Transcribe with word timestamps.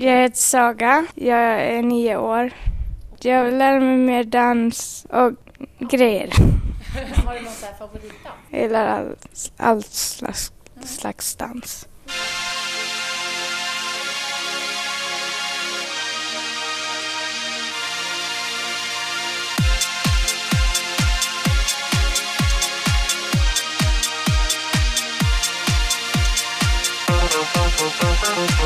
Jag 0.00 0.22
heter 0.22 0.36
Saga. 0.36 1.06
Jag 1.14 1.40
är 1.40 1.82
nio 1.82 2.16
år. 2.16 2.50
Jag 3.20 3.44
vill 3.44 3.58
lära 3.58 3.80
mig 3.80 3.96
mer 3.96 4.24
dans 4.24 5.06
och 5.10 5.32
grejer. 5.90 6.30
Har 7.26 7.34
du 7.34 7.40
någon 7.40 7.52
favoritdans? 7.78 8.34
Jag 8.50 8.60
gillar 8.60 8.86
all, 8.86 9.16
all 9.56 9.82
slags, 9.82 10.52
slags 10.84 11.36
dans. 11.36 11.88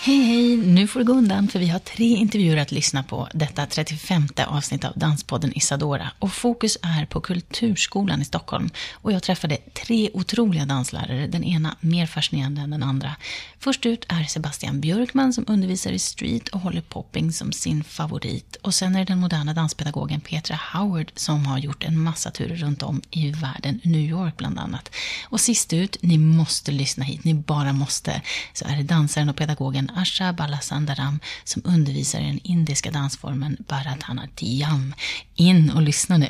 Hej, 0.00 0.22
hej! 0.22 0.56
Nu 0.56 0.86
får 0.86 1.00
det 1.00 1.06
gå 1.06 1.12
undan 1.12 1.48
för 1.48 1.58
vi 1.58 1.68
har 1.68 1.78
tre 1.78 2.04
intervjuer 2.04 2.56
att 2.56 2.72
lyssna 2.72 3.02
på 3.02 3.28
detta 3.34 3.66
35 3.66 4.28
avsnitt 4.46 4.84
av 4.84 4.92
Danspodden 4.96 5.52
Isadora. 5.56 6.10
Och 6.18 6.32
fokus 6.32 6.78
är 6.82 7.06
på 7.06 7.20
Kulturskolan 7.20 8.22
i 8.22 8.24
Stockholm. 8.24 8.70
Och 8.92 9.12
jag 9.12 9.22
träffade 9.22 9.56
tre 9.56 10.10
otroliga 10.14 10.64
danslärare, 10.64 11.26
den 11.26 11.44
ena 11.44 11.76
mer 11.80 12.06
fascinerande 12.06 12.60
än 12.60 12.70
den 12.70 12.82
andra. 12.82 13.16
Först 13.58 13.86
ut 13.86 14.04
är 14.08 14.24
Sebastian 14.24 14.80
Björkman 14.80 15.32
som 15.32 15.44
undervisar 15.48 15.92
i 15.92 15.98
street 15.98 16.48
och 16.48 16.60
håller 16.60 16.80
popping 16.80 17.32
som 17.32 17.52
sin 17.52 17.84
favorit. 17.84 18.56
Och 18.62 18.74
sen 18.74 18.94
är 18.94 18.98
det 18.98 19.04
den 19.04 19.18
moderna 19.18 19.54
danspedagogen 19.54 20.20
Petra 20.20 20.60
Howard 20.72 21.12
som 21.14 21.46
har 21.46 21.58
gjort 21.58 21.84
en 21.84 21.98
massa 21.98 22.30
turer 22.30 22.56
runt 22.56 22.82
om 22.82 23.02
i 23.10 23.30
världen, 23.30 23.80
New 23.84 24.00
York 24.00 24.36
bland 24.36 24.58
annat. 24.58 24.90
Och 25.24 25.40
sist 25.40 25.72
ut, 25.72 25.96
ni 26.00 26.18
måste 26.18 26.72
lyssna 26.72 27.04
hit, 27.04 27.24
ni 27.24 27.34
bara 27.34 27.72
måste, 27.72 28.22
så 28.52 28.64
är 28.64 28.76
det 28.76 28.82
dansaren 28.82 29.28
och 29.28 29.36
pedagogen 29.36 29.87
Asha 29.96 30.32
Balasandaram 30.32 31.20
som 31.44 31.62
undervisar 31.64 32.20
i 32.20 32.26
den 32.26 32.40
indiska 32.42 32.90
dansformen 32.90 33.56
Bharatanatyam. 33.68 34.94
In 35.34 35.70
och 35.70 35.82
lyssna 35.82 36.16
nu. 36.16 36.28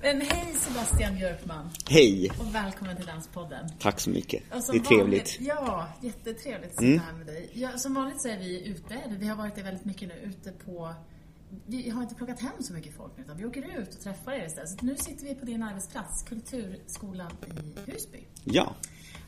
Men 0.00 0.20
hej 0.20 0.54
Sebastian 0.60 1.14
Björkman 1.14 1.70
Hej! 1.88 2.30
och 2.38 2.54
välkommen 2.54 2.96
till 2.96 3.06
Danspodden. 3.06 3.70
Tack 3.78 4.00
så 4.00 4.10
mycket. 4.10 4.42
Det 4.50 4.56
är 4.56 4.60
trevligt. 4.62 4.90
Vanligt, 4.90 5.36
ja, 5.40 5.88
jättetrevligt 6.02 6.70
att 6.70 6.76
sitta 6.78 6.84
Mm. 6.86 7.00
här 7.06 7.12
med 7.12 7.26
dig. 7.26 7.50
Ja, 7.54 7.78
som 7.78 7.94
vanligt 7.94 8.22
så 8.22 8.28
är 8.28 8.38
vi 8.38 8.66
ute, 8.68 9.02
vi 9.18 9.28
har 9.28 9.36
varit 9.36 9.54
det 9.54 9.62
väldigt 9.62 9.84
mycket 9.84 10.08
nu, 10.08 10.14
ute 10.24 10.50
på 10.52 10.94
vi 11.66 11.90
har 11.90 12.02
inte 12.02 12.14
plockat 12.14 12.40
hem 12.40 12.52
så 12.60 12.72
mycket 12.72 12.96
folk 12.96 13.12
nu, 13.16 13.22
utan 13.22 13.36
vi 13.36 13.44
åker 13.44 13.78
ut 13.80 13.94
och 13.94 14.00
träffar 14.00 14.32
er 14.32 14.46
istället. 14.46 14.70
Så 14.70 14.76
nu 14.86 14.96
sitter 14.96 15.24
vi 15.24 15.34
på 15.34 15.46
din 15.46 15.62
arbetsplats, 15.62 16.22
Kulturskolan 16.28 17.30
i 17.86 17.90
Husby. 17.90 18.18
Ja, 18.44 18.74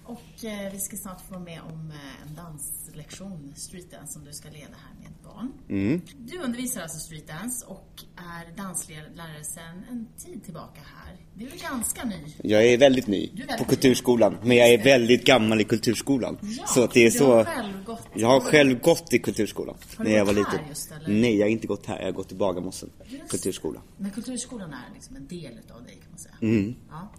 Och 0.04 0.44
eh, 0.44 0.72
vi 0.72 0.78
ska 0.80 0.96
snart 0.96 1.20
få 1.28 1.38
med 1.38 1.60
om 1.72 1.90
eh, 1.90 2.22
en 2.28 2.34
danslektion, 2.34 3.52
streetdance, 3.56 4.12
som 4.12 4.24
du 4.24 4.32
ska 4.32 4.48
leda 4.50 4.66
här 4.84 4.94
med 5.02 5.12
barn. 5.24 5.52
Mm. 5.68 6.00
Du 6.18 6.38
undervisar 6.38 6.80
alltså 6.82 6.98
streetdance 6.98 7.66
och 7.66 8.02
är 8.16 8.56
danslärare 8.56 9.44
sedan 9.44 9.84
en 9.90 10.06
tid 10.24 10.44
tillbaka 10.44 10.80
här. 10.96 11.16
Du 11.34 11.44
är 11.46 11.70
ganska 11.70 12.04
ny. 12.04 12.34
jag 12.42 12.64
är 12.66 12.78
väldigt 12.78 13.06
ny 13.06 13.24
är 13.24 13.36
väldigt 13.36 13.56
på 13.58 13.62
ny. 13.64 13.68
Kulturskolan. 13.68 14.36
Men 14.42 14.56
jag 14.56 14.68
är 14.68 14.84
väldigt 14.84 15.24
gammal 15.24 15.60
i 15.60 15.64
Kulturskolan. 15.64 16.38
Ja, 16.42 16.66
så 16.66 16.84
att 16.84 16.92
det 16.92 17.00
är 17.00 17.10
du 17.10 17.18
så... 17.18 17.34
har 17.34 17.44
själv 17.44 17.84
gått- 17.84 18.08
Jag 18.14 18.28
har 18.28 18.40
själv 18.40 18.80
gått 18.80 19.12
i 19.12 19.18
Kulturskolan. 19.18 19.76
Har 19.96 20.04
du 20.04 20.10
när 20.10 20.16
jag 20.16 20.26
gått 20.26 20.36
var 20.36 20.44
här 20.44 20.52
liten. 20.52 20.68
just, 20.68 20.92
eller? 20.92 21.20
Nej, 21.20 21.36
jag 21.38 21.46
har 21.46 21.50
inte 21.50 21.66
gått 21.66 21.86
här. 21.86 21.98
Jag 21.98 22.04
har 22.04 22.12
gått 22.12 22.32
i 22.32 22.34
Bagarmossen. 22.34 22.90
Just. 23.06 23.28
Kulturskola. 23.30 23.82
Men 23.96 24.10
kulturskolan 24.10 24.72
är 24.72 24.94
liksom 24.94 25.16
en 25.16 25.26
del 25.26 25.58
utav 25.64 25.84
dig 25.84 25.94
kan 26.02 26.10
man 26.10 26.18
säga. 26.18 26.34
Mm. 26.42 26.74
Ja. 26.90 27.12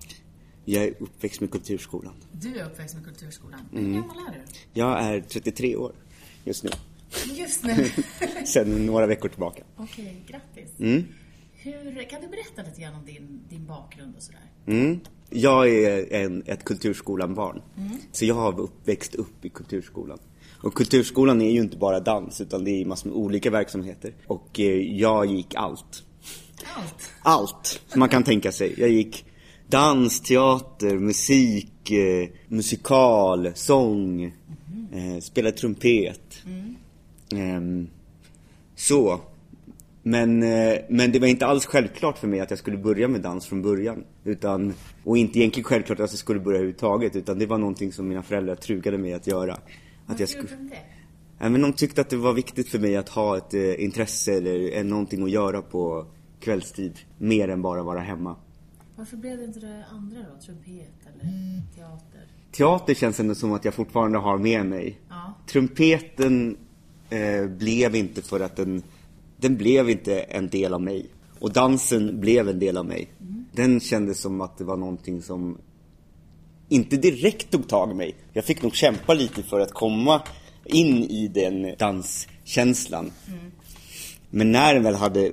Jag 0.65 0.83
är 0.83 0.93
uppväxt 0.99 1.41
med 1.41 1.51
Kulturskolan. 1.51 2.13
Du 2.31 2.59
är 2.59 2.65
uppväxt 2.65 2.95
med 2.95 3.05
kulturskolan. 3.05 3.59
Mm. 3.71 3.85
Hur 3.85 4.01
gammal 4.01 4.17
är 4.17 4.33
du? 4.33 4.39
Jag 4.73 5.03
är 5.03 5.21
33 5.21 5.75
år 5.75 5.91
just 6.43 6.63
nu. 6.63 6.69
Just 7.33 7.63
nu. 7.63 7.89
Sedan 8.45 8.85
några 8.85 9.05
veckor 9.05 9.29
tillbaka. 9.29 9.63
Okej, 9.75 10.21
grattis. 10.27 10.79
Mm. 10.79 11.03
Hur, 11.53 12.09
kan 12.09 12.21
du 12.21 12.27
berätta 12.27 12.69
lite 12.69 12.81
grann 12.81 12.95
om 12.95 13.05
din, 13.05 13.41
din 13.49 13.65
bakgrund 13.65 14.13
och 14.17 14.23
sådär? 14.23 14.41
Mm. 14.67 14.99
Jag 15.29 15.69
är 15.69 16.13
en, 16.13 16.43
ett 16.45 16.63
Kulturskolan-barn. 16.63 17.61
Mm. 17.77 17.97
Så 18.11 18.25
jag 18.25 18.35
har 18.35 18.59
uppväxt 18.59 19.15
upp 19.15 19.45
i 19.45 19.49
Kulturskolan. 19.49 20.19
Och 20.61 20.73
Kulturskolan 20.73 21.41
är 21.41 21.51
ju 21.51 21.59
inte 21.59 21.77
bara 21.77 21.99
dans, 21.99 22.41
utan 22.41 22.63
det 22.63 22.71
är 22.71 22.85
massor 22.85 23.09
med 23.09 23.17
olika 23.17 23.49
verksamheter. 23.49 24.13
Och 24.27 24.59
eh, 24.59 24.97
jag 24.97 25.25
gick 25.25 25.55
allt. 25.55 26.03
Allt. 26.75 27.11
Allt 27.21 27.81
man 27.95 28.09
kan 28.09 28.23
tänka 28.23 28.51
sig. 28.51 28.73
Jag 28.77 28.89
gick 28.89 29.25
dans, 29.69 30.21
teater, 30.21 30.99
musik, 30.99 31.91
eh, 31.91 32.29
musikal, 32.47 33.51
sång, 33.55 34.23
eh, 34.91 35.19
spelade 35.21 35.57
trumpet. 35.57 36.43
Ehm, 37.33 37.87
så. 38.75 39.19
Men, 40.03 40.43
eh, 40.43 40.77
men 40.89 41.11
det 41.11 41.19
var 41.19 41.27
inte 41.27 41.45
alls 41.45 41.65
självklart 41.65 42.17
för 42.17 42.27
mig 42.27 42.39
att 42.39 42.49
jag 42.49 42.59
skulle 42.59 42.77
börja 42.77 43.07
med 43.07 43.21
dans 43.21 43.45
från 43.45 43.61
början. 43.61 44.03
Utan, 44.23 44.73
och 45.03 45.17
inte 45.17 45.39
egentligen 45.39 45.63
självklart 45.63 45.99
att 45.99 46.11
jag 46.11 46.19
skulle 46.19 46.39
börja 46.39 46.57
överhuvudtaget. 46.57 47.15
Utan 47.15 47.39
det 47.39 47.45
var 47.45 47.57
någonting 47.57 47.91
som 47.91 48.07
mina 48.07 48.23
föräldrar 48.23 48.55
trugade 48.55 48.97
mig 48.97 49.13
att 49.13 49.27
göra. 49.27 49.57
Att 50.05 50.19
jag 50.19 50.29
skulle... 50.29 50.49
Ja, 51.39 51.49
men 51.49 51.61
de 51.61 51.73
tyckte 51.73 52.01
att 52.01 52.09
det 52.09 52.17
var 52.17 52.33
viktigt 52.33 52.69
för 52.69 52.79
mig 52.79 52.95
att 52.95 53.09
ha 53.09 53.37
ett 53.37 53.53
eh, 53.53 53.83
intresse 53.83 54.33
eller 54.33 54.77
eh, 54.77 54.83
någonting 54.83 55.23
att 55.23 55.31
göra 55.31 55.61
på 55.61 56.05
kvällstid. 56.39 56.99
Mer 57.17 57.47
än 57.47 57.61
bara 57.61 57.83
vara 57.83 57.99
hemma. 57.99 58.35
Varför 58.95 59.17
blev 59.17 59.37
det 59.37 59.43
inte 59.43 59.59
det 59.59 59.85
andra 59.91 60.19
då? 60.19 60.41
Trumpet 60.45 60.93
eller 61.05 61.61
teater? 61.75 62.27
Teater 62.51 62.93
känns 62.93 63.19
ändå 63.19 63.35
som 63.35 63.53
att 63.53 63.65
jag 63.65 63.73
fortfarande 63.73 64.17
har 64.17 64.37
med 64.37 64.65
mig. 64.65 64.99
Ja. 65.09 65.33
Trumpeten 65.47 66.57
eh, 67.09 67.45
blev 67.47 67.95
inte 67.95 68.21
för 68.21 68.39
att 68.39 68.55
den, 68.55 68.83
den 69.37 69.57
blev 69.57 69.89
inte 69.89 70.19
en 70.19 70.49
del 70.49 70.73
av 70.73 70.81
mig. 70.81 71.09
Och 71.39 71.53
dansen 71.53 72.19
blev 72.19 72.49
en 72.49 72.59
del 72.59 72.77
av 72.77 72.85
mig. 72.85 73.11
Den 73.51 73.79
kändes 73.79 74.19
som 74.19 74.41
att 74.41 74.57
det 74.57 74.63
var 74.63 74.77
någonting 74.77 75.21
som 75.21 75.57
inte 76.69 76.97
direkt 76.97 77.51
tog 77.51 77.67
tag 77.67 77.91
i 77.91 77.93
mig. 77.93 78.15
Jag 78.33 78.45
fick 78.45 78.61
nog 78.61 78.75
kämpa 78.75 79.13
lite 79.13 79.43
för 79.43 79.59
att 79.59 79.71
komma 79.71 80.21
in 80.65 81.03
i 81.03 81.27
den 81.27 81.75
danskänslan. 81.77 83.11
Men 84.29 84.51
när 84.51 84.73
den 84.73 84.83
väl 84.83 84.95
hade 84.95 85.31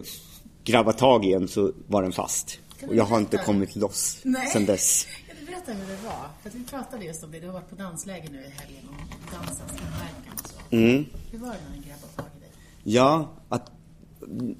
grabbat 0.65 0.99
tag 0.99 1.25
i 1.25 1.33
en 1.33 1.49
så 1.49 1.73
var 1.87 2.03
den 2.03 2.13
fast. 2.13 2.59
Och 2.89 2.97
jag 2.97 3.05
har 3.05 3.19
inte 3.19 3.37
kommit 3.37 3.77
loss 3.77 4.21
Nej. 4.23 4.47
sen 4.47 4.67
dess. 4.67 5.07
Kan 5.27 5.37
du 5.41 5.47
berätta 5.47 5.73
hur 5.73 5.97
det 5.97 6.03
var? 6.05 6.29
För 6.43 6.49
att 6.49 6.55
vi 6.55 6.65
pratade 6.65 7.05
just 7.05 7.25
om 7.25 7.31
det. 7.31 7.41
Du 7.41 7.47
har 7.47 7.53
varit 7.53 7.71
på 7.71 7.77
dansläger 7.77 8.31
nu 8.31 8.39
i 8.39 8.51
helgen 8.61 8.89
om 8.89 8.97
dansens 9.33 9.73
inverkan 9.73 10.35
och 10.35 10.49
så. 10.49 10.77
Mm. 10.77 11.05
Hur 11.31 11.39
var 11.39 11.49
det 11.49 11.55
när 11.69 11.73
den 11.73 11.83
grabbade 11.83 12.13
tag 12.17 12.27
i 12.37 12.41
dig? 12.41 12.51
Ja, 12.83 13.33
att 13.49 13.71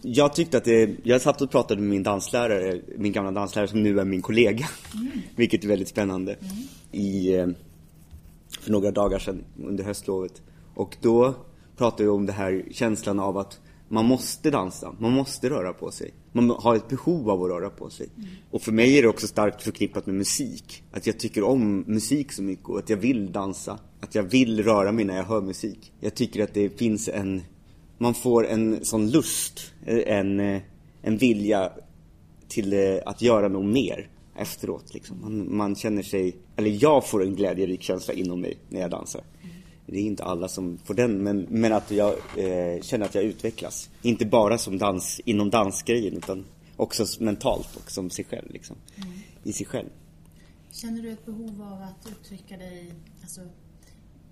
jag 0.03 0.35
tyckte 0.35 0.57
att 0.57 0.65
det, 0.65 0.91
jag 1.03 1.21
satt 1.21 1.43
och 1.43 1.51
pratade 1.51 1.81
med 1.81 1.91
min 1.91 2.03
danslärare, 2.03 2.81
min 2.99 3.13
gamla 3.13 3.31
danslärare 3.31 3.69
som 3.69 3.83
nu 3.83 4.01
är 4.01 4.05
min 4.05 4.23
kollega. 4.23 4.69
Vilket 5.37 5.65
är 5.65 5.69
väldigt 5.69 5.89
spännande. 5.89 6.37
I, 6.93 7.35
eh, 7.35 7.47
för 8.61 8.71
några 8.71 8.91
dagar 8.91 9.19
sedan 9.19 9.45
under 9.65 9.85
höstlovet. 9.85 10.43
Och 10.75 10.97
då 11.01 11.35
pratade 11.77 12.03
vi 12.03 12.09
om 12.09 12.27
det 12.27 12.33
här 12.33 12.65
känslan 12.71 13.21
av 13.21 13.39
att 13.39 13.61
man 13.93 14.05
måste 14.05 14.51
dansa, 14.51 14.95
man 14.99 15.13
måste 15.13 15.51
röra 15.51 15.73
på 15.73 15.91
sig. 15.91 16.15
Man 16.33 16.51
har 16.51 16.77
ett 16.77 16.89
behov 16.89 17.31
av 17.31 17.43
att 17.43 17.51
röra 17.51 17.71
på 17.71 17.91
sig. 17.91 18.09
Och 18.51 18.63
för 18.63 18.73
mig 18.73 18.99
är 18.99 19.03
det 19.03 19.09
också 19.09 19.27
starkt 19.27 19.63
förknippat 19.63 20.07
med 20.07 20.15
musik. 20.15 20.83
Att 20.93 21.07
jag 21.07 21.19
tycker 21.19 21.43
om 21.43 21.85
musik 21.87 22.33
så 22.33 22.43
mycket 22.43 22.69
och 22.69 22.79
att 22.79 22.91
jag 22.91 22.97
vill 22.97 23.33
dansa. 23.33 23.79
Att 24.01 24.15
jag 24.15 24.23
vill 24.23 24.65
röra 24.65 24.93
mig 24.93 25.05
när 25.05 25.17
jag 25.17 25.25
hör 25.25 25.41
musik. 25.41 25.93
Jag 26.01 26.15
tycker 26.15 26.45
att 26.45 26.55
det 26.55 26.79
finns 26.79 27.09
en 27.09 27.43
man 27.99 28.15
får 28.15 28.47
en 28.47 28.85
sån 28.85 29.11
lust, 29.11 29.73
eh, 29.87 30.19
en, 30.19 30.41
eh, 30.41 30.63
en 31.03 31.17
vilja 31.17 31.73
till 32.49 32.73
eh, 32.73 32.97
att 33.07 33.23
göra 33.23 33.49
något 33.49 33.73
mer 33.73 34.09
efteråt. 34.37 34.95
Liksom. 34.95 35.21
Man, 35.21 35.57
man 35.57 35.77
känner 35.77 36.03
sig, 36.03 36.37
eller 36.57 36.79
jag 36.83 37.09
får 37.09 37.23
en 37.23 37.35
glädjerik 37.35 37.83
känsla 37.83 38.15
inom 38.15 38.41
mig 38.41 38.59
när 38.69 38.81
jag 38.81 38.91
dansar. 38.91 39.23
Det 39.87 39.99
är 39.99 40.03
inte 40.03 40.25
alla 40.25 40.49
som 40.49 40.79
får 40.85 40.95
den, 40.95 41.23
men, 41.23 41.47
men 41.51 41.73
att 41.73 41.91
jag 41.91 42.15
eh, 42.37 42.83
känner 42.83 43.07
att 43.07 43.15
jag 43.15 43.25
utvecklas. 43.25 43.91
Inte 44.03 44.27
bara 44.27 44.59
som 44.59 44.79
dans, 44.79 45.21
inom 45.25 45.51
dansgrejen, 45.51 46.17
utan 46.17 46.45
också 46.77 47.05
mentalt 47.21 47.77
och 47.77 47.91
som 47.91 48.11
sig 48.11 48.25
själv. 48.25 48.51
Liksom. 48.51 48.77
I 49.45 49.53
sig 49.53 49.67
själv. 49.67 49.89
Känner 50.71 51.03
du 51.03 51.11
ett 51.11 51.27
behov 51.27 51.63
av 51.63 51.83
att 51.83 52.09
uttrycka 52.11 52.57
dig 52.57 52.93
alltså, 53.23 53.41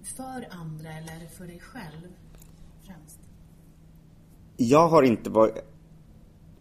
för 0.02 0.48
andra 0.50 0.88
eller 0.88 1.26
för 1.36 1.46
dig 1.46 1.58
själv 1.60 2.08
främst? 2.86 3.18
Jag 4.56 4.88
har 4.88 5.02
inte 5.02 5.30
varit, 5.30 5.54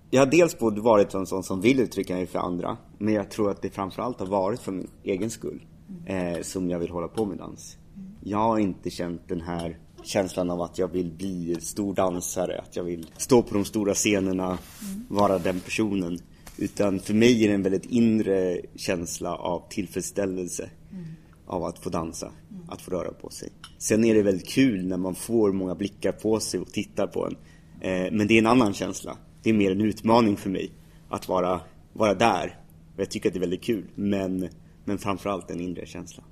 Jag 0.10 0.22
har 0.22 0.32
dels 0.32 0.60
både 0.60 0.82
varit 0.82 1.14
en 1.14 1.26
sån 1.26 1.44
som 1.44 1.62
vill 1.62 1.80
uttrycka 1.80 2.14
mig 2.16 2.28
för 2.28 2.40
andra, 2.40 2.78
men 2.98 3.14
jag 3.14 3.32
tror 3.32 3.52
att 3.52 3.62
det 3.62 3.70
framförallt 3.70 4.20
har 4.20 4.28
varit 4.28 4.60
för 4.60 4.72
min 4.72 4.90
egen 5.04 5.30
skull 5.30 5.66
eh, 6.06 6.42
som 6.42 6.70
jag 6.70 6.80
vill 6.80 6.90
hålla 6.90 7.08
på 7.08 7.26
med 7.26 7.38
dans. 7.38 7.78
Jag 8.24 8.38
har 8.38 8.60
inte 8.60 8.90
känt 8.90 9.28
den 9.28 9.42
här 9.42 9.78
känslan 10.04 10.50
av 10.50 10.62
att 10.62 10.78
jag 10.78 10.88
vill 10.88 11.12
bli 11.12 11.58
stor 11.60 11.94
dansare, 11.94 12.60
att 12.60 12.76
jag 12.76 12.84
vill 12.84 13.12
stå 13.18 13.42
på 13.42 13.54
de 13.54 13.66
stora 13.66 13.94
scenerna, 13.94 14.58
vara 15.08 15.40
den 15.40 15.60
personen. 15.60 16.20
Utan 16.58 17.00
för 17.00 17.14
mig 17.14 17.44
är 17.44 17.48
det 17.48 17.54
en 17.54 17.64
väldigt 17.64 17.86
inre 17.86 18.62
känsla 18.76 19.36
av 19.36 19.64
tillfredsställelse 19.70 20.70
av 21.46 21.64
att 21.64 21.80
få 21.80 21.90
dansa, 21.90 22.32
att 22.68 22.82
få 22.82 22.92
röra 22.92 23.12
på 23.12 23.30
sig. 23.30 23.50
Sen 23.78 24.04
är 24.04 24.16
det 24.16 24.22
väldigt 24.22 24.48
kul 24.48 24.88
när 24.88 24.98
man 24.98 25.16
får 25.16 25.52
många 25.52 25.76
blickar 25.76 26.12
på 26.12 26.40
sig 26.40 26.60
och 26.60 26.72
tittar 26.72 27.08
på 27.08 27.26
en. 27.28 27.36
Eh, 27.82 28.12
men 28.12 28.28
det 28.28 28.34
är 28.34 28.40
en 28.40 28.48
annan 28.48 28.74
känsla. 28.74 29.18
Det 29.44 29.50
är 29.50 29.54
mer 29.54 29.72
en 29.72 29.82
utmaning 29.82 30.38
för 30.38 30.50
mig 30.50 30.72
att 31.10 31.28
vara, 31.28 31.62
vara 31.94 32.14
där. 32.14 32.60
Och 32.96 33.00
jag 33.00 33.12
tycker 33.12 33.30
att 33.30 33.34
det 33.34 33.38
är 33.38 33.42
väldigt 33.42 33.64
kul. 33.64 33.86
Men, 33.96 34.50
men 34.86 34.98
framförallt 34.98 35.52
en 35.52 35.60
inre 35.60 35.86
känsla 35.86 36.24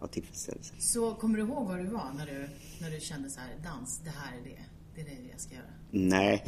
av 0.00 0.06
tillfredsställelse. 0.06 0.74
Så 0.78 1.14
kommer 1.14 1.38
du 1.38 1.44
ihåg 1.44 1.66
var 1.66 1.78
du 1.78 1.86
var 1.86 2.12
när 2.16 2.26
du, 2.26 2.48
när 2.80 2.90
du 2.90 3.00
kände 3.00 3.30
så 3.30 3.40
här, 3.40 3.50
dans, 3.64 4.00
det 4.04 4.10
här 4.10 4.38
är 4.38 4.44
det, 4.44 4.58
det 4.94 5.00
är 5.00 5.04
det 5.04 5.30
jag 5.30 5.40
ska 5.40 5.54
göra? 5.54 5.64
Nej. 5.90 6.44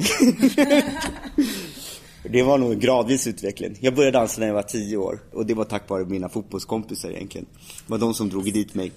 det 2.23 2.43
var 2.43 2.57
nog 2.57 2.71
en 2.71 2.79
gradvis 2.79 3.27
utveckling. 3.27 3.77
Jag 3.79 3.95
började 3.95 4.17
dansa 4.17 4.39
när 4.39 4.47
jag 4.47 4.53
var 4.53 4.63
tio 4.63 4.97
år 4.97 5.19
och 5.31 5.45
det 5.45 5.53
var 5.53 5.65
tack 5.65 5.89
vare 5.89 6.05
mina 6.05 6.29
fotbollskompisar 6.29 7.09
egentligen. 7.09 7.47
Det 7.55 7.91
var 7.91 7.97
de 7.97 8.13
som 8.13 8.29
drog 8.29 8.53
dit 8.53 8.75
mig. 8.75 8.91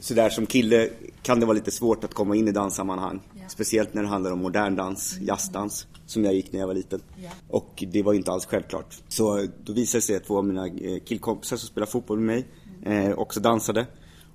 Så 0.00 0.14
där 0.14 0.30
som 0.30 0.46
kille 0.46 0.88
kan 1.22 1.40
det 1.40 1.46
vara 1.46 1.54
lite 1.54 1.70
svårt 1.70 2.04
att 2.04 2.14
komma 2.14 2.36
in 2.36 2.48
i 2.48 2.52
danssammanhang. 2.52 3.20
Ja. 3.34 3.48
Speciellt 3.48 3.94
när 3.94 4.02
det 4.02 4.08
handlar 4.08 4.30
om 4.30 4.38
modern 4.38 4.76
dans, 4.76 5.18
jazzdans, 5.20 5.86
som 6.06 6.24
jag 6.24 6.34
gick 6.34 6.52
när 6.52 6.60
jag 6.60 6.66
var 6.66 6.74
liten. 6.74 7.00
Ja. 7.22 7.30
Och 7.48 7.84
det 7.88 8.02
var 8.02 8.14
inte 8.14 8.30
alls 8.30 8.46
självklart. 8.46 8.98
Så 9.08 9.46
då 9.64 9.72
visade 9.72 9.98
det 9.98 10.02
sig 10.02 10.16
att 10.16 10.24
två 10.24 10.38
av 10.38 10.44
mina 10.44 10.66
eh, 10.66 11.00
killkompisar 11.04 11.56
som 11.56 11.68
spelade 11.68 11.92
fotboll 11.92 12.18
med 12.18 12.26
mig 12.26 12.46
eh, 12.82 13.12
också 13.12 13.40
dansade. 13.40 13.86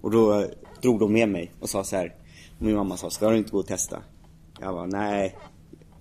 Och 0.02 0.12
då 0.12 0.40
eh, 0.40 0.48
drog 0.82 1.00
de 1.00 1.14
med 1.14 1.30
mig 1.30 1.52
och 1.60 1.70
sa 1.70 1.84
så 1.84 1.96
här. 1.96 2.16
Min 2.58 2.76
mamma 2.76 2.98
sa, 2.98 3.10
ska 3.10 3.30
du 3.30 3.38
inte 3.38 3.52
gå 3.52 3.60
och 3.60 3.68
testa? 3.68 4.02
Jag 4.60 4.74
bara, 4.74 4.86
nej. 4.86 5.36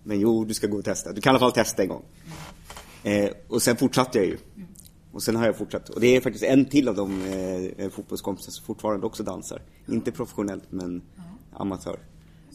Men 0.03 0.21
jo, 0.21 0.45
du 0.45 0.55
ska 0.55 0.67
gå 0.67 0.79
och 0.79 0.85
testa. 0.85 1.13
Du 1.13 1.21
kan 1.21 1.31
i 1.31 1.33
alla 1.33 1.39
fall 1.39 1.53
testa 1.53 1.83
en 1.83 1.89
gång. 1.89 2.03
Eh, 3.03 3.31
och 3.49 3.63
sen 3.63 3.77
fortsatte 3.77 4.19
jag 4.19 4.27
ju. 4.27 4.39
Och 5.13 5.23
sen 5.23 5.37
har 5.37 5.47
jag 5.47 5.57
fortsatt. 5.57 5.89
Och 5.89 6.01
det 6.01 6.17
är 6.17 6.21
faktiskt 6.21 6.45
en 6.45 6.65
till 6.65 6.89
av 6.89 6.95
de 6.95 7.23
eh, 7.77 7.91
fotbollskompisar 7.91 8.53
som 8.53 8.65
fortfarande 8.65 9.07
också 9.07 9.23
dansar. 9.23 9.63
Inte 9.89 10.13
professionellt, 10.13 10.65
men 10.71 11.03
amatör. 11.53 11.99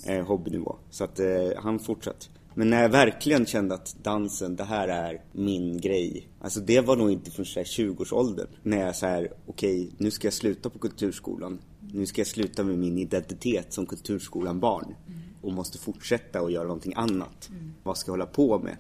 Eh, 0.06 0.26
hobbynivå. 0.26 0.76
Så 0.90 1.04
att 1.04 1.20
eh, 1.20 1.28
han 1.58 1.80
fortsatt. 1.80 2.30
Men 2.60 2.70
när 2.70 2.82
jag 2.82 2.90
verkligen 2.90 3.46
kände 3.46 3.76
att 3.76 3.96
dansen, 4.04 4.56
det 4.56 4.64
här 4.64 4.88
är 4.88 5.22
min 5.32 5.82
grej. 5.82 6.28
Alltså 6.42 6.60
det 6.60 6.82
var 6.82 6.96
nog 6.96 7.12
inte 7.12 7.32
förrän 7.32 7.46
så 7.46 7.60
här 7.60 7.66
20-årsåldern. 7.66 8.48
När 8.64 8.86
jag 8.86 8.96
så 8.96 9.06
här, 9.06 9.34
okej, 9.46 9.92
nu 9.98 10.12
ska 10.12 10.28
jag 10.28 10.34
sluta 10.34 10.70
på 10.70 10.80
kulturskolan. 10.80 11.60
Nu 11.94 12.06
ska 12.06 12.22
jag 12.22 12.28
sluta 12.28 12.64
med 12.64 12.80
min 12.80 12.98
identitet 12.98 13.74
som 13.74 13.86
kulturskolan 13.86 14.60
barn. 14.60 14.96
Och 15.42 15.54
måste 15.54 15.78
fortsätta 15.78 16.42
och 16.42 16.52
göra 16.52 16.64
någonting 16.64 16.94
annat. 16.96 17.50
Vad 17.84 17.98
ska 17.98 18.10
jag 18.10 18.14
hålla 18.14 18.26
på 18.26 18.60
med? 18.60 18.78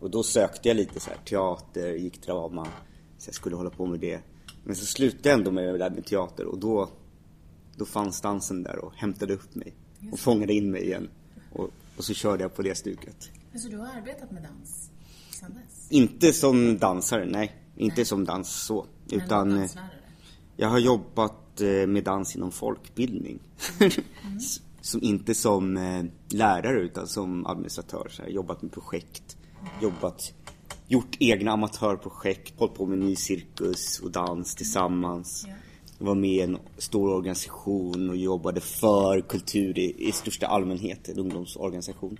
Och 0.00 0.10
då 0.10 0.22
sökte 0.22 0.68
jag 0.68 0.76
lite 0.76 1.00
så 1.00 1.10
här 1.10 1.18
teater, 1.24 1.94
gick 1.94 2.22
drama. 2.22 2.66
Så 3.18 3.28
jag 3.28 3.34
skulle 3.34 3.56
hålla 3.56 3.70
på 3.70 3.86
med 3.86 4.00
det. 4.00 4.20
Men 4.64 4.76
så 4.76 4.86
slutade 4.86 5.28
jag 5.28 5.38
ändå 5.38 5.50
med 5.50 5.74
det 5.74 5.78
där 5.78 5.90
med 5.90 6.04
teater 6.04 6.44
och 6.44 6.58
då, 6.58 6.88
då 7.76 7.84
fanns 7.84 8.20
dansen 8.20 8.62
där 8.62 8.84
och 8.84 8.92
hämtade 8.94 9.34
upp 9.34 9.54
mig. 9.54 9.74
Och 10.12 10.18
fångade 10.18 10.52
in 10.52 10.70
mig 10.70 10.84
igen. 10.84 11.08
Och, 11.52 11.70
och 12.02 12.06
så 12.06 12.14
körde 12.14 12.42
jag 12.44 12.54
på 12.54 12.62
det 12.62 12.74
stuket. 12.74 13.30
Så 13.54 13.68
du 13.68 13.76
har 13.78 13.86
arbetat 13.86 14.30
med 14.30 14.42
dans 14.42 14.90
sedan 15.30 15.54
dess? 15.54 15.86
Inte 15.90 16.32
som 16.32 16.78
dansare, 16.78 17.24
nej. 17.24 17.52
Inte 17.76 18.04
som 18.04 18.24
dans 18.24 18.48
så. 18.48 18.86
Men 19.10 19.20
Utan 19.20 19.62
eh, 19.62 19.70
jag 20.56 20.68
har 20.68 20.78
jobbat 20.78 21.60
eh, 21.60 21.86
med 21.86 22.04
dans 22.04 22.36
inom 22.36 22.52
folkbildning. 22.52 23.38
S- 24.36 24.60
som, 24.80 25.02
inte 25.02 25.34
som 25.34 25.76
eh, 25.76 26.04
lärare 26.28 26.80
utan 26.80 27.06
som 27.06 27.46
administratör. 27.46 28.08
Så 28.10 28.22
här, 28.22 28.28
jobbat 28.28 28.62
med 28.62 28.72
projekt, 28.72 29.36
jobbat, 29.82 30.32
gjort 30.88 31.16
egna 31.20 31.52
amatörprojekt, 31.52 32.58
hållit 32.58 32.74
på 32.74 32.86
med 32.86 32.98
ny 32.98 33.16
cirkus 33.16 34.00
och 34.00 34.10
dans 34.10 34.54
tillsammans. 34.54 35.44
Ja. 35.48 35.54
Var 36.02 36.14
med 36.14 36.30
i 36.30 36.40
en 36.40 36.58
stor 36.78 37.08
organisation 37.14 38.10
och 38.10 38.16
jobbade 38.16 38.60
för 38.60 39.20
kultur 39.20 39.78
i, 39.78 40.08
i 40.08 40.12
största 40.12 40.46
allmänhet, 40.46 41.08
en 41.08 41.18
ungdomsorganisation. 41.18 42.18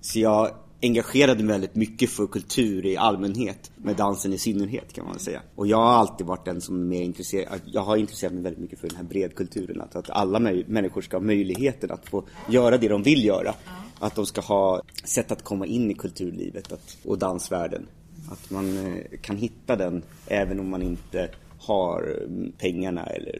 Så 0.00 0.18
jag 0.18 0.50
engagerade 0.82 1.44
mig 1.44 1.52
väldigt 1.52 1.74
mycket 1.74 2.10
för 2.10 2.26
kultur 2.26 2.86
i 2.86 2.96
allmänhet, 2.96 3.70
med 3.76 3.96
dansen 3.96 4.32
i 4.32 4.38
synnerhet 4.38 4.92
kan 4.92 5.06
man 5.06 5.18
säga. 5.18 5.42
Och 5.54 5.66
jag 5.66 5.76
har 5.76 5.92
alltid 5.92 6.26
varit 6.26 6.44
den 6.44 6.60
som 6.60 6.80
är 6.80 6.84
mer 6.84 7.02
intresserad, 7.02 7.60
jag 7.64 7.82
har 7.82 7.96
intresserat 7.96 8.32
mig 8.32 8.42
väldigt 8.42 8.62
mycket 8.62 8.78
för 8.78 8.88
den 8.88 8.96
här 8.96 9.04
bredkulturen, 9.04 9.80
att, 9.80 9.96
att 9.96 10.10
alla 10.10 10.38
människor 10.66 11.00
ska 11.00 11.16
ha 11.16 11.24
möjligheten 11.24 11.90
att 11.90 12.08
få 12.08 12.24
göra 12.48 12.78
det 12.78 12.88
de 12.88 13.02
vill 13.02 13.24
göra. 13.24 13.54
Att 13.98 14.14
de 14.14 14.26
ska 14.26 14.40
ha 14.40 14.82
sätt 15.04 15.32
att 15.32 15.42
komma 15.42 15.66
in 15.66 15.90
i 15.90 15.94
kulturlivet 15.94 16.72
att, 16.72 16.96
och 17.04 17.18
dansvärlden. 17.18 17.86
Att 18.30 18.50
man 18.50 18.86
eh, 18.86 19.18
kan 19.20 19.36
hitta 19.36 19.76
den 19.76 20.02
även 20.26 20.60
om 20.60 20.70
man 20.70 20.82
inte 20.82 21.28
har 21.66 22.22
mm, 22.24 22.52
pengarna 22.58 23.06
eller 23.06 23.38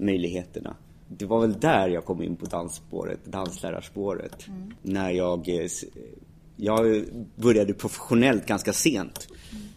möjligheterna. 0.00 0.76
Det 1.08 1.26
var 1.26 1.40
väl 1.40 1.60
där 1.60 1.88
jag 1.88 2.04
kom 2.04 2.22
in 2.22 2.36
på 2.36 2.46
dansspåret, 2.46 3.24
danslärarspåret. 3.24 4.46
När 4.82 5.10
jag, 5.10 5.48
eh, 5.48 5.68
jag 6.56 7.04
började 7.36 7.74
professionellt 7.74 8.46
ganska 8.46 8.72
sent. 8.72 9.28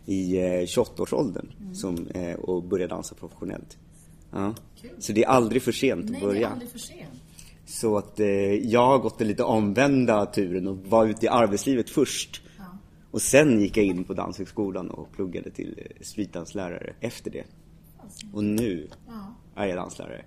I 0.06 0.38
eh, 0.38 0.62
28-årsåldern 0.66 1.52
som, 1.74 2.08
eh, 2.08 2.34
och 2.34 2.64
började 2.64 2.96
dansa 2.96 3.16
professionellt. 3.16 3.78
Ja. 4.32 4.56
Så 5.00 5.14
det 5.14 5.24
är 5.24 5.28
aldrig 5.28 5.62
för 5.62 5.72
sent 5.72 6.06
Nej, 6.06 6.16
att 6.16 6.22
börja. 6.22 6.48
aldrig 6.48 6.70
för 6.70 6.80
sent. 6.80 7.10
Så 7.66 7.98
att 7.98 8.20
eh, 8.20 8.28
jag 8.54 8.88
har 8.88 9.00
gått 9.00 9.18
den 9.18 9.28
lite 9.28 9.44
omvända 9.44 10.26
turen 10.26 10.68
och 10.68 10.78
var 10.78 11.06
ute 11.06 11.26
i 11.26 11.30
arbetslivet 11.30 11.90
först. 11.90 12.42
Ja. 12.58 12.64
Och 13.12 13.22
sen 13.22 13.62
gick 13.62 13.78
jag 13.78 13.86
in 13.86 14.04
på 14.04 14.14
Danshögskolan 14.14 14.90
och 14.90 15.12
pluggade 15.12 15.52
till 15.52 15.80
streetdanslärare 16.02 16.94
efter 17.00 17.32
det. 17.32 17.44
Och 18.34 18.44
nu 18.44 18.88
är 19.56 19.66
jag 19.66 19.78
danslärare. 19.78 20.26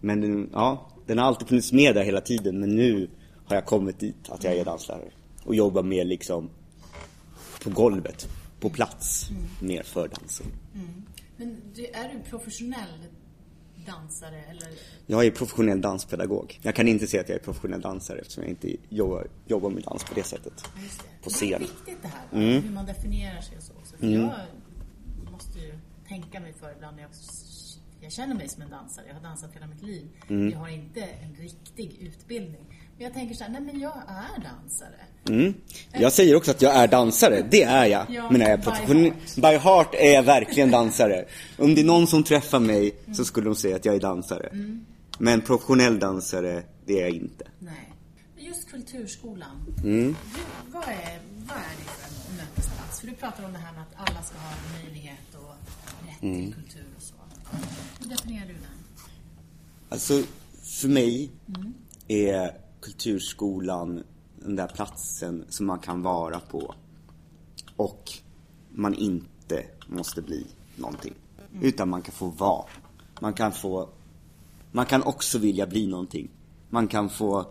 Men 0.00 0.20
den, 0.20 0.50
ja, 0.52 0.88
den 1.06 1.18
har 1.18 1.24
alltid 1.24 1.48
funnits 1.48 1.72
med 1.72 1.94
där 1.94 2.04
hela 2.04 2.20
tiden 2.20 2.60
men 2.60 2.76
nu 2.76 3.10
har 3.44 3.54
jag 3.56 3.66
kommit 3.66 3.98
dit 4.00 4.16
att 4.28 4.44
jag 4.44 4.54
är 4.56 4.64
danslärare. 4.64 5.10
Och 5.44 5.54
jobbar 5.54 5.82
mer 5.82 6.04
liksom 6.04 6.50
på 7.64 7.70
golvet, 7.70 8.28
på 8.60 8.70
plats, 8.70 9.30
mer 9.62 9.82
för 9.82 10.08
dansen. 10.08 10.46
Men 11.36 11.56
du, 11.74 11.84
är 11.86 12.12
du 12.12 12.30
professionell 12.30 12.88
dansare 13.86 14.42
eller? 14.50 14.68
Jag 15.06 15.24
är 15.26 15.30
professionell 15.30 15.80
danspedagog. 15.80 16.58
Jag 16.62 16.74
kan 16.74 16.88
inte 16.88 17.06
säga 17.06 17.20
att 17.22 17.28
jag 17.28 17.36
är 17.38 17.42
professionell 17.42 17.80
dansare 17.80 18.18
eftersom 18.18 18.42
jag 18.42 18.50
inte 18.50 18.76
jobbar, 18.88 19.26
jobbar 19.46 19.70
med 19.70 19.82
dans 19.82 20.04
på 20.04 20.14
det 20.14 20.22
sättet. 20.22 20.52
Ja, 20.64 20.70
det. 20.74 21.24
På 21.24 21.30
Det 21.30 21.30
är 21.30 21.48
scen. 21.48 21.60
viktigt 21.60 22.02
det 22.02 22.08
här, 22.08 22.42
Mm. 22.42 22.62
hur 22.62 22.70
man 22.70 22.86
definierar 22.86 23.40
sig 23.40 23.56
och 23.56 23.62
så. 23.62 23.72
För 23.72 24.06
jag 24.06 24.20
måste 24.22 24.40
ju 24.40 24.46
tänka 26.12 26.40
mig 26.40 26.52
för 26.60 26.72
ibland 26.76 26.96
när 26.96 27.02
jag, 27.02 27.10
jag 28.00 28.12
känner 28.12 28.34
mig 28.34 28.48
som 28.48 28.62
en 28.62 28.70
dansare. 28.70 29.04
Jag 29.08 29.14
har 29.14 29.22
dansat 29.22 29.50
hela 29.54 29.66
mitt 29.66 29.82
liv. 29.82 30.06
Mm. 30.28 30.50
Jag 30.50 30.58
har 30.58 30.68
inte 30.68 31.00
en 31.00 31.34
riktig 31.34 31.96
utbildning. 32.00 32.64
Men 32.96 33.04
jag 33.04 33.14
tänker 33.14 33.34
så 33.34 33.44
här, 33.44 33.50
nej 33.50 33.60
men 33.60 33.80
jag 33.80 33.96
är 34.08 34.42
dansare. 34.42 35.00
Mm. 35.28 35.54
Jag 35.92 36.12
säger 36.12 36.36
också 36.36 36.50
att 36.50 36.62
jag 36.62 36.74
är 36.74 36.88
dansare, 36.88 37.46
det 37.50 37.62
är 37.62 37.86
jag. 37.86 38.06
Ja, 38.10 38.30
men 38.30 38.42
är 38.42 38.50
jag 38.50 38.58
by 38.58 38.64
professionell, 38.64 39.12
by 39.36 39.56
heart 39.56 39.94
är 39.94 40.12
jag 40.12 40.22
verkligen 40.22 40.70
dansare. 40.70 41.24
Om 41.58 41.74
det 41.74 41.80
är 41.80 41.84
någon 41.84 42.06
som 42.06 42.24
träffar 42.24 42.60
mig 42.60 42.94
så 43.12 43.24
skulle 43.24 43.46
de 43.46 43.56
säga 43.56 43.76
att 43.76 43.84
jag 43.84 43.94
är 43.94 44.00
dansare. 44.00 44.46
Mm. 44.46 44.84
Men 45.18 45.40
professionell 45.40 45.98
dansare, 45.98 46.62
det 46.86 46.98
är 46.98 47.00
jag 47.00 47.10
inte. 47.10 47.44
Nej. 47.58 47.91
Kulturskolan. 48.72 49.56
Mm. 49.82 50.16
Du, 50.34 50.72
vad, 50.72 50.82
är, 50.82 51.20
vad 51.46 51.56
är 51.56 51.74
det 51.78 51.84
för 51.84 52.30
en 52.30 52.36
mötesplats? 52.36 53.00
För 53.00 53.06
du 53.06 53.14
pratar 53.14 53.44
om 53.44 53.52
det 53.52 53.58
här 53.58 53.72
med 53.72 53.82
att 53.82 54.08
alla 54.10 54.22
ska 54.22 54.38
ha 54.38 54.54
möjlighet 54.82 55.34
och 55.34 55.54
rätt 56.08 56.22
Mm. 56.22 56.52
till 56.52 56.54
kultur 56.54 56.84
och 56.96 57.02
så. 57.02 57.14
Hur 58.00 58.08
definierar 58.08 58.46
du 58.46 58.52
den? 58.52 58.62
Alltså, 59.88 60.22
för 60.62 60.88
mig 60.88 61.30
är 62.08 62.56
kulturskolan 62.80 64.04
den 64.36 64.56
där 64.56 64.66
platsen 64.66 65.44
som 65.48 65.66
man 65.66 65.78
kan 65.78 66.02
vara 66.02 66.40
på. 66.40 66.74
Och 67.76 68.12
man 68.70 68.94
inte 68.94 69.64
måste 69.86 70.22
bli 70.22 70.46
någonting. 70.76 71.14
Utan 71.60 71.88
man 71.88 72.02
kan 72.02 72.12
få 72.14 72.26
vara. 72.26 72.66
Man 73.20 73.32
kan 73.34 73.52
få 73.52 73.88
Man 74.72 74.86
kan 74.86 75.02
också 75.02 75.38
vilja 75.38 75.66
bli 75.66 75.86
någonting. 75.86 76.30
Man 76.70 76.88
kan 76.88 77.10
få 77.10 77.46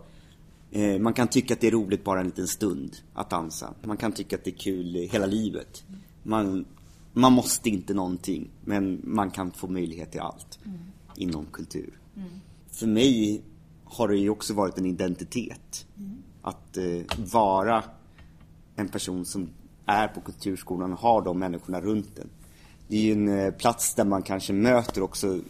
Man 1.00 1.12
kan 1.12 1.28
tycka 1.28 1.54
att 1.54 1.60
det 1.60 1.66
är 1.66 1.70
roligt 1.70 2.04
bara 2.04 2.20
en 2.20 2.26
liten 2.26 2.48
stund 2.48 2.96
att 3.14 3.30
dansa. 3.30 3.74
Man 3.84 3.96
kan 3.96 4.12
tycka 4.12 4.36
att 4.36 4.44
det 4.44 4.50
är 4.50 4.58
kul 4.58 4.94
hela 4.94 5.26
livet. 5.26 5.84
Man, 6.22 6.64
man 7.12 7.32
måste 7.32 7.68
inte 7.68 7.94
någonting, 7.94 8.50
men 8.64 9.00
man 9.04 9.30
kan 9.30 9.50
få 9.50 9.66
möjlighet 9.66 10.10
till 10.10 10.20
allt 10.20 10.58
inom 11.16 11.46
kultur. 11.46 11.98
För 12.70 12.86
mig 12.86 13.42
har 13.84 14.08
det 14.08 14.16
ju 14.16 14.30
också 14.30 14.54
varit 14.54 14.78
en 14.78 14.86
identitet. 14.86 15.86
Att 16.42 16.76
eh, 16.76 17.18
vara 17.32 17.84
en 18.76 18.88
person 18.88 19.24
som 19.24 19.48
är 19.86 20.08
på 20.08 20.20
kulturskolan 20.20 20.92
och 20.92 20.98
har 20.98 21.22
de 21.22 21.38
människorna 21.38 21.80
runt 21.80 22.16
den. 22.16 22.28
Det 22.88 22.96
är 22.96 23.02
ju 23.02 23.12
en 23.12 23.28
eh, 23.28 23.50
plats 23.50 23.94
där 23.94 24.04
man 24.04 24.22
kanske 24.22 24.52
möter 24.52 25.02
också 25.02 25.40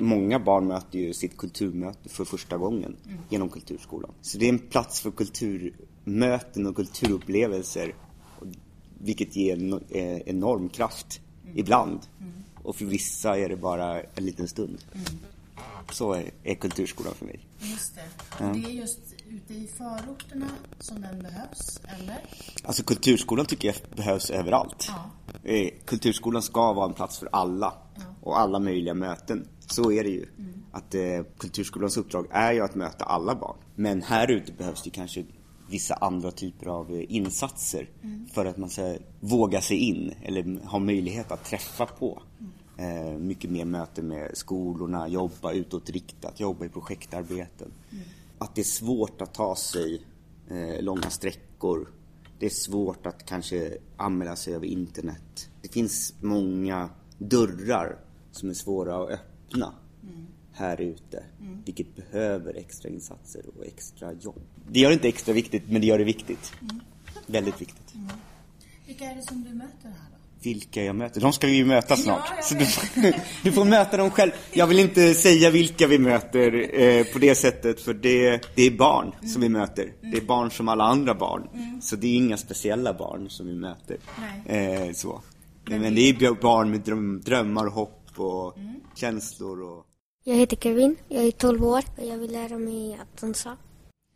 Många 0.00 0.38
barn 0.38 0.66
möter 0.66 0.98
ju 0.98 1.12
sitt 1.12 1.36
kulturmöte 1.36 2.08
för 2.08 2.24
första 2.24 2.56
gången 2.56 2.96
mm. 3.06 3.18
genom 3.28 3.48
kulturskolan. 3.48 4.12
Så 4.20 4.38
det 4.38 4.44
är 4.44 4.48
en 4.48 4.58
plats 4.58 5.00
för 5.00 5.10
kulturmöten 5.10 6.66
och 6.66 6.76
kulturupplevelser. 6.76 7.94
Vilket 8.98 9.36
ger 9.36 9.56
en 9.56 9.72
eh, 9.72 10.18
enorm 10.18 10.68
kraft 10.68 11.20
mm. 11.44 11.58
ibland. 11.58 12.00
Mm. 12.20 12.32
Och 12.62 12.76
för 12.76 12.84
vissa 12.84 13.38
är 13.38 13.48
det 13.48 13.56
bara 13.56 14.00
en 14.00 14.24
liten 14.24 14.48
stund. 14.48 14.78
Mm. 14.92 15.04
Så 15.90 16.12
är, 16.12 16.30
är 16.44 16.54
kulturskolan 16.54 17.14
för 17.14 17.26
mig. 17.26 17.40
Just 17.58 17.94
det. 17.94 18.44
Och 18.44 18.54
det 18.54 18.64
är 18.64 18.70
just 18.70 19.00
ute 19.30 19.54
i 19.54 19.66
förorterna 19.66 20.48
som 20.78 21.00
den 21.00 21.22
behövs, 21.22 21.80
eller? 21.98 22.18
Alltså 22.64 22.82
kulturskolan 22.82 23.46
tycker 23.46 23.68
jag 23.68 23.76
behövs 23.96 24.30
överallt. 24.30 24.88
Ja. 24.88 25.50
Eh, 25.50 25.70
kulturskolan 25.84 26.42
ska 26.42 26.72
vara 26.72 26.88
en 26.88 26.94
plats 26.94 27.18
för 27.18 27.28
alla. 27.32 27.74
Ja. 27.94 28.02
Och 28.22 28.40
alla 28.40 28.58
möjliga 28.58 28.94
möten. 28.94 29.48
Så 29.70 29.92
är 29.92 30.04
det 30.04 30.10
ju. 30.10 30.26
Mm. 30.38 30.52
Att 30.72 30.94
eh, 30.94 31.22
kulturskolans 31.38 31.96
uppdrag 31.96 32.26
är 32.30 32.52
ju 32.52 32.60
att 32.60 32.74
möta 32.74 33.04
alla 33.04 33.34
barn. 33.34 33.56
Men 33.74 34.02
här 34.02 34.30
ute 34.30 34.52
behövs 34.52 34.82
det 34.82 34.90
kanske 34.90 35.24
vissa 35.70 35.94
andra 35.94 36.30
typer 36.30 36.66
av 36.66 36.90
eh, 36.90 37.04
insatser 37.08 37.88
mm. 38.02 38.26
för 38.26 38.46
att 38.46 38.56
man 38.56 38.70
ska 38.70 38.96
våga 39.20 39.60
sig 39.60 39.76
in 39.76 40.14
eller 40.22 40.66
ha 40.66 40.78
möjlighet 40.78 41.32
att 41.32 41.44
träffa 41.44 41.86
på. 41.86 42.22
Mm. 42.38 42.52
Eh, 42.80 43.18
mycket 43.18 43.50
mer 43.50 43.64
möten 43.64 44.08
med 44.08 44.30
skolorna, 44.34 45.08
jobba 45.08 45.52
utåtriktat, 45.52 46.40
jobba 46.40 46.64
i 46.64 46.68
projektarbeten. 46.68 47.72
Mm. 47.90 48.04
Att 48.38 48.54
det 48.54 48.60
är 48.60 48.64
svårt 48.64 49.20
att 49.20 49.34
ta 49.34 49.56
sig 49.56 50.02
eh, 50.48 50.82
långa 50.82 51.10
sträckor. 51.10 51.88
Det 52.38 52.46
är 52.46 52.50
svårt 52.50 53.06
att 53.06 53.26
kanske 53.26 53.78
anmäla 53.96 54.36
sig 54.36 54.54
över 54.54 54.66
internet. 54.66 55.50
Det 55.62 55.68
finns 55.68 56.14
många 56.20 56.90
dörrar 57.18 57.98
som 58.32 58.50
är 58.50 58.54
svåra 58.54 59.02
att 59.02 59.10
öppna 59.10 59.30
mm. 59.54 60.26
här 60.52 60.80
ute. 60.80 61.24
Mm. 61.40 61.62
Vilket 61.64 61.96
behöver 61.96 62.54
extra 62.54 62.88
insatser 62.88 63.42
och 63.58 63.66
extra 63.66 64.12
jobb. 64.12 64.42
Det 64.68 64.80
gör 64.80 64.88
det 64.88 64.94
inte 64.94 65.08
extra 65.08 65.34
viktigt, 65.34 65.62
men 65.68 65.80
det 65.80 65.86
gör 65.86 65.98
det 65.98 66.04
viktigt. 66.04 66.52
Mm. 66.62 66.80
Väldigt 67.26 67.60
viktigt. 67.60 67.94
Mm. 67.94 68.08
Vilka 68.86 69.04
är 69.04 69.14
det 69.14 69.22
som 69.22 69.42
du 69.42 69.54
möter 69.54 69.88
här 69.88 70.10
då? 70.10 70.20
vilka 70.42 70.84
jag 70.84 70.96
möter. 70.96 71.20
De 71.20 71.32
ska 71.32 71.46
vi 71.46 71.52
ju 71.52 71.64
möta 71.64 71.96
snart. 71.96 72.32
Ja, 72.36 72.42
så 72.42 72.54
du, 72.54 72.66
du, 73.42 73.52
får 73.52 73.64
möta 73.64 73.96
dem 73.96 74.10
själv. 74.10 74.30
Jag 74.52 74.66
vill 74.66 74.78
inte 74.78 75.14
säga 75.14 75.50
vilka 75.50 75.86
vi 75.86 75.98
möter 75.98 76.80
eh, 76.80 77.04
på 77.04 77.18
det 77.18 77.34
sättet 77.34 77.80
för 77.80 77.94
det, 77.94 78.40
det 78.54 78.62
är 78.62 78.70
barn 78.70 79.12
mm. 79.18 79.28
som 79.28 79.42
vi 79.42 79.48
möter. 79.48 79.92
Det 80.00 80.16
är 80.16 80.24
barn 80.24 80.50
som 80.50 80.68
alla 80.68 80.84
andra 80.84 81.14
barn. 81.14 81.48
Mm. 81.54 81.80
Så 81.82 81.96
det 81.96 82.06
är 82.06 82.16
inga 82.16 82.36
speciella 82.36 82.94
barn 82.94 83.30
som 83.30 83.46
vi 83.46 83.54
möter. 83.54 83.96
Eh, 84.46 84.92
så. 84.92 85.20
Men, 85.64 85.80
Men 85.80 85.94
det 85.94 86.00
är 86.00 86.40
barn 86.40 86.70
med 86.70 86.80
dröm, 86.80 87.20
drömmar 87.24 87.66
och 87.66 87.72
hopp 87.72 87.99
och 88.18 88.58
mm. 88.58 88.80
känslor. 88.94 89.62
Och... 89.62 89.86
Jag 90.24 90.34
heter 90.34 90.56
Kevin, 90.56 90.96
jag 91.08 91.24
är 91.24 91.30
12 91.30 91.64
år 91.64 91.84
och 91.96 92.04
jag 92.04 92.18
vill 92.18 92.32
lära 92.32 92.58
mig 92.58 92.94
att 92.94 93.20
dansa. 93.20 93.56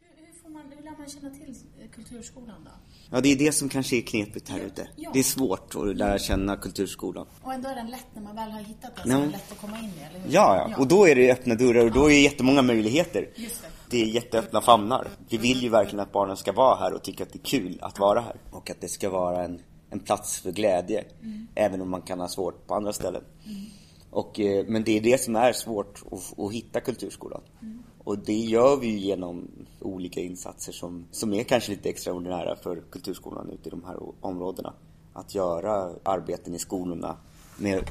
Hur, 0.01 0.27
hur, 0.27 0.43
får 0.43 0.49
man, 0.49 0.63
hur 0.77 0.85
lär 0.85 0.99
man 0.99 1.09
känna 1.09 1.31
till 1.31 1.57
kulturskolan 1.95 2.65
då? 2.65 2.71
Ja, 3.11 3.21
det 3.21 3.33
är 3.33 3.37
det 3.37 3.53
som 3.53 3.69
kanske 3.69 3.97
är 3.97 4.01
knepigt 4.01 4.49
här 4.49 4.61
ute. 4.61 4.89
Ja. 4.97 5.11
Det 5.13 5.19
är 5.19 5.23
svårt 5.23 5.75
att 5.75 5.97
lära 5.97 6.19
känna 6.19 6.57
kulturskolan. 6.57 7.27
Och 7.43 7.53
ändå 7.53 7.69
är 7.69 7.75
den 7.75 7.91
lätt 7.91 8.07
när 8.15 8.23
man 8.23 8.37
väl 8.37 8.51
har 8.51 8.61
hittat 8.61 8.97
den, 8.97 9.05
så 9.05 9.19
är 9.19 9.21
den 9.21 9.31
lätt 9.31 9.53
att 9.53 9.61
komma 9.61 9.79
in 9.79 9.85
i, 9.85 10.03
eller 10.11 10.21
hur? 10.21 10.35
Ja, 10.35 10.69
ja, 10.71 10.77
och 10.79 10.89
då 10.89 11.09
är 11.09 11.15
det 11.15 11.33
öppna 11.33 11.55
dörrar 11.55 11.85
och 11.85 11.93
då 11.93 12.05
är 12.05 12.09
det 12.09 12.21
jättemånga 12.21 12.63
möjligheter. 12.63 13.29
Just 13.35 13.63
det. 13.63 13.69
det 13.91 14.03
är 14.03 14.07
jätteöppna 14.07 14.61
famnar. 14.61 15.09
Vi 15.29 15.37
vill 15.37 15.63
ju 15.63 15.69
verkligen 15.69 16.01
att 16.01 16.13
barnen 16.13 16.37
ska 16.37 16.53
vara 16.53 16.77
här 16.77 16.93
och 16.93 17.03
tycka 17.03 17.23
att 17.23 17.33
det 17.33 17.39
är 17.39 17.45
kul 17.45 17.79
att 17.83 17.99
vara 17.99 18.21
här. 18.21 18.37
Och 18.51 18.71
att 18.71 18.81
det 18.81 18.89
ska 18.89 19.11
vara 19.11 19.45
en, 19.45 19.61
en 19.91 20.01
plats 20.01 20.39
för 20.39 20.53
glädje. 20.53 21.05
Mm. 21.23 21.47
Även 21.55 21.81
om 21.81 21.91
man 21.91 22.03
kan 22.03 22.21
ha 22.21 22.29
svårt 22.29 22.67
på 22.67 22.75
andra 22.75 22.93
ställen. 22.93 23.23
Mm. 23.47 23.65
Och, 24.15 24.41
eh, 24.41 24.65
men 24.69 24.85
det 24.85 24.99
är 24.99 25.01
det 25.01 25.21
som 25.21 25.37
är 25.37 25.53
svårt 25.53 26.03
att, 26.11 26.39
att 26.39 26.53
hitta 26.53 26.81
kulturskolan. 26.81 27.41
Mm. 27.63 27.83
Och 28.05 28.19
det 28.19 28.39
gör 28.39 28.77
vi 28.77 28.99
genom 28.99 29.49
olika 29.81 30.21
insatser 30.21 30.73
som, 30.73 31.07
som 31.11 31.35
är 31.35 31.43
kanske 31.43 31.71
lite 31.71 31.89
extraordinära 31.89 32.57
för 32.57 32.83
kulturskolan 32.91 33.51
ute 33.51 33.69
i 33.69 33.71
de 33.71 33.85
här 33.85 33.97
områdena. 34.21 34.73
Att 35.13 35.35
göra 35.35 35.91
arbeten 36.03 36.55
i 36.55 36.59
skolorna 36.59 37.17
med 37.57 37.91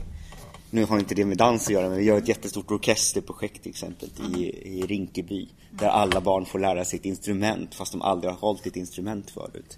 nu 0.69 0.85
har 0.85 0.99
inte 0.99 1.15
det 1.15 1.25
med 1.25 1.37
dans 1.37 1.67
att 1.67 1.73
göra, 1.73 1.89
men 1.89 1.97
vi 1.97 2.03
gör 2.03 2.17
ett 2.17 2.27
jättestort 2.27 2.71
orkesterprojekt 2.71 3.63
till 3.63 3.69
exempel 3.69 4.09
i, 4.35 4.43
i 4.79 4.85
Rinkeby. 4.85 5.49
Där 5.71 5.87
alla 5.87 6.21
barn 6.21 6.45
får 6.45 6.59
lära 6.59 6.85
sig 6.85 6.99
ett 6.99 7.05
instrument 7.05 7.75
fast 7.75 7.91
de 7.91 8.01
aldrig 8.01 8.33
har 8.33 8.39
hållit 8.39 8.65
ett 8.65 8.75
instrument 8.75 9.31
förut. 9.31 9.77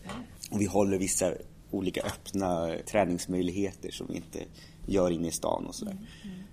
Och 0.51 0.61
vi 0.61 0.65
håller 0.65 0.97
vissa 0.97 1.33
olika 1.71 2.01
öppna 2.01 2.75
träningsmöjligheter 2.91 3.91
som 3.91 4.15
inte 4.15 4.39
gör 4.85 5.11
inne 5.11 5.27
i 5.27 5.31
stan 5.31 5.65
och 5.65 5.75
sådär. 5.75 5.97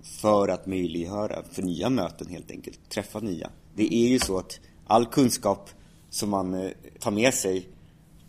För 0.02 0.48
att 0.48 0.66
möjliggöra 0.66 1.42
för 1.50 1.62
nya 1.62 1.90
möten 1.90 2.26
helt 2.28 2.50
enkelt, 2.50 2.88
träffa 2.88 3.20
nya. 3.20 3.50
Det 3.74 3.94
är 3.94 4.08
ju 4.08 4.18
så 4.18 4.38
att 4.38 4.60
all 4.86 5.06
kunskap 5.06 5.70
som 6.10 6.30
man 6.30 6.54
eh, 6.54 6.70
tar 6.98 7.10
med 7.10 7.34
sig 7.34 7.68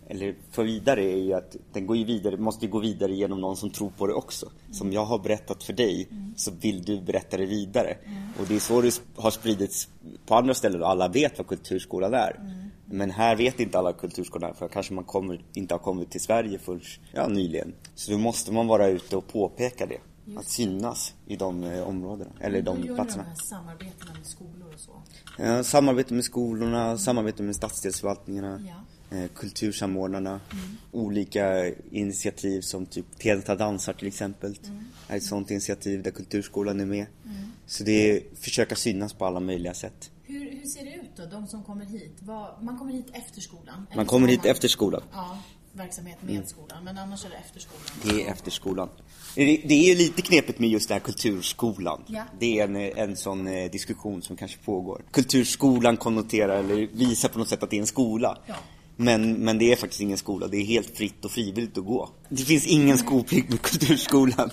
eller 0.07 0.35
för 0.51 0.63
vidare 0.63 1.03
är 1.03 1.17
ju 1.17 1.33
att 1.33 1.55
den 1.73 1.87
går 1.87 1.97
ju 1.97 2.03
vidare, 2.03 2.37
måste 2.37 2.65
ju 2.65 2.71
gå 2.71 2.79
vidare 2.79 3.13
genom 3.13 3.41
någon 3.41 3.57
som 3.57 3.69
tror 3.69 3.89
på 3.89 4.07
det 4.07 4.13
också. 4.13 4.45
Mm. 4.45 4.73
Som 4.73 4.93
jag 4.93 5.05
har 5.05 5.19
berättat 5.19 5.63
för 5.63 5.73
dig 5.73 6.07
mm. 6.11 6.33
så 6.37 6.51
vill 6.51 6.83
du 6.83 7.01
berätta 7.01 7.37
det 7.37 7.45
vidare. 7.45 7.97
Mm. 8.05 8.23
Och 8.39 8.45
det 8.47 8.55
är 8.55 8.59
så 8.59 8.81
det 8.81 9.01
har 9.15 9.31
spridits 9.31 9.87
på 10.25 10.35
andra 10.35 10.53
ställen 10.53 10.81
och 10.81 10.89
alla 10.89 11.07
vet 11.07 11.37
vad 11.37 11.47
kulturskolan 11.47 12.13
är. 12.13 12.39
Men 12.85 13.11
här 13.11 13.35
vet 13.35 13.59
inte 13.59 13.79
alla 13.79 13.93
kulturskolan 13.93 14.55
för 14.55 14.67
kanske 14.67 14.93
man 14.93 15.03
kommer, 15.03 15.45
inte 15.53 15.73
har 15.73 15.79
kommit 15.79 16.11
till 16.11 16.21
Sverige 16.21 16.59
förrän 16.59 16.81
ja, 17.11 17.27
nyligen. 17.27 17.73
Så 17.95 18.11
då 18.11 18.17
måste 18.17 18.53
man 18.53 18.67
vara 18.67 18.87
ute 18.87 19.17
och 19.17 19.27
påpeka 19.27 19.85
det. 19.85 19.99
Just. 20.25 20.39
Att 20.39 20.47
synas 20.47 21.13
i 21.27 21.35
de 21.35 21.63
eh, 21.63 21.83
områdena, 21.83 22.31
eller 22.39 22.61
de 22.61 22.83
gör 22.83 22.95
platserna. 22.95 23.23
Hur 23.23 23.29
gör 23.29 23.35
samarbetena 23.35 24.13
med 24.13 24.25
skolor 24.25 24.73
och 24.73 24.79
så? 24.79 24.91
Ja, 25.37 25.63
samarbete 25.63 26.13
med 26.13 26.25
skolorna, 26.25 26.85
mm. 26.85 26.97
samarbete 26.97 27.43
med 27.43 27.55
stadsdelsförvaltningarna. 27.55 28.61
Ja. 28.67 29.17
Eh, 29.17 29.27
kultursamordnarna, 29.35 30.29
mm. 30.29 30.77
olika 30.91 31.73
initiativ 31.91 32.61
som 32.61 32.85
typ 32.85 33.19
Teta 33.19 33.55
dansar 33.55 33.93
till 33.93 34.07
exempel. 34.07 34.57
Mm. 34.65 34.85
är 35.07 35.17
ett 35.17 35.23
sånt 35.23 35.51
initiativ 35.51 36.03
där 36.03 36.11
kulturskolan 36.11 36.79
är 36.79 36.85
med. 36.85 37.05
Mm. 37.25 37.51
Så 37.65 37.83
det 37.83 38.11
är 38.11 38.23
försöka 38.35 38.75
synas 38.75 39.13
på 39.13 39.25
alla 39.25 39.39
möjliga 39.39 39.73
sätt. 39.73 40.11
Hur, 40.33 40.51
hur 40.51 40.65
ser 40.65 40.85
det 40.85 40.95
ut 40.95 41.11
då, 41.17 41.25
de 41.25 41.47
som 41.47 41.63
kommer 41.63 41.85
hit? 41.85 42.17
Vad, 42.19 42.63
man 42.63 42.77
kommer 42.77 42.93
hit 42.93 43.07
efter 43.13 43.41
skolan? 43.41 43.87
Man 43.95 44.05
kommer 44.05 44.27
hit 44.27 44.45
efter 44.45 44.67
skolan. 44.67 45.01
Ja 45.11 45.37
verksamhet 45.73 46.17
med 46.21 46.35
mm. 46.35 46.47
skolan, 46.47 46.83
men 46.83 46.97
annars 46.97 47.25
är 47.25 47.29
det 47.29 47.35
efter 47.35 47.59
skolan. 47.59 47.85
Det 48.03 48.23
är 48.23 48.31
efter 48.31 48.51
skolan. 48.51 48.89
Det 49.35 49.91
är 49.91 49.95
lite 49.95 50.21
knepigt 50.21 50.59
med 50.59 50.69
just 50.69 50.87
det 50.87 50.93
här 50.93 51.01
kulturskolan. 51.01 52.03
Ja. 52.07 52.23
Det 52.39 52.59
är 52.59 52.63
en, 52.63 52.75
en 52.75 53.15
sån 53.15 53.47
eh, 53.47 53.71
diskussion 53.71 54.21
som 54.21 54.37
kanske 54.37 54.57
pågår. 54.57 55.01
Kulturskolan 55.11 55.97
konnoterar 55.97 56.57
eller 56.57 56.87
visar 56.87 57.29
på 57.29 57.39
något 57.39 57.47
sätt 57.47 57.63
att 57.63 57.69
det 57.69 57.77
är 57.77 57.81
en 57.81 57.87
skola. 57.87 58.37
Ja. 58.45 58.55
Men, 58.95 59.33
men 59.33 59.57
det 59.57 59.71
är 59.71 59.75
faktiskt 59.75 60.01
ingen 60.01 60.17
skola, 60.17 60.47
det 60.47 60.57
är 60.57 60.65
helt 60.65 60.97
fritt 60.97 61.25
och 61.25 61.31
frivilligt 61.31 61.77
att 61.77 61.85
gå. 61.85 62.09
Det 62.29 62.43
finns 62.43 62.65
ingen 62.65 62.97
skolplikt 62.97 63.49
med 63.49 63.61
kulturskolan. 63.61 64.49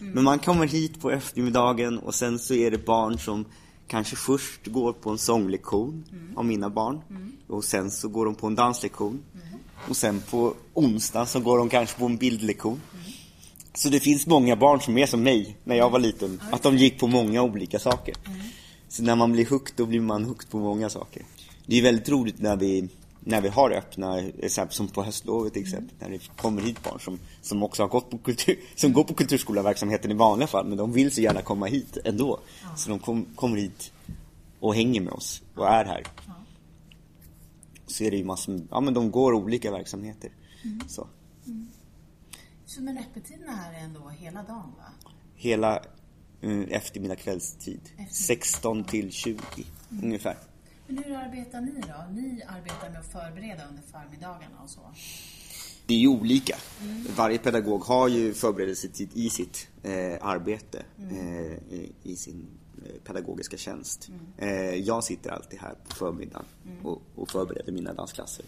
Mm. 0.00 0.12
Men 0.12 0.24
man 0.24 0.38
kommer 0.38 0.66
hit 0.66 1.00
på 1.00 1.10
eftermiddagen 1.10 1.98
och 1.98 2.14
sen 2.14 2.38
så 2.38 2.54
är 2.54 2.70
det 2.70 2.86
barn 2.86 3.18
som 3.18 3.44
kanske 3.88 4.16
först 4.16 4.66
går 4.66 4.92
på 4.92 5.10
en 5.10 5.18
sånglektion 5.18 6.04
mm. 6.12 6.38
av 6.38 6.44
mina 6.44 6.70
barn. 6.70 7.00
Mm. 7.10 7.32
Och 7.48 7.64
sen 7.64 7.90
så 7.90 8.08
går 8.08 8.24
de 8.24 8.34
på 8.34 8.46
en 8.46 8.54
danslektion. 8.54 9.22
Mm. 9.34 9.58
Och 9.88 9.96
sen 9.96 10.22
på 10.30 10.54
onsdag 10.74 11.26
så 11.26 11.40
går 11.40 11.58
de 11.58 11.68
kanske 11.68 11.98
på 11.98 12.06
en 12.06 12.16
bildlektion. 12.16 12.80
Mm. 12.92 13.12
Så 13.74 13.88
det 13.88 14.00
finns 14.00 14.26
många 14.26 14.56
barn 14.56 14.80
som 14.80 14.98
är 14.98 15.06
som 15.06 15.22
mig 15.22 15.56
när 15.64 15.76
jag 15.76 15.90
var 15.90 15.98
liten. 15.98 16.40
Att 16.52 16.62
de 16.62 16.76
gick 16.76 16.98
på 16.98 17.06
många 17.06 17.42
olika 17.42 17.78
saker. 17.78 18.14
Mm. 18.26 18.38
Så 18.88 19.02
när 19.02 19.16
man 19.16 19.32
blir 19.32 19.46
hooked, 19.46 19.72
då 19.76 19.86
blir 19.86 20.00
man 20.00 20.24
hooked 20.24 20.50
på 20.50 20.58
många 20.58 20.90
saker. 20.90 21.22
Det 21.66 21.78
är 21.78 21.82
väldigt 21.82 22.08
roligt 22.08 22.40
när 22.40 22.56
vi, 22.56 22.88
när 23.28 23.40
vi 23.40 23.48
har 23.48 23.70
öppna, 23.70 24.22
som 24.70 24.88
på 24.88 25.02
höstlovet 25.02 25.52
till 25.52 25.62
exempel, 25.62 25.96
när 25.98 26.10
det 26.10 26.36
kommer 26.36 26.62
hit 26.62 26.82
barn 26.82 27.00
som, 27.00 27.18
som 27.40 27.62
också 27.62 27.82
har 27.82 27.88
gått 27.88 28.10
på 28.10 28.18
kultur, 28.18 28.58
som 28.76 28.92
går 28.92 29.04
på 29.04 29.14
kulturskolaverksamheten 29.14 30.10
i 30.10 30.14
vanliga 30.14 30.46
fall, 30.46 30.66
men 30.66 30.78
de 30.78 30.92
vill 30.92 31.12
så 31.12 31.20
gärna 31.20 31.42
komma 31.42 31.66
hit 31.66 31.98
ändå. 32.04 32.40
Så 32.76 32.90
de 32.90 32.98
kom, 32.98 33.26
kommer 33.34 33.56
hit 33.56 33.92
och 34.60 34.74
hänger 34.74 35.00
med 35.00 35.12
oss 35.12 35.42
och 35.54 35.68
är 35.68 35.84
här 35.84 36.02
så 37.90 38.04
är 38.04 38.10
det 38.10 38.16
ju 38.16 38.24
massor 38.24 38.60
ja 38.70 38.80
men 38.80 38.94
de 38.94 39.10
går 39.10 39.32
olika 39.32 39.70
verksamheter. 39.70 40.30
Mm. 40.64 40.88
Så. 40.88 41.08
Mm. 41.46 41.68
så 42.66 42.82
men 42.82 42.98
öppettiderna 42.98 43.52
här 43.52 43.80
är 43.80 43.84
ändå 43.84 44.08
hela 44.08 44.42
dagen 44.42 44.72
va? 44.78 45.12
Hela 45.34 45.82
uh, 46.44 46.66
eftermiddag 46.70 47.16
kvällstid. 47.16 47.80
Eftermiddag. 47.82 48.12
16 48.12 48.84
till 48.84 49.12
20 49.12 49.40
mm. 49.90 50.04
ungefär. 50.04 50.36
Men 50.88 51.04
hur 51.04 51.14
arbetar 51.16 51.60
ni 51.60 51.80
då? 51.80 52.20
Ni 52.20 52.42
arbetar 52.46 52.90
med 52.90 53.00
att 53.00 53.06
förbereda 53.06 53.68
under 53.68 53.82
förmiddagarna 53.82 54.62
och 54.62 54.70
så? 54.70 54.80
Det 55.86 55.94
är 55.94 55.98
ju 55.98 56.08
olika. 56.08 56.56
Mm. 56.82 57.06
Varje 57.16 57.38
pedagog 57.38 57.80
har 57.80 58.08
ju 58.08 58.34
förberedelsetid 58.34 59.10
i 59.14 59.30
sitt 59.30 59.68
eh, 59.82 60.26
arbete, 60.26 60.84
mm. 60.98 61.56
eh, 61.70 61.88
i 62.02 62.16
sin 62.16 62.46
Eh, 62.86 63.00
pedagogiska 63.04 63.56
tjänst. 63.56 64.08
Mm. 64.08 64.20
Eh, 64.36 64.74
jag 64.74 65.04
sitter 65.04 65.30
alltid 65.30 65.60
här 65.60 65.74
på 65.88 65.96
förmiddagen 65.96 66.44
mm. 66.66 66.86
och, 66.86 67.02
och 67.14 67.30
förbereder 67.30 67.72
mina 67.72 67.92
dansklasser. 67.92 68.44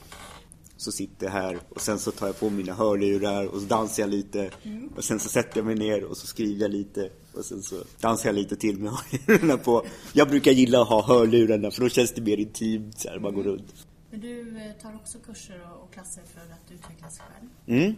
Så 0.81 0.93
sitter 0.93 1.27
jag 1.27 1.33
här 1.33 1.59
och 1.69 1.81
sen 1.81 1.99
så 1.99 2.11
tar 2.11 2.27
jag 2.27 2.41
på 2.41 2.51
mina 2.51 2.75
hörlurar 2.75 3.47
och 3.47 3.61
så 3.61 3.67
dansar 3.67 4.03
jag 4.03 4.11
lite 4.11 4.51
och 4.97 5.05
sen 5.05 5.21
så 5.21 5.29
sätter 5.29 5.59
jag 5.59 5.67
mig 5.67 5.75
ner 5.75 6.05
och 6.05 6.17
så 6.17 6.27
skriver 6.27 6.63
jag 6.63 6.71
lite 6.71 7.11
och 7.35 7.45
sen 7.45 7.63
så 7.63 7.85
dansar 8.01 8.29
jag 8.29 8.35
lite 8.35 8.57
till 8.57 8.79
med 8.79 8.93
hörlurarna 9.27 9.57
på. 9.57 9.87
Jag 10.13 10.29
brukar 10.29 10.53
gilla 10.53 10.83
att 10.83 10.89
ha 10.89 11.03
hörlurarna 11.03 11.71
för 11.71 11.83
då 11.83 11.89
känns 11.89 12.13
det 12.13 12.21
mer 12.21 12.37
intimt 12.37 12.99
så 12.99 13.09
här, 13.09 13.19
man 13.19 13.35
går 13.35 13.43
runt. 13.43 13.87
Men 14.11 14.21
du 14.21 14.41
eh, 14.41 14.73
tar 14.83 14.95
också 14.95 15.19
kurser 15.19 15.61
och, 15.83 15.93
klasser 15.93 16.23
för 16.35 16.41
att 16.41 16.71
utvecklas 16.71 17.19
själv. 17.19 17.51
Mm. 17.67 17.95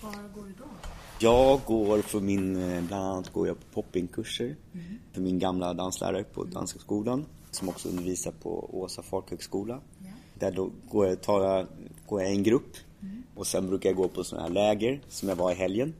Var 0.00 0.28
går 0.34 0.46
du 0.46 0.54
då? 0.58 0.64
Jag 1.18 1.60
går 1.66 2.02
för 2.02 2.20
min, 2.20 2.56
eh, 2.56 2.84
bland 2.84 3.04
annat 3.04 3.32
går 3.32 3.46
jag 3.46 3.56
på 3.60 3.66
poppingkurser 3.82 4.56
för 5.12 5.20
min 5.20 5.38
gamla 5.38 5.74
danslärare 5.74 6.24
på 6.24 6.44
Danshögskolan 6.44 7.24
som 7.50 7.68
också 7.68 7.88
undervisar 7.88 8.32
på 8.42 8.70
Åsa 8.72 9.02
folkhögskola. 9.02 9.80
Ja. 9.98 10.10
Där 10.34 10.52
då 10.52 10.70
går 10.90 11.06
jag, 11.06 11.22
tar 11.22 11.44
jag, 11.44 11.66
går 12.06 12.22
jag 12.22 12.30
i 12.30 12.34
en 12.34 12.42
grupp 12.42 12.76
och 13.34 13.46
sen 13.46 13.68
brukar 13.68 13.88
jag 13.88 13.96
gå 13.96 14.08
på 14.08 14.24
sådana 14.24 14.46
här 14.46 14.54
läger 14.54 15.00
som 15.08 15.28
jag 15.28 15.36
var 15.36 15.52
i 15.52 15.54
helgen. 15.54 15.94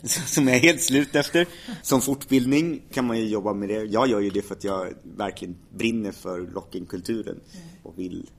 Som 0.26 0.48
jag 0.48 0.56
är 0.56 0.60
helt 0.60 0.82
slut 0.82 1.14
efter. 1.14 1.46
Som 1.82 2.00
fortbildning 2.00 2.82
kan 2.92 3.06
man 3.06 3.18
ju 3.18 3.28
jobba 3.28 3.54
med 3.54 3.68
det. 3.68 3.84
Jag 3.84 4.08
gör 4.08 4.20
ju 4.20 4.30
det 4.30 4.42
för 4.42 4.54
att 4.54 4.64
jag 4.64 4.94
verkligen 5.02 5.56
brinner 5.74 6.12
för 6.12 6.40
lockingkulturen 6.40 7.40
och 7.82 7.98
vill 7.98 8.30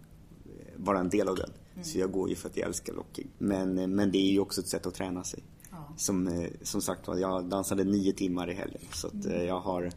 eh, 0.46 0.51
vara 0.75 1.00
en 1.00 1.10
del 1.10 1.27
av 1.27 1.36
den. 1.36 1.50
Så 1.84 2.00
jag 2.00 2.12
går 2.12 2.29
ju 2.29 2.36
för 2.36 2.50
att 2.50 2.57
jag 2.57 2.67
älskar 2.67 2.93
locking. 2.93 3.27
Men, 3.38 3.77
eh, 3.77 3.88
men 3.88 4.12
det 4.12 4.17
är 4.17 4.31
ju 4.31 4.39
också 4.39 4.62
ett 4.62 4.67
sätt 4.67 4.86
att 4.86 4.96
träna 4.96 5.24
sig. 5.24 5.39
Ja. 5.72 5.93
Som, 5.98 6.27
eh, 6.27 6.50
som 6.62 6.81
sagt 6.81 7.07
var, 7.07 7.17
jag 7.17 7.46
dansade 7.46 7.84
nio 7.84 8.13
timmar 8.13 8.50
i 8.50 8.53
helgen. 8.53 8.81
Så 8.93 9.07
att 9.07 9.25
eh, 9.25 9.43
jag 9.43 9.60
har 9.60 9.91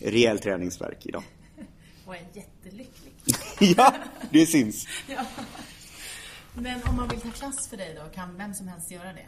rejäl 0.00 0.38
träningsverk 0.38 1.06
idag. 1.06 1.22
Och 2.06 2.14
är 2.14 2.26
jättelycklig. 2.32 3.12
ja, 3.76 3.94
det 4.30 4.46
syns. 4.46 4.86
Ja. 5.08 5.24
Men 6.54 6.80
om 6.88 6.96
man 6.96 7.08
vill 7.08 7.20
ta 7.20 7.30
klass 7.30 7.68
för 7.68 7.76
dig 7.76 7.98
då, 8.04 8.14
kan 8.14 8.36
vem 8.36 8.54
som 8.54 8.68
helst 8.68 8.90
göra 8.90 9.12
det? 9.12 9.26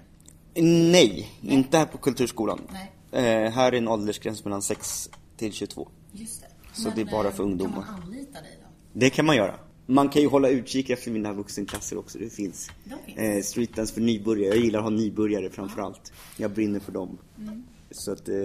Nej, 0.62 1.30
inte 1.40 1.78
här 1.78 1.86
på 1.86 1.98
Kulturskolan. 1.98 2.60
Nej. 2.72 2.92
Eh, 3.12 3.52
här 3.52 3.72
är 3.72 3.78
en 3.78 3.88
åldersgräns 3.88 4.44
mellan 4.44 4.62
6 4.62 5.10
till 5.36 5.52
22. 5.52 5.88
Just 6.12 6.40
det. 6.40 6.46
Så 6.72 6.90
det 6.94 7.00
är 7.00 7.04
bara 7.04 7.28
eh, 7.28 7.34
för 7.34 7.42
ungdomar. 7.42 7.82
Kan 7.82 7.92
man 7.92 8.02
anlita 8.02 8.40
dig 8.40 8.58
då? 8.62 8.68
Det 8.92 9.10
kan 9.10 9.26
man 9.26 9.36
göra. 9.36 9.54
Man 9.86 10.08
kan 10.08 10.22
ju 10.22 10.28
hålla 10.28 10.48
utkik 10.48 10.90
efter 10.90 11.10
mina 11.10 11.32
vuxenklasser 11.32 11.98
också, 11.98 12.18
det 12.18 12.30
finns. 12.30 12.70
De 12.84 12.96
finns. 13.06 13.18
Eh, 13.18 13.42
streetdance 13.42 13.94
för 13.94 14.00
nybörjare, 14.00 14.54
jag 14.54 14.64
gillar 14.64 14.78
att 14.78 14.84
ha 14.84 14.90
nybörjare 14.90 15.50
framförallt. 15.50 16.12
Jag 16.36 16.50
brinner 16.50 16.80
för 16.80 16.92
dem. 16.92 17.18
Mm. 17.38 17.64
Så 17.90 18.12
att 18.12 18.28
eh, 18.28 18.36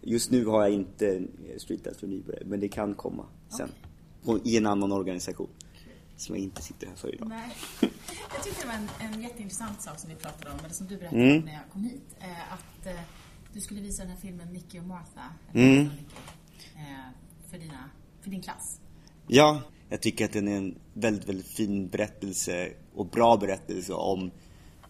just 0.00 0.30
nu 0.30 0.46
har 0.46 0.62
jag 0.62 0.72
inte 0.72 1.22
streetdance 1.58 2.00
för 2.00 2.06
nybörjare, 2.06 2.44
men 2.46 2.60
det 2.60 2.68
kan 2.68 2.94
komma 2.94 3.26
sen. 3.48 3.68
På, 4.24 4.38
I 4.44 4.56
en 4.56 4.66
annan 4.66 4.92
organisation. 4.92 5.48
Som 6.20 6.34
jag 6.34 6.44
inte 6.44 6.62
sitter 6.62 6.86
här 6.86 6.94
för 6.94 7.14
idag. 7.14 7.28
Nej. 7.28 7.56
Jag 8.34 8.44
tyckte 8.44 8.60
det 8.62 8.66
var 8.66 8.74
en, 8.74 8.88
en 9.14 9.22
jätteintressant 9.22 9.82
sak 9.82 9.98
som 9.98 10.10
vi 10.10 10.16
pratade 10.16 10.50
om, 10.50 10.58
eller 10.64 10.74
som 10.74 10.86
du 10.86 10.96
berättade 10.96 11.22
Mm. 11.22 11.38
om 11.38 11.44
när 11.44 11.52
jag 11.52 11.62
kom 11.72 11.84
hit. 11.84 12.16
Eh, 12.20 12.52
att 12.52 12.86
eh, 12.86 13.00
du 13.52 13.60
skulle 13.60 13.80
visa 13.80 14.02
den 14.02 14.12
här 14.12 14.18
filmen 14.20 14.48
Nicky 14.52 14.78
och 14.78 14.84
Martha, 14.84 15.24
Mm. 15.54 15.80
eh, 16.76 17.10
för, 17.50 17.58
dina, 17.58 17.90
för 18.22 18.30
din 18.30 18.42
klass. 18.42 18.80
Ja, 19.26 19.62
jag 19.88 20.00
tycker 20.02 20.24
att 20.24 20.32
den 20.32 20.48
är 20.48 20.56
en 20.56 20.78
väldigt, 20.94 21.28
väldigt 21.28 21.46
fin 21.48 21.88
berättelse 21.88 22.72
och 22.94 23.06
bra 23.06 23.36
berättelse 23.36 23.92
om 23.92 24.30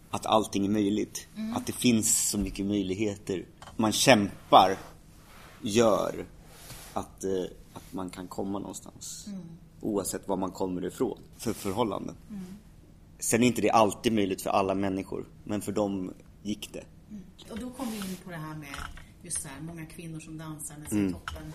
att 0.09 0.25
allting 0.25 0.65
är 0.65 0.69
möjligt. 0.69 1.27
Att 1.55 1.65
det 1.67 1.73
finns 1.73 2.29
så 2.29 2.37
mycket 2.37 2.65
möjligheter. 2.65 3.45
Man 3.77 3.91
kämpar, 3.91 4.77
gör 5.61 6.25
att, 6.93 7.23
att 7.73 7.93
man 7.93 8.09
kan 8.09 8.27
komma 8.27 8.59
någonstans. 8.59 9.27
Oavsett 9.81 10.27
var 10.27 10.37
man 10.37 10.51
kommer 10.51 10.85
ifrån 10.85 11.17
för 11.37 11.53
förhållanden. 11.53 12.15
Sen 13.19 13.43
är 13.43 13.47
inte 13.47 13.61
det 13.61 13.69
alltid 13.69 14.13
möjligt 14.13 14.41
för 14.41 14.49
alla 14.49 14.75
människor, 14.75 15.25
men 15.43 15.61
för 15.61 15.71
dem 15.71 16.13
gick 16.43 16.73
det. 16.73 16.83
Och 17.51 17.59
då 17.59 17.69
kom 17.69 17.91
vi 17.91 17.97
in 17.97 18.17
på 18.23 18.31
det 18.31 18.37
här 18.37 18.55
med 18.55 18.75
just 19.23 19.41
så 19.41 19.47
här, 19.47 19.61
många 19.61 19.85
kvinnor 19.85 20.19
som 20.19 20.37
dansar 20.37 20.75
med 20.77 20.89
sin 20.89 21.13
toppen. 21.13 21.41
Mm. 21.41 21.53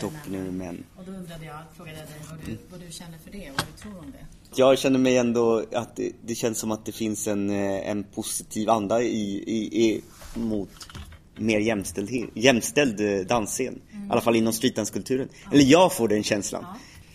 Toppen 0.00 0.34
är 0.34 0.38
männen. 0.38 0.56
män. 0.56 0.84
Och 0.96 1.04
då 1.04 1.12
undrade 1.12 1.44
jag, 1.44 1.58
frågade 1.76 1.98
jag 1.98 2.06
dig 2.06 2.16
vad 2.30 2.38
du, 2.46 2.58
vad 2.70 2.80
du 2.80 2.92
känner 2.92 3.18
för 3.18 3.30
det 3.30 3.50
och 3.50 3.56
vad 3.56 3.66
du 3.66 3.82
tror 3.82 3.98
om 3.98 4.10
det. 4.10 4.26
Jag 4.54 4.78
känner 4.78 4.98
mig 4.98 5.16
ändå 5.16 5.64
att 5.72 5.96
det, 5.96 6.12
det 6.22 6.34
känns 6.34 6.58
som 6.58 6.70
att 6.70 6.84
det 6.84 6.92
finns 6.92 7.26
en, 7.26 7.50
eh, 7.50 7.90
en 7.90 8.04
positiv 8.04 8.70
anda 8.70 9.02
i, 9.02 9.42
i, 9.46 9.86
i, 9.86 10.02
mot 10.34 10.88
mer 11.36 11.60
jämställdhet, 11.60 12.30
jämställd 12.34 13.00
eh, 13.00 13.26
dansscen. 13.26 13.74
I 13.74 14.10
alla 14.10 14.20
fall 14.20 14.36
inom 14.36 14.52
streetdancekulturen. 14.52 15.28
Eller 15.52 15.64
jag 15.64 15.92
får 15.92 16.08
den 16.08 16.22
känslan. 16.22 16.64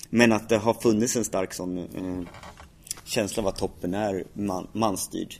Men 0.10 0.32
att 0.32 0.50
det 0.50 0.58
har 0.58 0.74
funnits 0.74 1.16
en 1.16 1.26
stark 1.26 1.54
sån 1.54 1.78
eh, 1.78 2.28
känsla 3.04 3.44
av 3.44 3.48
att 3.48 3.58
toppen 3.58 3.94
är 3.94 4.24
man, 4.34 4.68
mansstyrd 4.74 5.36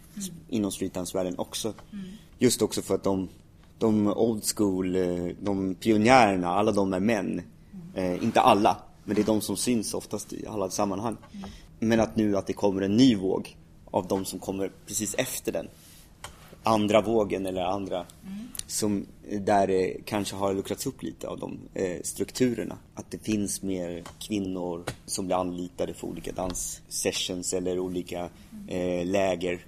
inom 0.50 0.72
streetdancevärlden 0.72 1.40
också. 1.40 1.74
Just 2.40 2.62
också 2.62 2.82
för 2.82 2.96
att 2.96 3.04
de, 3.04 3.30
de 3.78 4.08
old 4.08 4.44
school, 4.56 4.96
eh, 4.96 5.36
de 5.42 5.76
pionjärerna, 5.76 6.48
alla 6.48 6.72
de 6.72 6.94
är 6.94 7.00
män. 7.00 7.42
Eh, 7.94 8.24
inte 8.24 8.42
alla, 8.42 8.78
men 9.04 9.16
det 9.16 9.22
är 9.22 9.26
de 9.26 9.42
som 9.42 9.58
syns 9.58 9.94
oftast 9.94 10.34
i 10.34 10.48
alla 10.48 10.70
sammanhang. 10.70 11.18
Men 11.80 12.00
att 12.00 12.16
nu 12.16 12.38
att 12.38 12.48
det 12.48 12.54
kommer 12.54 12.82
en 12.82 12.98
ny 12.98 13.16
våg 13.16 13.58
av 13.92 14.08
de 14.08 14.26
som 14.26 14.40
kommer 14.40 14.72
precis 14.86 15.16
efter 15.18 15.52
den. 15.52 15.68
Andra 16.68 17.02
vågen 17.02 17.46
eller 17.46 17.62
andra 17.62 18.06
som 18.68 19.06
där 19.42 19.68
det 19.68 19.98
kanske 20.06 20.36
har 20.36 20.54
luckrats 20.54 20.86
upp 20.88 21.04
lite 21.04 21.28
av 21.28 21.40
de 21.40 21.60
eh, 21.74 22.02
strukturerna. 22.04 22.78
Att 22.96 23.12
det 23.12 23.18
finns 23.18 23.62
mer 23.62 24.04
kvinnor 24.20 24.84
som 25.06 25.26
blir 25.26 25.36
anlitade 25.36 25.94
för 25.94 26.08
olika 26.08 26.32
danssessions 26.32 27.54
eller 27.54 27.80
olika 27.80 28.30
eh, 28.68 29.06
läger 29.06 29.66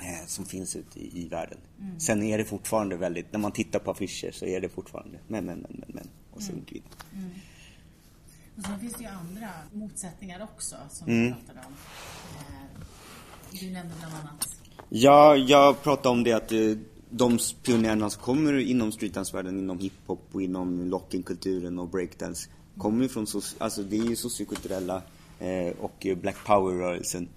eh, 0.00 0.26
som 0.26 0.44
finns 0.44 0.76
ute 0.76 1.00
i, 1.00 1.24
i 1.24 1.28
världen. 1.28 1.58
Sen 1.98 2.22
är 2.22 2.38
det 2.38 2.44
fortfarande 2.44 2.96
väldigt, 2.96 3.32
när 3.32 3.38
man 3.40 3.52
tittar 3.52 3.78
på 3.78 3.90
affischer 3.90 4.30
så 4.32 4.44
är 4.46 4.60
det 4.60 4.68
fortfarande 4.68 5.18
män, 5.28 5.44
män, 5.44 5.58
män, 5.58 5.76
män, 5.78 5.90
män 5.94 6.08
och 6.30 6.42
sen 6.42 6.64
kvinnor. 6.66 6.88
Och 8.56 8.64
sen 8.64 8.80
finns 8.80 8.94
det 8.94 9.02
ju 9.04 9.08
andra 9.10 9.48
motsättningar 9.72 10.42
också 10.42 10.76
som 10.90 11.08
Mm. 11.08 11.24
vi 11.24 11.32
pratade 11.32 11.66
om. 11.66 11.72
Eh, 12.38 12.80
du 13.60 13.70
nämnde 13.70 13.94
bland 14.00 14.14
annat 14.14 14.55
Ja, 14.88 15.36
jag 15.36 15.82
pratade 15.82 16.08
om 16.08 16.24
det 16.24 16.32
att 16.32 16.52
eh, 16.52 16.58
de 17.10 17.38
pionjärerna 17.62 18.10
som 18.10 18.22
kommer 18.22 18.58
inom 18.58 18.92
streetdancevärlden, 18.92 19.58
inom 19.58 19.78
hiphop 19.78 20.28
och 20.32 20.42
inom 20.42 20.90
lockingkulturen 20.90 21.78
och 21.78 21.88
breakdance 21.88 22.48
kommer 22.78 23.02
ju 23.02 23.08
från, 23.08 23.26
alltså 23.58 23.82
det 23.82 23.96
är 23.96 24.04
ju 24.04 24.16
sociokulturella 24.16 25.02
eh, 25.38 25.74
och 25.80 26.06
black 26.20 26.36
power-rörelsen. 26.46 27.28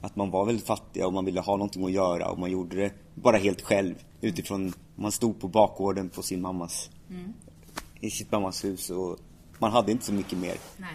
Att 0.00 0.16
man 0.16 0.30
var 0.30 0.44
väldigt 0.44 0.66
fattiga 0.66 1.06
och 1.06 1.12
man 1.12 1.24
ville 1.24 1.40
ha 1.40 1.56
någonting 1.56 1.84
att 1.84 1.92
göra 1.92 2.30
och 2.30 2.38
man 2.38 2.50
gjorde 2.50 2.76
det 2.76 2.92
bara 3.14 3.36
helt 3.36 3.62
själv 3.62 3.94
utifrån, 4.20 4.72
man 4.96 5.12
stod 5.12 5.40
på 5.40 5.48
bakgården 5.48 6.08
på 6.08 6.22
sin 6.22 6.40
mammas, 6.40 6.90
i 8.00 8.10
sitt 8.10 8.32
mammas 8.32 8.64
hus 8.64 8.90
och 8.90 9.18
man 9.58 9.72
hade 9.72 9.92
inte 9.92 10.04
så 10.04 10.12
mycket 10.12 10.38
mer. 10.38 10.56
Nej. 10.76 10.94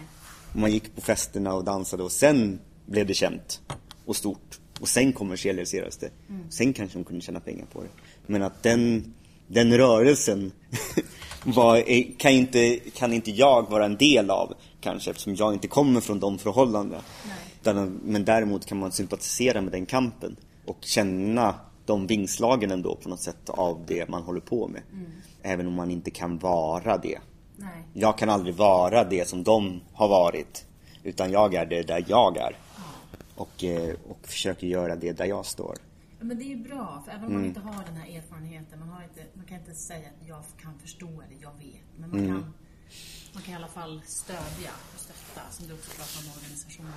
Man 0.52 0.72
gick 0.72 0.94
på 0.94 1.00
festerna 1.00 1.54
och 1.54 1.64
dansade 1.64 2.02
och 2.02 2.12
sen 2.12 2.58
blev 2.86 3.06
det 3.06 3.14
känt 3.14 3.60
och 4.04 4.16
stort. 4.16 4.60
Och 4.84 4.88
sen 4.88 5.12
kommersialiserades 5.12 5.96
det. 5.96 6.10
Sen 6.50 6.72
kanske 6.72 6.98
de 6.98 7.04
kunde 7.04 7.20
tjäna 7.20 7.40
pengar 7.40 7.66
på 7.72 7.82
det. 7.82 7.88
Men 8.26 8.42
att 8.42 8.62
den, 8.62 9.14
den 9.46 9.76
rörelsen 9.76 10.52
var, 11.44 11.84
kan, 12.18 12.32
inte, 12.32 12.76
kan 12.76 13.12
inte 13.12 13.30
jag 13.30 13.70
vara 13.70 13.84
en 13.84 13.96
del 13.96 14.30
av 14.30 14.54
kanske 14.80 15.10
eftersom 15.10 15.34
jag 15.34 15.52
inte 15.52 15.68
kommer 15.68 16.00
från 16.00 16.20
de 16.20 16.38
förhållandena. 16.38 17.02
Men 18.02 18.24
däremot 18.24 18.66
kan 18.66 18.78
man 18.78 18.92
sympatisera 18.92 19.60
med 19.60 19.72
den 19.72 19.86
kampen 19.86 20.36
och 20.64 20.78
känna 20.80 21.54
de 21.86 22.06
vingslagen 22.06 22.70
ändå 22.70 22.96
på 22.96 23.08
något 23.08 23.20
sätt 23.20 23.50
av 23.50 23.80
det 23.86 24.08
man 24.08 24.22
håller 24.22 24.40
på 24.40 24.68
med. 24.68 24.82
Även 25.42 25.66
om 25.66 25.74
man 25.74 25.90
inte 25.90 26.10
kan 26.10 26.38
vara 26.38 26.98
det. 26.98 27.18
Nej. 27.56 27.82
Jag 27.92 28.18
kan 28.18 28.30
aldrig 28.30 28.54
vara 28.54 29.04
det 29.04 29.28
som 29.28 29.42
de 29.42 29.80
har 29.92 30.08
varit. 30.08 30.64
Utan 31.02 31.30
jag 31.30 31.54
är 31.54 31.66
det 31.66 31.82
där 31.82 32.04
jag 32.08 32.36
är. 32.36 32.56
Och, 33.36 33.64
eh, 33.64 33.94
och 34.08 34.18
försöker 34.28 34.66
göra 34.66 34.96
det 34.96 35.12
där 35.12 35.24
jag 35.24 35.46
står. 35.46 35.76
Men 36.20 36.38
det 36.38 36.44
är 36.44 36.48
ju 36.48 36.56
bra, 36.56 37.02
för 37.04 37.12
även 37.12 37.24
om 37.24 37.30
Mm. 37.30 37.40
man 37.40 37.48
inte 37.48 37.60
har 37.60 37.84
den 37.84 37.96
här 37.96 38.16
erfarenheten, 38.18 38.78
man, 38.78 38.88
har 38.88 39.02
inte, 39.02 39.20
man 39.34 39.44
kan 39.46 39.58
inte 39.58 39.74
säga 39.74 40.08
att 40.08 40.28
jag 40.28 40.42
kan 40.62 40.78
förstå 40.78 41.06
eller 41.06 41.36
jag 41.42 41.52
vet. 41.58 41.84
Men 41.98 42.10
man, 42.10 42.18
Mm. 42.18 42.30
kan, 42.30 42.54
man 43.34 43.42
kan 43.42 43.52
i 43.52 43.56
alla 43.56 43.68
fall 43.68 44.02
stödja 44.06 44.70
och 44.94 45.00
stötta, 45.00 45.40
som 45.50 45.66
du 45.68 45.74
också 45.74 45.90
pratar 45.90 46.20
om 46.30 46.36
organisationer. 46.42 46.92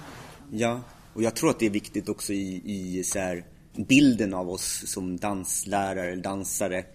Ja, 0.51 0.81
och 1.13 1.23
jag 1.23 1.35
tror 1.35 1.49
att 1.49 1.59
det 1.59 1.65
är 1.65 1.69
viktigt 1.69 2.09
också 2.09 2.33
i, 2.33 2.61
i 2.65 3.03
så 3.03 3.19
här, 3.19 3.45
bilden 3.87 4.33
av 4.33 4.49
oss 4.49 4.83
som 4.93 5.17
danslärare, 5.17 6.15
dansare. 6.15 6.85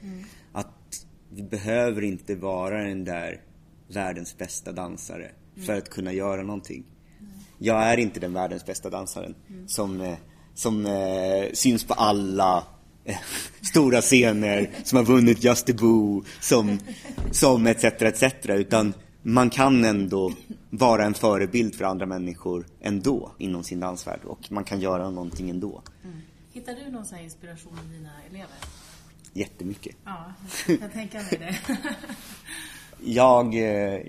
Att 0.53 1.07
vi 1.31 1.43
behöver 1.43 2.03
inte 2.03 2.35
vara 2.35 2.85
den 2.85 3.05
där 3.05 3.41
världens 3.89 4.39
bästa 4.39 4.73
dansare 4.73 5.31
för 5.67 5.79
att 5.79 5.89
kunna 5.91 6.13
göra 6.13 6.43
någonting. 6.43 6.85
Jag 7.63 7.83
är 7.83 7.97
inte 7.97 8.21
den 8.21 8.33
världens 8.33 8.67
bästa 8.67 8.91
dansaren 8.91 9.35
som, 9.67 10.01
eh, 10.01 10.17
som 10.55 10.87
eh, 10.87 11.53
syns 11.53 11.85
på 11.85 11.95
alla 11.95 12.65
eh, 13.05 13.17
stora 13.61 14.01
scener, 14.01 14.71
som 14.85 14.97
har 14.97 15.05
vunnit 15.05 15.45
Just 15.45 15.67
the 15.67 15.73
Boo, 15.73 16.25
som, 16.41 16.79
som 17.31 17.67
etc, 17.67 17.85
etc. 17.85 18.25
Utan 18.49 18.95
man 19.23 19.51
kan 19.51 19.85
ändå 19.85 20.33
vara 20.71 21.05
en 21.05 21.15
förebild 21.15 21.75
för 21.75 21.85
andra 21.85 22.07
människor 22.07 22.67
ändå 22.81 23.33
inom 23.39 23.65
sin 23.65 23.81
dansvärld 23.81 24.21
och 24.25 24.53
man 24.53 24.65
kan 24.65 24.81
göra 24.81 25.11
någonting 25.11 25.51
ändå. 25.51 25.83
Hittar 26.53 26.75
du 26.75 26.91
någon 26.91 27.19
inspiration 27.25 27.79
i 27.91 27.97
dina 27.97 28.11
elever? 28.31 28.57
Jättemycket. 29.33 29.97
Ja, 30.05 30.33
jag 30.67 30.93
tänka 30.93 31.19
mig 31.19 31.39
det. 31.39 31.57
Jag, 33.05 33.55
eh, 33.55 34.01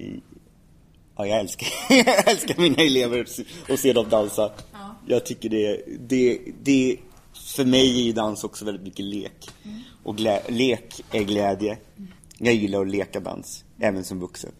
ja, 1.17 1.27
jag 1.27 1.39
älskar, 1.39 1.67
jag 1.89 2.27
älskar 2.29 2.61
mina 2.61 2.83
elever 2.83 3.27
och 3.69 3.79
se 3.79 3.93
dem 3.93 4.09
dansa. 4.09 4.51
Ja. 4.71 4.95
Jag 5.07 5.25
tycker 5.25 5.49
det, 5.49 5.81
det, 5.99 6.39
det, 6.63 6.97
för 7.33 7.65
mig 7.65 7.99
är 7.99 8.03
ju 8.03 8.13
dans 8.13 8.43
också 8.43 8.65
väldigt 8.65 8.83
mycket 8.83 9.05
lek. 9.05 9.49
Och 10.03 10.17
glä, 10.17 10.41
lek 10.49 11.03
är 11.11 11.23
glädje. 11.23 11.77
Jag 12.37 12.53
gillar 12.53 12.81
att 12.81 12.89
leka 12.89 13.19
dans, 13.19 13.63
även 13.79 14.03
som 14.03 14.19
vuxen. 14.19 14.51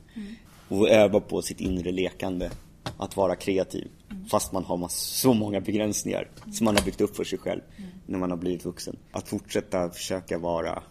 Och 0.70 0.90
öva 0.90 1.20
på 1.20 1.42
sitt 1.42 1.62
inre 1.62 1.92
lekande. 1.92 2.52
Att 2.98 3.18
vara 3.18 3.36
kreativ. 3.36 3.88
Fast 4.30 4.52
man 4.52 4.64
har 4.64 4.88
så 4.90 5.34
många 5.34 5.62
begränsningar 5.62 6.28
som 6.54 6.66
man 6.66 6.76
har 6.76 6.84
byggt 6.84 7.02
upp 7.02 7.16
för 7.16 7.24
sig 7.24 7.40
själv 7.40 7.62
när 8.06 8.20
man 8.20 8.32
har 8.32 8.38
blivit 8.38 8.66
vuxen. 8.66 8.96
Att 9.12 9.30
fortsätta 9.30 9.90
försöka 9.90 10.38
vara 10.38 10.84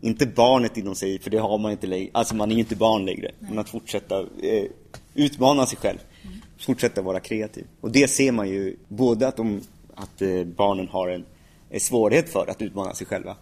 inte 0.00 0.26
barnet 0.26 0.76
inom 0.76 0.94
sig, 0.94 1.18
för 1.18 1.30
det 1.30 1.38
har 1.38 1.58
man 1.58 1.72
inte 1.72 1.86
längre. 1.86 2.10
Alltså 2.12 2.34
man 2.34 2.50
är 2.50 2.54
ju 2.54 2.60
inte 2.60 2.76
barn 2.76 3.04
längre. 3.04 3.30
Men 3.38 3.58
att 3.58 3.68
fortsätta 3.68 4.20
eh, 4.20 4.64
utmana 5.14 5.66
sig 5.66 5.78
själv. 5.78 5.98
Fortsätta 6.60 7.02
vara 7.02 7.20
kreativ. 7.20 7.66
Och 7.80 7.90
det 7.90 8.08
ser 8.08 8.32
man 8.32 8.48
ju 8.48 8.76
både 8.88 9.28
att, 9.28 9.36
de, 9.36 9.60
att 9.94 10.22
eh, 10.22 10.44
barnen 10.44 10.88
har 10.88 11.08
en, 11.08 11.24
en 11.70 11.80
svårighet 11.80 12.28
för 12.28 12.46
att 12.50 12.62
utmana 12.62 12.94
sig 12.94 13.06
själva. 13.06 13.36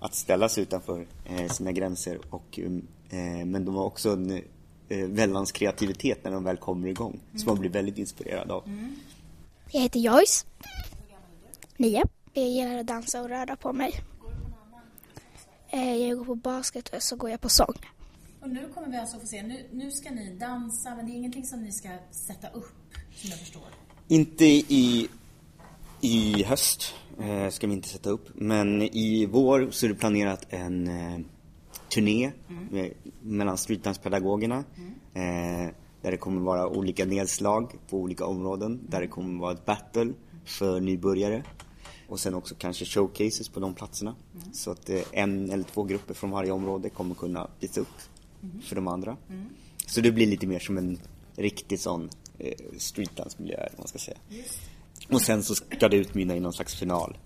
Att 0.00 0.14
ställa 0.14 0.48
sig 0.48 0.62
utanför 0.62 1.06
eh, 1.24 1.46
sina 1.48 1.72
gränser. 1.72 2.18
Och, 2.30 2.58
mm, 2.58 2.86
eh, 3.10 3.46
men 3.46 3.64
de 3.64 3.74
har 3.74 3.84
också 3.84 4.10
en 4.10 4.42
väldans 4.88 5.52
kreativitet 5.52 6.24
när 6.24 6.30
de 6.30 6.44
väl 6.44 6.56
kommer 6.56 6.88
igång. 6.88 7.20
Som 7.36 7.46
man 7.46 7.58
blir 7.58 7.70
väldigt 7.70 7.98
inspirerad 7.98 8.50
av. 8.50 8.64
Mm. 8.66 8.96
Jag 9.70 9.80
heter 9.80 10.00
Joyce. 10.00 10.46
Nio. 11.76 12.04
Jag 12.32 12.48
gillar 12.48 12.78
att 12.78 12.86
dansa 12.86 13.22
och 13.22 13.28
röra 13.28 13.56
på 13.56 13.72
mig. 13.72 13.94
Jag 15.72 16.18
går 16.18 16.24
på 16.24 16.34
basket 16.34 16.88
och 16.88 17.02
så 17.02 17.16
går 17.16 17.30
jag 17.30 17.40
på 17.40 17.48
sång. 17.48 17.74
Och 18.40 18.50
nu 18.50 18.68
kommer 18.74 18.88
vi 18.88 18.96
alltså 18.96 19.18
få 19.18 19.26
se, 19.26 19.42
nu, 19.42 19.66
nu 19.72 19.90
ska 19.90 20.10
ni 20.10 20.36
dansa, 20.40 20.94
men 20.94 21.06
det 21.06 21.12
är 21.12 21.14
ingenting 21.14 21.46
som 21.46 21.62
ni 21.62 21.72
ska 21.72 21.88
sätta 22.10 22.48
upp, 22.48 22.94
som 23.14 23.30
jag 23.30 23.38
förstår. 23.38 23.62
Inte 24.08 24.44
i, 24.44 25.08
i 26.00 26.42
höst 26.42 26.94
eh, 27.20 27.48
ska 27.50 27.66
vi 27.66 27.72
inte 27.72 27.88
sätta 27.88 28.10
upp. 28.10 28.28
Men 28.34 28.82
i 28.82 29.26
vår 29.26 29.70
så 29.70 29.86
är 29.86 29.90
det 29.90 29.94
planerat 29.94 30.46
en 30.48 30.88
eh, 30.88 31.20
turné 31.88 32.32
med, 32.70 32.92
mellan 33.22 33.56
streetdance-pedagogerna. 33.56 34.64
Eh, 35.14 35.74
där 36.02 36.10
det 36.10 36.16
kommer 36.16 36.40
vara 36.40 36.68
olika 36.68 37.04
nedslag 37.04 37.74
på 37.88 37.98
olika 37.98 38.26
områden. 38.26 38.80
Där 38.88 39.00
det 39.00 39.06
kommer 39.06 39.40
vara 39.40 39.52
ett 39.52 39.64
battle 39.64 40.12
för 40.44 40.80
nybörjare. 40.80 41.44
Och 42.08 42.20
sen 42.20 42.34
också 42.34 42.54
kanske 42.58 42.84
showcases 42.84 43.48
på 43.48 43.60
de 43.60 43.74
platserna. 43.74 44.14
Så 44.52 44.70
att 44.70 44.90
eh, 44.90 45.00
en 45.12 45.50
eller 45.50 45.64
två 45.64 45.82
grupper 45.82 46.14
från 46.14 46.30
varje 46.30 46.50
område 46.52 46.90
kommer 46.90 47.14
kunna 47.14 47.48
visa 47.60 47.80
upp 47.80 47.88
för 48.62 48.76
de 48.76 48.88
andra. 48.88 49.16
Så 49.86 50.00
det 50.00 50.12
blir 50.12 50.26
lite 50.26 50.46
mer 50.46 50.58
som 50.58 50.78
en 50.78 50.98
riktig 51.36 51.80
sån 51.80 52.10
eh, 52.38 52.54
streetdance-miljö, 52.78 53.56
eller 53.56 53.70
vad 53.70 53.78
man 53.78 53.88
ska 53.88 53.98
säga. 53.98 54.18
Och 55.08 55.22
sen 55.22 55.42
så 55.42 55.54
ska 55.54 55.88
det 55.88 55.96
utmynna 55.96 56.36
i 56.36 56.40
någon 56.40 56.52
slags 56.52 56.74
final. 56.74 57.18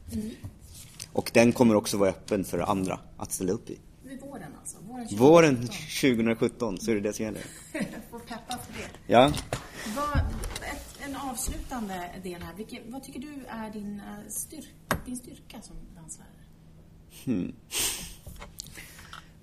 Och 1.13 1.31
den 1.35 1.53
kommer 1.53 1.75
också 1.75 1.97
vara 1.97 2.11
öppen 2.11 2.45
för 2.45 2.59
andra 2.59 3.01
att 3.17 3.33
ställa 3.33 3.53
upp 3.53 3.71
i. 3.71 3.79
Vid 4.03 4.21
våren 4.21 4.53
alltså? 4.61 4.77
Våren 4.81 5.07
2017. 5.07 5.19
Våren 5.19 5.57
2017 5.57 6.79
så 6.79 6.91
är 6.91 6.95
det 6.95 7.01
det 7.01 7.13
som 7.13 7.25
gäller. 7.25 7.43
Får 8.11 8.19
peppa 8.19 8.59
för 8.59 8.73
det. 8.73 9.13
Ja. 9.13 9.33
Vad, 9.97 10.19
ett, 10.73 10.99
en 11.01 11.17
avslutande 11.17 12.11
del 12.23 12.43
här. 12.43 12.55
Vilken, 12.55 12.93
vad 12.93 13.03
tycker 13.05 13.21
du 13.21 13.45
är 13.49 13.71
din, 13.71 14.01
eh, 14.01 14.29
styrk, 14.29 14.75
din 15.07 15.17
styrka 15.17 15.63
som 15.63 15.77
danslärare? 15.95 16.31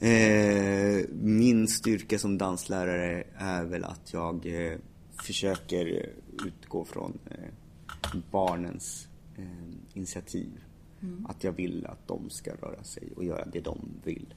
Eh, 0.02 1.06
min 1.12 1.68
styrka 1.68 2.20
som 2.20 2.38
danslärare 2.38 3.24
är 3.38 3.64
väl 3.64 3.84
att 3.84 4.14
jag 4.14 4.46
eh, 4.46 4.78
försöker 5.24 6.10
utgå 6.46 6.86
från 6.86 7.20
eh, 7.32 8.20
barnens 8.32 9.08
eh, 9.38 9.44
initiativ. 9.94 10.50
Att 11.28 11.44
jag 11.44 11.52
vill 11.52 11.86
att 11.86 12.08
de 12.08 12.30
ska 12.30 12.52
röra 12.52 12.84
sig 12.84 13.04
och 13.16 13.24
göra 13.24 13.46
det 13.46 13.60
de 13.60 13.80
vill. 14.04 14.34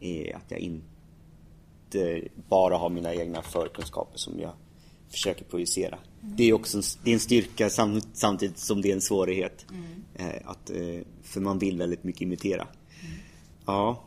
Eh, 0.00 0.36
att 0.36 0.50
jag 0.50 0.60
inte 0.60 2.22
bara 2.48 2.76
har 2.76 2.90
mina 2.90 3.14
egna 3.14 3.42
förkunskaper 3.42 4.18
som 4.18 4.40
jag 4.40 4.52
försöker 5.08 5.44
projicera. 5.44 5.98
Det 6.20 6.44
är 6.44 6.52
också 6.52 6.78
en, 6.78 6.82
det 7.04 7.10
är 7.10 7.14
en 7.14 7.20
styrka 7.20 7.70
sam, 7.70 8.00
samtidigt 8.12 8.58
som 8.58 8.82
det 8.82 8.90
är 8.90 8.94
en 8.94 9.00
svårighet. 9.00 9.66
Eh, 10.14 10.50
att, 10.50 10.70
för 11.22 11.40
man 11.40 11.58
vill 11.58 11.78
väldigt 11.78 12.04
mycket 12.04 12.22
imitera. 12.22 12.68
Ja, 13.66 14.02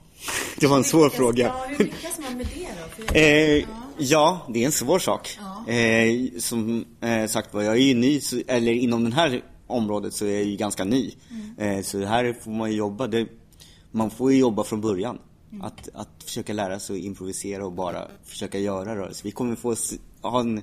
det 0.60 0.68
var 0.68 0.78
en 0.78 0.84
svår 0.84 1.10
fråga. 1.10 1.46
Ja, 1.46 1.66
hur 1.68 1.86
lyckas 1.86 2.20
man 2.20 2.38
med 2.38 2.48
det 2.48 2.68
då? 3.08 3.20
Eh, 3.20 3.66
ja, 3.98 4.48
det 4.50 4.62
är 4.62 4.66
en 4.66 4.72
svår 4.72 5.00
sak. 5.00 5.40
Ja. 5.40 5.74
Eh, 5.74 6.40
som 6.40 6.86
eh, 7.02 7.28
sagt 7.28 7.54
var, 7.54 7.62
jag 7.62 7.74
är 7.74 7.82
ju 7.82 7.94
ny, 7.94 8.22
så, 8.22 8.42
eller 8.48 8.72
inom 8.72 9.10
det 9.10 9.16
här 9.16 9.44
området 9.68 10.14
så 10.14 10.26
är 10.26 10.34
jag 10.34 10.44
ju 10.44 10.56
ganska 10.56 10.84
ny. 10.84 11.12
Eh, 11.58 11.82
så 11.82 12.06
här 12.06 12.34
får 12.44 12.52
man 12.52 12.72
ju 12.72 12.78
jobba. 12.78 13.08
Det, 13.08 13.28
man 13.92 14.10
får 14.10 14.32
ju 14.32 14.40
jobba 14.40 14.64
från 14.64 14.82
början. 14.82 15.20
Att, 15.62 15.90
att 15.94 16.24
försöka 16.24 16.54
lära 16.54 16.80
sig 16.80 16.96
att 16.96 17.04
improvisera 17.04 17.66
och 17.66 17.72
bara 17.72 18.08
försöka 18.26 18.60
göra 18.60 18.96
rörelser. 18.96 19.24
Vi 19.24 19.32
kommer 19.32 19.56
få 19.56 19.76
ha 20.22 20.40
en 20.40 20.62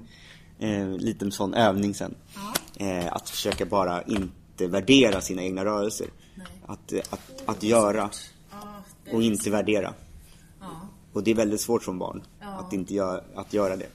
eh, 0.59 0.89
liten 0.89 1.33
sån 1.33 1.55
övning 1.55 1.95
sen. 1.95 2.15
Eh, 2.77 3.13
att 3.13 3.31
försöka 3.31 3.67
bara 3.67 4.03
inte 4.03 4.67
värdera 4.67 5.21
sina 5.21 5.43
egna 5.43 5.65
rörelser. 5.65 6.07
Att, 6.67 6.93
eh, 6.93 7.01
att, 7.11 7.43
att 7.47 7.63
göra 7.63 7.99
ja, 7.99 8.11
det, 8.11 8.36
och 9.13 9.23
inte 9.23 9.51
värdera. 9.51 9.95
ja, 10.61 10.67
Och 11.13 11.23
det 11.23 11.31
är 11.31 11.35
väldigt 11.35 11.61
svårt 11.61 11.85
som 11.85 11.99
barn 11.99 12.23
Ja. 12.41 12.47
att 12.47 12.73
inte 12.73 12.95
göra, 12.95 13.21
att 13.35 13.53
göra 13.53 13.77
det. 13.77 13.89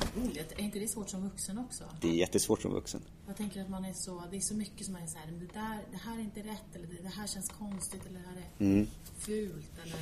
Ja. 0.00 0.42
Det- 0.48 0.60
är 0.60 0.64
inte 0.64 0.78
det 0.78 0.88
svårt 0.88 1.10
som 1.10 1.22
vuxen 1.28 1.58
också? 1.58 1.84
Det 2.00 2.08
är 2.08 2.12
jättesvårt 2.12 2.62
som 2.62 2.72
vuxen. 2.72 3.00
Jag 3.26 3.36
tänker 3.36 3.62
att 3.62 3.68
man 3.68 3.84
är 3.84 3.92
så, 3.92 4.22
det 4.30 4.36
är 4.36 4.40
så 4.40 4.54
mycket 4.54 4.84
som 4.86 4.92
man 4.92 5.02
är 5.02 5.06
så 5.06 5.18
här, 5.18 5.26
det, 5.26 5.58
där, 5.60 5.78
det 5.92 5.96
här 6.04 6.16
är 6.16 6.20
inte 6.20 6.40
rätt, 6.40 6.74
eller 6.74 6.86
det, 7.02 7.08
här 7.08 7.26
känns 7.26 7.48
konstigt, 7.58 8.00
eller 8.08 8.20
det 8.20 8.26
här 8.28 8.36
är 8.36 8.64
Mm. 8.72 8.86
fult, 9.18 9.70
eller... 9.84 9.96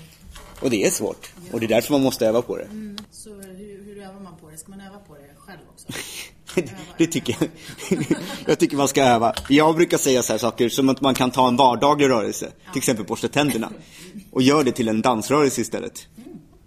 Och 0.61 0.71
det 0.71 0.85
är 0.85 0.91
svårt. 0.91 1.33
Och 1.53 1.61
det 1.61 1.67
är 1.67 1.69
därför 1.69 1.93
man 1.93 2.03
måste 2.03 2.27
öva 2.27 2.43
på 2.43 2.57
det. 2.57 2.69
Så 3.11 3.35
hur, 3.35 3.85
hur 3.85 3.99
övar 4.03 4.21
man 4.21 4.37
på 4.41 4.51
det? 4.51 4.57
Ska 4.57 4.71
man 4.71 4.81
öva 4.81 4.99
på 4.99 5.15
det 5.15 5.35
själv 5.39 5.61
också? 5.73 5.87
det 6.99 7.07
tycker 7.07 7.37
jag. 7.41 7.51
jag 8.47 8.59
tycker 8.59 8.77
man 8.77 8.89
ska 8.89 9.03
öva. 9.03 9.35
Jag 9.49 9.77
brukar 9.77 9.99
säga 9.99 10.23
så 10.23 10.33
här 10.33 10.39
saker 10.39 10.69
som 10.69 10.89
att 10.89 11.01
man 11.01 11.15
kan 11.15 11.31
ta 11.31 11.49
en 11.49 11.57
vardaglig 11.57 12.09
rörelse, 12.09 12.53
till 12.73 12.79
exempel 12.79 13.07
borsta 13.07 13.29
tänderna, 13.29 13.73
och 14.31 14.43
gör 14.43 14.65
det 14.65 14.73
till 14.73 14.89
en 14.89 15.03
dansrörelse 15.03 15.61
istället. 15.61 16.07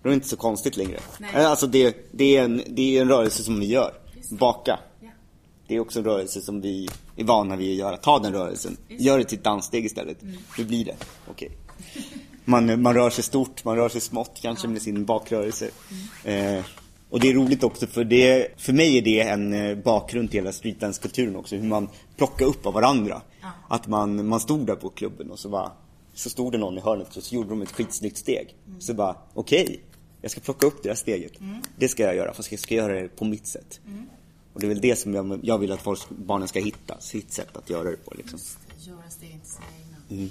Då 0.07 0.11
är 0.11 0.13
det 0.13 0.15
inte 0.15 0.27
så 0.27 0.37
konstigt 0.37 0.77
längre. 0.77 0.99
Nej. 1.19 1.45
Alltså 1.45 1.67
det, 1.67 1.95
det, 2.11 2.37
är 2.37 2.43
en, 2.43 2.61
det 2.67 2.97
är 2.97 3.01
en 3.01 3.07
rörelse 3.07 3.43
som 3.43 3.59
vi 3.59 3.65
gör. 3.65 3.93
Baka. 4.29 4.79
Ja. 4.99 5.07
Det 5.67 5.75
är 5.75 5.79
också 5.79 5.99
en 5.99 6.05
rörelse 6.05 6.41
som 6.41 6.61
vi 6.61 6.89
är 7.15 7.23
vana 7.23 7.55
vid 7.55 7.71
att 7.71 7.77
göra. 7.77 7.97
Ta 7.97 8.19
den 8.19 8.33
rörelsen. 8.33 8.77
Gör 8.87 9.17
det 9.17 9.23
till 9.23 9.37
ett 9.37 9.43
danssteg 9.43 9.85
istället. 9.85 10.17
Hur 10.57 10.65
blir 10.65 10.85
det? 10.85 10.95
Okej. 11.29 11.51
Man, 12.45 12.81
man 12.81 12.93
rör 12.93 13.09
sig 13.09 13.23
stort, 13.23 13.63
man 13.63 13.75
rör 13.75 13.89
sig 13.89 14.01
smått 14.01 14.39
kanske 14.41 14.67
med 14.67 14.81
sin 14.81 15.05
bakrörelse. 15.05 15.69
Eh, 16.23 16.65
och 17.09 17.19
det 17.19 17.29
är 17.29 17.33
roligt 17.33 17.63
också 17.63 17.87
för 17.87 18.03
det, 18.03 18.47
för 18.57 18.73
mig 18.73 18.97
är 18.97 19.01
det 19.01 19.21
en 19.21 19.53
eh, 19.53 19.77
bakgrund 19.77 20.31
till 20.31 20.39
hela 20.39 20.51
streetdance-kulturen 20.51 21.35
också. 21.35 21.55
Hur 21.55 21.67
man 21.67 21.89
plockar 22.17 22.45
upp 22.45 22.65
av 22.65 22.73
varandra. 22.73 23.21
Att 23.67 23.87
man, 23.87 24.27
man 24.27 24.39
stod 24.39 24.65
där 24.65 24.75
på 24.75 24.89
klubben 24.89 25.31
och 25.31 25.39
så 25.39 25.49
bara, 25.49 25.71
så 26.13 26.29
stod 26.29 26.51
det 26.51 26.57
någon 26.57 26.77
i 26.77 26.81
hörnet 26.81 27.17
och 27.17 27.23
så 27.23 27.35
gjorde 27.35 27.49
de 27.49 27.61
ett 27.61 27.71
skitsnyggt 27.71 28.17
steg. 28.17 28.55
Så 28.79 28.93
bara, 28.93 29.15
okej, 29.33 29.79
jag 30.27 30.31
ska 30.31 30.41
plocka 30.41 30.65
upp 30.67 30.83
det 30.83 30.89
här 30.89 30.95
steget. 30.95 31.33
Det 31.77 31.87
ska 31.87 32.03
jag 32.03 32.15
göra, 32.15 32.33
fast 32.33 32.51
jag 32.51 32.59
ska 32.59 32.75
göra 32.75 33.01
det 33.01 33.07
på 33.07 33.25
mitt 33.25 33.47
sätt. 33.47 33.79
Och 34.53 34.59
det 34.61 34.65
är 34.65 34.69
väl 34.69 34.81
det 34.81 34.95
som 34.95 35.13
jag, 35.13 35.39
jag 35.43 35.57
vill 35.57 35.71
att 35.71 35.81
folk, 35.81 36.09
barnen 36.09 36.47
ska 36.47 36.59
hitta, 36.59 36.99
sitt 36.99 37.33
sätt 37.33 37.57
att 37.57 37.69
göra 37.69 37.89
det 37.91 37.97
på 38.05 38.13
liksom. 38.17 38.39
Göra 38.79 39.09
steg 39.09 39.29
till 39.43 39.51
sina 39.51 39.65
egna. 40.09 40.29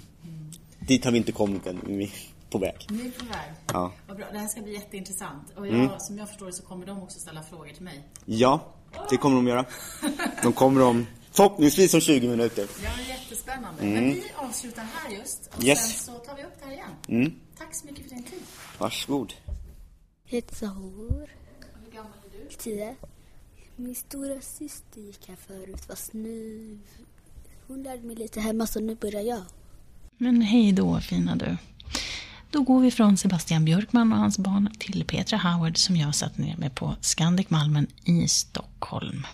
Dit 0.80 1.04
har 1.04 1.12
vi 1.12 1.18
inte 1.18 1.32
kommit 1.32 1.66
än, 1.66 1.80
vi 1.86 2.04
är 2.04 2.10
på 2.50 2.58
väg. 2.58 2.86
Ni 2.90 3.06
är 3.06 3.10
på 3.10 3.24
väg. 3.24 3.54
Ja. 3.66 3.92
Vad 4.08 4.16
bra. 4.16 4.26
Det 4.32 4.38
här 4.38 4.48
ska 4.48 4.60
bli 4.62 4.72
jätteintressant. 4.74 5.52
Och 5.56 5.66
jag, 5.66 6.02
som 6.02 6.18
jag 6.18 6.28
förstår 6.28 6.46
det 6.46 6.52
så 6.52 6.62
kommer 6.62 6.86
de 6.86 7.02
också 7.02 7.18
ställa 7.20 7.42
frågor 7.42 7.68
till 7.68 7.82
mig. 7.84 8.02
Ja, 8.24 8.72
det 9.10 9.16
kommer 9.16 9.36
de 9.36 9.46
göra. 9.46 9.64
De 10.42 10.52
kommer 10.52 10.80
om, 10.82 11.06
förhoppningsvis 11.32 11.94
om 11.94 12.00
20 12.00 12.28
minuter. 12.28 12.66
Ja, 12.84 12.90
jättespännande. 13.08 13.82
Men 13.84 14.04
vi 14.04 14.24
avslutar 14.36 14.82
här 14.94 15.10
just. 15.18 15.50
Och 15.56 15.64
Yes. 15.64 15.78
sen 16.04 16.14
så 16.14 16.20
tar 16.24 16.36
vi 16.36 16.42
upp 16.42 16.52
det 16.60 16.64
här 16.66 16.72
igen. 16.72 16.90
Mm. 17.08 17.32
Tack 17.58 17.74
så 17.74 17.86
mycket 17.86 18.02
för 18.02 18.10
din 18.14 18.22
tid. 18.24 18.40
Varsågod. 18.78 19.32
Jag 20.28 20.36
heter 20.36 20.54
Sahor. 20.54 21.30
Hur 21.84 21.92
gammal 21.92 22.12
är 22.24 22.38
du? 22.38 22.56
Tio. 22.58 22.96
Min 23.76 23.94
stora 23.94 24.40
syster 24.40 25.00
gick 25.00 25.28
här 25.28 25.36
förut 25.36 25.84
fast 25.86 26.12
nu... 26.12 26.78
Hon 27.66 27.82
lärde 27.82 28.02
mig 28.02 28.16
lite 28.16 28.40
hemma 28.40 28.66
så 28.66 28.80
nu 28.80 28.94
börjar 28.94 29.22
jag. 29.22 29.42
Men 30.18 30.42
hej 30.42 30.72
då, 30.72 31.00
fina 31.00 31.36
du. 31.36 31.56
Då 32.50 32.62
går 32.62 32.80
vi 32.80 32.90
från 32.90 33.16
Sebastian 33.16 33.64
Björkman 33.64 34.12
och 34.12 34.18
hans 34.18 34.38
barn 34.38 34.70
till 34.78 35.04
Petra 35.04 35.38
Howard 35.38 35.76
som 35.76 35.96
jag 35.96 36.14
satt 36.14 36.38
ner 36.38 36.56
med 36.56 36.74
på 36.74 36.96
Scandic 37.00 37.50
Malmen 37.50 37.86
i 38.04 38.28
Stockholm. 38.28 39.26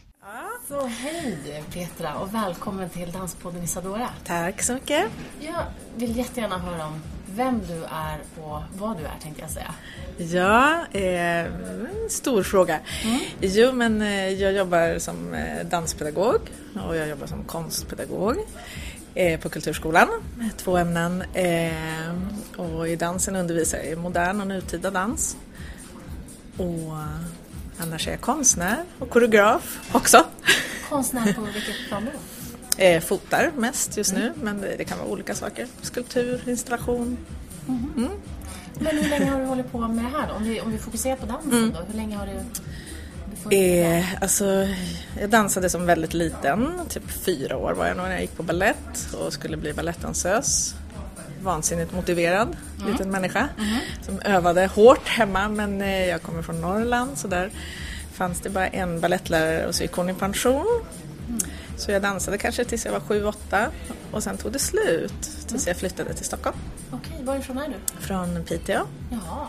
Så 0.68 0.86
hej 0.86 1.64
Petra 1.72 2.18
och 2.18 2.34
välkommen 2.34 2.90
till 2.90 3.12
Danspodden 3.12 3.62
Isadora. 3.62 4.08
Tack 4.24 4.62
så 4.62 4.74
mycket. 4.74 5.10
Jag 5.40 5.64
vill 5.96 6.16
jättegärna 6.16 6.58
höra 6.58 6.86
om 6.86 7.02
vem 7.34 7.60
du 7.68 7.84
är 7.84 8.18
och 8.42 8.62
vad 8.78 8.96
du 8.96 9.04
är 9.04 9.18
tänkte 9.22 9.42
jag 9.42 9.50
säga. 9.50 9.74
Ja, 10.16 10.86
eh, 10.98 11.46
stor 12.08 12.42
fråga. 12.42 12.80
Mm. 13.04 13.20
Jo, 13.40 13.72
men 13.72 14.02
eh, 14.02 14.28
jag 14.28 14.52
jobbar 14.52 14.98
som 14.98 15.34
eh, 15.34 15.66
danspedagog 15.66 16.40
och 16.86 16.96
jag 16.96 17.08
jobbar 17.08 17.26
som 17.26 17.44
konstpedagog 17.44 18.36
eh, 19.14 19.40
på 19.40 19.48
Kulturskolan. 19.48 20.08
Två 20.56 20.76
ämnen. 20.76 21.24
Och 22.56 22.88
i 22.88 22.96
dansen 22.96 23.36
undervisar 23.36 23.78
jag 23.78 23.86
i 23.86 23.96
modern 23.96 24.40
och 24.40 24.46
nutida 24.46 24.90
dans. 24.90 25.36
Och 26.56 26.96
annars 27.78 28.08
är 28.08 28.10
jag 28.10 28.20
konstnär 28.20 28.84
och 28.98 29.10
koreograf 29.10 29.80
också. 29.92 30.24
Konstnär 30.88 31.32
på 31.32 31.40
vilket 31.40 31.88
plan 31.88 32.08
då? 32.12 32.41
Eh, 32.78 33.00
fotar 33.00 33.52
mest 33.56 33.96
just 33.96 34.14
nu, 34.14 34.32
men 34.42 34.60
det, 34.60 34.74
det, 34.78 34.84
kan 34.84 34.98
vara 34.98 35.08
olika 35.08 35.34
saker. 35.34 35.66
Skulptur, 35.82 36.48
installation. 36.48 37.16
Mm. 37.68 37.92
Mm. 37.96 38.10
Men 38.80 38.98
hur 38.98 39.10
länge 39.10 39.30
har 39.30 39.40
du 39.40 39.46
hållit 39.46 39.72
på 39.72 39.78
med 39.78 40.04
det 40.04 40.18
här 40.18 40.28
då? 40.28 40.34
Om 40.34 40.44
vi, 40.44 40.60
om 40.60 40.72
vi 40.72 40.78
fokuserar 40.78 41.16
på 41.16 41.26
dansen 41.26 41.52
mm. 41.52 41.72
då, 41.72 41.78
hur 41.88 41.94
länge 41.94 42.16
har 42.16 42.26
du 42.26 42.32
Eh, 43.50 44.22
alltså, 44.22 44.68
jag 45.20 45.30
dansade 45.30 45.70
som 45.70 45.86
väldigt 45.86 46.14
liten, 46.14 46.80
typ 46.88 47.10
fyra 47.10 47.56
år 47.56 47.72
var 47.72 47.86
jag 47.86 47.96
när 47.96 48.10
jag 48.10 48.20
gick 48.20 48.36
på 48.36 48.42
ballett 48.42 49.14
och 49.18 49.32
skulle 49.32 49.56
bli 49.56 49.72
balettdansös. 49.72 50.74
Vansinnigt 51.42 51.92
motiverad 51.92 52.56
mm. 52.80 52.92
liten 52.92 53.10
människa 53.10 53.48
mm. 53.58 53.78
som 54.02 54.20
övade 54.20 54.66
hårt 54.66 55.08
hemma 55.08 55.48
men 55.48 55.82
eh, 55.82 56.06
jag 56.06 56.22
kommer 56.22 56.42
från 56.42 56.60
Norrland 56.60 57.18
så 57.18 57.28
där 57.28 57.50
fanns 58.12 58.40
det 58.40 58.50
bara 58.50 58.66
en 58.66 59.00
ballettlärare 59.00 59.66
och 59.66 59.74
så 59.74 59.82
gick 59.82 59.92
hon 59.92 60.10
i 60.10 60.14
pension. 60.14 60.82
Mm. 61.28 61.40
Så 61.82 61.90
jag 61.90 62.02
dansade 62.02 62.38
kanske 62.38 62.64
tills 62.64 62.84
jag 62.84 62.92
var 62.92 63.00
sju, 63.00 63.24
åtta 63.24 63.68
och 64.12 64.22
sen 64.22 64.36
tog 64.36 64.52
det 64.52 64.58
slut 64.58 65.22
tills 65.48 65.66
jag 65.66 65.76
flyttade 65.76 66.14
till 66.14 66.24
Stockholm. 66.24 66.56
Okej, 66.90 67.16
varifrån 67.22 67.58
är 67.58 67.68
du? 67.68 68.06
Från 68.06 68.44
Piteå. 68.44 68.86
Jaha 69.10 69.46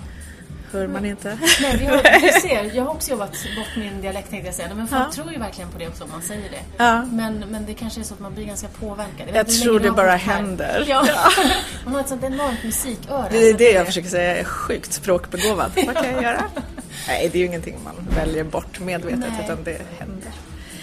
hör 0.74 0.88
man 0.88 1.06
inte. 1.06 1.38
Nej, 1.62 1.78
vi 1.80 1.86
har, 1.86 1.98
vi 2.22 2.32
ser, 2.32 2.76
jag 2.76 2.84
har 2.84 2.92
också 2.92 3.12
jobbat 3.12 3.32
bort 3.32 3.76
min 3.78 4.02
dialekt 4.02 4.30
tänkte 4.30 4.48
jag 4.48 4.56
säga. 4.56 4.74
Men 4.76 4.88
folk 4.88 5.02
ja. 5.02 5.12
tror 5.12 5.32
ju 5.32 5.40
verkligen 5.40 5.70
på 5.70 5.78
det 5.78 5.88
också 5.88 6.04
om 6.04 6.10
man 6.10 6.22
säger 6.22 6.50
det. 6.50 6.84
Ja. 6.84 7.06
Men, 7.06 7.44
men 7.52 7.66
det 7.66 7.74
kanske 7.74 8.00
är 8.00 8.04
så 8.04 8.14
att 8.14 8.20
man 8.20 8.34
blir 8.34 8.46
ganska 8.46 8.68
påverkad. 8.68 9.28
Jag, 9.28 9.36
jag 9.36 9.48
tror 9.48 9.80
det 9.80 9.92
bara 9.92 10.16
händer. 10.16 10.86
Ja. 10.88 11.08
man 11.86 11.94
har 11.94 12.02
ett 12.02 12.10
sånt 12.10 12.24
enormt 12.24 12.64
musiköra. 12.64 13.30
Det 13.30 13.50
är 13.50 13.54
det 13.54 13.72
jag 13.72 13.86
försöker 13.86 14.10
säga, 14.10 14.30
jag 14.30 14.40
är 14.40 14.44
sjukt 14.44 14.94
språkbegåvad. 14.94 15.72
Vad 15.76 15.96
kan 15.96 16.12
jag 16.14 16.24
göra? 16.24 16.44
Nej, 17.08 17.30
det 17.32 17.38
är 17.38 17.40
ju 17.40 17.46
ingenting 17.46 17.80
man 17.84 18.08
väljer 18.16 18.44
bort 18.44 18.80
medvetet 18.80 19.20
Nej. 19.20 19.42
utan 19.46 19.64
det 19.64 19.82
händer. 20.00 20.32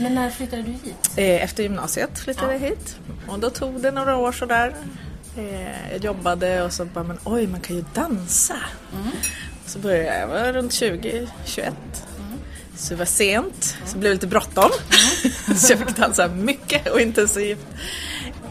Men 0.00 0.14
när 0.14 0.30
flyttade 0.30 0.62
du 0.62 0.70
hit? 0.70 1.10
Eh, 1.16 1.44
efter 1.44 1.62
gymnasiet 1.62 2.18
flyttade 2.18 2.52
jag 2.52 2.60
hit. 2.60 2.96
Och 3.28 3.38
då 3.38 3.50
tog 3.50 3.82
det 3.82 3.90
några 3.90 4.16
år 4.16 4.32
sådär. 4.32 4.74
Eh, 5.36 5.92
jag 5.92 6.04
jobbade 6.04 6.62
och 6.62 6.72
så 6.72 6.84
bara, 6.84 7.04
men 7.04 7.18
oj, 7.24 7.46
man 7.46 7.60
kan 7.60 7.76
ju 7.76 7.84
dansa. 7.94 8.56
Mm. 8.92 9.10
Så 9.66 9.78
började 9.78 10.04
jag, 10.04 10.20
jag 10.20 10.26
var 10.26 10.52
runt 10.52 10.72
20, 10.72 11.28
21. 11.44 11.74
Mm. 12.18 12.38
Så 12.76 12.94
det 12.94 12.98
var 12.98 13.04
sent, 13.04 13.76
så 13.84 13.92
det 13.92 13.98
blev 13.98 14.12
lite 14.12 14.26
bråttom. 14.26 14.70
Mm. 15.46 15.58
så 15.58 15.72
jag 15.72 15.78
fick 15.78 15.96
dansa 15.96 16.28
mycket 16.28 16.88
och 16.88 17.00
intensivt. 17.00 17.66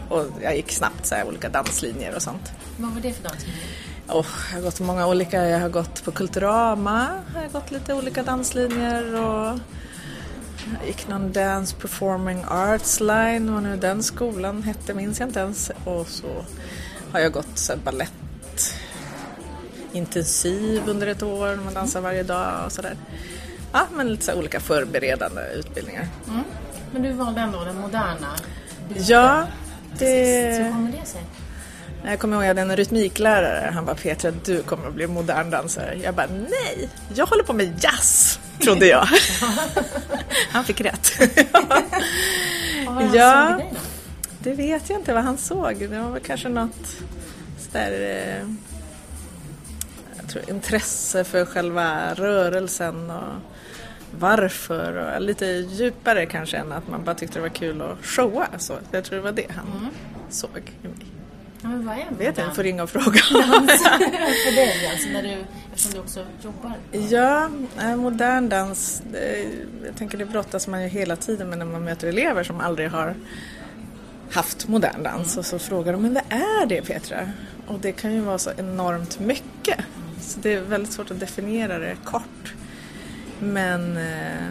Och 0.08 0.26
jag 0.42 0.56
gick 0.56 0.72
snabbt 0.72 1.06
så 1.06 1.14
här, 1.14 1.24
olika 1.24 1.48
danslinjer 1.48 2.14
och 2.14 2.22
sånt. 2.22 2.52
Vad 2.76 2.92
var 2.94 3.00
det 3.00 3.12
för 3.12 3.22
danslinjer? 3.22 3.64
Oh, 4.08 4.26
jag 4.50 4.56
har 4.56 4.62
gått 4.62 4.80
många 4.80 5.06
olika. 5.06 5.48
Jag 5.48 5.60
har 5.60 5.68
gått 5.68 6.04
på 6.04 6.10
Kulturama, 6.10 7.08
jag 7.34 7.40
har 7.40 7.48
gått 7.48 7.70
lite 7.70 7.94
olika 7.94 8.22
danslinjer 8.22 9.14
och 9.14 9.58
jag 10.78 10.86
gick 10.86 11.08
någon 11.08 11.32
Dance 11.32 11.76
Performing 11.76 12.44
Arts 12.48 13.00
Line, 13.00 13.54
vad 13.54 13.62
nu 13.62 13.76
den 13.76 14.02
skolan 14.02 14.62
hette 14.62 14.94
minns 14.94 15.20
jag 15.20 15.28
inte 15.28 15.40
ens. 15.40 15.70
Och 15.84 16.06
så 16.08 16.44
har 17.12 17.20
jag 17.20 17.32
gått 17.32 17.58
så 17.58 17.76
ballett 17.76 18.12
intensiv 19.92 20.82
under 20.88 21.06
ett 21.06 21.22
år, 21.22 21.56
man 21.64 21.74
dansar 21.74 22.00
varje 22.00 22.22
dag 22.22 22.66
och 22.66 22.72
sådär. 22.72 22.96
Ja, 23.72 23.86
men 23.94 24.08
lite 24.08 24.24
så 24.24 24.34
olika 24.34 24.60
förberedande 24.60 25.42
utbildningar. 25.54 26.08
Mm. 26.28 26.42
Men 26.92 27.02
du 27.02 27.12
valde 27.12 27.40
ändå 27.40 27.64
den 27.64 27.80
moderna? 27.80 28.36
Ja, 28.94 29.46
det... 29.98 30.66
Så 30.66 30.72
kommer 30.72 30.92
det 30.92 31.06
sig? 31.06 31.24
Jag 32.04 32.18
kommer 32.18 32.36
ihåg 32.36 32.42
att 32.42 32.48
jag 32.48 32.54
hade 32.56 32.72
en 32.72 32.76
rytmiklärare, 32.76 33.70
han 33.70 33.84
bara 33.84 33.96
Petra 33.96 34.30
du 34.30 34.62
kommer 34.62 34.88
att 34.88 34.94
bli 34.94 35.06
modern 35.06 35.50
dansare. 35.50 35.98
Jag 36.02 36.14
bara 36.14 36.26
nej, 36.26 36.88
jag 37.14 37.26
håller 37.26 37.42
på 37.42 37.52
med 37.52 37.84
jazz, 37.84 38.40
trodde 38.64 38.86
jag. 38.86 39.08
han 40.50 40.64
fick 40.64 40.80
rätt. 40.80 41.12
ja, 43.14 43.60
det 44.38 44.52
vet 44.52 44.90
jag 44.90 44.98
inte 44.98 45.14
vad 45.14 45.24
han 45.24 45.38
såg. 45.38 45.76
Det 45.78 45.98
var 45.98 46.10
väl 46.10 46.22
kanske 46.22 46.48
något 46.48 46.96
sådär 47.58 48.22
eh, 48.38 48.46
tror, 50.30 50.50
intresse 50.50 51.24
för 51.24 51.44
själva 51.44 52.14
rörelsen 52.14 53.10
och 53.10 53.34
varför. 54.18 55.14
Och 55.16 55.20
lite 55.20 55.46
djupare 55.46 56.26
kanske 56.26 56.56
än 56.56 56.72
att 56.72 56.88
man 56.88 57.04
bara 57.04 57.14
tyckte 57.14 57.38
det 57.38 57.42
var 57.42 57.48
kul 57.48 57.82
att 57.82 58.06
showa. 58.06 58.46
Så 58.58 58.78
jag 58.90 59.04
tror 59.04 59.16
det 59.16 59.22
var 59.22 59.32
det 59.32 59.46
han 59.50 59.66
mm. 59.66 59.90
såg 60.30 60.72
i 60.82 60.88
mig. 60.88 61.19
Ja, 61.62 61.68
men 61.68 61.86
vad 61.86 61.96
är 61.96 62.06
Vet 62.18 62.28
inte, 62.28 62.40
jag 62.40 62.56
får 62.56 62.62
ringa 62.62 62.82
och 62.82 62.90
fråga. 62.90 63.20
Dans 63.30 63.82
för 64.44 64.54
dig 64.54 64.90
alltså, 64.90 65.08
när 65.08 65.22
du, 65.22 65.44
eftersom 65.72 65.92
du 65.92 65.98
också 65.98 66.26
jobbar? 66.42 66.74
Ja, 67.10 67.50
modern 67.96 68.48
dans, 68.48 69.02
jag 69.84 69.96
tänker 69.96 70.18
det 70.18 70.24
brottas 70.24 70.68
man 70.68 70.82
ju 70.82 70.88
hela 70.88 71.16
tiden 71.16 71.48
med 71.48 71.58
när 71.58 71.66
man 71.66 71.84
möter 71.84 72.08
elever 72.08 72.44
som 72.44 72.60
aldrig 72.60 72.90
har 72.90 73.14
haft 74.30 74.68
modern 74.68 75.02
dans 75.02 75.32
mm. 75.32 75.38
och 75.38 75.46
så 75.46 75.58
frågar 75.58 75.92
de, 75.92 76.02
men 76.02 76.14
vad 76.14 76.24
är 76.28 76.66
det 76.66 76.82
Petra? 76.82 77.30
Och 77.66 77.80
det 77.80 77.92
kan 77.92 78.14
ju 78.14 78.20
vara 78.20 78.38
så 78.38 78.50
enormt 78.56 79.18
mycket. 79.18 79.78
Så 80.20 80.40
det 80.40 80.54
är 80.54 80.60
väldigt 80.60 80.92
svårt 80.92 81.10
att 81.10 81.20
definiera 81.20 81.78
det 81.78 81.96
kort. 82.04 82.54
Men 83.38 83.96
eh, 83.96 84.50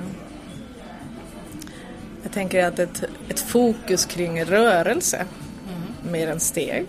jag 2.23 2.31
tänker 2.31 2.65
att 2.65 2.79
ett, 2.79 3.03
ett 3.29 3.39
fokus 3.39 4.05
kring 4.05 4.45
rörelse. 4.45 5.25
Mer 6.03 6.27
än 6.27 6.39
steg 6.39 6.85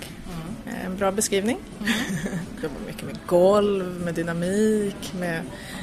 mm. 0.66 0.86
en 0.86 0.96
bra 0.96 1.12
beskrivning. 1.12 1.58
Mm. 1.80 1.92
Jobbar 2.62 2.80
mycket 2.86 3.02
med 3.02 3.18
golv, 3.26 4.00
med 4.04 4.14
dynamik, 4.14 5.12
med 5.18 5.42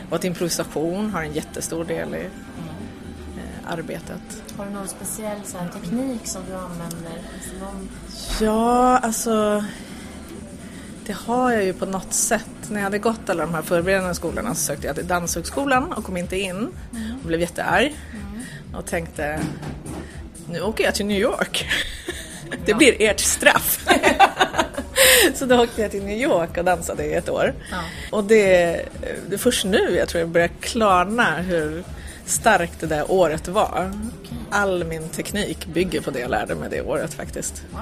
och 0.10 0.16
att 0.16 0.24
improvisation 0.24 1.10
har 1.10 1.24
en 1.24 1.34
jättestor 1.34 1.86
del 1.86 2.16
i 2.16 2.26
eh, 3.38 3.72
arbetet. 3.72 4.44
Har 4.58 4.66
du 4.66 4.72
någon 4.72 4.88
speciell 4.88 5.38
så 5.44 5.58
här, 5.58 5.70
teknik 5.70 6.22
som 6.24 6.42
du 6.50 6.56
använder? 6.56 7.22
Någon... 7.60 7.90
Ja, 8.42 8.98
alltså 8.98 9.64
det 11.06 11.14
har 11.14 11.52
jag 11.52 11.64
ju 11.64 11.74
på 11.74 11.86
något 11.86 12.14
sätt. 12.14 12.46
När 12.70 12.78
jag 12.78 12.84
hade 12.84 13.00
gått 13.00 13.30
alla 13.30 13.46
de 13.46 13.54
här 13.54 13.62
förberedande 13.62 14.16
skolorna 14.16 14.56
så 14.56 14.62
sökte 14.62 14.88
jag 14.88 14.96
till 14.96 15.08
Danshögskolan 15.08 15.94
och 15.94 16.04
kom 16.04 16.18
inte 16.18 16.38
in. 16.38 16.56
Mm. 16.56 17.18
Och 17.22 17.28
blev 17.28 17.42
jättearg. 17.42 17.96
Mm. 18.12 18.76
Och 18.76 18.86
tänkte, 18.86 19.40
nu 20.50 20.62
åker 20.62 20.84
jag 20.84 20.96
till 20.96 21.06
New 21.06 21.20
York. 21.20 21.66
Det 22.66 22.74
blir 22.74 23.02
ert 23.02 23.20
straff. 23.20 23.88
så 25.36 25.46
då 25.46 25.64
åkte 25.64 25.82
jag 25.82 25.92
till 25.92 26.04
New 26.04 26.18
York 26.18 26.58
och 26.58 26.64
dansade 26.64 27.06
i 27.06 27.14
ett 27.14 27.30
år. 27.30 27.54
Ja. 27.72 27.78
Och 28.12 28.24
det, 28.24 28.82
det 29.28 29.34
är 29.34 29.38
först 29.38 29.66
nu 29.66 29.96
jag 29.96 30.10
tror 30.10 30.20
jag 30.20 30.30
börjar 30.30 30.50
klarna 30.60 31.36
hur 31.36 31.84
starkt 32.26 32.80
det 32.80 32.88
där 32.88 33.12
året 33.12 33.48
var. 33.48 33.92
All 34.50 34.84
min 34.84 35.10
teknik 35.10 35.68
bygger 35.68 36.02
på 36.02 36.12
det 36.12 36.20
jag 36.20 36.32
lärde 36.32 36.56
mig 36.56 36.70
det 36.70 36.82
året 36.82 37.14
faktiskt. 37.14 37.64
Wow. 37.72 37.82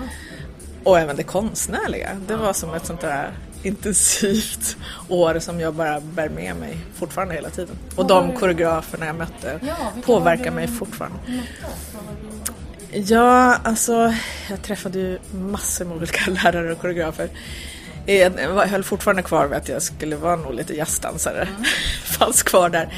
Och 0.83 0.99
även 0.99 1.15
det 1.15 1.23
konstnärliga. 1.23 2.09
Det 2.27 2.35
var 2.35 2.53
som 2.53 2.73
ett 2.73 2.85
sånt 2.85 3.01
där 3.01 3.31
intensivt 3.63 4.77
år 5.09 5.39
som 5.39 5.59
jag 5.59 5.73
bara 5.73 5.99
bär 5.99 6.29
med 6.29 6.55
mig 6.55 6.77
fortfarande 6.95 7.33
hela 7.33 7.49
tiden. 7.49 7.75
Och 7.95 8.05
de 8.05 8.31
koreograferna 8.31 9.05
jag 9.05 9.15
mötte 9.15 9.59
ja, 9.61 9.75
påverkar 10.05 10.51
mig 10.51 10.67
fortfarande. 10.67 11.17
Ja, 12.95 13.55
alltså 13.63 14.13
jag 14.49 14.61
träffade 14.61 14.99
ju 14.99 15.19
massor 15.33 15.85
med 15.85 15.97
olika 15.97 16.31
lärare 16.31 16.71
och 16.71 16.79
koreografer. 16.79 17.29
Jag 18.05 18.31
höll 18.67 18.83
fortfarande 18.83 19.21
kvar 19.23 19.47
vid 19.47 19.57
att 19.57 19.69
jag 19.69 19.81
skulle 19.81 20.15
vara 20.15 20.35
nog 20.35 20.53
lite 20.53 20.73
jazzdansare. 20.73 21.41
Mm. 21.41 21.63
Fanns 22.03 22.43
kvar 22.43 22.69
där. 22.69 22.83
Mm. 22.83 22.95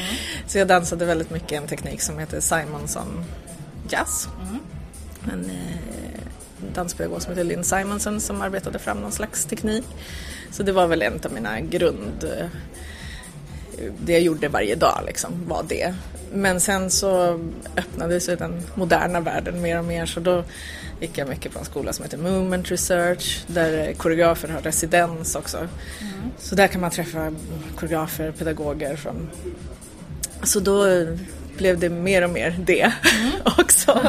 Så 0.47 0.57
jag 0.57 0.67
dansade 0.67 1.05
väldigt 1.05 1.29
mycket 1.29 1.51
en 1.51 1.67
teknik 1.67 2.01
som 2.01 2.19
heter 2.19 2.39
Simonson 2.39 3.23
Jazz. 3.89 4.27
Mm. 4.41 4.60
Men, 5.23 5.49
eh, 5.49 6.21
danspedagog 6.73 7.21
som 7.21 7.31
heter 7.31 7.43
Lynn 7.43 7.63
Simonson 7.63 8.21
som 8.21 8.41
arbetade 8.41 8.79
fram 8.79 8.97
någon 8.97 9.12
slags 9.12 9.45
teknik. 9.45 9.86
Så 10.51 10.63
det 10.63 10.71
var 10.71 10.88
väl 10.88 11.01
en 11.01 11.19
av 11.25 11.31
mina 11.31 11.60
grund 11.60 12.25
det 14.00 14.13
jag 14.13 14.22
gjorde 14.22 14.48
varje 14.48 14.76
dag 14.76 15.04
liksom, 15.06 15.32
var 15.48 15.66
det. 15.68 15.96
Men 16.32 16.60
sen 16.60 16.90
så 16.90 17.40
öppnade 17.78 18.20
sig 18.20 18.38
den 18.38 18.62
moderna 18.76 19.20
världen 19.20 19.62
mer 19.62 19.80
och 19.80 19.86
mer 19.86 20.06
så 20.06 20.20
då 20.20 20.44
gick 21.00 21.18
jag 21.18 21.30
mycket 21.30 21.54
på 21.54 21.60
en 21.60 21.66
skola 21.66 21.94
som 21.94 22.04
heter 22.04 22.18
Movement 22.18 22.72
Research 22.72 23.44
där 23.48 23.94
koreografer 23.94 24.48
har 24.50 24.62
residens 24.62 25.36
också. 25.36 25.58
Mm. 25.58 25.70
Så 26.38 26.56
där 26.56 26.68
kan 26.68 26.82
man 26.82 26.92
träffa 26.92 27.34
koreografer, 27.76 28.32
pedagoger 28.32 28.96
från... 28.96 29.30
Så 30.44 30.60
då 30.60 30.86
blev 31.58 31.80
det 31.80 31.89
mer 31.89 32.24
och 32.24 32.30
mer 32.30 32.56
det 32.60 32.82
mm. 32.82 33.32
också. 33.58 34.02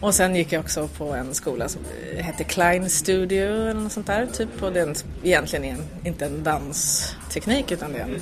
och 0.00 0.14
sen 0.14 0.36
gick 0.36 0.52
jag 0.52 0.60
också 0.60 0.88
på 0.88 1.14
en 1.14 1.34
skola 1.34 1.68
som 1.68 1.82
hette 2.18 2.44
Klein 2.44 2.90
Studio 2.90 3.46
eller 3.46 3.74
något 3.74 3.92
sånt 3.92 4.06
där 4.06 4.26
typ. 4.26 4.62
Och 4.62 4.72
det 4.72 4.80
är 4.80 4.94
egentligen 5.22 5.64
en, 5.64 5.82
inte 6.04 6.26
en 6.26 6.44
dansteknik 6.44 7.72
utan 7.72 7.92
det 7.92 7.98
är 7.98 8.02
en 8.02 8.20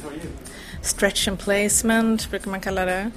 stretch 0.83 1.29
and 1.29 1.38
placement 1.38 2.31
brukar 2.31 2.51
man 2.51 2.61
kalla 2.61 2.85
det. 2.85 2.92
Mm. 2.92 3.12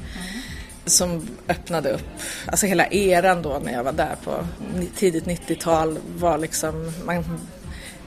Som 0.86 1.28
öppnade 1.48 1.92
upp, 1.92 2.08
alltså 2.46 2.66
hela 2.66 2.88
eran 2.88 3.42
då 3.42 3.62
när 3.64 3.74
jag 3.74 3.84
var 3.84 3.92
där 3.92 4.16
på 4.24 4.48
tidigt 4.96 5.26
90-tal 5.26 6.00
var 6.18 6.38
liksom, 6.38 6.92
man, 7.06 7.24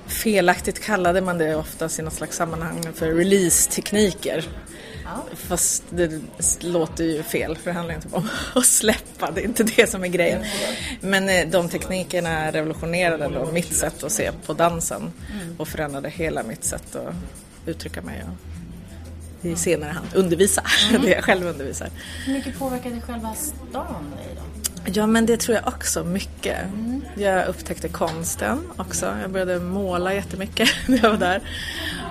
felaktigt 0.06 0.80
kallade 0.80 1.20
man 1.20 1.38
det 1.38 1.56
oftast 1.56 1.98
i 1.98 2.02
något 2.02 2.14
slags 2.14 2.36
sammanhang 2.36 2.82
för 2.94 3.14
release-tekniker. 3.14 4.44
Ja. 5.04 5.24
Fast 5.36 5.82
det 5.90 6.20
låter 6.60 7.04
ju 7.04 7.22
fel 7.22 7.56
för 7.56 7.70
det 7.70 7.76
handlar 7.76 7.94
inte 7.94 8.08
om 8.12 8.28
att 8.54 8.66
släppa, 8.66 9.30
det 9.30 9.40
är 9.40 9.44
inte 9.44 9.64
det 9.64 9.90
som 9.90 10.04
är 10.04 10.08
grejen. 10.08 10.44
Men 11.00 11.28
eh, 11.28 11.48
de 11.48 11.68
teknikerna 11.68 12.52
revolutionerade 12.52 13.28
då 13.28 13.52
mitt 13.52 13.74
sätt 13.74 14.04
att 14.04 14.12
se 14.12 14.30
på 14.46 14.52
dansen 14.52 15.12
mm. 15.32 15.54
och 15.58 15.68
förändrade 15.68 16.08
hela 16.08 16.42
mitt 16.42 16.64
sätt 16.64 16.96
att 16.96 17.14
uttrycka 17.66 18.02
mig 18.02 18.24
och 18.24 18.54
i 19.46 19.56
senare 19.56 19.90
hand 19.90 20.06
undervisa, 20.14 20.62
mm. 20.90 21.02
det 21.04 21.10
jag 21.10 21.24
själv 21.24 21.46
undervisar. 21.46 21.88
Hur 22.26 22.32
mycket 22.32 22.58
påverkade 22.58 23.00
själva 23.00 23.34
stan 23.34 24.10
dig 24.16 24.36
då? 24.36 24.42
Ja 24.92 25.06
men 25.06 25.26
det 25.26 25.36
tror 25.36 25.56
jag 25.56 25.68
också 25.68 26.04
mycket. 26.04 26.64
Mm. 26.64 27.02
Jag 27.16 27.46
upptäckte 27.46 27.88
konsten 27.88 28.58
också. 28.76 29.16
Jag 29.22 29.30
började 29.30 29.60
måla 29.60 30.14
jättemycket 30.14 30.68
när 30.86 31.02
jag 31.02 31.10
var 31.10 31.18
där. 31.18 31.42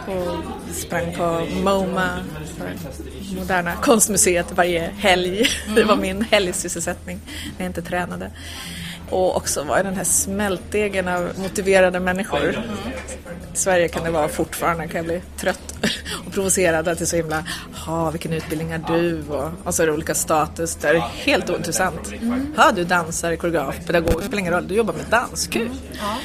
Och 0.08 0.74
sprang 0.76 1.14
på 1.14 1.48
MoMA, 1.64 2.20
Moderna 3.38 3.76
konstmuseet, 3.76 4.52
varje 4.52 4.82
helg. 4.98 5.48
Mm. 5.66 5.76
Det 5.76 5.84
var 5.84 5.96
min 5.96 6.22
helgsysselsättning 6.22 7.20
när 7.26 7.66
jag 7.66 7.70
inte 7.70 7.82
tränade. 7.82 8.32
Och 9.10 9.38
också 9.38 9.64
var 9.64 9.84
den 9.84 9.96
här 9.96 10.04
smältdegen 10.04 11.08
av 11.08 11.30
motiverade 11.38 12.00
människor. 12.00 12.50
Mm. 12.50 12.60
I 13.54 13.58
Sverige 13.58 13.88
kan 13.88 14.04
det 14.04 14.12
vara 14.12 14.28
fortfarande, 14.28 14.88
kan 14.88 14.96
jag 14.96 15.06
bli 15.06 15.22
trött 15.38 15.76
och 16.26 16.34
provocerad 16.34 16.88
att 16.88 16.98
det 16.98 17.04
är 17.04 17.06
så 17.06 17.16
himla, 17.16 17.46
ha 17.86 18.12
vilken 18.12 18.34
utbildning 18.34 18.72
har 18.72 18.98
du? 18.98 19.24
Och, 19.30 19.52
och 19.64 19.76
så 19.76 19.84
är 19.84 19.88
det 19.88 19.94
olika 19.94 20.16
status 20.16 20.76
där 20.76 20.94
det 20.94 21.00
är 21.00 21.02
helt 21.02 21.50
ointressant. 21.50 22.12
Mm. 22.22 22.54
Ha, 22.58 22.72
du 22.72 22.84
dansar, 22.84 23.36
koreograf, 23.36 23.76
pedagog, 23.86 24.24
spelar 24.24 24.40
ingen 24.40 24.54
roll, 24.54 24.68
du 24.68 24.76
jobbar 24.76 24.94
med 24.94 25.06
dans, 25.10 25.48
kul. 25.48 25.62
Mm. 25.62 25.78
Ja. 25.94 26.18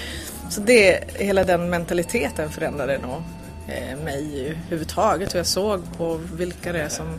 Så 0.50 0.60
det, 0.60 1.04
hela 1.14 1.44
den 1.44 1.70
mentaliteten 1.70 2.50
förändrade 2.50 2.98
nog 2.98 3.22
mig 4.04 4.46
överhuvudtaget. 4.46 5.34
Hur 5.34 5.38
jag 5.38 5.46
såg 5.46 5.82
på 5.96 6.20
vilka 6.32 6.72
det 6.72 6.80
är 6.80 6.88
som 6.88 7.18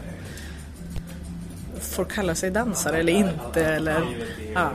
får 1.80 2.06
kalla 2.06 2.36
sig 2.36 2.52
dansare 2.52 2.98
eller 2.98 3.14
inte. 3.14 3.66
Eller, 3.66 4.04
ja. 4.54 4.72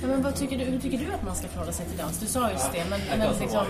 Ja, 0.00 0.08
men 0.08 0.22
vad 0.22 0.36
tycker 0.36 0.58
du, 0.58 0.64
hur 0.64 0.78
tycker 0.78 0.98
du 0.98 1.12
att 1.12 1.22
man 1.22 1.36
ska 1.36 1.48
förhålla 1.48 1.72
sig 1.72 1.86
till 1.86 1.98
dans? 1.98 2.18
Du 2.18 2.26
sa 2.26 2.50
just 2.50 2.72
det, 2.72 2.84
men, 2.90 3.00
men 3.18 3.40
liksom... 3.40 3.66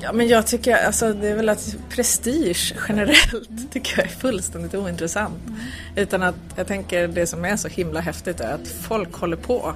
Ja, 0.00 0.12
men 0.12 0.28
jag 0.28 0.46
tycker 0.46 0.86
alltså 0.86 1.12
det 1.12 1.28
är 1.28 1.34
väl 1.34 1.48
att 1.48 1.76
prestige 1.88 2.74
generellt 2.88 3.34
tycker 3.72 3.98
jag 3.98 4.06
är 4.06 4.10
fullständigt 4.10 4.74
ointressant. 4.74 5.46
Mm. 5.46 5.60
Utan 5.96 6.22
att 6.22 6.34
jag 6.56 6.66
tänker 6.66 7.08
det 7.08 7.26
som 7.26 7.44
är 7.44 7.56
så 7.56 7.68
himla 7.68 8.00
häftigt 8.00 8.40
är 8.40 8.54
att 8.54 8.68
folk 8.68 9.14
håller 9.14 9.36
på. 9.36 9.74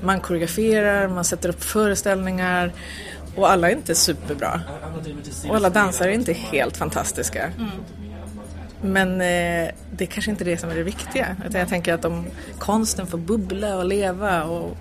Man 0.00 0.20
koreograferar, 0.20 1.08
man 1.08 1.24
sätter 1.24 1.48
upp 1.48 1.64
föreställningar 1.64 2.72
och 3.36 3.50
alla 3.50 3.70
är 3.70 3.76
inte 3.76 3.94
superbra. 3.94 4.60
Och 5.48 5.56
alla 5.56 5.70
dansare 5.70 6.10
är 6.10 6.14
inte 6.14 6.32
helt 6.32 6.76
fantastiska. 6.76 7.50
Mm. 7.58 7.70
Men 8.82 9.12
eh, 9.20 9.74
det 9.90 10.04
är 10.04 10.06
kanske 10.06 10.30
inte 10.30 10.44
det 10.44 10.58
som 10.58 10.70
är 10.70 10.74
det 10.74 10.82
viktiga. 10.82 11.36
Utan 11.46 11.60
jag 11.60 11.68
tänker 11.68 11.94
att 11.94 12.04
om 12.04 12.24
konsten 12.58 13.06
får 13.06 13.18
bubbla 13.18 13.76
och 13.76 13.84
leva 13.84 14.44
och 14.44 14.76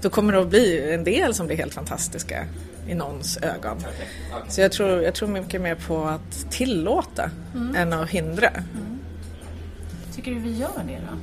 då 0.00 0.10
kommer 0.10 0.32
det 0.32 0.40
att 0.40 0.48
bli 0.48 0.92
en 0.94 1.04
del 1.04 1.34
som 1.34 1.46
blir 1.46 1.56
helt 1.56 1.74
fantastiska 1.74 2.46
i 2.88 2.94
någons 2.94 3.36
ögon. 3.36 3.76
Så 4.48 4.60
jag 4.60 4.72
tror, 4.72 5.02
jag 5.02 5.14
tror 5.14 5.28
mycket 5.28 5.60
mer 5.60 5.74
på 5.74 6.04
att 6.04 6.50
tillåta 6.50 7.30
mm. 7.54 7.76
än 7.76 7.92
att 7.92 8.10
hindra. 8.10 8.48
Mm. 8.48 8.98
Tycker 10.14 10.30
du 10.30 10.38
vi 10.38 10.58
gör 10.58 10.82
det 10.86 10.98
då? 11.10 11.16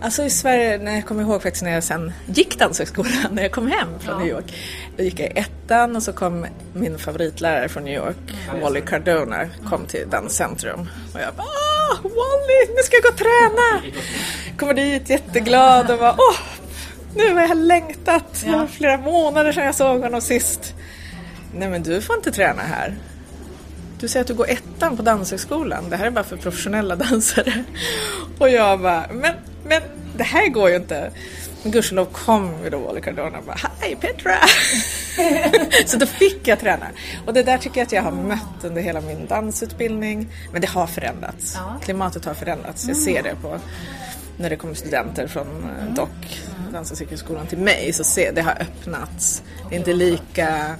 Alltså 0.00 0.22
i 0.22 0.30
Sverige, 0.30 0.78
när 0.78 0.94
jag 0.94 1.06
kommer 1.06 1.22
ihåg 1.22 1.42
faktiskt 1.42 1.64
när 1.64 1.70
jag 1.70 1.84
sen 1.84 2.12
gick 2.26 2.58
Danshögskolan, 2.58 3.12
när 3.30 3.42
jag 3.42 3.52
kom 3.52 3.66
hem 3.66 3.88
från 4.00 4.14
ja. 4.14 4.18
New 4.18 4.28
York. 4.28 4.54
Då 4.96 5.02
gick 5.02 5.20
jag 5.20 5.28
i 5.28 5.38
ettan 5.38 5.96
och 5.96 6.02
så 6.02 6.12
kom 6.12 6.46
min 6.72 6.98
favoritlärare 6.98 7.68
från 7.68 7.84
New 7.84 7.94
York. 7.94 8.16
Wally 8.62 8.80
Cardona, 8.80 9.48
kom 9.70 9.86
till 9.86 10.08
Danscentrum. 10.10 10.88
Och 11.14 11.20
jag 11.20 11.34
bara 11.34 11.46
Åh, 11.46 12.02
Wally, 12.02 12.74
nu 12.76 12.82
ska 12.82 12.96
jag 12.96 13.02
gå 13.02 13.08
och 13.08 13.16
träna! 13.16 13.92
Kommer 14.58 14.74
dit 14.74 15.10
jätteglad 15.10 15.90
och 15.90 15.98
bara 15.98 16.14
Åh, 16.18 16.36
nu 17.16 17.34
har 17.34 17.40
jag 17.40 17.56
längtat. 17.56 18.44
Det 18.44 18.50
var 18.50 18.66
flera 18.66 18.98
månader 18.98 19.52
sedan 19.52 19.64
jag 19.64 19.74
såg 19.74 20.02
honom 20.02 20.20
sist. 20.20 20.74
Nej 21.54 21.68
men 21.68 21.82
du 21.82 22.00
får 22.00 22.16
inte 22.16 22.32
träna 22.32 22.62
här. 22.62 22.94
Du 24.00 24.08
säger 24.08 24.20
att 24.20 24.28
du 24.28 24.34
går 24.34 24.50
ettan 24.50 24.96
på 24.96 25.02
Danshögskolan. 25.02 25.90
Det 25.90 25.96
här 25.96 26.06
är 26.06 26.10
bara 26.10 26.24
för 26.24 26.36
professionella 26.36 26.96
dansare. 27.10 27.64
Och 28.38 28.48
jag 28.48 28.80
bara, 28.80 29.06
men 29.12 29.34
men 29.68 29.82
det 30.16 30.24
här 30.24 30.48
går 30.48 30.70
ju 30.70 30.76
inte. 30.76 31.10
Men 31.62 31.72
gudskelov 31.72 32.04
kom 32.04 32.64
ju 32.64 32.70
då 32.70 32.78
Wally 32.78 33.00
Cardona 33.00 33.38
och 33.38 33.44
bara 33.44 33.60
Hej 33.80 33.96
Petra! 34.00 34.36
så 35.86 35.96
då 35.96 36.06
fick 36.06 36.48
jag 36.48 36.60
träna. 36.60 36.86
Och 37.26 37.34
det 37.34 37.42
där 37.42 37.58
tycker 37.58 37.80
jag 37.80 37.86
att 37.86 37.92
jag 37.92 38.02
har 38.02 38.12
mött 38.12 38.64
under 38.64 38.82
hela 38.82 39.00
min 39.00 39.26
dansutbildning. 39.26 40.28
Men 40.52 40.60
det 40.60 40.68
har 40.68 40.86
förändrats. 40.86 41.54
Ja. 41.54 41.80
Klimatet 41.82 42.24
har 42.24 42.34
förändrats. 42.34 42.88
Jag 42.88 42.96
ser 42.96 43.22
det 43.22 43.34
på 43.42 43.58
när 44.36 44.50
det 44.50 44.56
kommer 44.56 44.74
studenter 44.74 45.26
från 45.26 45.46
eh, 45.46 45.82
mm. 45.82 45.94
DOC, 45.94 46.08
Dans 46.72 46.90
och 46.90 47.48
till 47.48 47.58
mig. 47.58 47.92
Så 47.92 48.04
ser 48.04 48.32
det 48.32 48.42
har 48.42 48.58
öppnats. 48.60 49.42
Det 49.68 49.74
är 49.74 49.78
inte 49.78 49.92
lika 49.92 50.76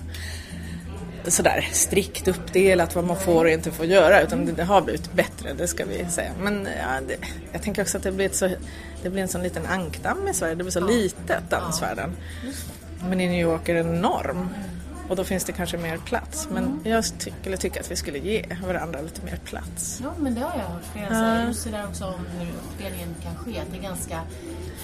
sådär 1.31 1.69
strikt 1.73 2.29
uppdelat 2.29 2.95
vad 2.95 3.05
man 3.05 3.17
får 3.17 3.45
och 3.45 3.51
inte 3.51 3.71
får 3.71 3.87
göra 3.87 4.23
utan 4.23 4.55
det, 4.55 4.65
har 4.65 4.81
blivit 4.81 5.13
bättre, 5.13 5.53
det 5.53 5.69
ska 5.69 5.85
vi 5.85 6.07
säga. 6.11 6.33
Men 6.41 6.69
ja, 6.81 7.01
det, 7.09 7.17
jag 7.53 7.63
tänker 7.63 7.83
också 7.83 7.97
att 7.97 8.03
det 8.03 8.13
blir, 8.13 8.29
så, 8.29 8.51
det 9.03 9.11
blir 9.11 9.23
en 9.23 9.29
sån 9.29 9.43
liten 9.43 9.67
ankdamm 9.67 10.29
i 10.29 10.35
Sverige, 10.35 10.55
det 10.55 10.65
blir 10.65 10.73
så 10.73 10.87
litet 10.87 11.51
dansvärlden. 11.51 12.17
Men 13.09 13.21
i 13.21 13.29
New 13.29 13.41
York 13.41 13.69
är 13.69 13.75
det 13.75 13.81
enorm 13.81 14.49
och 15.09 15.17
då 15.17 15.25
finns 15.25 15.45
det 15.45 15.53
kanske 15.53 15.79
mer 15.79 15.97
plats. 15.97 16.49
Men 16.51 16.81
jag 16.85 17.05
tycker, 17.19 17.57
tycker 17.57 17.81
att 17.81 17.91
vi 17.91 17.97
skulle 17.97 18.19
ge 18.19 18.47
varandra 18.67 19.01
lite 19.01 19.25
mer 19.25 19.37
plats. 19.37 20.01
Ja, 20.03 20.13
men 20.19 20.35
det 20.35 20.41
har 20.41 20.59
jag 20.59 20.65
hört 20.65 20.85
flera 20.93 21.09
säga. 21.09 21.47
Just 21.47 21.65
det 21.65 21.71
där 21.71 21.87
också 21.87 22.05
om 22.05 22.27
hur 22.39 22.49
uppdelningen 22.49 23.15
kan 23.23 23.37
ske. 23.37 23.61
Att 23.61 23.73
det 23.73 23.79
är 23.79 23.83
ganska 23.83 24.21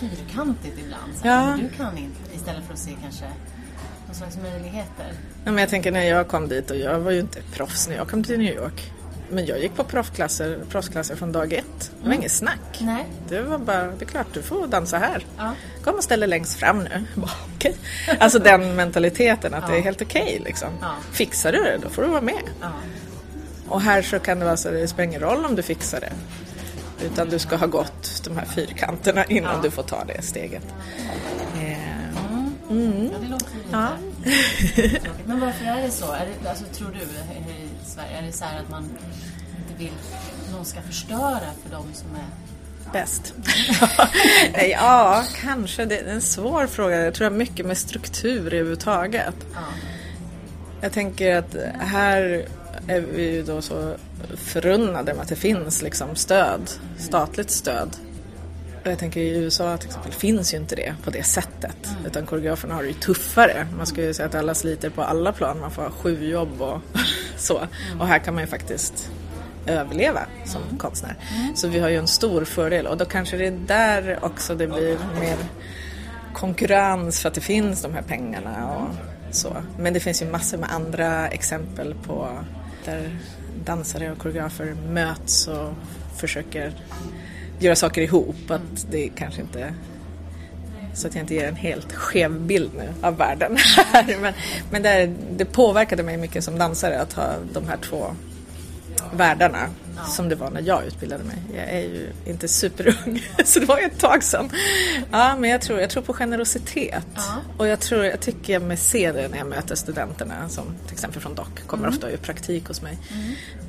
fyrkantigt 0.00 0.78
ibland. 0.78 1.12
Så 1.16 1.26
ja. 1.26 1.58
Du 1.60 1.68
kan 1.76 1.98
inte, 1.98 2.34
istället 2.34 2.64
för 2.64 2.72
att 2.72 2.78
se 2.78 2.96
kanske 3.02 3.24
någon 4.12 4.30
slags 4.30 4.36
möjligheter. 4.52 5.06
Ja, 5.44 5.50
men 5.50 5.58
jag 5.58 5.68
tänker 5.68 5.92
när 5.92 6.02
jag 6.02 6.28
kom 6.28 6.48
dit 6.48 6.70
och 6.70 6.76
jag 6.76 7.00
var 7.00 7.10
ju 7.10 7.20
inte 7.20 7.42
proffs 7.52 7.88
när 7.88 7.96
jag 7.96 8.08
kom 8.08 8.24
till 8.24 8.38
New 8.38 8.54
York. 8.54 8.92
Men 9.30 9.46
jag 9.46 9.60
gick 9.60 9.74
på 9.74 9.84
proffsklasser, 9.84 10.58
proffsklasser 10.70 11.16
från 11.16 11.32
dag 11.32 11.52
ett. 11.52 11.64
Det 11.78 11.98
var 11.98 12.06
mm. 12.06 12.18
inget 12.18 12.32
snack. 12.32 12.78
Nej. 12.80 13.04
Det 13.28 13.42
var 13.42 13.58
bara, 13.58 13.86
det 13.86 14.04
är 14.04 14.06
klart 14.06 14.26
du 14.32 14.42
får 14.42 14.66
dansa 14.66 14.98
här. 14.98 15.26
Ja. 15.38 15.54
Kom 15.84 15.94
och 15.94 16.04
ställ 16.04 16.20
dig 16.20 16.28
längst 16.28 16.58
fram 16.58 16.78
nu. 16.78 17.04
okay. 17.56 17.74
Alltså 18.18 18.38
den 18.38 18.76
mentaliteten 18.76 19.54
att 19.54 19.64
ja. 19.66 19.74
det 19.74 19.78
är 19.78 19.82
helt 19.82 20.02
okej 20.02 20.22
okay, 20.22 20.38
liksom. 20.38 20.68
Ja. 20.80 20.94
Fixar 21.12 21.52
du 21.52 21.58
det, 21.58 21.78
då 21.82 21.88
får 21.88 22.02
du 22.02 22.08
vara 22.08 22.20
med. 22.20 22.42
Och 23.68 23.80
här 23.80 24.02
så 24.02 24.18
kan 24.18 24.38
det 24.38 24.44
vara 24.44 24.56
så 24.56 24.68
att 24.68 24.74
det 24.74 24.88
spelar 24.88 25.04
ingen 25.08 25.20
roll 25.20 25.44
om 25.44 25.54
du 25.54 25.62
fixar 25.62 26.00
det. 26.00 26.12
Utan 27.06 27.28
du 27.28 27.38
ska 27.38 27.56
ha 27.56 27.66
gått 27.66 28.22
de 28.24 28.36
här 28.36 28.46
fyrkanterna 28.46 29.24
innan 29.24 29.62
du 29.62 29.70
får 29.70 29.82
ta 29.82 30.04
det 30.04 30.22
steget. 30.22 30.64
Mm. 32.72 33.10
Ja, 33.12 33.18
det 33.18 33.28
låter 33.28 33.56
lite 33.56 33.68
ja. 33.70 33.88
Men 35.26 35.40
varför 35.40 35.64
är 35.64 35.82
det 35.82 35.90
så? 35.90 36.12
Är 36.12 36.26
det, 36.26 36.48
alltså, 36.48 36.64
tror 36.64 36.88
du 36.88 36.98
i 36.98 37.68
Sverige, 37.84 38.18
är 38.18 38.22
det 38.22 38.32
så 38.32 38.44
att 38.44 38.70
man 38.70 38.82
inte 38.82 39.78
vill 39.78 39.92
att 40.12 40.52
någon 40.52 40.64
ska 40.64 40.82
förstöra 40.82 41.40
för 41.62 41.70
de 41.70 41.84
som 41.94 42.08
är 42.14 42.92
bäst? 42.92 43.34
ja, 44.70 45.24
kanske. 45.40 45.84
Det 45.84 45.98
är 45.98 46.04
en 46.04 46.20
svår 46.20 46.66
fråga. 46.66 47.04
Jag 47.04 47.14
tror 47.14 47.24
det 47.24 47.34
har 47.34 47.38
mycket 47.38 47.66
med 47.66 47.78
struktur 47.78 48.46
överhuvudtaget. 48.46 49.34
Ja. 49.54 49.60
Jag 50.80 50.92
tänker 50.92 51.36
att 51.36 51.56
här 51.78 52.46
är 52.86 53.00
vi 53.00 53.32
ju 53.32 53.42
då 53.42 53.62
så 53.62 53.94
förunnade 54.36 55.14
med 55.14 55.22
att 55.22 55.28
det 55.28 55.36
finns 55.36 55.82
liksom 55.82 56.16
stöd, 56.16 56.70
statligt 56.98 57.50
stöd 57.50 57.96
jag 58.90 58.98
tänker 58.98 59.20
i 59.20 59.38
USA 59.38 59.76
till 59.76 59.88
exempel 59.88 60.12
finns 60.12 60.54
ju 60.54 60.58
inte 60.58 60.76
det 60.76 60.94
på 61.04 61.10
det 61.10 61.22
sättet. 61.22 61.86
Mm. 61.90 62.06
Utan 62.06 62.26
koreograferna 62.26 62.74
har 62.74 62.82
det 62.82 62.88
ju 62.88 62.94
tuffare. 62.94 63.66
Man 63.76 63.86
skulle 63.86 64.06
ju 64.06 64.14
säga 64.14 64.28
att 64.28 64.34
alla 64.34 64.54
sliter 64.54 64.90
på 64.90 65.02
alla 65.02 65.32
plan. 65.32 65.60
Man 65.60 65.70
får 65.70 65.82
ha 65.82 65.90
sju 65.90 66.28
jobb 66.30 66.62
och 66.62 66.80
Så. 67.36 67.66
Och 68.00 68.06
här 68.06 68.18
kan 68.18 68.34
man 68.34 68.42
ju 68.42 68.46
faktiskt 68.46 69.10
överleva 69.66 70.20
som 70.44 70.78
konstnär. 70.78 71.16
Så 71.54 71.68
vi 71.68 71.78
har 71.78 71.88
ju 71.88 71.96
en 71.96 72.08
stor 72.08 72.44
fördel 72.44 72.86
och 72.86 72.96
då 72.96 73.04
kanske 73.04 73.36
det 73.36 73.46
är 73.46 73.58
där 73.66 74.18
också 74.22 74.54
det 74.54 74.66
blir 74.66 74.98
mer 75.20 75.36
konkurrens 76.34 77.20
för 77.20 77.28
att 77.28 77.34
det 77.34 77.40
finns 77.40 77.82
de 77.82 77.94
här 77.94 78.02
pengarna 78.02 78.76
och 78.76 78.88
så. 79.34 79.56
Men 79.78 79.92
det 79.92 80.00
finns 80.00 80.22
ju 80.22 80.26
massor 80.26 80.58
med 80.58 80.72
andra 80.72 81.28
exempel 81.28 81.94
på 81.94 82.38
där 82.84 83.18
dansare 83.64 84.12
och 84.12 84.18
koreografer 84.18 84.74
möts 84.88 85.48
och 85.48 85.72
försöker 86.16 86.72
göra 87.64 87.76
saker 87.76 88.02
ihop. 88.02 88.50
Att 88.50 88.86
det 88.90 89.08
kanske 89.08 89.40
inte 89.40 89.74
så 90.94 91.08
att 91.08 91.14
jag 91.14 91.22
inte 91.22 91.34
ger 91.34 91.48
en 91.48 91.56
helt 91.56 91.92
skev 91.92 92.40
bild 92.40 92.70
nu 92.78 92.88
av 93.02 93.16
världen 93.16 93.56
här. 93.92 94.16
Men, 94.20 94.34
men 94.70 94.82
det, 94.82 95.14
det 95.36 95.44
påverkade 95.44 96.02
mig 96.02 96.16
mycket 96.16 96.44
som 96.44 96.58
dansare 96.58 97.00
att 97.00 97.12
ha 97.12 97.34
de 97.52 97.68
här 97.68 97.76
två 97.76 98.06
världarna 99.12 99.68
som 100.06 100.28
det 100.28 100.34
var 100.34 100.50
när 100.50 100.60
jag 100.60 100.84
utbildade 100.84 101.24
mig. 101.24 101.36
Jag 101.54 101.64
är 101.64 101.80
ju 101.80 102.12
inte 102.26 102.48
superung, 102.48 103.22
så 103.44 103.60
det 103.60 103.66
var 103.66 103.78
ju 103.78 103.84
ett 103.84 103.98
tag 103.98 104.24
sedan. 104.24 104.50
Ja, 105.10 105.36
men 105.36 105.50
jag 105.50 105.60
tror, 105.60 105.80
jag 105.80 105.90
tror 105.90 106.02
på 106.02 106.12
generositet. 106.12 107.06
Och 107.56 107.68
jag, 107.68 107.80
tror, 107.80 108.04
jag 108.04 108.20
tycker 108.20 108.52
jag 108.52 108.78
ser 108.78 109.12
det 109.12 109.28
när 109.28 109.38
jag 109.38 109.46
möter 109.46 109.74
studenterna 109.74 110.48
som 110.48 110.64
till 110.84 110.94
exempel 110.94 111.22
från 111.22 111.34
DOC, 111.34 111.46
kommer 111.66 111.88
ofta 111.88 112.06
och 112.06 112.12
gör 112.12 112.18
praktik 112.18 112.68
hos 112.68 112.82
mig. 112.82 112.98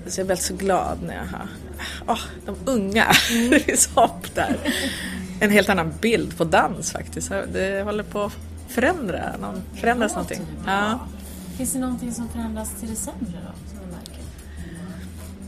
Så 0.07 0.19
jag 0.19 0.25
är 0.25 0.27
väldigt 0.27 0.45
så 0.45 0.55
glad 0.55 0.97
när 1.03 1.15
jag 1.15 1.25
har, 1.37 1.47
åh, 2.07 2.21
de 2.45 2.55
unga, 2.65 3.07
det 3.49 3.59
finns 3.59 3.87
hopp 3.87 4.35
där. 4.35 4.57
En 5.39 5.51
helt 5.51 5.69
annan 5.69 5.93
bild 6.01 6.37
på 6.37 6.43
dans 6.43 6.91
faktiskt. 6.91 7.29
Det 7.53 7.83
håller 7.83 8.03
på 8.03 8.21
att 8.21 8.33
förändra, 8.69 9.37
någon, 9.41 9.61
förändras 9.81 10.11
någonting. 10.11 10.41
Ja. 10.65 11.07
Finns 11.57 11.73
det 11.73 11.79
någonting 11.79 12.13
som 12.13 12.29
förändras 12.29 12.69
till 12.79 12.89
det 12.89 12.95
sämre 12.95 13.37
då? 13.45 13.72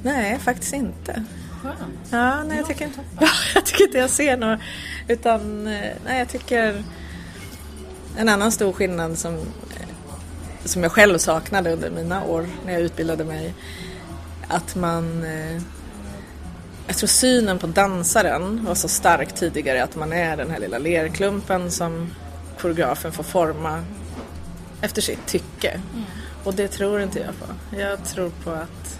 Nej, 0.05 0.39
faktiskt 0.39 0.73
inte. 0.73 1.23
Skönt. 1.61 1.77
Ja, 2.09 2.43
nej, 2.43 2.57
jag, 2.57 2.67
tycker, 2.67 2.89
ja, 3.19 3.27
jag 3.55 3.65
tycker 3.65 3.83
inte 3.83 3.97
jag 3.97 4.09
ser 4.09 4.37
något. 4.37 4.59
Utan, 5.07 5.67
eh, 5.67 5.91
nej, 6.05 6.19
jag 6.19 6.29
tycker 6.29 6.83
en 8.17 8.29
annan 8.29 8.51
stor 8.51 8.73
skillnad 8.73 9.17
som, 9.17 9.33
eh, 9.35 9.41
som 10.65 10.83
jag 10.83 10.91
själv 10.91 11.17
saknade 11.17 11.73
under 11.73 11.89
mina 11.89 12.23
år 12.23 12.47
när 12.65 12.73
jag 12.73 12.81
utbildade 12.81 13.23
mig. 13.23 13.53
Att 14.47 14.75
man... 14.75 15.23
eh, 15.23 15.61
Jag 16.87 16.97
tror 16.97 17.07
synen 17.07 17.59
på 17.59 17.67
dansaren 17.67 18.65
var 18.65 18.75
så 18.75 18.87
stark 18.87 19.35
tidigare 19.35 19.83
att 19.83 19.95
man 19.95 20.13
är 20.13 20.37
den 20.37 20.51
här 20.51 20.59
lilla 20.59 20.77
lerklumpen 20.77 21.71
som 21.71 22.09
koreografen 22.59 23.11
får 23.11 23.23
forma 23.23 23.83
efter 24.81 25.01
sitt 25.01 25.25
tycke. 25.25 25.81
Och 26.43 26.53
det 26.53 26.67
tror 26.67 27.01
inte 27.01 27.19
jag 27.19 27.39
på. 27.39 27.77
Jag 27.77 28.03
tror 28.05 28.29
på 28.43 28.51
att 28.51 28.99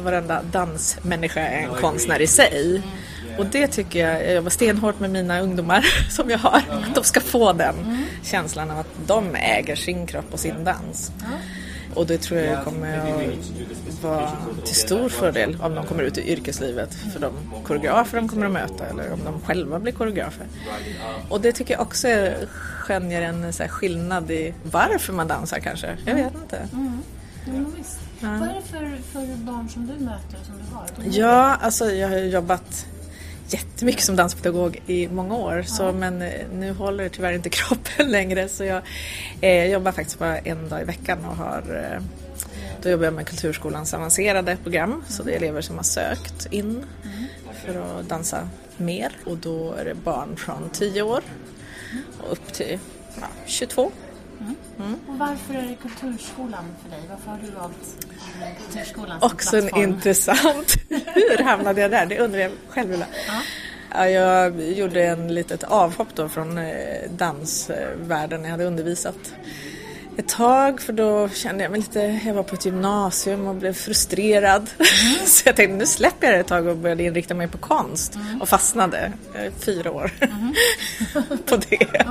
varenda 0.00 0.42
dansmänniska 0.42 1.40
är 1.40 1.62
en 1.62 1.74
konstnär 1.80 2.20
i 2.20 2.26
sig. 2.26 2.82
Och 3.38 3.46
det 3.46 3.66
tycker 3.66 4.08
jag, 4.08 4.26
jag 4.26 4.34
jobbar 4.34 4.50
stenhårt 4.50 5.00
med 5.00 5.10
mina 5.10 5.40
ungdomar 5.40 5.86
som 6.10 6.30
jag 6.30 6.38
har, 6.38 6.62
att 6.70 6.94
de 6.94 7.04
ska 7.04 7.20
få 7.20 7.52
den 7.52 8.04
känslan 8.22 8.70
av 8.70 8.78
att 8.78 8.90
de 9.06 9.34
äger 9.34 9.76
sin 9.76 10.06
kropp 10.06 10.32
och 10.32 10.40
sin 10.40 10.64
dans. 10.64 11.12
Och 11.94 12.06
det 12.06 12.18
tror 12.18 12.40
jag 12.40 12.64
kommer 12.64 12.98
att 12.98 14.02
vara 14.02 14.32
till 14.64 14.74
stor 14.74 15.08
fördel 15.08 15.56
om 15.62 15.74
de 15.74 15.86
kommer 15.86 16.02
ut 16.02 16.18
i 16.18 16.32
yrkeslivet 16.32 16.94
för 16.94 17.20
de 17.20 17.32
koreografer 17.64 18.16
de 18.16 18.28
kommer 18.28 18.46
att 18.46 18.52
möta 18.52 18.86
eller 18.86 19.12
om 19.12 19.20
de 19.24 19.40
själva 19.40 19.78
blir 19.78 19.92
koreografer. 19.92 20.46
Och 21.28 21.40
det 21.40 21.52
tycker 21.52 21.74
jag 21.74 21.80
också 21.80 22.08
skönjer 22.80 23.22
en 23.22 23.52
så 23.52 23.64
skillnad 23.64 24.30
i 24.30 24.54
varför 24.62 25.12
man 25.12 25.28
dansar 25.28 25.58
kanske. 25.58 25.96
Jag 26.04 26.14
vet 26.14 26.34
inte. 26.34 26.68
Mm, 26.72 27.02
visst. 28.20 28.40
Vad 28.40 28.48
är 28.48 28.54
det 28.54 28.62
för, 28.62 28.96
för 29.12 29.36
barn 29.36 29.68
som 29.68 29.86
du 29.86 30.04
möter 30.04 30.38
som 30.46 30.54
du 30.56 30.74
har? 30.74 31.18
Ja, 31.18 31.54
alltså 31.54 31.90
jag 31.92 32.08
har 32.08 32.16
jobbat 32.16 32.86
jättemycket 33.48 34.02
som 34.02 34.16
danspedagog 34.16 34.82
i 34.86 35.08
många 35.08 35.36
år 35.36 35.62
så, 35.62 35.92
men 35.92 36.22
eh, 36.22 36.48
nu 36.52 36.72
håller 36.72 37.08
tyvärr 37.08 37.32
inte 37.32 37.48
kroppen 37.50 38.10
längre 38.10 38.48
så 38.48 38.64
jag 38.64 38.82
eh, 39.40 39.64
jobbar 39.64 39.92
faktiskt 39.92 40.18
bara 40.18 40.38
en 40.38 40.68
dag 40.68 40.80
i 40.80 40.84
veckan 40.84 41.24
och 41.24 41.36
har 41.36 41.92
eh, 41.92 42.02
då 42.82 42.88
jobbar 42.88 43.04
jag 43.04 43.14
med 43.14 43.26
Kulturskolans 43.26 43.94
avancerade 43.94 44.56
program 44.62 45.04
så 45.08 45.22
det 45.22 45.32
är 45.32 45.36
elever 45.36 45.60
som 45.60 45.76
har 45.76 45.82
sökt 45.82 46.46
in 46.50 46.84
för 47.64 47.98
att 48.00 48.08
dansa 48.08 48.48
mer 48.76 49.12
och 49.24 49.36
då 49.36 49.72
är 49.72 49.84
det 49.84 49.94
barn 49.94 50.36
från 50.36 50.70
10 50.72 51.02
år 51.02 51.22
och 52.18 52.32
upp 52.32 52.52
till 52.52 52.78
ja, 53.20 53.26
22. 53.46 53.92
Och 55.08 55.18
varför 55.18 55.54
är 55.54 55.62
det 55.62 55.74
Kulturskolan 55.82 56.64
för 56.82 56.90
dig? 56.90 57.00
Varför 57.10 57.30
har 57.30 57.38
du 57.38 57.50
valt 57.50 58.06
Kulturskolan 58.66 59.20
som 59.20 59.30
Också 59.32 59.50
plattform? 59.60 59.82
intressant. 59.82 60.74
Hur 60.88 61.44
hamnade 61.44 61.80
jag 61.80 61.90
där? 61.90 62.06
Det 62.06 62.18
undrar 62.18 62.40
jag 62.40 62.52
själv 62.68 62.92
ibland. 62.92 63.10
Ja, 63.94 64.08
jag 64.08 64.62
gjorde 64.72 65.04
en 65.06 65.34
litet 65.34 65.64
avhopp 65.64 66.08
då 66.14 66.28
från 66.28 66.58
eh, 66.58 67.10
dansvärlden 67.10 68.44
jag 68.44 68.50
hade 68.50 68.64
undervisat 68.64 69.34
ett 70.16 70.28
tag 70.28 70.80
för 70.80 70.92
då 70.92 71.28
kände 71.28 71.62
jag 71.62 71.70
mig 71.70 71.80
lite, 71.80 72.20
jag 72.26 72.34
var 72.34 72.42
på 72.42 72.54
ett 72.54 72.64
gymnasium 72.64 73.46
och 73.46 73.54
blev 73.54 73.72
frustrerad. 73.72 74.70
Så 75.26 75.48
jag 75.48 75.56
tänkte 75.56 75.76
nu 75.76 75.86
släpper 75.86 76.26
jag 76.26 76.36
det 76.36 76.40
ett 76.40 76.46
tag 76.46 76.66
och 76.66 76.76
började 76.76 77.02
inrikta 77.02 77.34
mig 77.34 77.48
på 77.48 77.58
konst 77.58 78.18
och 78.40 78.48
fastnade 78.48 79.12
eh, 79.34 79.52
fyra 79.58 79.92
år 79.92 80.10
på 81.46 81.56
det. 81.56 82.06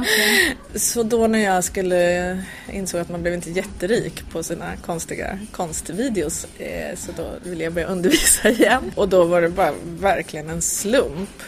Så 0.76 1.03
då 1.03 1.28
när 1.28 1.39
jag 1.39 1.64
skulle 1.64 2.43
insåg 2.72 3.01
att 3.01 3.10
man 3.10 3.22
blev 3.22 3.34
inte 3.34 3.51
jätterik 3.51 4.30
på 4.32 4.43
sina 4.43 4.76
konstiga 4.86 5.39
konstvideos 5.51 6.47
eh, 6.58 6.95
så 6.95 7.12
då 7.18 7.49
ville 7.49 7.64
jag 7.64 7.74
börja 7.74 7.88
undervisa 7.88 8.49
igen 8.49 8.91
och 8.95 9.10
då 9.10 9.24
var 9.24 9.41
det 9.41 9.49
bara 9.49 9.74
verkligen 9.99 10.49
en 10.49 10.62
slump 10.62 11.43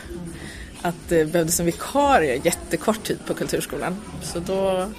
att 0.82 0.96
det 1.10 1.26
behövdes 1.26 1.60
en 1.60 1.66
vikarie 1.66 2.42
jättekort 2.44 3.04
tid 3.04 3.18
på 3.28 3.34
Kulturskolan. 3.34 4.02
Så 4.22 4.40
då 4.40 4.90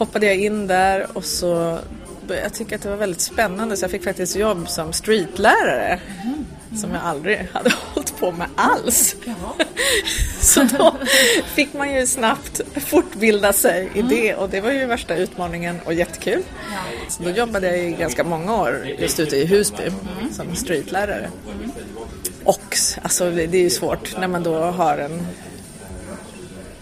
hoppade 0.00 0.26
jag 0.26 0.36
in 0.36 0.66
där 0.66 1.06
och 1.12 1.24
så 1.24 1.78
jag 2.28 2.54
tycka 2.54 2.74
att 2.74 2.82
det 2.82 2.88
var 2.88 2.96
väldigt 2.96 3.20
spännande 3.20 3.76
så 3.76 3.84
jag 3.84 3.90
fick 3.90 4.04
faktiskt 4.04 4.36
jobb 4.36 4.68
som 4.68 4.92
streetlärare 4.92 6.00
som 6.76 6.90
jag 6.90 7.02
aldrig 7.02 7.48
hade 7.52 7.72
hållit 7.94 8.18
på 8.18 8.32
med 8.32 8.48
alls. 8.54 9.16
Så 10.40 10.62
då 10.62 10.96
fick 11.54 11.72
man 11.72 11.94
ju 11.94 12.06
snabbt 12.06 12.60
fortbilda 12.76 13.52
sig 13.52 13.90
i 13.94 14.02
det 14.02 14.34
och 14.34 14.48
det 14.48 14.60
var 14.60 14.70
ju 14.70 14.86
värsta 14.86 15.16
utmaningen 15.16 15.80
och 15.84 15.94
jättekul. 15.94 16.42
Så 17.08 17.22
då 17.22 17.30
jobbade 17.30 17.66
jag 17.66 17.78
i 17.78 17.92
ganska 17.92 18.24
många 18.24 18.60
år 18.60 18.86
just 18.98 19.20
ute 19.20 19.36
i 19.36 19.46
Husby 19.46 19.90
som 20.32 20.56
streetlärare. 20.56 21.30
Och 22.44 22.76
alltså, 23.02 23.30
det 23.30 23.42
är 23.42 23.62
ju 23.62 23.70
svårt 23.70 24.16
när 24.18 24.28
man 24.28 24.42
då 24.42 24.54
har 24.54 24.98
en 24.98 25.26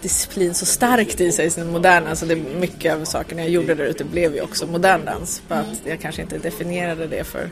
disciplin 0.01 0.53
så 0.53 0.65
starkt 0.65 1.21
i 1.21 1.31
sig, 1.31 1.49
sin 1.49 1.71
moderna, 1.71 2.09
alltså 2.09 2.25
det, 2.25 2.35
mycket 2.35 2.93
av 2.93 3.05
sakerna 3.05 3.41
jag 3.41 3.49
gjorde 3.49 3.75
där 3.75 3.85
ute 3.85 4.03
blev 4.03 4.35
ju 4.35 4.41
också 4.41 4.67
modern 4.67 5.05
dans. 5.05 5.41
För 5.47 5.55
att 5.55 5.81
jag 5.83 5.99
kanske 5.99 6.21
inte 6.21 6.37
definierade 6.37 7.07
det 7.07 7.23
för 7.23 7.49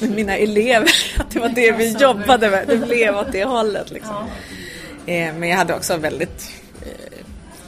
mina 0.16 0.36
elever, 0.36 0.90
att 1.18 1.30
det 1.30 1.40
var 1.40 1.48
det 1.48 1.72
vi 1.72 1.92
jobbade 1.92 2.50
med. 2.50 2.68
Det 2.68 2.76
blev 2.76 3.16
åt 3.16 3.32
det 3.32 3.44
hållet 3.44 3.90
liksom. 3.90 4.28
Eh, 5.06 5.34
men 5.34 5.48
jag 5.48 5.56
hade 5.56 5.74
också 5.74 5.96
väldigt 5.96 6.50
eh, 6.82 7.26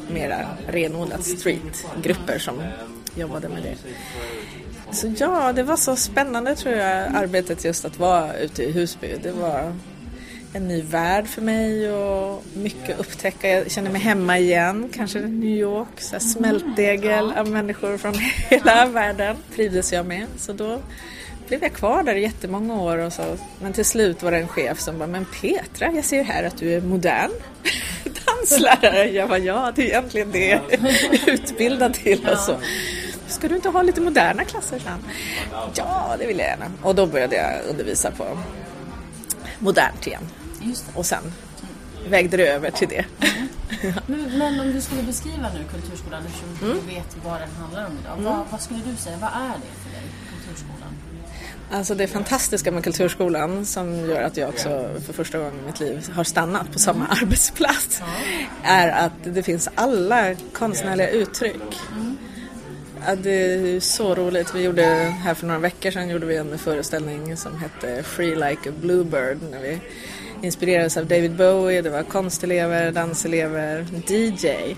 mera 0.08 0.46
renodlat 0.68 1.24
streetgrupper 1.24 2.38
som 2.38 2.62
jobbade 3.14 3.48
med 3.48 3.62
det. 3.62 3.76
Så 4.92 5.12
ja, 5.18 5.52
det 5.52 5.62
var 5.62 5.76
så 5.76 5.96
spännande 5.96 6.54
tror 6.54 6.74
jag, 6.74 7.16
arbetet 7.16 7.64
just 7.64 7.84
att 7.84 7.98
vara 7.98 8.36
ute 8.36 8.62
i 8.62 8.72
Husby. 8.72 9.14
Det 9.22 9.32
var 9.32 9.72
en 10.52 10.68
ny 10.68 10.82
värld 10.82 11.26
för 11.26 11.42
mig 11.42 11.92
och 11.92 12.44
mycket 12.54 12.90
att 12.90 13.00
upptäcka. 13.00 13.48
Jag 13.48 13.70
känner 13.70 13.90
mig 13.90 14.00
hemma 14.00 14.38
igen, 14.38 14.90
kanske 14.94 15.20
New 15.20 15.58
York, 15.58 16.00
så 16.00 16.12
här 16.12 16.20
smältdegel 16.20 17.32
av 17.32 17.48
människor 17.48 17.96
från 17.98 18.14
hela 18.48 18.86
världen 18.86 19.36
trivdes 19.54 19.92
jag 19.92 20.06
med. 20.06 20.26
Så 20.38 20.52
då 20.52 20.80
blev 21.48 21.62
jag 21.62 21.72
kvar 21.72 22.02
där 22.02 22.14
i 22.14 22.22
jättemånga 22.22 22.80
år 22.80 22.98
och 22.98 23.12
så. 23.12 23.36
Men 23.60 23.72
till 23.72 23.84
slut 23.84 24.22
var 24.22 24.30
det 24.30 24.38
en 24.38 24.48
chef 24.48 24.80
som 24.80 24.98
bara, 24.98 25.06
men 25.08 25.26
Petra, 25.40 25.92
jag 25.92 26.04
ser 26.04 26.16
ju 26.16 26.22
här 26.22 26.44
att 26.44 26.58
du 26.58 26.72
är 26.72 26.80
modern 26.80 27.30
danslärare. 28.26 29.10
Jag 29.10 29.28
bara, 29.28 29.38
ja, 29.38 29.72
det 29.74 29.82
är 29.82 29.86
egentligen 29.86 30.32
det 30.32 30.46
jag 30.46 30.72
är 30.72 31.30
utbildad 31.30 31.94
till 31.94 32.28
och 32.32 32.38
så. 32.38 32.56
Ska 33.28 33.48
du 33.48 33.54
inte 33.54 33.68
ha 33.68 33.82
lite 33.82 34.00
moderna 34.00 34.44
klasser? 34.44 34.78
sen? 34.78 35.04
Ja, 35.74 36.16
det 36.18 36.26
vill 36.26 36.38
jag 36.38 36.48
gärna. 36.48 36.72
Och 36.82 36.94
då 36.94 37.06
började 37.06 37.36
jag 37.36 37.70
undervisa 37.70 38.10
på 38.10 38.38
modernt 39.58 40.06
igen. 40.06 40.22
Och 40.94 41.06
sen 41.06 41.22
vägde 42.08 42.36
det 42.36 42.48
över 42.48 42.70
till 42.70 42.88
det. 42.88 43.04
Men, 44.06 44.38
men 44.38 44.60
om 44.60 44.72
du 44.72 44.80
skulle 44.80 45.02
beskriva 45.02 45.50
nu 45.54 45.64
Kulturskolan 45.72 46.22
eftersom 46.26 46.48
Mm. 46.62 46.78
du 46.86 46.94
vet 46.94 47.16
vad 47.24 47.40
den 47.40 47.50
handlar 47.60 47.86
om 47.86 47.92
idag. 48.02 48.30
Vad, 48.32 48.44
vad 48.50 48.60
skulle 48.60 48.80
du 48.90 48.96
säga, 48.96 49.16
vad 49.20 49.30
är 49.30 49.48
det 49.48 49.82
för 49.82 49.90
dig, 49.90 50.02
Kulturskolan? 50.30 50.88
Alltså 51.70 51.94
det 51.94 52.06
fantastiska 52.06 52.72
med 52.72 52.84
Kulturskolan 52.84 53.66
som 53.66 53.94
gör 53.96 54.22
att 54.22 54.36
jag 54.36 54.48
också 54.48 54.90
för 55.06 55.12
första 55.12 55.38
gången 55.38 55.54
i 55.58 55.66
mitt 55.66 55.80
liv 55.80 56.08
har 56.14 56.24
stannat 56.24 56.72
på 56.72 56.78
samma 56.78 57.06
arbetsplats 57.06 58.02
är 58.62 58.88
att 58.88 59.12
det 59.24 59.42
finns 59.42 59.68
alla 59.74 60.34
konstnärliga 60.52 61.08
uttryck. 61.08 61.80
Ja, 63.08 63.16
det 63.16 63.30
är 63.30 63.80
så 63.80 64.14
roligt. 64.14 64.54
Vi 64.54 64.62
gjorde 64.62 64.84
här 65.24 65.34
för 65.34 65.46
några 65.46 65.60
veckor 65.60 65.90
sedan 65.90 66.08
gjorde 66.08 66.26
vi 66.26 66.36
en 66.36 66.58
föreställning 66.58 67.36
som 67.36 67.58
hette 67.58 68.02
Free 68.02 68.34
Like 68.34 68.70
a 68.70 68.72
Bluebird 68.80 69.38
när 69.50 69.60
vi 69.62 69.78
inspirerades 70.42 70.96
av 70.96 71.06
David 71.06 71.36
Bowie. 71.36 71.82
Det 71.82 71.90
var 71.90 72.02
konstelever, 72.02 72.92
danselever, 72.92 73.86
DJ 74.06 74.76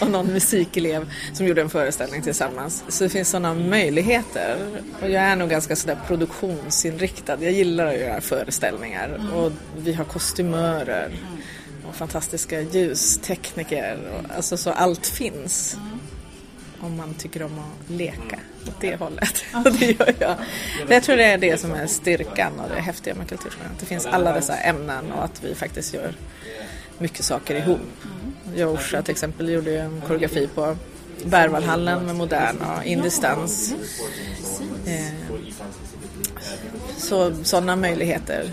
och 0.00 0.10
någon 0.10 0.26
musikelev 0.26 1.12
som 1.32 1.46
gjorde 1.46 1.60
en 1.60 1.70
föreställning 1.70 2.22
tillsammans. 2.22 2.84
Så 2.88 3.04
det 3.04 3.10
finns 3.10 3.30
sådana 3.30 3.54
möjligheter. 3.54 4.56
Och 5.02 5.10
jag 5.10 5.22
är 5.22 5.36
nog 5.36 5.50
ganska 5.50 5.76
sådär 5.76 5.98
produktionsinriktad. 6.06 7.36
Jag 7.40 7.52
gillar 7.52 7.86
att 7.86 8.00
göra 8.00 8.20
föreställningar 8.20 9.20
och 9.34 9.52
vi 9.76 9.92
har 9.92 10.04
kostymörer 10.04 11.10
och 11.88 11.94
fantastiska 11.94 12.60
ljustekniker. 12.60 13.98
Och, 14.12 14.36
alltså 14.36 14.56
så 14.56 14.70
allt 14.70 15.06
finns 15.06 15.76
om 16.84 16.96
man 16.96 17.14
tycker 17.14 17.42
om 17.42 17.58
att 17.58 17.90
leka 17.90 18.38
åt 18.68 18.80
det 18.80 18.96
hållet. 18.96 19.44
Och 19.64 19.72
det 19.72 19.86
gör 19.86 20.14
jag. 20.18 20.36
Jag 20.88 21.02
tror 21.02 21.16
det 21.16 21.24
är 21.24 21.38
det 21.38 21.60
som 21.60 21.72
är 21.72 21.86
styrkan 21.86 22.52
och 22.60 22.68
det 22.74 22.80
häftiga 22.80 23.14
med 23.14 23.28
Kulturskolan. 23.28 23.72
Att 23.72 23.80
det 23.80 23.86
finns 23.86 24.06
alla 24.06 24.32
dessa 24.32 24.56
ämnen 24.56 25.12
och 25.12 25.24
att 25.24 25.44
vi 25.44 25.54
faktiskt 25.54 25.94
gör 25.94 26.14
mycket 26.98 27.24
saker 27.24 27.54
ihop. 27.54 27.80
Jag 28.56 28.68
och 28.68 28.74
Orsa 28.74 29.02
till 29.02 29.12
exempel 29.12 29.48
gjorde 29.48 29.70
ju 29.70 29.78
en 29.78 30.02
koreografi 30.06 30.48
på 30.54 30.76
Berwaldhallen 31.24 32.06
med 32.06 32.16
modern 32.16 32.56
och 32.56 32.84
indisk 32.84 33.22
dans. 33.22 33.74
Eh, 34.86 35.36
Så 36.98 37.44
sådana 37.44 37.76
möjligheter. 37.76 38.50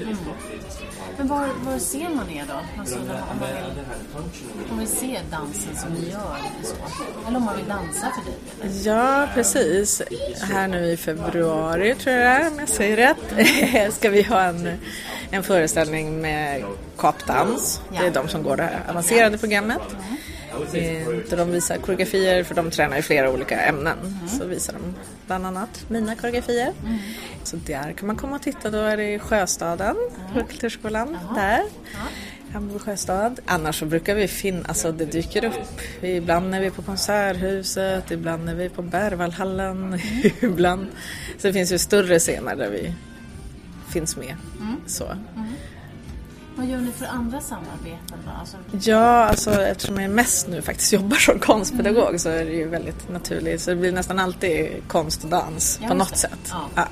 Men 1.21 1.29
var, 1.29 1.47
var 1.65 1.79
ser 1.79 2.09
man 2.09 2.29
er 2.29 2.45
då? 2.47 2.79
Alltså, 2.79 2.95
om, 2.95 3.07
man 3.39 3.47
vill, 3.47 3.83
om 4.15 4.69
man 4.69 4.79
vill 4.79 4.87
se 4.87 5.19
dansen 5.31 5.75
som 5.75 5.93
ni 5.93 6.09
gör 6.09 6.35
eller 6.37 6.67
så. 6.67 6.75
Eller 7.27 7.37
om 7.37 7.43
man 7.43 7.57
vill 7.57 7.67
dansa 7.67 8.11
för 8.15 8.31
dig? 8.31 8.39
Eller? 8.61 8.87
Ja, 8.87 9.27
precis. 9.33 10.01
Här 10.41 10.67
nu 10.67 10.91
i 10.91 10.97
februari 10.97 11.95
tror 11.95 12.15
jag 12.15 12.41
det 12.41 12.45
är, 12.45 12.51
om 12.51 12.59
jag 12.59 12.69
säger 12.69 12.97
rätt, 12.97 13.93
ska 13.93 14.09
vi 14.09 14.23
ha 14.23 14.41
en, 14.41 14.77
en 15.31 15.43
föreställning 15.43 16.21
med 16.21 16.63
kapdans. 16.97 17.81
Det 17.89 18.07
är 18.07 18.11
de 18.11 18.27
som 18.27 18.43
går 18.43 18.57
det 18.57 18.63
här 18.63 18.81
avancerade 18.89 19.37
programmet. 19.37 19.81
Eh, 20.51 21.07
Där 21.29 21.37
de 21.37 21.51
visar 21.51 21.77
koreografier, 21.77 22.43
för 22.43 22.55
de 22.55 22.71
tränar 22.71 22.97
i 22.97 23.01
flera 23.01 23.29
olika 23.31 23.61
ämnen. 23.61 23.97
Så 24.39 24.45
visar 24.45 24.73
de 24.73 24.95
bland 25.27 25.45
annat 25.45 25.85
mina 25.87 26.15
koreografier. 26.15 26.73
Så 27.43 27.55
där 27.55 27.91
kan 27.91 28.07
man 28.07 28.15
komma 28.15 28.35
och 28.35 28.41
titta, 28.41 28.69
då 28.69 28.77
är 28.77 28.97
det 28.97 29.13
i 29.13 29.19
Sjöstaden, 29.19 29.95
på 30.33 30.43
Kulturskolan, 30.45 31.17
där. 31.35 31.61
Hammarby 32.53 32.79
sjöstad. 32.79 33.39
Annars 33.45 33.79
så 33.79 33.85
brukar 33.85 34.15
vi 34.15 34.27
finna, 34.27 34.65
alltså 34.67 34.91
det 34.91 35.05
dyker 35.05 35.45
upp. 35.45 36.03
Ibland 36.03 36.55
är 36.55 36.59
vi 36.59 36.69
på 36.71 36.81
Konserthuset, 36.81 38.11
ibland 38.11 38.49
är 38.49 38.55
vi 38.55 38.69
på 38.69 38.81
Berwaldhallen, 38.81 39.99
ibland. 40.41 40.87
Så 41.37 41.47
det 41.47 41.53
finns 41.53 41.71
ju 41.71 41.77
större 41.77 42.19
scener 42.19 42.55
där 42.55 42.69
vi 42.69 42.93
finns 43.93 44.17
med. 44.17 44.35
Så. 44.87 45.05
Vad 46.55 46.65
gör 46.65 46.77
ni 46.77 46.91
för 46.91 47.05
andra 47.05 47.41
samarbeten 47.41 48.17
då? 48.25 48.31
Alltså, 48.39 48.57
Ja, 48.89 48.97
alltså 49.25 49.51
eftersom 49.61 50.01
jag 50.01 50.11
mest 50.11 50.47
nu 50.47 50.61
faktiskt 50.61 50.93
jobbar 50.99 51.17
som 51.17 51.39
konstpedagog 51.39 52.19
så 52.19 52.29
är 52.29 52.45
det 52.45 52.51
ju 52.51 52.67
väldigt 52.67 53.09
naturligt. 53.09 53.61
Så 53.61 53.69
det 53.69 53.75
blir 53.75 53.91
nästan 53.91 54.19
alltid 54.19 54.69
konst 54.87 55.23
och 55.23 55.29
dans 55.29 55.79
Ja, 55.81 55.87
på 55.87 55.93
något 55.93 56.09
det. 56.11 56.17
sätt. 56.17 56.39
Ja. 56.49 56.69
Ja. 56.75 56.87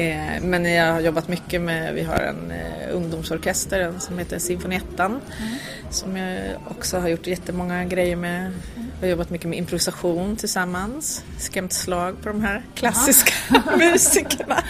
Eh, 0.00 0.42
Men 0.42 0.64
jag 0.64 0.92
har 0.92 1.00
jobbat 1.00 1.28
mycket 1.28 1.60
med, 1.60 1.94
vi 1.94 2.02
har 2.02 2.14
en 2.16 2.50
eh, 2.50 2.96
ungdomsorkester 2.96 3.80
en 3.80 4.00
som 4.00 4.18
heter 4.18 4.38
Sinfoniettan 4.38 5.10
Mm. 5.40 5.52
som 5.90 6.16
jag 6.16 6.40
också 6.70 6.98
har 6.98 7.08
gjort 7.08 7.26
jättemånga 7.26 7.84
grejer 7.84 8.16
med. 8.16 8.52
Jag 9.00 9.06
har 9.06 9.10
jobbat 9.10 9.30
mycket 9.30 9.48
med 9.48 9.58
improvisation 9.58 10.36
tillsammans, 10.36 11.24
skrämt 11.38 11.72
slag 11.72 12.22
på 12.22 12.28
de 12.28 12.40
här 12.44 12.62
klassiska 12.74 13.32
musikerna. 13.78 14.62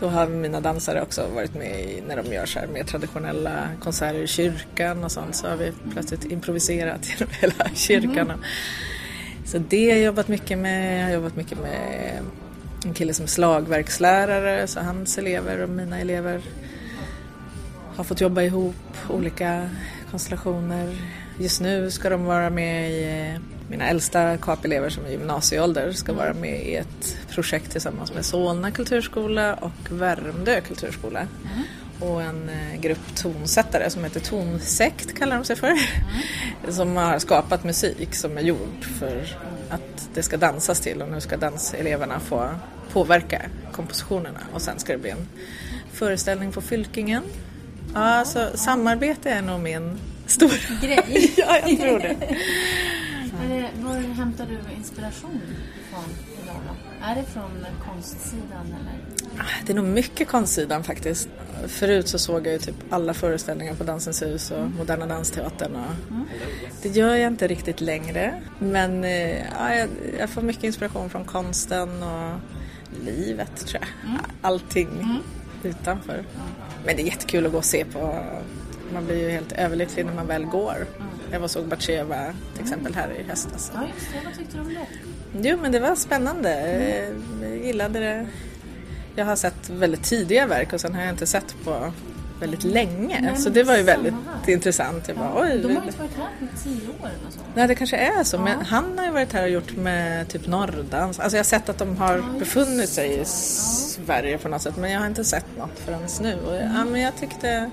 Då 0.00 0.08
har 0.08 0.26
mina 0.26 0.60
dansare 0.60 1.02
också 1.02 1.26
varit 1.34 1.54
med 1.54 1.80
i, 1.80 2.02
när 2.08 2.16
de 2.22 2.32
gör 2.32 2.46
så 2.46 2.58
här 2.58 2.66
mer 2.66 2.84
traditionella 2.84 3.68
konserter 3.80 4.18
i 4.18 4.26
kyrkan 4.26 5.04
och 5.04 5.12
sånt 5.12 5.36
så 5.36 5.48
har 5.48 5.56
vi 5.56 5.72
plötsligt 5.92 6.24
improviserat 6.24 7.08
genom 7.18 7.34
hela 7.40 7.74
kyrkan. 7.74 8.30
Och, 8.30 8.38
så 9.44 9.58
det 9.58 9.90
har 9.90 9.96
jag 9.96 10.04
jobbat 10.04 10.28
mycket 10.28 10.58
med. 10.58 11.00
Jag 11.00 11.04
har 11.04 11.12
jobbat 11.12 11.36
mycket 11.36 11.58
med 11.58 12.12
en 12.84 12.94
kille 12.94 13.14
som 13.14 13.22
är 13.22 13.28
slagverkslärare 13.28 14.66
så 14.66 14.80
hans 14.80 15.18
elever 15.18 15.62
och 15.62 15.68
mina 15.68 16.00
elever 16.00 16.40
har 17.96 18.04
fått 18.04 18.20
jobba 18.20 18.42
ihop 18.42 18.74
olika 19.08 19.70
konstellationer. 20.10 20.96
Just 21.38 21.60
nu 21.60 21.90
ska 21.90 22.10
de 22.10 22.24
vara 22.24 22.50
med 22.50 22.90
i, 22.90 23.38
mina 23.68 23.88
äldsta 23.88 24.36
KAP-elever 24.36 24.90
som 24.90 25.04
är 25.04 25.10
gymnasieålder 25.10 25.92
ska 25.92 26.12
vara 26.12 26.34
med 26.34 26.66
i 26.66 26.74
ett 26.74 27.16
projekt 27.30 27.72
tillsammans 27.72 28.14
med 28.14 28.24
Solna 28.24 28.70
kulturskola 28.70 29.54
och 29.54 29.90
Värmdö 29.90 30.60
kulturskola. 30.60 31.26
Och 32.00 32.22
en 32.22 32.48
eh, 32.48 32.80
grupp 32.80 33.16
tonsättare 33.16 33.90
som 33.90 34.04
heter 34.04 34.20
Tonsekt 34.20 35.14
kallar 35.14 35.36
de 35.36 35.44
sig 35.44 35.56
för. 35.56 35.72
Som 36.68 36.96
har 36.96 37.18
skapat 37.18 37.64
musik 37.64 38.14
som 38.14 38.38
är 38.38 38.42
gjord 38.42 38.84
för 38.98 39.36
att 39.70 40.08
det 40.14 40.22
ska 40.22 40.36
dansas 40.36 40.80
till 40.80 41.02
och 41.02 41.08
nu 41.08 41.20
ska 41.20 41.36
danseleverna 41.36 42.20
få 42.20 42.50
påverka 42.92 43.42
kompositionerna 43.72 44.40
och 44.52 44.62
sen 44.62 44.78
ska 44.78 44.92
det 44.92 44.98
bli 44.98 45.10
en 45.10 45.28
föreställning 45.92 46.52
på 46.52 46.60
Fylkingen. 46.60 47.22
Ja, 47.94 48.00
alltså 48.00 48.50
samarbete 48.54 49.30
är 49.30 49.42
nog 49.42 49.60
min 49.60 49.98
stora 50.26 50.76
grej. 50.82 51.34
ja, 51.36 51.58
jag 51.66 51.78
tror 51.80 51.98
det. 51.98 52.16
Är 53.42 53.48
det, 53.48 53.70
var 53.82 53.94
hämtar 53.94 54.46
du 54.46 54.74
inspiration 54.76 55.40
ifrån 55.80 56.04
idag 56.42 56.56
då? 56.68 57.06
Är 57.06 57.14
det 57.14 57.22
från 57.22 57.66
konstsidan 57.86 58.66
eller? 58.66 58.98
Det 59.66 59.72
är 59.72 59.76
nog 59.76 59.84
mycket 59.84 60.28
konstsidan 60.28 60.84
faktiskt. 60.84 61.28
Förut 61.66 62.08
så 62.08 62.18
såg 62.18 62.46
jag 62.46 62.52
ju 62.52 62.58
typ 62.58 62.74
alla 62.90 63.14
föreställningar 63.14 63.74
på 63.74 63.84
Dansens 63.84 64.22
hus 64.22 64.50
och 64.50 64.70
Moderna 64.70 65.06
Dansteatern. 65.06 65.76
Och 65.76 65.82
Det 66.82 66.88
gör 66.88 67.14
jag 67.14 67.32
inte 67.32 67.46
riktigt 67.46 67.80
längre. 67.80 68.42
Men 68.58 69.04
eh, 69.04 69.38
ja, 69.38 69.74
jag, 69.74 69.88
jag 70.18 70.30
får 70.30 70.42
mycket 70.42 70.64
inspiration 70.64 71.10
från 71.10 71.24
konsten 71.24 72.02
och 72.02 72.40
livet 73.04 73.66
tror 73.66 73.82
jag. 73.82 74.18
Allting 74.42 75.22
utanför. 75.62 76.24
Men 76.86 76.96
det 76.96 77.02
är 77.02 77.06
jättekul 77.06 77.46
att 77.46 77.52
gå 77.52 77.58
och 77.58 77.64
se 77.64 77.84
på. 77.84 78.24
Man 78.94 79.06
blir 79.06 79.16
ju 79.16 79.30
helt 79.30 79.52
överlycklig 79.52 80.06
när 80.06 80.14
man 80.14 80.26
väl 80.26 80.44
går. 80.44 80.86
Jag 81.32 81.40
var 81.40 81.48
såg 81.48 81.64
Batsheva 81.68 82.24
till 82.54 82.62
exempel 82.62 82.94
här 82.94 83.08
i 83.20 83.22
höstas. 83.22 83.72
Ja, 83.74 83.80
just 83.94 84.12
det. 84.12 84.18
Vad 84.24 84.34
tyckte 84.38 84.56
du 84.56 84.60
om 84.62 84.74
det? 85.42 85.48
Jo, 85.48 85.58
men 85.62 85.72
det 85.72 85.80
var 85.80 85.94
spännande. 85.94 86.54
Eh, 86.60 87.08
Jag 87.48 87.58
gillade 87.66 88.00
det. 88.00 88.26
Jag 89.16 89.24
har 89.24 89.36
sett 89.36 89.70
väldigt 89.70 90.02
tidiga 90.02 90.46
verk 90.46 90.72
och 90.72 90.80
sen 90.80 90.94
har 90.94 91.00
jag 91.02 91.10
inte 91.10 91.26
sett 91.26 91.54
på 91.64 91.92
väldigt 92.40 92.64
länge. 92.64 93.20
Nej, 93.22 93.36
så 93.36 93.50
det 93.50 93.62
var 93.62 93.76
ju 93.76 93.82
väldigt 93.82 94.14
här. 94.46 94.52
intressant. 94.52 95.08
Jag 95.08 95.16
bara, 95.16 95.42
oj, 95.42 95.58
De 95.62 95.76
har 95.76 95.84
inte 95.86 95.98
varit 95.98 96.16
här 96.16 96.28
på 96.40 96.46
tio 96.64 96.88
år 96.88 96.94
eller 97.20 97.30
så. 97.30 97.38
Nej, 97.54 97.68
det 97.68 97.74
kanske 97.74 97.96
är 97.96 98.24
så. 98.24 98.38
Men 98.38 98.60
han 98.64 98.98
har 98.98 99.04
ju 99.06 99.10
varit 99.12 99.32
här 99.32 99.42
och 99.42 99.48
gjort 99.48 99.76
med 99.76 100.28
typ 100.28 100.46
norrdans. 100.46 101.18
Alltså 101.20 101.36
jag 101.36 101.44
har 101.44 101.48
sett 101.48 101.68
att 101.68 101.78
de 101.78 101.96
har 101.96 102.24
befunnit 102.38 102.88
sig 102.88 103.20
i 103.20 103.24
Sverige 103.24 104.38
på 104.38 104.48
något 104.48 104.62
sätt. 104.62 104.76
Men 104.76 104.90
jag 104.90 105.00
har 105.00 105.06
inte 105.06 105.24
sett 105.24 105.46
något 105.58 105.78
förrän 105.84 106.00
nu. 106.20 106.34
Och, 106.46 106.56
ja, 106.56 106.84
men 106.84 107.00
jag 107.00 107.16
tyckte... 107.16 107.70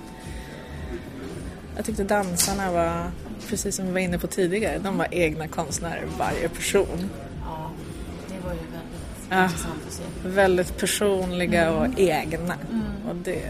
Jag 1.75 1.85
tyckte 1.85 2.03
dansarna 2.03 2.71
var, 2.71 3.11
precis 3.49 3.75
som 3.75 3.85
vi 3.85 3.91
var 3.91 3.99
inne 3.99 4.17
på 4.19 4.27
tidigare, 4.27 4.77
de 4.79 4.97
var 4.97 5.07
egna 5.11 5.47
konstnärer 5.47 6.03
varje 6.17 6.49
person. 6.49 7.09
Ja, 7.45 7.71
det 8.27 8.45
var 8.47 8.53
ju 8.53 8.59
väldigt 8.59 9.29
Ja. 9.29 9.43
intressant 9.43 9.81
att 9.87 9.93
se. 9.93 10.03
Väldigt 10.23 10.77
personliga 10.77 11.71
och 11.71 11.87
egna. 11.99 12.55
Och 13.09 13.15
det, 13.15 13.49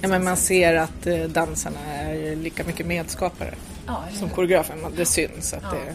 ja, 0.00 0.08
men 0.08 0.24
man 0.24 0.36
ser 0.36 0.74
att 0.74 1.06
eh, 1.06 1.24
dansarna 1.24 1.80
är 1.94 2.36
lika 2.36 2.64
mycket 2.64 2.86
medskapare 2.86 3.54
Ja, 3.86 4.04
som 4.12 4.28
koreografen. 4.28 4.78
Det 4.96 5.04
syns 5.06 5.52
att 5.54 5.70
det 5.70 5.94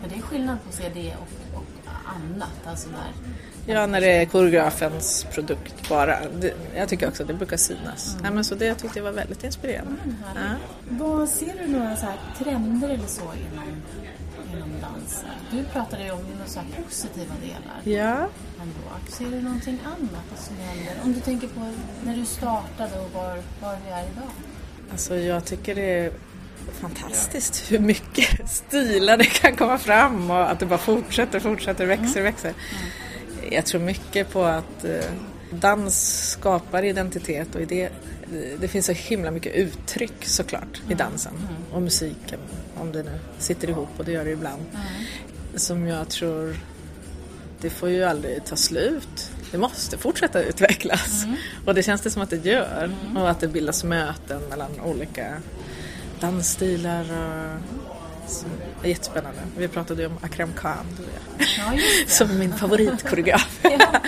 Men 0.00 0.10
det 0.10 0.16
är 0.16 0.20
skillnad 0.22 0.56
på 0.62 0.68
att 0.68 0.74
se 0.74 0.84
det 0.94 1.12
och, 1.16 1.58
och 1.58 1.64
annat. 2.16 2.66
Alltså 2.66 2.88
där. 2.88 3.32
Ja, 3.66 3.86
när 3.86 4.00
det 4.00 4.06
är 4.06 4.26
koreografens 4.26 5.26
produkt 5.32 5.88
bara. 5.88 6.18
Det, 6.40 6.54
jag 6.76 6.88
tycker 6.88 7.08
också 7.08 7.22
att 7.22 7.28
det 7.28 7.34
brukar 7.34 7.56
synas. 7.56 8.16
Nej, 8.22 8.30
men 8.30 8.44
så 8.44 8.54
det 8.54 8.74
tyckte 8.74 8.98
jag 8.98 9.04
var 9.04 9.12
väldigt 9.12 9.44
inspirerande. 9.44 9.96
Ja. 10.34 10.40
Vad 10.88 11.28
ser 11.28 11.54
du 11.62 11.72
några 11.72 11.96
så 11.96 12.06
här 12.06 12.16
trender 12.38 12.88
eller 12.88 13.06
så 13.06 13.22
inom, 13.22 13.82
inom 14.52 14.70
dans? 14.80 15.24
Du 15.50 15.64
pratade 15.64 16.04
ju 16.04 16.10
om 16.10 16.18
några 16.18 16.84
positiva 16.86 17.34
delar 17.42 17.98
ja, 17.98 18.28
ändå. 18.62 19.08
Ser 19.08 19.24
du 19.24 19.42
någonting 19.42 19.78
annat 19.84 20.42
som 20.42 20.56
händer? 20.56 20.94
Om 21.04 21.12
du 21.12 21.20
tänker 21.20 21.48
på 21.48 21.72
när 22.04 22.16
du 22.16 22.24
startade 22.24 23.00
och 23.00 23.10
var, 23.14 23.36
var 23.60 23.76
vi 23.86 23.92
är 23.92 24.02
idag. 24.02 24.30
alltså 24.92 25.16
jag 25.16 25.44
tycker 25.44 25.74
det 25.74 25.98
är 25.98 26.12
fantastiskt 26.80 27.72
hur 27.72 27.78
mycket 27.78 28.50
stilar 28.50 29.16
det 29.16 29.24
kan 29.24 29.56
komma 29.56 29.78
fram 29.78 30.30
och 30.30 30.50
att 30.50 30.60
det 30.60 30.66
bara 30.66 30.78
fortsätter, 30.78 31.40
fortsätter, 31.40 31.86
växer, 31.86 32.22
växer. 32.22 32.54
Jag 33.50 33.66
tror 33.66 33.80
mycket 33.80 34.30
på 34.30 34.44
att 34.44 34.84
eh, 34.84 35.04
dans 35.50 36.28
skapar 36.30 36.82
identitet 36.82 37.54
och 37.54 37.60
i 37.60 37.64
det, 37.64 37.88
det 38.60 38.68
finns 38.68 38.86
så 38.86 38.92
himla 38.92 39.30
mycket 39.30 39.54
uttryck 39.54 40.24
såklart 40.24 40.82
i 40.88 40.94
dansen 40.94 41.32
och 41.72 41.82
musiken 41.82 42.40
om 42.80 42.92
det 42.92 43.02
nu 43.02 43.18
sitter 43.38 43.70
ihop 43.70 43.88
och 43.96 44.04
det 44.04 44.12
gör 44.12 44.24
det 44.24 44.30
ibland. 44.30 44.62
som 45.54 45.86
jag 45.86 46.08
tror, 46.08 46.56
det 47.60 47.70
får 47.70 47.88
ju 47.88 48.04
aldrig 48.04 48.44
ta 48.44 48.56
slut. 48.56 49.30
Det 49.50 49.58
måste 49.58 49.98
fortsätta 49.98 50.42
utvecklas. 50.42 51.24
Och 51.66 51.74
det 51.74 51.82
känns 51.82 52.00
det 52.00 52.10
som 52.10 52.22
att 52.22 52.30
det 52.30 52.44
gör. 52.44 52.90
Och 53.16 53.30
att 53.30 53.40
det 53.40 53.48
bildas 53.48 53.84
möten 53.84 54.42
mellan 54.50 54.80
olika 54.80 55.42
dansstilar 56.20 57.06
och 57.88 57.91
är 58.82 58.88
jättespännande. 58.88 59.38
Vi 59.56 59.68
pratade 59.68 60.02
ju 60.02 60.08
om 60.08 60.18
Akram 60.22 60.52
Khan, 60.52 60.86
du 60.96 61.02
vet. 61.02 61.48
Ja, 61.58 61.74
just 61.74 62.06
det. 62.06 62.12
som 62.26 62.38
min 62.38 62.52
favoritkoreograf. 62.52 63.60
Ja. 63.78 64.00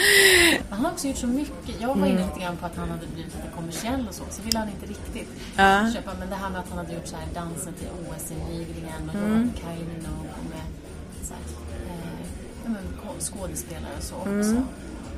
Han 0.71 0.85
har 0.85 0.93
också 0.93 1.07
gjort 1.09 1.17
så 1.17 1.27
mycket. 1.27 1.81
Jag 1.81 1.95
var 1.95 2.07
inne 2.07 2.27
lite 2.27 2.41
grann 2.41 2.57
på 2.57 2.67
att 2.67 2.77
han 2.77 2.91
hade 2.91 3.07
blivit 3.07 3.35
lite 3.35 3.49
kommersiell 3.57 4.07
och 4.09 4.15
så, 4.15 4.25
så 4.31 4.43
ville 4.43 4.59
han 4.59 4.69
inte 4.69 4.87
riktigt 4.87 5.29
Ja. 5.57 5.91
köpa. 5.95 6.11
Men 6.19 6.31
det 6.31 6.37
här 6.37 6.51
med 6.51 6.61
att 6.61 6.69
han 6.69 6.79
hade 6.79 6.93
gjort 6.95 7.07
så 7.07 7.17
här 7.17 7.27
dansen 7.35 7.73
till 7.75 7.89
OS-invigningen 7.89 9.09
och 9.09 9.15
jobbat 9.15 9.31
med 9.31 9.51
Kylie 9.57 9.87
Minogue 9.89 10.31
och 10.41 10.45
med 10.51 10.65
så 11.29 11.35
här, 11.35 11.43
eh, 12.67 12.77
ja, 13.05 13.11
skådespelare 13.21 13.93
och 13.99 14.03
så 14.05 14.15
också. 14.15 14.63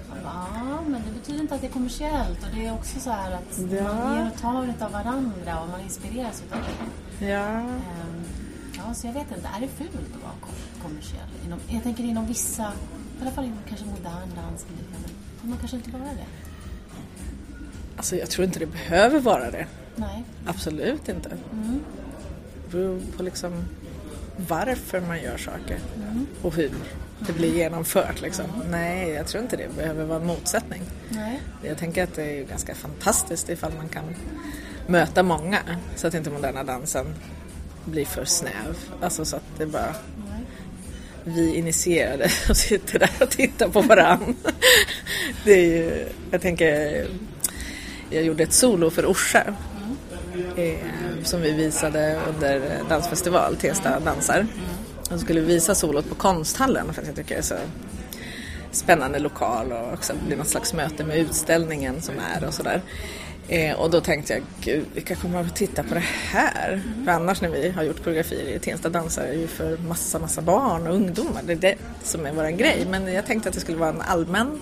Han 0.09 0.19
bara, 0.25 0.47
ja, 0.55 0.81
men 0.87 1.03
det 1.07 1.11
betyder 1.21 1.41
inte 1.41 1.55
att 1.55 1.61
det 1.61 1.67
är 1.67 1.71
kommersiellt 1.73 2.39
och 2.43 2.49
det 2.55 2.67
är 2.67 2.73
också 2.75 3.01
så 3.01 3.11
här 3.11 3.33
att 3.33 3.59
Ja. 3.71 3.95
man 3.95 4.17
ger 4.19 4.31
och 4.35 4.41
tar 4.41 4.65
utav 4.65 4.93
varandra 4.93 5.61
och 5.63 5.69
man 5.69 5.81
inspireras 5.81 6.43
utav 6.47 6.59
det. 7.19 7.27
Ja, 7.27 7.61
Ja, 7.61 7.63
så 8.95 9.07
jag 9.07 9.13
vet 9.15 9.27
inte. 9.37 9.49
Är 9.57 9.61
det 9.61 9.69
fult 9.69 9.91
att 10.17 10.23
vara 10.23 10.33
kom- 10.41 10.83
kommersiell? 10.89 11.29
Inom, 11.47 11.59
jag 11.69 11.83
tänker 11.83 12.05
inom 12.05 12.27
vissa, 12.27 12.73
i 13.19 13.23
alla 13.23 13.31
fall 13.31 13.45
inom 13.45 13.59
kanske 13.69 13.87
modern 13.87 14.29
dans 14.37 14.63
och 14.65 14.71
liknande. 14.71 15.09
Men 15.41 15.51
man 15.51 15.59
kanske 15.59 15.77
inte 15.77 15.91
vara 15.91 16.03
det? 16.03 16.27
alltså 17.97 18.17
jag 18.17 18.31
tror 18.31 18.45
inte 18.45 18.59
det 18.59 18.67
behöver 18.67 19.21
vara 19.21 19.51
det. 19.51 19.67
Nej. 19.97 20.25
Absolut 20.47 21.09
inte. 21.09 21.29
Det 21.29 22.71
beror 22.71 23.01
på 23.17 23.23
liksom 23.23 23.65
varför 24.49 25.01
man 25.01 25.23
gör 25.23 25.37
saker 25.37 25.79
och 26.43 26.55
hur 26.55 26.71
det 27.27 27.33
blir 27.33 27.55
genomfört. 27.55 28.21
Liksom. 28.21 28.45
Nej, 28.71 29.09
jag 29.11 29.27
tror 29.27 29.43
inte 29.43 29.57
det 29.57 29.77
behöver 29.77 30.05
vara 30.05 30.21
en 30.21 30.27
motsättning. 30.27 30.83
Nej. 31.09 31.41
Jag 31.63 31.79
tänker 31.79 32.03
att 32.03 32.15
det 32.15 32.41
är 32.41 32.45
ganska 32.45 32.75
fantastiskt 32.75 33.49
ifall 33.49 33.73
man 33.77 33.89
kan 33.89 34.05
möta 34.87 35.23
många 35.23 35.59
så 35.97 36.07
att 36.07 36.15
inte 36.15 36.31
moderna 36.31 36.65
dansen 36.65 37.07
blir 37.87 38.05
för 38.05 38.25
snäv. 38.25 38.77
Alltså 39.01 39.25
så 39.25 39.37
att 39.37 39.59
det 39.59 39.67
bara 39.67 39.95
vi 41.25 41.55
initierade 41.55 42.31
och 42.49 42.57
sitter 42.57 42.99
där 42.99 43.11
och 43.21 43.31
tittar 43.31 43.69
på 43.69 43.81
varann. 43.81 44.37
Det 45.45 45.53
är 45.53 45.65
ju, 45.65 46.09
jag 46.31 46.41
tänker, 46.41 47.07
jag 48.11 48.23
gjorde 48.23 48.43
ett 48.43 48.53
solo 48.53 48.91
för 48.91 49.07
Orsa 49.07 49.55
eh, 50.57 50.79
som 51.25 51.41
vi 51.41 51.53
visade 51.53 52.21
under 52.29 52.63
dansfestival, 52.89 53.57
Tensta 53.57 54.01
dansar. 54.01 54.47
Och 55.11 55.21
skulle 55.21 55.41
visa 55.41 55.75
solot 55.75 56.09
på 56.09 56.15
konsthallen 56.15 56.93
för 56.93 57.03
att 57.03 57.07
jag 57.07 57.17
tycker 57.17 57.35
det 57.35 57.41
är 57.41 57.43
så 57.43 57.55
spännande 58.71 59.19
lokal 59.19 59.73
och 59.73 59.93
också 59.93 60.13
blir 60.27 60.37
något 60.37 60.49
slags 60.49 60.75
möte 60.75 61.05
med 61.05 61.19
utställningen 61.19 62.03
som 62.03 62.15
är 62.35 62.47
och 62.47 62.55
sådär. 62.55 62.83
Eh, 63.49 63.81
och 63.81 63.91
då 63.91 64.01
tänkte 64.01 64.33
jag, 64.33 64.43
gud 64.61 64.85
vilka 64.95 65.15
kommer 65.15 65.41
att 65.41 65.57
titta 65.57 65.83
på 65.83 65.95
det 65.95 66.05
här? 66.31 66.83
För 67.05 67.13
annars 67.13 67.41
när 67.41 67.49
vi 67.49 67.71
har 67.71 67.83
gjort 67.83 68.05
koreografier 68.05 68.57
i 68.57 68.59
Tensta 68.59 68.89
dansar 68.89 69.23
är 69.23 69.33
ju 69.33 69.47
för 69.47 69.77
massa, 69.77 70.19
massa 70.19 70.43
barn 70.43 70.87
och 70.87 70.95
ungdomar. 70.95 71.43
Det 71.45 71.53
är 71.53 71.57
det 71.57 71.75
som 72.03 72.27
är 72.27 72.33
våran 72.33 72.57
grej. 72.57 72.87
Men 72.91 73.13
jag 73.13 73.27
tänkte 73.27 73.49
att 73.49 73.55
det 73.55 73.61
skulle 73.61 73.79
vara 73.79 73.91
en 73.91 74.01
allmän. 74.01 74.61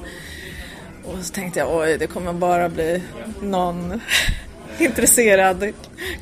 Och 1.05 1.25
så 1.25 1.33
tänkte 1.33 1.61
jag, 1.61 1.77
oj 1.77 1.99
det 1.99 2.07
kommer 2.07 2.33
bara 2.33 2.69
bli 2.69 3.03
någon 3.43 4.01
intresserad, 4.79 5.73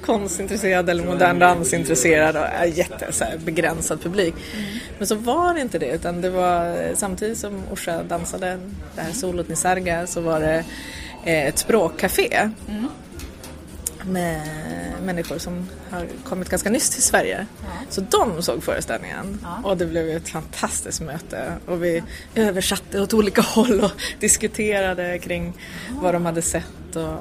konstintresserad 0.05 0.91
eller 0.91 1.05
modern 1.05 1.39
dansintresserad 1.39 2.37
och 2.37 2.69
jätte 2.69 3.13
så 3.13 3.25
här, 3.25 3.39
begränsad 3.39 4.03
publik. 4.03 4.35
Men 4.99 5.07
så 5.07 5.15
var 5.15 5.55
det 5.55 5.61
inte 5.61 5.79
det 5.79 5.91
utan 5.91 6.21
det 6.21 6.31
var 6.31 6.77
samtidigt 6.95 7.39
som 7.39 7.63
Orsa 7.73 8.03
dansade 8.03 8.59
det 8.95 9.01
här 9.01 9.13
solot 9.13 9.49
Nisarga 9.49 10.07
så 10.07 10.21
var 10.21 10.41
det 10.41 10.65
ett 11.25 11.59
språkcafé 11.59 12.51
med 14.05 14.43
människor 15.03 15.39
som 15.39 15.69
har 15.91 16.07
kommit 16.25 16.49
ganska 16.49 16.71
nyss 16.71 16.91
till 16.91 17.03
Sverige. 17.03 17.47
Så 17.89 18.01
de 18.01 18.43
såg 18.43 18.63
föreställningen. 18.63 19.47
Och 19.65 19.77
det 19.77 19.87
blev 19.87 20.09
ett 20.09 20.29
fantastiskt 20.29 21.01
möte. 21.01 21.53
Och 21.67 21.85
vi 21.85 22.03
översatte 22.35 23.01
åt 23.01 23.15
olika 23.15 23.41
håll 23.55 23.81
och 23.81 23.91
diskuterade 24.21 25.19
kring 25.19 25.53
vad 25.91 26.15
de 26.15 26.27
hade 26.27 26.43
sett 26.43 26.97
och 26.97 27.19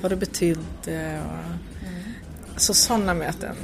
vad 0.00 0.12
det 0.12 0.16
betydde. 0.16 1.22
Och... 1.24 2.60
Så 2.60 2.74
sådana 2.74 3.14
möten 3.14 3.56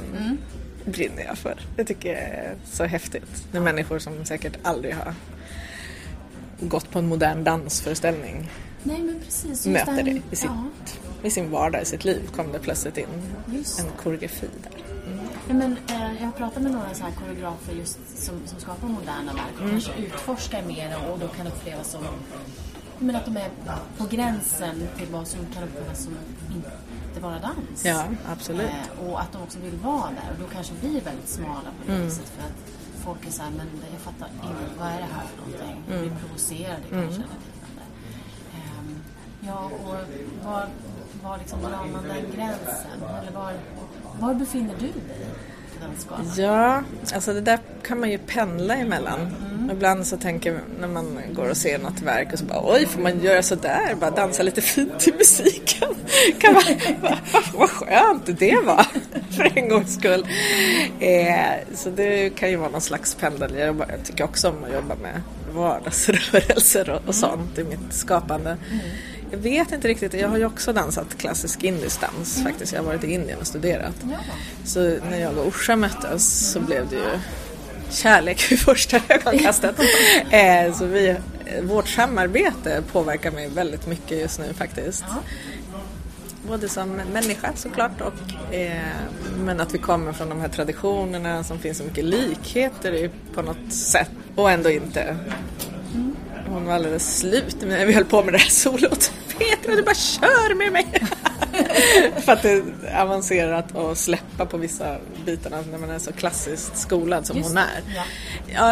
brinner 0.85 1.23
jag 1.23 1.37
för. 1.37 1.59
Det 1.75 1.85
tycker 1.85 2.09
jag 2.09 2.21
är 2.21 2.55
så 2.71 2.83
häftigt. 2.83 3.47
Med 3.51 3.61
människor 3.61 3.99
som 3.99 4.25
säkert 4.25 4.57
aldrig 4.63 4.95
har 4.95 5.13
gått 6.59 6.91
på 6.91 6.99
en 6.99 7.07
modern 7.07 7.43
dansföreställning 7.43 8.49
Nej, 8.87 9.01
men 9.03 9.19
precis. 9.19 9.65
Möter 9.65 9.91
här- 9.91 10.03
det 10.03 10.21
i, 10.31 10.35
sitt, 10.35 10.49
Ja, 10.49 10.63
i 11.23 11.29
sin 11.31 11.51
vardag, 11.51 11.81
i 11.81 11.85
sitt 11.85 12.05
liv 12.05 12.29
kom 12.35 12.51
det 12.51 12.59
plötsligt 12.59 12.97
in 12.97 13.07
just 13.53 13.79
en 13.79 13.85
koreografi 14.03 14.49
där. 14.63 14.71
Nej, 15.47 15.57
men, 15.57 15.77
eh, 15.87 16.13
jag 16.19 16.25
har 16.25 16.31
pratat 16.31 16.63
med 16.63 16.71
några 16.71 16.93
så 16.93 17.03
här 17.03 17.11
koreografer 17.11 17.73
just 17.73 17.99
som, 18.23 18.35
som 18.45 18.59
skapar 18.59 18.87
moderna 18.87 19.33
verk 19.33 19.63
och 19.63 19.69
kanske 19.69 19.91
utforskar 19.97 20.63
mer 20.63 20.97
och 21.11 21.19
då 21.19 21.27
kan 21.27 21.47
upplevas 21.47 21.91
som 21.91 22.03
men 22.99 23.15
att 23.15 23.25
de 23.25 23.37
är 23.37 23.49
på 23.97 24.05
gränsen 24.11 24.87
till 24.97 25.07
vad 25.11 25.27
som 25.27 25.39
kan 25.53 25.63
uppfattas 25.63 26.03
som 26.03 26.13
inte 26.55 27.19
vara 27.21 27.39
dans. 27.39 27.85
Ja, 27.85 28.03
absolut. 28.31 28.65
Eh, 28.69 29.07
och 29.09 29.21
att 29.21 29.31
de 29.31 29.41
också 29.43 29.59
vill 29.59 29.75
vara 29.75 30.09
där 30.09 30.29
och 30.33 30.39
då 30.39 30.45
kanske 30.53 30.73
blir 30.73 31.01
väldigt 31.01 31.29
smala 31.29 31.69
på 31.85 31.91
det 31.91 31.97
viset 31.97 32.29
för 32.37 32.43
att 32.43 33.03
folk 33.03 33.27
är 33.27 33.31
såhär, 33.31 33.51
men 33.57 33.67
jag 33.91 34.01
fattar 34.01 34.27
inte, 34.35 34.47
vad 34.79 34.87
är 34.87 34.97
det 34.97 35.07
här 35.15 35.23
för 35.27 35.37
någonting? 35.37 35.83
Jag 35.89 35.99
blir 35.99 36.11
provocerad 36.19 36.77
kanske 36.89 36.95
eller 36.95 37.07
liknande. 37.07 37.23
Ehm, 37.25 37.54
ja, 39.47 39.71
och 39.85 39.95
var, 40.45 40.67
var 41.23 41.37
liksom 41.37 41.61
drar 41.61 41.85
man 41.91 42.03
den 42.03 42.31
gränsen? 42.35 43.03
Eller 43.21 43.31
var, 43.31 43.53
var 44.19 44.33
befinner 44.33 44.73
du 44.79 44.85
dig? 44.85 44.93
Ja, 46.37 46.83
alltså 47.13 47.33
det 47.33 47.41
där 47.41 47.59
kan 47.83 47.99
man 47.99 48.11
ju 48.11 48.17
pendla 48.17 48.75
emellan. 48.75 49.19
Ibland 49.71 50.07
så 50.07 50.17
tänker 50.17 50.51
jag 50.51 50.61
när 50.79 50.87
man 50.87 51.19
går 51.33 51.49
och 51.49 51.57
ser 51.57 51.79
något 51.79 52.01
verk 52.01 52.33
och 52.33 52.39
så 52.39 52.45
bara 52.45 52.73
oj, 52.73 52.85
får 52.85 53.01
man 53.01 53.19
göra 53.21 53.43
sådär? 53.43 53.95
Bara 53.99 54.11
dansa 54.11 54.43
lite 54.43 54.61
fint 54.61 54.99
till 54.99 55.13
musiken. 55.13 55.87
Kan 56.39 56.53
man, 56.53 56.63
vad, 57.01 57.17
vad 57.53 57.69
skönt 57.69 58.39
det 58.39 58.55
var 58.65 58.85
för 59.31 59.57
en 59.57 59.69
gångs 59.69 59.93
skull. 59.93 60.27
Eh, 60.99 61.75
så 61.75 61.89
det 61.89 62.29
kan 62.29 62.49
ju 62.49 62.55
vara 62.55 62.69
någon 62.69 62.81
slags 62.81 63.15
pendel. 63.15 63.55
Jag, 63.55 63.75
jag 63.89 64.03
tycker 64.03 64.23
också 64.23 64.49
om 64.49 64.63
att 64.63 64.73
jobba 64.73 64.95
med 64.95 65.21
vardagsrörelser 65.53 66.89
och, 66.89 67.07
och 67.07 67.15
sånt 67.15 67.59
i 67.59 67.63
mitt 67.63 67.93
skapande. 67.93 68.57
Jag 69.35 69.41
vet 69.41 69.71
inte 69.71 69.87
riktigt, 69.87 70.13
jag 70.13 70.29
har 70.29 70.37
ju 70.37 70.45
också 70.45 70.73
dansat 70.73 71.17
klassisk 71.17 71.63
indisk 71.63 72.01
dans 72.01 72.43
faktiskt. 72.43 72.73
Jag 72.73 72.79
har 72.79 72.85
varit 72.85 73.03
i 73.03 73.11
Indien 73.11 73.39
och 73.39 73.47
studerat. 73.47 73.95
Ja. 74.01 74.17
Så 74.65 74.79
när 74.79 75.19
jag 75.19 75.37
och 75.37 75.47
Orsa 75.47 75.75
möttes 75.75 76.51
så 76.51 76.59
blev 76.59 76.89
det 76.89 76.95
ju 76.95 77.19
kärlek 77.89 78.51
vid 78.51 78.59
första 78.59 79.01
ögonkastet. 79.09 79.75
eh, 80.31 80.73
så 80.73 80.85
vi, 80.85 81.15
vårt 81.61 81.87
samarbete 81.87 82.83
påverkar 82.91 83.31
mig 83.31 83.49
väldigt 83.49 83.87
mycket 83.87 84.19
just 84.19 84.39
nu 84.39 84.53
faktiskt. 84.53 85.03
Både 86.47 86.69
som 86.69 86.89
människa 87.13 87.51
såklart 87.55 88.01
och 88.01 88.53
eh, 88.53 88.81
men 89.37 89.61
att 89.61 89.73
vi 89.73 89.77
kommer 89.77 90.13
från 90.13 90.29
de 90.29 90.39
här 90.39 90.49
traditionerna 90.49 91.43
som 91.43 91.59
finns 91.59 91.77
så 91.77 91.83
mycket 91.83 92.05
likheter 92.05 92.93
i 92.93 93.09
på 93.33 93.41
något 93.41 93.73
sätt 93.73 94.11
och 94.35 94.51
ändå 94.51 94.69
inte. 94.69 95.17
Hon 96.47 96.65
var 96.65 96.73
alldeles 96.73 97.19
slut 97.19 97.57
när 97.61 97.85
vi 97.85 97.93
höll 97.93 98.05
på 98.05 98.23
med 98.23 98.33
det 98.33 98.37
här 98.37 98.49
solot. 98.49 99.11
Petra 99.37 99.75
du 99.75 99.81
bara 99.81 99.95
kör 99.95 100.55
med 100.55 100.71
mig! 100.71 100.87
För 102.21 102.31
att 102.31 102.41
det 102.41 102.51
är 102.51 103.01
avancerat 103.01 103.75
och 103.75 103.97
släppa 103.97 104.45
på 104.45 104.57
vissa 104.57 104.97
bitarna 105.25 105.63
när 105.71 105.77
man 105.77 105.89
är 105.89 105.99
så 105.99 106.11
klassiskt 106.13 106.77
skolad 106.77 107.25
som 107.27 107.37
Just 107.37 107.49
hon 107.49 107.57
är. 107.57 107.81
ja. 107.95 108.03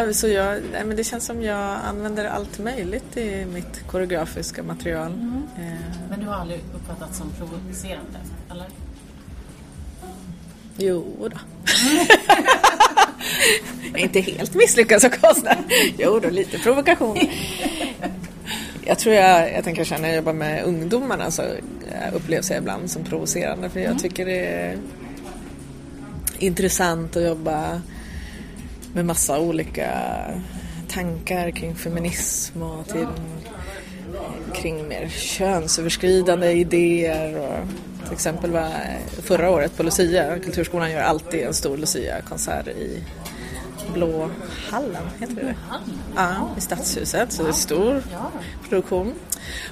Ja, 0.06 0.14
så 0.14 0.28
jag, 0.28 0.62
men 0.86 0.96
det 0.96 1.04
känns 1.04 1.26
som 1.26 1.42
jag 1.44 1.80
använder 1.90 2.26
allt 2.26 2.60
möjligt 2.60 3.18
i 3.18 3.46
mitt 3.46 3.88
koreografiska 3.88 4.64
material. 4.64 5.12
Eh, 5.58 5.64
Men 6.10 6.20
du 6.20 6.26
har 6.26 6.34
aldrig 6.36 6.60
uppfattats 6.76 7.18
som 7.18 7.30
provocerande, 7.38 8.20
eller? 8.52 8.66
jo 10.78 11.30
då. 11.32 11.38
jag 13.92 14.00
är 14.00 14.04
inte 14.04 14.20
helt 14.20 14.54
misslyckad 14.56 15.02
som 15.02 15.10
konstnär. 15.10 15.58
Jo 15.98 16.20
då, 16.20 16.30
lite 16.30 16.60
provokation. 16.60 17.18
Jag 18.86 19.00
tror 19.00 19.16
jag, 19.16 19.54
jag 19.54 19.64
tänker 19.64 20.00
när 20.00 20.08
jag 20.08 20.16
jobbar 20.16 20.34
med 20.34 20.64
ungdomarna 20.64 21.32
så 21.32 21.42
eh, 21.42 22.16
upplevs 22.16 22.50
jag 22.50 22.60
ibland 22.60 22.92
som 22.92 23.04
provocerande 23.04 23.70
för 23.70 23.80
jag 23.80 24.00
tycker 24.00 24.26
det 24.26 24.46
är 24.46 24.78
intressant 26.40 27.16
att 27.16 27.24
jobba 27.24 27.82
med 28.94 29.06
massa 29.06 29.40
olika 29.40 29.92
tankar 30.90 31.52
kring 31.52 31.76
feminism 31.76 32.62
och 32.62 32.88
till, 32.88 33.08
kring 34.54 34.88
mer 34.88 35.08
könsöverskridande 35.10 36.52
idéer 36.52 37.40
och 37.40 37.68
Till 38.04 38.14
exempel 38.14 38.52
var 38.52 38.72
förra 39.22 39.50
året 39.50 39.78
på 39.78 39.84
Lucia, 39.84 40.40
Kulturskolan 40.40 40.92
gör 40.92 41.02
alltid 41.02 41.44
en 41.44 41.54
stor 41.54 41.78
Lucia-konsert 41.78 42.68
i 42.68 43.04
Blå 43.94 44.30
hallen, 44.70 45.04
heter 45.20 45.36
det 45.36 45.56
Ja, 46.16 46.50
i 46.58 46.62
Stadshuset, 46.62 47.32
så 47.32 47.44
det 47.44 47.50
är 47.50 47.54
stor 47.54 48.04
produktion. 48.70 49.14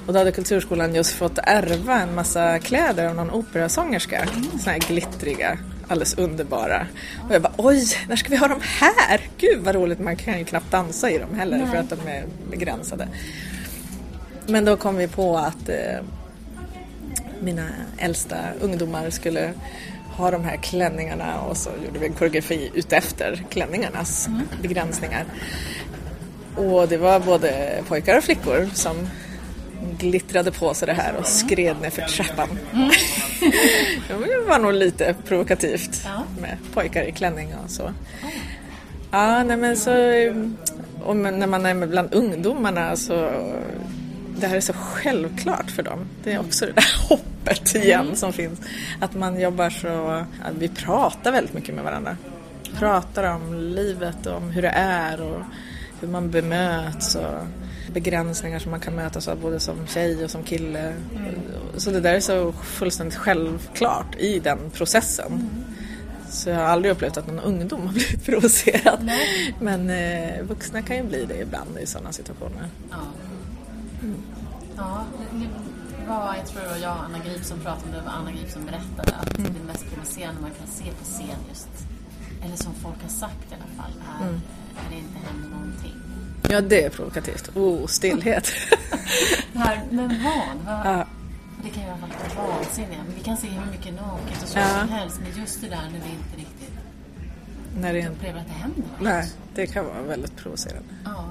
Och 0.06 0.12
då 0.12 0.18
hade 0.18 0.32
Kulturskolan 0.32 0.94
just 0.94 1.12
fått 1.12 1.38
ärva 1.42 2.00
en 2.00 2.14
massa 2.14 2.58
kläder 2.58 3.06
av 3.08 3.14
någon 3.14 3.30
operasångerska, 3.30 4.26
såna 4.60 4.72
här 4.72 4.78
glittriga, 4.78 5.58
alldeles 5.88 6.14
underbara. 6.18 6.86
Och 7.28 7.34
jag 7.34 7.42
bara 7.42 7.52
oj, 7.56 7.84
när 8.08 8.16
ska 8.16 8.28
vi 8.28 8.36
ha 8.36 8.48
dem 8.48 8.60
här? 8.62 9.20
Gud 9.38 9.60
vad 9.60 9.74
roligt, 9.74 9.98
man 9.98 10.16
kan 10.16 10.38
ju 10.38 10.44
knappt 10.44 10.70
dansa 10.70 11.10
i 11.10 11.18
dem 11.18 11.34
heller 11.34 11.66
för 11.66 11.76
att 11.76 11.90
de 11.90 12.08
är 12.08 12.24
begränsade. 12.50 13.08
Men 14.46 14.64
då 14.64 14.76
kom 14.76 14.96
vi 14.96 15.08
på 15.08 15.36
att 15.38 15.68
eh, 15.68 16.00
mina 17.40 17.68
äldsta 17.98 18.36
ungdomar 18.60 19.10
skulle 19.10 19.52
ha 20.16 20.30
de 20.30 20.44
här 20.44 20.56
klänningarna 20.56 21.40
och 21.40 21.56
så 21.56 21.70
gjorde 21.86 21.98
vi 21.98 22.06
en 22.06 22.12
koreografi 22.12 22.70
utefter 22.74 23.44
klänningarnas 23.50 24.28
begränsningar. 24.62 25.24
Och 26.56 26.88
det 26.88 26.96
var 26.96 27.20
både 27.20 27.82
pojkar 27.88 28.18
och 28.18 28.24
flickor 28.24 28.68
som 28.74 29.08
glittrade 29.98 30.52
på 30.52 30.74
sig 30.74 30.86
det 30.86 30.92
här 30.92 31.16
och 31.16 31.26
skred 31.26 31.76
ner 31.80 31.90
för 31.90 32.02
trappan. 32.02 32.48
Men 34.08 34.20
det 34.20 34.48
var 34.48 34.58
nog 34.58 34.72
lite 34.72 35.14
provokativt 35.24 36.06
med 36.40 36.58
pojkar 36.74 37.02
i 37.02 37.12
klänning 37.12 37.54
och 37.64 37.70
så. 37.70 37.92
Ja, 39.10 39.42
nej 39.42 39.56
men 39.56 39.76
så... 39.76 39.92
Och 41.04 41.16
när 41.16 41.46
man 41.46 41.66
är 41.66 41.86
bland 41.86 42.14
ungdomarna 42.14 42.96
så... 42.96 43.30
Det 44.42 44.48
här 44.48 44.56
är 44.56 44.60
så 44.60 44.72
självklart 44.72 45.70
för 45.70 45.82
dem. 45.82 46.06
Det 46.24 46.32
är 46.32 46.40
också 46.40 46.66
det 46.66 46.72
där 46.72 47.08
hoppet 47.08 47.74
igen 47.74 48.16
som 48.16 48.32
finns. 48.32 48.60
Att 49.00 49.14
man 49.14 49.40
jobbar 49.40 49.70
så... 49.70 50.24
Att 50.42 50.54
vi 50.58 50.68
pratar 50.68 51.32
väldigt 51.32 51.54
mycket 51.54 51.74
med 51.74 51.84
varandra. 51.84 52.16
Pratar 52.78 53.34
om 53.34 53.54
livet 53.54 54.26
och 54.26 54.36
om 54.36 54.50
hur 54.50 54.62
det 54.62 54.72
är 54.76 55.20
och 55.20 55.42
hur 56.00 56.08
man 56.08 56.30
bemöts 56.30 57.14
och 57.14 57.46
begränsningar 57.92 58.58
som 58.58 58.70
man 58.70 58.80
kan 58.80 58.94
mötas 58.94 59.28
av 59.28 59.40
både 59.40 59.60
som 59.60 59.86
tjej 59.86 60.24
och 60.24 60.30
som 60.30 60.42
kille. 60.42 60.94
Så 61.76 61.90
det 61.90 62.00
där 62.00 62.14
är 62.14 62.20
så 62.20 62.52
fullständigt 62.52 63.18
självklart 63.18 64.16
i 64.18 64.38
den 64.38 64.58
processen. 64.72 65.50
Så 66.30 66.50
jag 66.50 66.56
har 66.56 66.64
aldrig 66.64 66.92
upplevt 66.92 67.16
att 67.16 67.26
någon 67.26 67.40
ungdom 67.40 67.86
har 67.86 67.92
blivit 67.92 68.24
provocerad. 68.24 69.10
Men 69.60 69.90
eh, 69.90 70.42
vuxna 70.42 70.82
kan 70.82 70.96
ju 70.96 71.02
bli 71.02 71.24
det 71.24 71.40
ibland 71.40 71.78
i 71.78 71.86
sådana 71.86 72.12
situationer. 72.12 72.68
Ja. 72.90 72.96
Ja, 74.82 75.04
det 75.32 76.08
var, 76.08 76.34
jag 76.36 76.46
tror 76.46 76.62
det 76.62 76.68
var 76.68 76.76
jag 76.76 76.96
och 76.96 77.04
Anna 77.04 77.18
Grip 77.18 77.44
som 77.44 77.58
pratade 77.60 77.86
om 77.86 77.92
det, 77.92 78.00
var 78.00 78.12
Anna 78.12 78.32
Grip 78.32 78.50
som 78.50 78.64
berättade 78.64 79.16
att 79.16 79.36
det 79.36 79.64
mest 79.66 79.84
provocerande 79.92 80.40
man 80.40 80.50
kan 80.50 80.66
se 80.66 80.84
på 80.84 81.04
scen 81.04 81.38
just, 81.48 81.68
eller 82.44 82.56
som 82.56 82.74
folk 82.74 83.02
har 83.02 83.08
sagt 83.08 83.52
i 83.52 83.54
alla 83.54 83.82
fall, 83.82 83.92
är 84.20 84.32
när 84.82 84.90
det 84.90 84.96
inte 84.96 85.18
händer 85.26 85.48
någonting. 85.48 85.94
Ja, 86.50 86.60
det 86.60 86.84
är 86.84 86.90
provokativt. 86.90 87.56
Oh, 87.56 87.86
stillhet. 87.86 88.48
Här, 89.54 89.82
men 89.90 90.08
vad? 90.08 90.56
vad 90.66 90.86
Ja. 90.86 91.06
Det 91.64 91.68
kan 91.70 91.82
ju 91.82 91.88
vara 91.88 92.48
vansinniga. 92.58 92.98
Men 93.06 93.14
vi 93.16 93.20
kan 93.22 93.36
se 93.36 93.48
hur 93.48 93.70
mycket 93.70 93.94
naket 93.94 94.42
och 94.42 94.48
så 94.48 94.58
Ja. 94.58 94.68
som 94.80 94.88
helst. 94.88 95.20
Men 95.22 95.40
just 95.42 95.60
det 95.60 95.68
där 95.68 95.82
när 95.82 95.90
vi 95.90 96.10
inte 96.10 96.36
riktigt 96.36 96.74
När 97.80 97.92
det 97.92 98.08
upplever 98.08 98.40
att 98.40 98.46
det 98.46 98.52
händer 98.52 98.78
något. 98.78 99.00
Nej, 99.00 99.30
det 99.54 99.66
kan 99.66 99.84
vara 99.84 100.02
väldigt 100.02 100.36
provocerande. 100.36 100.88
Ja. 101.04 101.24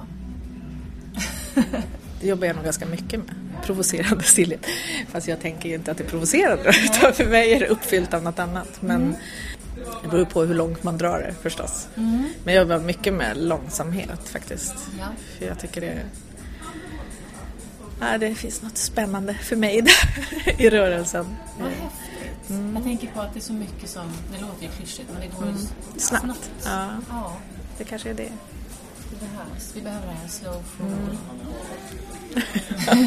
Det 2.22 2.28
jobbar 2.28 2.46
jag 2.46 2.56
nog 2.56 2.64
ganska 2.64 2.86
mycket 2.86 3.20
med. 3.20 3.34
Provocerande 3.62 4.24
stillhet. 4.24 4.66
Fast 5.08 5.28
jag 5.28 5.40
tänker 5.40 5.68
ju 5.68 5.74
inte 5.74 5.90
att 5.90 5.98
det 5.98 6.04
är 6.04 6.08
provocerande. 6.08 6.72
Utan 6.84 7.12
för 7.12 7.24
mig 7.24 7.52
är 7.52 7.60
det 7.60 7.66
uppfyllt 7.66 8.14
av 8.14 8.22
något 8.22 8.38
annat. 8.38 8.82
Men 8.82 9.16
det 10.02 10.08
beror 10.08 10.24
på 10.24 10.42
hur 10.42 10.54
långt 10.54 10.82
man 10.82 10.98
drar 10.98 11.18
det 11.18 11.34
förstås. 11.42 11.88
Men 12.44 12.54
jag 12.54 12.62
jobbar 12.62 12.78
mycket 12.78 13.14
med 13.14 13.36
långsamhet 13.36 14.28
faktiskt. 14.28 14.74
Ja. 14.98 15.06
För 15.38 15.46
jag 15.46 15.58
tycker 15.58 15.80
det 15.80 16.02
Ja, 18.00 18.18
det 18.18 18.34
finns 18.34 18.62
något 18.62 18.78
spännande 18.78 19.34
för 19.34 19.56
mig 19.56 19.82
där 19.82 20.60
i 20.60 20.70
rörelsen. 20.70 21.26
Vad 21.58 21.68
häftigt. 21.68 22.72
Jag 22.74 22.82
tänker 22.82 23.08
på 23.08 23.20
att 23.20 23.32
det 23.34 23.38
är 23.38 23.42
så 23.42 23.52
mycket 23.52 23.90
som, 23.90 24.12
det 24.32 24.40
låter 24.40 24.62
ju 24.62 24.68
klyschigt 24.68 25.08
men 25.12 25.20
det 25.20 25.36
går 25.36 25.48
ju 25.48 25.54
Snabbt. 26.00 26.50
Ja, 26.64 26.88
Ja, 27.10 27.36
det 27.78 27.84
kanske 27.84 28.10
är 28.10 28.14
det. 28.14 28.32
Det 29.12 29.26
behövs. 29.26 29.72
Vi 29.74 29.80
behöver 29.80 30.06
det 30.06 30.12
här 30.12 30.28
slow 30.28 30.62
food. 30.76 31.18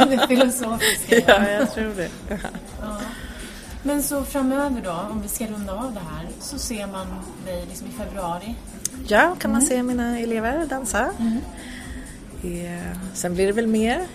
det 0.09 0.27
filosofiska. 0.27 1.15
Ja, 1.27 1.49
jag 1.49 1.73
tror 1.73 1.93
det. 1.95 2.09
Men 3.83 4.03
så 4.03 4.23
framöver 4.23 4.81
då, 4.81 4.91
om 5.11 5.21
vi 5.21 5.27
ska 5.27 5.45
runda 5.45 5.73
av 5.73 5.93
det 5.93 5.99
här, 5.99 6.27
så 6.39 6.59
ser 6.59 6.87
man 6.87 7.07
dig 7.45 7.65
liksom 7.69 7.87
i 7.87 7.91
februari. 8.03 8.55
Ja, 9.07 9.35
kan 9.39 9.51
man 9.51 9.61
se 9.61 9.83
mina 9.83 10.19
elever 10.19 10.65
dansa. 10.65 11.11
Eh, 12.43 12.97
Sen 13.13 13.33
blir 13.35 13.45
det 13.47 13.51
väl 13.53 13.67
mer. 13.67 14.07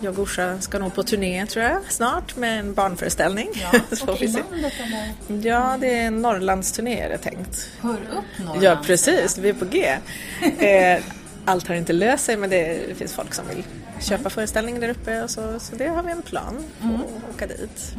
Jag 0.00 0.18
och 0.18 0.22
Orsa 0.24 0.60
ska 0.60 0.78
nog 0.78 0.94
på 0.94 1.02
turné 1.02 1.46
tror 1.46 1.64
jag 1.64 1.78
snart 1.88 2.36
med 2.36 2.60
en 2.60 2.74
barnföreställning. 2.74 3.48
Ja, 3.72 3.80
Så 3.96 4.12
och 4.12 4.22
i 4.22 4.26
landet 4.26 4.72
eller? 4.80 5.48
Ja, 5.48 5.76
det 5.80 5.98
är 5.98 6.06
en 6.06 6.22
Norrlandsturné 6.22 7.00
är 7.00 7.08
det 7.08 7.18
tänkt. 7.18 7.68
Hör 7.80 7.92
upp 7.92 8.24
Norrland. 8.38 8.62
Ja, 8.62 8.78
precis. 8.84 9.38
Vi 9.38 9.48
är 9.48 9.54
på 9.54 9.64
G. 9.64 9.96
Eh, 10.58 11.02
Allt 11.48 11.68
har 11.68 11.74
inte 11.74 11.92
löst 11.92 12.24
sig 12.24 12.36
men 12.36 12.50
det 12.50 12.96
finns 12.96 13.12
folk 13.14 13.34
som 13.34 13.48
vill 13.48 13.64
köpa 14.00 14.30
föreställningen 14.30 14.80
där 14.80 14.88
uppe 14.88 15.22
och 15.22 15.30
så, 15.30 15.58
så 15.60 15.76
det 15.76 15.86
har 15.88 16.02
vi 16.02 16.12
en 16.12 16.22
plan 16.22 16.64
på 16.82 16.88
att 16.88 17.34
åka 17.34 17.46
dit. 17.46 17.94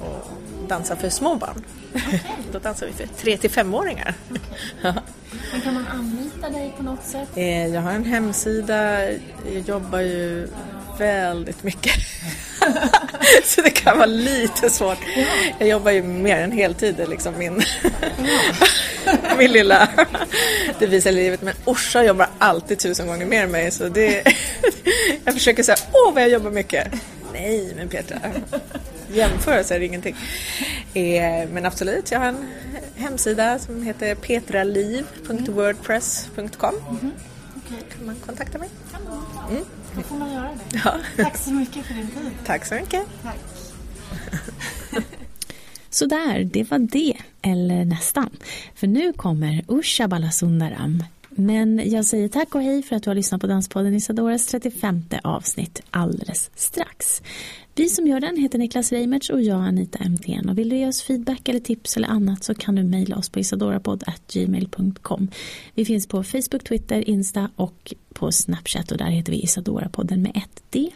Och 0.00 0.30
dansa 0.68 0.96
för 0.96 1.08
små 1.08 1.34
barn. 1.34 1.64
Då 2.52 2.58
dansar 2.58 2.86
vi 2.86 2.92
för 2.92 3.06
3 3.06 3.36
till 3.36 3.50
5-åringar. 3.50 4.14
Men 5.52 5.60
kan 5.64 5.74
man 5.74 5.86
anlita 5.86 6.50
dig 6.50 6.74
på 6.76 6.82
något 6.82 7.04
sätt? 7.04 7.28
Eh, 7.34 7.66
Jag 7.66 7.80
har 7.80 7.90
en 7.92 8.04
hemsida, 8.04 9.02
jag 9.02 9.60
jobbar 9.66 9.98
ju 10.00 10.48
väldigt 10.98 11.62
mycket. 11.62 11.92
Så 13.44 13.62
det 13.62 13.70
kan 13.70 13.96
vara 13.98 14.06
lite 14.06 14.70
svårt. 14.70 14.98
Jag 15.58 15.68
jobbar 15.68 15.90
ju 15.90 16.02
mer 16.02 16.36
än 16.36 16.52
heltid, 16.52 17.00
är 17.00 17.06
liksom 17.06 17.38
min, 17.38 17.62
min 19.38 19.52
lilla 19.52 19.88
devis 20.78 21.06
i 21.06 21.12
livet. 21.12 21.42
Men 21.42 21.54
Orsa 21.64 22.04
jobbar 22.04 22.28
alltid 22.38 22.78
tusen 22.78 23.06
gånger 23.06 23.26
mer 23.26 23.44
än 23.44 23.50
mig. 23.50 23.70
Så 23.70 23.88
det, 23.88 24.22
jag 25.24 25.34
försöker 25.34 25.62
säga, 25.62 25.76
åh 25.92 26.14
vad 26.14 26.22
jag 26.22 26.30
jobbar 26.30 26.50
mycket. 26.50 26.88
Nej, 27.32 27.72
men 27.76 27.88
Petra, 27.88 28.18
jämförelse 29.12 29.74
är 29.74 29.80
ingenting. 29.80 30.16
Eh, 30.94 31.48
Men 31.52 31.66
absolut, 31.66 32.10
jag 32.10 32.18
har 32.18 32.26
en 32.26 32.50
hemsida 32.96 33.58
som 33.58 33.82
heter 33.82 34.14
petraliv.wordpress.com. 34.14 36.74
kan 37.68 38.06
man 38.06 38.16
kontakta 38.26 38.58
mig. 38.58 38.68
Då 39.96 40.02
får 40.02 40.16
man 40.16 40.32
göra 40.32 40.50
det. 40.70 40.78
Ja. 40.84 40.94
Tack 41.16 41.36
så 41.36 41.50
mycket 41.50 41.86
för 41.86 41.94
din 41.94 42.06
tid. 42.06 42.30
Tack 42.46 42.66
så 42.66 42.74
mycket. 42.74 43.06
Tack. 43.22 43.38
Så 45.90 46.06
där, 46.06 46.44
det 46.44 46.70
var 46.70 46.78
det. 46.78 47.16
Eller 47.42 47.84
nästan. 47.84 48.30
För 48.74 48.86
nu 48.86 49.12
kommer 49.12 49.64
Usha 49.68 50.08
Balasundaram. 50.08 51.04
Men 51.30 51.90
jag 51.90 52.04
säger 52.04 52.28
tack 52.28 52.54
och 52.54 52.62
hej 52.62 52.82
för 52.82 52.96
att 52.96 53.02
du 53.02 53.10
har 53.10 53.14
lyssnat 53.14 53.40
på 53.40 53.46
Danspodden 53.46 53.94
Isadoras 53.94 54.46
35 54.46 55.02
avsnitt 55.22 55.82
alldeles 55.90 56.50
strax. 56.54 57.22
Vi 57.78 57.88
som 57.88 58.06
gör 58.06 58.20
den 58.20 58.36
heter 58.36 58.58
Niklas 58.58 58.92
Reimertz 58.92 59.30
och 59.30 59.42
jag 59.42 59.60
Anita 59.60 59.98
MTN. 60.04 60.48
Och 60.48 60.58
vill 60.58 60.68
du 60.68 60.76
ge 60.76 60.86
oss 60.86 61.02
feedback 61.02 61.48
eller 61.48 61.60
tips 61.60 61.96
eller 61.96 62.08
annat 62.08 62.44
så 62.44 62.54
kan 62.54 62.74
du 62.74 62.82
mejla 62.82 63.16
oss 63.16 63.28
på 63.28 63.40
isadorapodd.gmail.com. 63.40 65.28
Vi 65.74 65.84
finns 65.84 66.06
på 66.06 66.24
Facebook, 66.24 66.64
Twitter, 66.64 67.08
Insta 67.08 67.50
och 67.56 67.94
på 68.14 68.32
Snapchat 68.32 68.92
och 68.92 68.98
där 68.98 69.06
heter 69.06 69.32
vi 69.32 69.42
Isadorapodden 69.42 70.22
med 70.22 70.36
ett 70.36 70.62
D. 70.70 70.90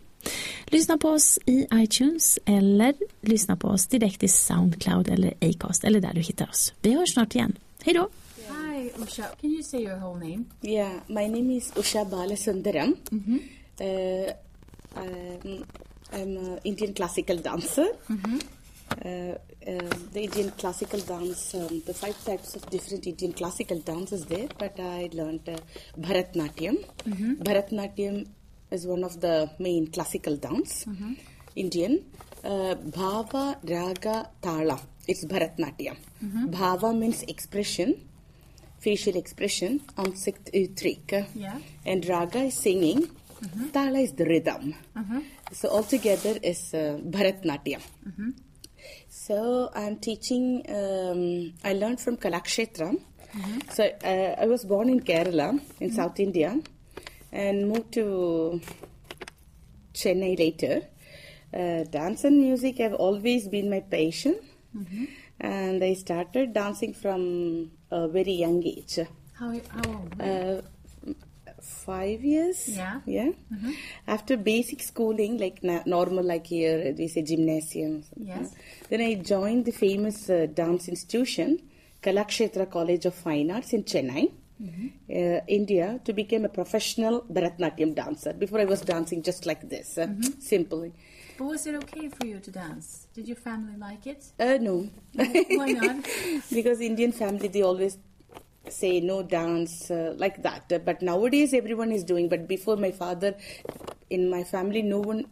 Lyssna 0.66 0.98
på 0.98 1.08
oss 1.08 1.38
i 1.46 1.66
iTunes 1.74 2.38
eller 2.44 2.94
lyssna 3.20 3.56
på 3.56 3.68
oss 3.68 3.86
direkt 3.86 4.22
i 4.22 4.28
Soundcloud 4.28 5.08
eller 5.08 5.34
Acast 5.40 5.84
eller 5.84 6.00
där 6.00 6.12
du 6.14 6.20
hittar 6.20 6.48
oss. 6.48 6.74
Vi 6.80 6.94
hörs 6.94 7.12
snart 7.12 7.34
igen. 7.34 7.56
Hej 7.82 7.94
då! 7.94 8.08
Hi 8.36 8.90
Usha, 9.02 9.24
can 9.40 9.50
you 9.50 9.62
say 9.62 9.82
your 9.82 9.96
whole 9.96 10.28
name? 10.30 10.44
Yeah, 10.60 10.92
my 11.06 11.28
name 11.28 11.56
is 11.56 11.72
Usha 11.76 12.04
Balasundaram. 12.04 12.96
Uh, 13.80 13.86
I'm, 14.94 15.64
I'm 16.12 16.36
an 16.36 16.60
Indian 16.64 16.94
classical 16.94 17.36
dancer. 17.36 17.86
Uh, 18.10 19.08
uh, 19.08 19.36
the 20.12 20.22
Indian 20.24 20.50
classical 20.50 21.00
dance, 21.00 21.54
um, 21.54 21.82
the 21.86 21.94
five 21.94 22.22
types 22.24 22.54
of 22.56 22.68
different 22.68 23.06
Indian 23.06 23.32
classical 23.32 23.78
dance 23.80 24.12
is 24.12 24.26
there, 24.26 24.48
but 24.58 24.78
I 24.78 25.08
learned 25.12 25.48
uh, 25.48 25.56
Bharatnatyam. 25.98 26.76
Bharatnatyam 27.42 28.26
is 28.70 28.86
one 28.86 29.02
of 29.04 29.20
the 29.20 29.50
main 29.58 29.86
classical 29.90 30.36
dance, 30.36 30.86
Indian. 31.56 32.04
Uh, 32.44 32.74
Bhava, 32.74 33.56
Raga, 33.68 34.28
Tala. 34.42 34.78
It's 35.08 35.24
Bharatnatyam. 35.24 35.96
Bhava 36.50 36.96
means 36.96 37.22
expression 37.22 37.94
facial 38.82 39.16
expression, 39.16 39.80
ansikt 39.96 40.50
uttryck. 40.52 41.26
Yeah. 41.34 41.58
And 41.86 42.06
raga 42.08 42.40
is 42.50 42.54
singing, 42.54 43.08
tala 43.72 44.00
is 44.00 44.12
the 44.12 44.24
rhythm. 44.24 44.74
So 45.52 45.68
altogether 45.68 46.38
is 46.42 46.72
uh, 46.74 46.98
Bharatnatyam. 47.02 47.82
So 49.08 49.70
I'm 49.74 49.96
teaching. 49.96 50.64
Um, 50.68 51.54
I 51.62 51.72
learned 51.74 52.00
from 52.00 52.16
Kalakshetra. 52.16 52.96
So 53.70 53.84
uh, 53.84 54.34
I 54.42 54.46
was 54.46 54.64
born 54.64 54.88
in 54.88 55.00
Kerala 55.00 55.58
in 55.80 55.90
South 55.92 56.18
India, 56.20 56.58
and 57.30 57.68
moved 57.68 57.92
to 57.92 58.60
Chennai 59.94 60.38
later. 60.38 60.82
Uh, 61.54 61.84
dance 61.84 62.24
and 62.24 62.38
music 62.40 62.78
have 62.78 62.94
always 62.94 63.46
been 63.48 63.68
my 63.70 63.80
passion, 63.80 64.38
and 65.40 65.84
I 65.84 65.94
started 65.94 66.52
dancing 66.54 66.94
from 66.94 67.70
a 67.90 68.08
very 68.08 68.32
young 68.32 68.62
age. 68.64 68.98
How, 69.34 69.50
how 69.68 69.82
old? 69.92 70.14
Five 71.62 72.22
years. 72.24 72.68
Yeah. 72.68 73.00
Yeah. 73.06 73.30
After 74.06 74.36
basic 74.36 74.82
schooling, 74.82 75.38
like 75.38 75.62
na- 75.62 75.82
normal, 75.86 76.24
like 76.24 76.46
here, 76.46 76.94
we 76.96 77.08
say 77.08 77.22
gymnasium. 77.22 78.04
Yes. 78.16 78.54
Then 78.88 79.00
I 79.00 79.14
joined 79.14 79.64
the 79.64 79.72
famous 79.72 80.28
uh, 80.28 80.46
dance 80.52 80.88
institution, 80.88 81.60
Kalakshetra 82.02 82.70
College 82.70 83.06
of 83.06 83.14
Fine 83.14 83.50
Arts 83.50 83.72
in 83.72 83.84
Chennai, 83.84 84.30
uh, 84.60 85.40
India, 85.48 86.00
to 86.04 86.12
become 86.12 86.44
a 86.44 86.48
professional 86.48 87.22
Bharatanatyam 87.32 87.94
dancer. 87.94 88.32
Before 88.32 88.60
I 88.60 88.64
was 88.64 88.80
dancing 88.82 89.22
just 89.22 89.46
like 89.46 89.68
this, 89.68 89.98
uh, 89.98 90.08
simply. 90.38 90.92
But 91.38 91.44
was 91.46 91.66
it 91.66 91.74
okay 91.76 92.08
for 92.08 92.26
you 92.26 92.38
to 92.40 92.50
dance? 92.50 93.06
Did 93.14 93.26
your 93.26 93.36
family 93.36 93.76
like 93.78 94.06
it? 94.06 94.24
Uh, 94.38 94.58
no. 94.60 94.88
Why 95.14 95.72
not? 95.72 96.06
because 96.52 96.80
Indian 96.80 97.10
family 97.12 97.48
they 97.48 97.62
always 97.62 97.96
say 98.68 99.00
no 99.00 99.22
dance 99.22 99.90
uh, 99.90 100.14
like 100.16 100.42
that. 100.42 100.84
But 100.84 101.02
nowadays 101.02 101.52
everyone 101.54 101.92
is 101.92 102.04
doing. 102.04 102.28
But 102.28 102.48
before 102.48 102.76
my 102.76 102.90
father, 102.90 103.34
in 104.10 104.30
my 104.30 104.44
family, 104.44 104.82
no 104.82 105.00
one 105.00 105.26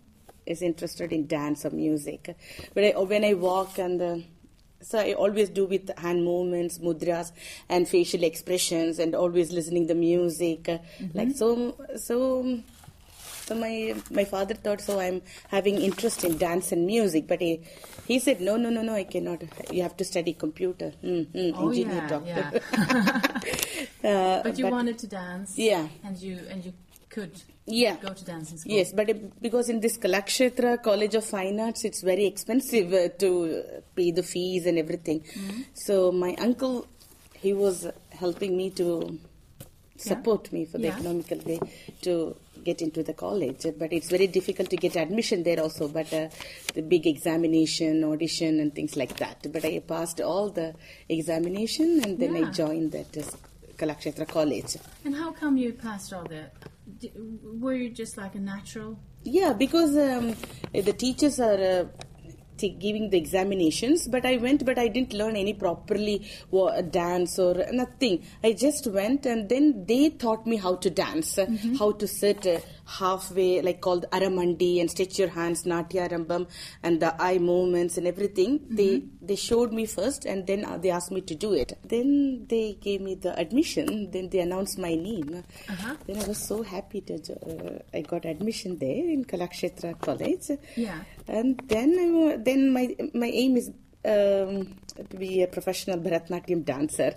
is 0.46 0.62
interested 0.62 1.12
in 1.12 1.26
dance 1.26 1.64
or 1.64 1.70
music. 1.70 2.34
But 2.74 2.84
I, 2.84 2.90
when 2.98 3.24
I 3.24 3.34
walk 3.34 3.78
and 3.78 4.02
uh, 4.02 4.16
so 4.82 4.98
I 4.98 5.12
always 5.12 5.50
do 5.50 5.66
with 5.66 5.90
hand 5.98 6.24
movements, 6.24 6.78
mudras, 6.78 7.32
and 7.68 7.86
facial 7.86 8.22
expressions, 8.24 8.98
and 8.98 9.14
always 9.14 9.52
listening 9.52 9.86
the 9.86 9.94
music. 9.94 10.68
uh, 10.68 10.78
Like 11.14 11.32
so, 11.32 11.76
so. 11.96 12.60
So 13.50 13.56
my 13.56 13.96
my 14.12 14.24
father 14.24 14.54
thought 14.54 14.80
so 14.80 15.00
I'm 15.00 15.22
having 15.48 15.76
interest 15.86 16.22
in 16.22 16.38
dance 16.38 16.70
and 16.70 16.86
music, 16.86 17.26
but 17.26 17.40
he 17.40 17.52
he 18.06 18.20
said 18.20 18.40
no 18.40 18.56
no 18.56 18.70
no 18.70 18.82
no 18.82 18.94
I 18.94 19.02
cannot. 19.02 19.42
You 19.72 19.82
have 19.82 19.96
to 19.96 20.04
study 20.04 20.34
computer, 20.34 20.92
mm, 21.02 21.26
mm, 21.26 21.54
Oh, 21.58 21.66
engineer, 21.68 21.96
yeah, 21.96 22.06
doctor. 22.14 22.44
yeah. 22.52 23.30
Uh, 24.10 24.42
But 24.44 24.56
you 24.58 24.68
wanted 24.68 24.98
to 25.00 25.08
dance. 25.08 25.58
Yeah. 25.58 25.88
And 26.04 26.16
you 26.26 26.38
and 26.48 26.64
you 26.64 26.72
could 27.08 27.32
Yeah. 27.66 27.96
go 28.00 28.12
to 28.20 28.24
dancing 28.24 28.56
school. 28.58 28.72
Yes, 28.76 28.92
but 28.92 29.10
it, 29.10 29.42
because 29.42 29.68
in 29.68 29.80
this 29.80 29.98
Kalakshetra 29.98 30.80
College 30.82 31.16
of 31.16 31.24
Fine 31.24 31.58
Arts, 31.66 31.84
it's 31.84 32.02
very 32.02 32.26
expensive 32.26 32.92
uh, 32.92 33.08
to 33.24 33.30
pay 33.96 34.12
the 34.12 34.22
fees 34.22 34.64
and 34.66 34.78
everything. 34.78 35.24
So 35.74 36.12
my 36.12 36.34
uncle, 36.38 36.86
he 37.42 37.52
was 37.52 37.86
helping 38.10 38.56
me 38.56 38.70
to 38.82 39.18
support 39.96 40.50
me 40.52 40.64
for 40.64 40.78
the 40.78 40.86
Yeah. 40.88 40.94
economical 40.96 41.38
way 41.50 41.58
to 42.02 42.14
get 42.64 42.80
into 42.82 43.02
the 43.02 43.14
college. 43.14 43.66
But 43.78 43.92
it's 43.92 44.08
very 44.10 44.26
difficult 44.26 44.70
to 44.70 44.76
get 44.76 44.96
admission 44.96 45.42
there 45.42 45.60
also. 45.60 45.88
But 45.88 46.12
uh, 46.12 46.28
the 46.74 46.82
big 46.82 47.06
examination, 47.06 48.04
audition, 48.04 48.60
and 48.60 48.74
things 48.74 48.96
like 48.96 49.16
that. 49.18 49.46
But 49.52 49.64
I 49.64 49.78
passed 49.80 50.20
all 50.20 50.50
the 50.50 50.74
examination, 51.08 52.00
and 52.04 52.18
then 52.18 52.34
Yeah. 52.36 52.48
I 52.48 52.50
joined 52.50 52.92
that 52.92 53.16
uh, 53.16 53.22
Kalakshetra 53.76 54.26
College. 54.28 54.76
And 55.04 55.14
how 55.14 55.32
come 55.32 55.56
you 55.56 55.72
passed 55.72 56.12
all 56.12 56.24
the? 56.24 56.50
d- 56.98 57.12
Were 57.64 57.74
you 57.74 57.90
just 57.90 58.16
like 58.16 58.34
a 58.34 58.40
natural? 58.40 58.98
Yeah, 59.22 59.52
because 59.52 59.96
um, 59.96 60.34
the 60.72 60.92
teachers 60.94 61.38
are 61.40 61.60
uh, 61.62 61.84
t- 62.60 62.70
giving 62.84 63.06
the 63.12 63.18
examinations, 63.24 64.06
but 64.14 64.24
I 64.32 64.36
went, 64.44 64.64
but 64.68 64.78
I 64.78 64.88
didn't 64.88 65.12
learn 65.20 65.36
any 65.44 65.54
properly 65.54 66.16
wa- 66.50 66.80
dance 66.82 67.38
or 67.46 67.54
nothing. 67.72 68.14
I 68.48 68.52
just 68.64 68.86
went, 68.98 69.26
and 69.32 69.48
then 69.48 69.84
they 69.92 70.10
taught 70.24 70.46
me 70.52 70.56
how 70.56 70.74
to 70.84 70.90
dance, 70.90 71.30
uh, 71.38 71.46
how 71.78 71.90
to 72.02 72.06
sit 72.20 72.46
uh, 72.46 72.58
halfway, 72.98 73.62
like 73.62 73.80
called 73.80 74.04
aramandi, 74.12 74.80
and 74.80 74.90
stretch 74.90 75.18
your 75.18 75.28
hands, 75.28 75.64
natya 75.64 76.08
arambam, 76.08 76.48
and 76.82 77.00
the 77.00 77.10
eye 77.22 77.38
movements 77.38 77.96
and 77.96 78.06
everything. 78.06 78.60
They 78.68 79.02
they 79.22 79.36
showed 79.36 79.72
me 79.72 79.86
first, 79.86 80.24
and 80.24 80.46
then 80.46 80.64
uh, 80.64 80.78
they 80.78 80.90
asked 80.90 81.10
me 81.10 81.20
to 81.22 81.34
do 81.34 81.52
it. 81.52 81.78
Then 81.84 82.46
they 82.48 82.78
gave 82.80 83.00
me 83.00 83.14
the 83.14 83.38
admission. 83.38 84.10
Then 84.10 84.28
they 84.28 84.40
announced 84.40 84.78
my 84.78 84.94
name. 84.94 85.44
Uh-huh. 85.68 85.94
Then 86.06 86.22
I 86.22 86.26
was 86.26 86.38
so 86.38 86.62
happy 86.62 87.00
to 87.02 87.14
uh, 87.14 87.78
I 87.94 88.02
got 88.02 88.24
admission 88.24 88.78
there 88.78 89.04
in 89.16 89.24
Kalakshetra 89.24 90.00
College. 90.00 90.50
Yeah. 90.76 91.00
And 91.28 91.60
then 91.66 91.96
I, 91.98 92.36
then 92.36 92.72
my 92.72 92.96
my 93.14 93.26
aim 93.26 93.56
is 93.56 93.70
um, 94.04 94.74
to 95.10 95.16
be 95.16 95.42
a 95.42 95.46
professional 95.46 95.98
Bharatanatyam 95.98 96.64
dancer. 96.64 97.14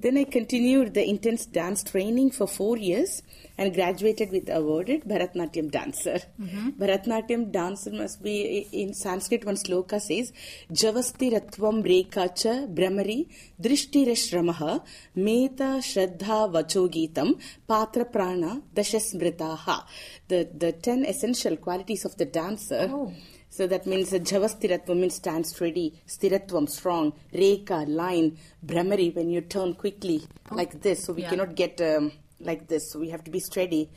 Then 0.00 0.16
I 0.16 0.24
continued 0.24 0.94
the 0.94 1.08
intense 1.08 1.46
dance 1.46 1.82
training 1.82 2.30
for 2.30 2.46
four 2.46 2.76
years 2.76 3.22
and 3.58 3.74
graduated 3.74 4.30
with 4.30 4.48
awarded 4.48 5.04
Bharatanatyam 5.04 5.70
dancer. 5.70 6.20
Bharatanatyam 6.40 7.52
dancer 7.52 7.92
must 7.92 8.22
be 8.22 8.66
in 8.72 8.94
Sanskrit. 8.94 9.44
One 9.44 9.56
sloka 9.56 10.00
says, 10.00 10.32
"Javasti 10.72 11.32
ratvam 11.36 11.82
rekacha 11.84 12.72
brahmari 12.74 13.28
drishtirashramaha 13.60 14.82
meta 15.14 15.80
shraddha 15.90 16.50
vachogitam 16.56 17.38
patra 17.68 18.04
prana 18.04 18.62
dashasmritaha." 18.74 19.84
The 20.28 20.48
the 20.56 20.72
ten 20.72 21.04
essential 21.04 21.56
qualities 21.56 22.04
of 22.04 22.16
the 22.16 22.24
dancer. 22.24 22.88
Oh. 22.90 23.12
So 23.56 23.68
that 23.68 23.86
means 23.86 24.12
uh, 24.12 24.18
Javastiratvam 24.18 24.96
means 24.98 25.14
stand 25.14 25.46
steady, 25.46 25.94
Stiratvam 26.08 26.68
strong, 26.68 27.12
Reka 27.32 27.84
line, 27.86 28.36
Brahmari 28.66 29.14
when 29.14 29.30
you 29.30 29.42
turn 29.42 29.74
quickly 29.74 30.22
like 30.50 30.80
this. 30.82 31.04
So 31.04 31.12
we 31.12 31.22
Yeah. 31.22 31.30
cannot 31.30 31.54
get 31.54 31.80
um, 31.80 32.10
like 32.40 32.66
this. 32.66 32.90
So 32.90 32.98
we 32.98 33.10
have 33.10 33.22
to 33.22 33.30
be 33.30 33.38
steady. 33.38 33.90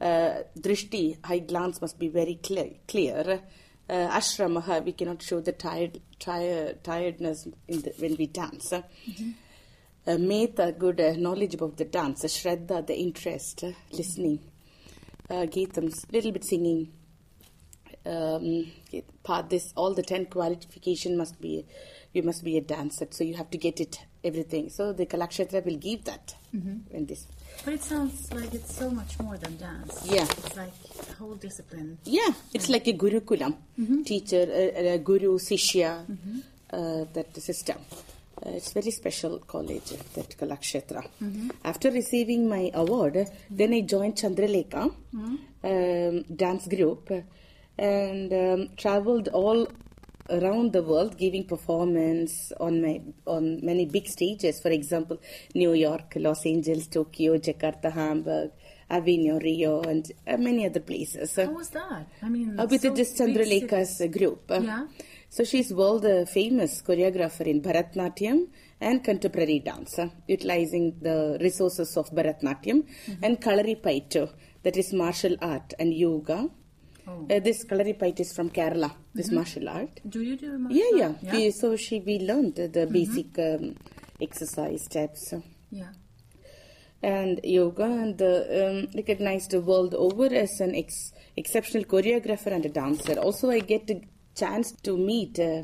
Uh, 0.00 0.42
drishti, 0.58 1.18
eye 1.22 1.38
glance 1.38 1.80
must 1.80 2.00
be 2.00 2.08
very 2.08 2.34
clear. 2.42 2.70
clear. 2.88 3.42
Uh, 3.88 3.92
ashramaha, 4.18 4.84
we 4.84 4.90
cannot 4.90 5.22
show 5.22 5.38
the 5.40 5.52
tired, 5.52 6.00
tired 6.18 6.82
tiredness 6.82 7.46
in 7.68 7.82
the, 7.82 7.92
when 8.00 8.16
we 8.16 8.26
dance. 8.26 8.72
Uh, 8.72 8.82
Meta, 10.18 10.74
good 10.76 11.00
uh, 11.00 11.12
knowledge 11.16 11.54
about 11.54 11.76
the 11.76 11.84
dance. 11.84 12.24
Uh, 12.24 12.26
Shraddha, 12.28 12.84
the 12.84 12.98
interest, 12.98 13.62
uh, 13.62 13.70
listening. 13.92 14.40
Uh, 15.30 15.46
Geetams, 15.46 16.04
little 16.12 16.32
bit 16.32 16.44
singing 16.44 16.92
um, 18.06 18.66
part 19.22 19.50
this 19.50 19.72
all 19.76 19.92
the 19.94 20.02
10 20.02 20.26
qualification 20.26 21.16
must 21.16 21.40
be 21.40 21.64
you 22.12 22.22
must 22.22 22.44
be 22.44 22.56
a 22.56 22.60
dancer 22.60 23.06
so 23.10 23.24
you 23.24 23.34
have 23.34 23.50
to 23.50 23.58
get 23.58 23.80
it 23.80 23.98
everything. 24.24 24.68
So 24.70 24.92
the 24.92 25.06
kalakshetra 25.06 25.64
will 25.64 25.76
give 25.76 26.04
that 26.04 26.34
when 26.90 27.06
this. 27.06 27.26
But 27.64 27.74
it 27.74 27.82
sounds 27.82 28.32
like 28.32 28.52
it's 28.54 28.74
so 28.74 28.90
much 28.90 29.18
more 29.20 29.36
than 29.36 29.56
dance. 29.56 30.00
Yeah. 30.04 30.22
It's 30.24 30.56
like 30.56 30.72
a 31.10 31.12
whole 31.14 31.34
discipline. 31.36 31.98
yeah 32.04 32.30
it's 32.54 32.68
like 32.68 32.86
a 32.88 32.92
gurukulam. 32.92 33.54
Teacher 34.04 34.44
a, 34.50 34.94
a 34.94 34.98
guru 34.98 35.38
sishya 35.38 35.90
uh, 36.72 37.04
that 37.12 37.36
system. 37.40 37.78
Uh, 38.44 38.50
it's 38.50 38.72
very 38.72 38.90
special 38.90 39.38
college 39.40 39.90
that 40.14 40.36
kalakshetra. 40.38 41.02
After 41.64 41.90
receiving 41.90 42.48
my 42.48 42.70
award 42.74 43.16
then 43.50 43.72
i 43.74 43.80
joined 43.82 44.16
chandralekha 44.16 44.82
um, 45.70 46.22
dance 46.44 46.66
group 46.74 47.10
and 47.78 48.32
um, 48.32 48.68
traveled 48.76 49.28
all 49.28 49.66
around 50.30 50.72
the 50.72 50.82
world 50.82 51.16
giving 51.18 51.44
performance 51.44 52.52
on 52.58 52.82
my 52.82 53.00
on 53.26 53.64
many 53.64 53.86
big 53.86 54.06
stages 54.08 54.60
for 54.60 54.70
example 54.70 55.16
new 55.54 55.72
york 55.72 56.14
los 56.16 56.44
angeles 56.46 56.88
tokyo 56.88 57.36
jakarta 57.38 57.90
hamburg 57.98 58.50
avignon 58.88 59.38
rio 59.38 59.82
and 59.82 60.10
uh, 60.26 60.36
many 60.36 60.66
other 60.66 60.80
places 60.80 61.36
How 61.36 61.50
was 61.52 61.70
that? 61.70 62.06
I 62.22 62.28
mean, 62.28 62.58
uh, 62.58 62.66
with 62.70 62.82
so 62.82 62.92
big 62.94 63.06
Chandralekha's 63.18 64.00
uh, 64.00 64.06
group. 64.06 64.50
Uh, 64.50 64.60
Yeah. 64.60 64.86
So 65.28 65.42
she's 65.44 65.72
world 65.72 66.04
uh, 66.06 66.24
famous 66.24 66.82
choreographer 66.82 67.46
in 67.52 67.60
Bharatnatyam 67.60 68.46
and 68.80 69.02
contemporary 69.02 69.58
dance, 69.58 69.98
utilizing 70.28 70.84
the 71.02 71.36
resources 71.40 71.96
of 71.96 72.10
Bharatnatyam 72.10 72.78
Mm-hmm. 72.84 73.24
and 73.24 73.40
Kalaripaito, 73.40 74.30
that 74.62 74.76
is 74.76 74.92
martial 74.92 75.36
art 75.40 75.74
and 75.80 75.92
yoga. 75.92 76.48
Oh. 77.08 77.26
Uh, 77.30 77.38
this 77.40 77.64
Kalaripaito 77.64 78.20
is 78.20 78.32
from 78.32 78.50
Kerala, 78.50 78.90
this 79.14 79.30
martial 79.30 79.68
art. 79.68 80.00
Do 80.08 80.22
you 80.22 80.36
do 80.36 80.58
martial 80.58 80.76
Yeah, 80.78 80.98
yeah. 80.98 81.12
Yeah. 81.22 81.32
We, 81.36 81.50
so 81.52 81.76
she 81.76 82.00
we 82.00 82.18
learned 82.18 82.56
the 82.56 82.68
Mm-hmm. 82.68 82.92
basic 82.92 83.38
um, 83.38 83.76
exercise 84.20 84.82
steps. 84.84 85.32
yeah. 85.70 85.92
and 87.02 87.40
yoga 87.44 87.84
and 87.84 88.20
uh, 88.20 88.42
um, 88.60 88.88
recognized 88.94 89.50
the 89.52 89.60
world 89.60 89.94
over 89.94 90.26
as 90.34 90.60
an 90.60 90.74
ex- 90.74 91.12
exceptional 91.36 91.84
choreographer 91.84 92.46
and 92.56 92.64
a 92.66 92.68
dancer. 92.68 93.14
Also, 93.18 93.50
I 93.50 93.60
get 93.60 93.88
a 93.90 94.00
chance 94.34 94.72
to 94.82 94.96
meet, 94.96 95.38
uh, 95.38 95.62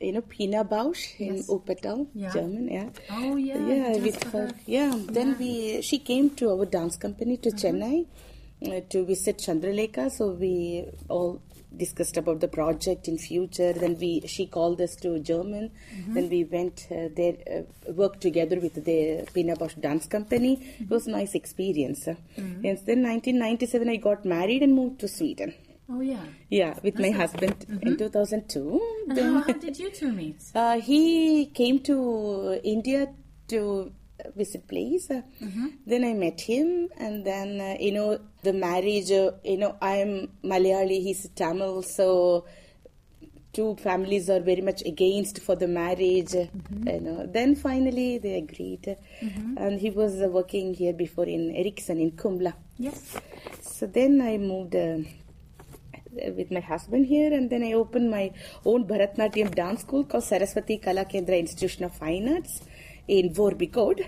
you 0.00 0.12
know, 0.12 0.20
Pina 0.20 0.64
Bausch 0.64 1.18
in 1.18 1.36
Yes. 1.36 1.48
Wuppertal, 1.48 2.08
Yeah. 2.14 2.30
German. 2.32 2.68
Yeah. 2.68 2.88
Oh, 3.10 3.36
yeah, 3.36 3.58
Yeah, 3.66 3.96
with 3.98 4.22
her. 4.24 4.46
her. 4.46 4.50
Yeah. 4.66 4.94
Then 5.08 5.36
we 5.38 5.80
she 5.82 5.98
came 5.98 6.30
to 6.36 6.50
our 6.50 6.66
dance 6.66 6.96
company 6.96 7.36
to 7.38 7.50
Chennai. 7.50 8.06
Uh, 8.66 8.80
to 8.90 9.04
visit 9.04 9.38
Chandralekha. 9.38 10.10
So 10.10 10.32
we 10.32 10.86
all 11.08 11.40
discussed 11.76 12.16
about 12.16 12.40
the 12.40 12.48
project 12.48 13.06
in 13.08 13.16
future. 13.16 13.72
Then 13.72 13.96
we 13.98 14.22
she 14.26 14.46
called 14.46 14.80
us 14.80 14.96
to 14.96 15.18
German. 15.20 15.70
Then 16.08 16.28
we 16.28 16.44
went 16.44 16.86
uh, 16.90 17.08
there, 17.14 17.36
uh, 17.50 17.92
worked 17.92 18.20
together 18.20 18.58
with 18.60 18.84
the 18.84 19.28
Pina 19.32 19.56
Bosch 19.56 19.74
Dance 19.74 20.06
Company. 20.06 20.58
It 20.80 20.90
was 20.90 21.06
a 21.06 21.10
nice 21.10 21.34
experience. 21.34 22.06
And 22.06 22.62
then 22.64 23.02
1997, 23.02 23.88
I 23.88 23.96
got 23.96 24.24
married 24.24 24.62
and 24.62 24.74
moved 24.74 25.00
to 25.00 25.08
Sweden. 25.08 25.54
Oh 25.92 26.00
yeah. 26.00 26.24
Yeah, 26.48 26.74
with 26.84 26.98
my 27.00 27.10
husband 27.10 27.66
in 27.82 27.96
2002. 27.96 28.80
And 29.08 29.16
Then- 29.16 29.34
how, 29.34 29.40
how 29.42 29.52
did 29.52 29.78
you 29.78 29.90
two 29.90 30.12
meet? 30.12 30.36
uh, 30.54 30.80
he 30.80 31.46
came 31.46 31.80
to 31.80 32.60
India 32.62 33.08
to 33.48 33.92
visit 34.36 34.66
place. 34.68 35.10
Uh, 35.10 35.22
Then 35.86 36.04
I 36.04 36.14
met 36.14 36.40
him, 36.40 36.88
and 36.98 37.24
then 37.24 37.60
uh, 37.60 37.76
you 37.80 37.92
know 37.92 38.18
the 38.42 38.52
marriage. 38.52 39.10
Uh, 39.10 39.32
you 39.44 39.58
know 39.58 39.76
I'm 39.80 40.28
Malayali, 40.44 41.02
he's 41.02 41.28
Tamil, 41.34 41.82
so 41.82 42.44
two 43.52 43.74
families 43.76 44.30
are 44.30 44.40
very 44.40 44.60
much 44.62 44.82
against 44.86 45.40
for 45.40 45.56
the 45.56 45.66
marriage. 45.68 46.34
uh, 46.34 46.46
You 46.86 47.00
know. 47.00 47.26
Then 47.26 47.54
finally 47.56 48.18
they 48.18 48.34
agreed, 48.34 48.96
and 49.56 49.80
he 49.80 49.90
was 49.90 50.20
uh, 50.22 50.28
working 50.28 50.74
here 50.74 50.92
before 50.92 51.26
in 51.26 51.50
Ericsson 51.54 51.98
in 52.00 52.12
Kumla. 52.12 52.54
Yes. 52.78 53.16
So 53.62 53.86
then 53.86 54.20
I 54.20 54.36
moved 54.38 54.76
uh, 54.76 54.98
with 56.36 56.50
my 56.50 56.60
husband 56.60 57.06
here, 57.06 57.32
and 57.32 57.48
then 57.50 57.62
I 57.62 57.72
opened 57.72 58.10
my 58.10 58.32
own 58.64 58.84
Bharatnatyam 58.86 59.54
dance 59.54 59.80
school 59.82 60.04
called 60.04 60.24
Saraswati 60.24 60.78
Kala 60.78 61.04
Kendra 61.04 61.38
Institution 61.38 61.84
of 61.84 61.92
Fine 61.96 62.28
Arts 62.34 62.60
in 63.08 63.32
Vorbicode, 63.34 64.06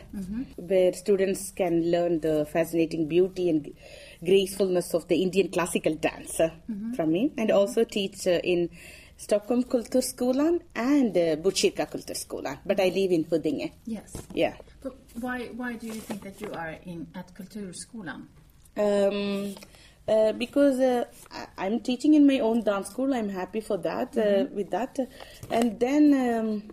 where 0.56 0.92
students 0.92 1.52
can 1.52 1.90
learn 1.90 2.20
the 2.20 2.46
fascinating 2.46 3.08
beauty 3.08 3.48
and 3.50 3.72
gracefulness 4.24 4.94
of 4.94 5.08
the 5.08 5.22
Indian 5.22 5.48
classical 5.48 5.94
dance 5.94 6.40
uh, 6.40 6.50
from 6.94 7.12
me, 7.12 7.32
and 7.36 7.50
also 7.50 7.84
teach 7.84 8.26
uh, 8.26 8.40
in 8.44 8.70
Stockholm 9.16 9.62
Kulturskolan 9.64 10.60
and 10.74 11.16
uh, 11.16 11.36
Botkyrka 11.36 11.88
Kulturskolan. 11.90 12.58
But 12.66 12.80
I 12.80 12.88
live 12.88 13.12
in 13.12 13.24
Huddinge. 13.24 13.72
Yes. 13.86 14.16
Yeah. 14.34 14.56
But 14.82 14.96
why 15.20 15.46
why 15.56 15.74
do 15.74 15.86
you 15.86 15.94
think 15.94 16.22
that 16.22 16.40
you 16.40 16.52
are 16.52 16.76
in 16.84 17.06
at 17.14 17.32
Kulturskolan? 17.34 18.26
Um, 18.76 19.54
uh, 20.08 20.32
because 20.32 20.80
uh, 20.80 21.04
I'm 21.56 21.80
teaching 21.80 22.14
in 22.14 22.26
my 22.26 22.40
own 22.40 22.64
dance 22.64 22.88
school, 22.90 23.14
I'm 23.14 23.28
happy 23.28 23.60
for 23.60 23.76
that. 23.78 24.16
Uh, 24.18 24.46
with 24.52 24.70
that, 24.70 24.98
and 25.50 25.78
then 25.78 26.12
um, 26.14 26.70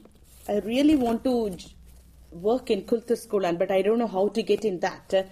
I 0.48 0.60
really 0.66 0.96
want 0.96 1.24
to 1.26 1.52
work 2.32 2.70
in 2.70 2.84
Kultur 2.84 3.18
school, 3.18 3.46
and 3.46 3.58
but 3.58 3.72
I 3.72 3.82
don't 3.82 4.00
know 4.00 4.08
how 4.08 4.28
to 4.30 4.44
get 4.44 4.64
in 4.66 4.80
that. 4.82 5.14
Uh, 5.14 5.24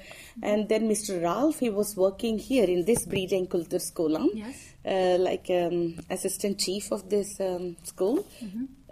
and 0.41 0.67
then 0.69 0.89
Mr. 0.89 1.21
Ralph, 1.21 1.59
he 1.59 1.69
was 1.69 1.95
working 1.95 2.37
here 2.39 2.65
in 2.65 2.85
this 2.85 3.05
breeding 3.05 3.47
Kultur 3.47 3.79
school, 3.81 4.17
Yes. 4.33 4.73
uh, 4.85 5.17
like 5.19 5.47
um, 5.49 5.97
assistant 6.09 6.59
chief 6.59 6.91
of 6.91 7.09
this 7.09 7.39
um, 7.39 7.75
school, 7.83 8.25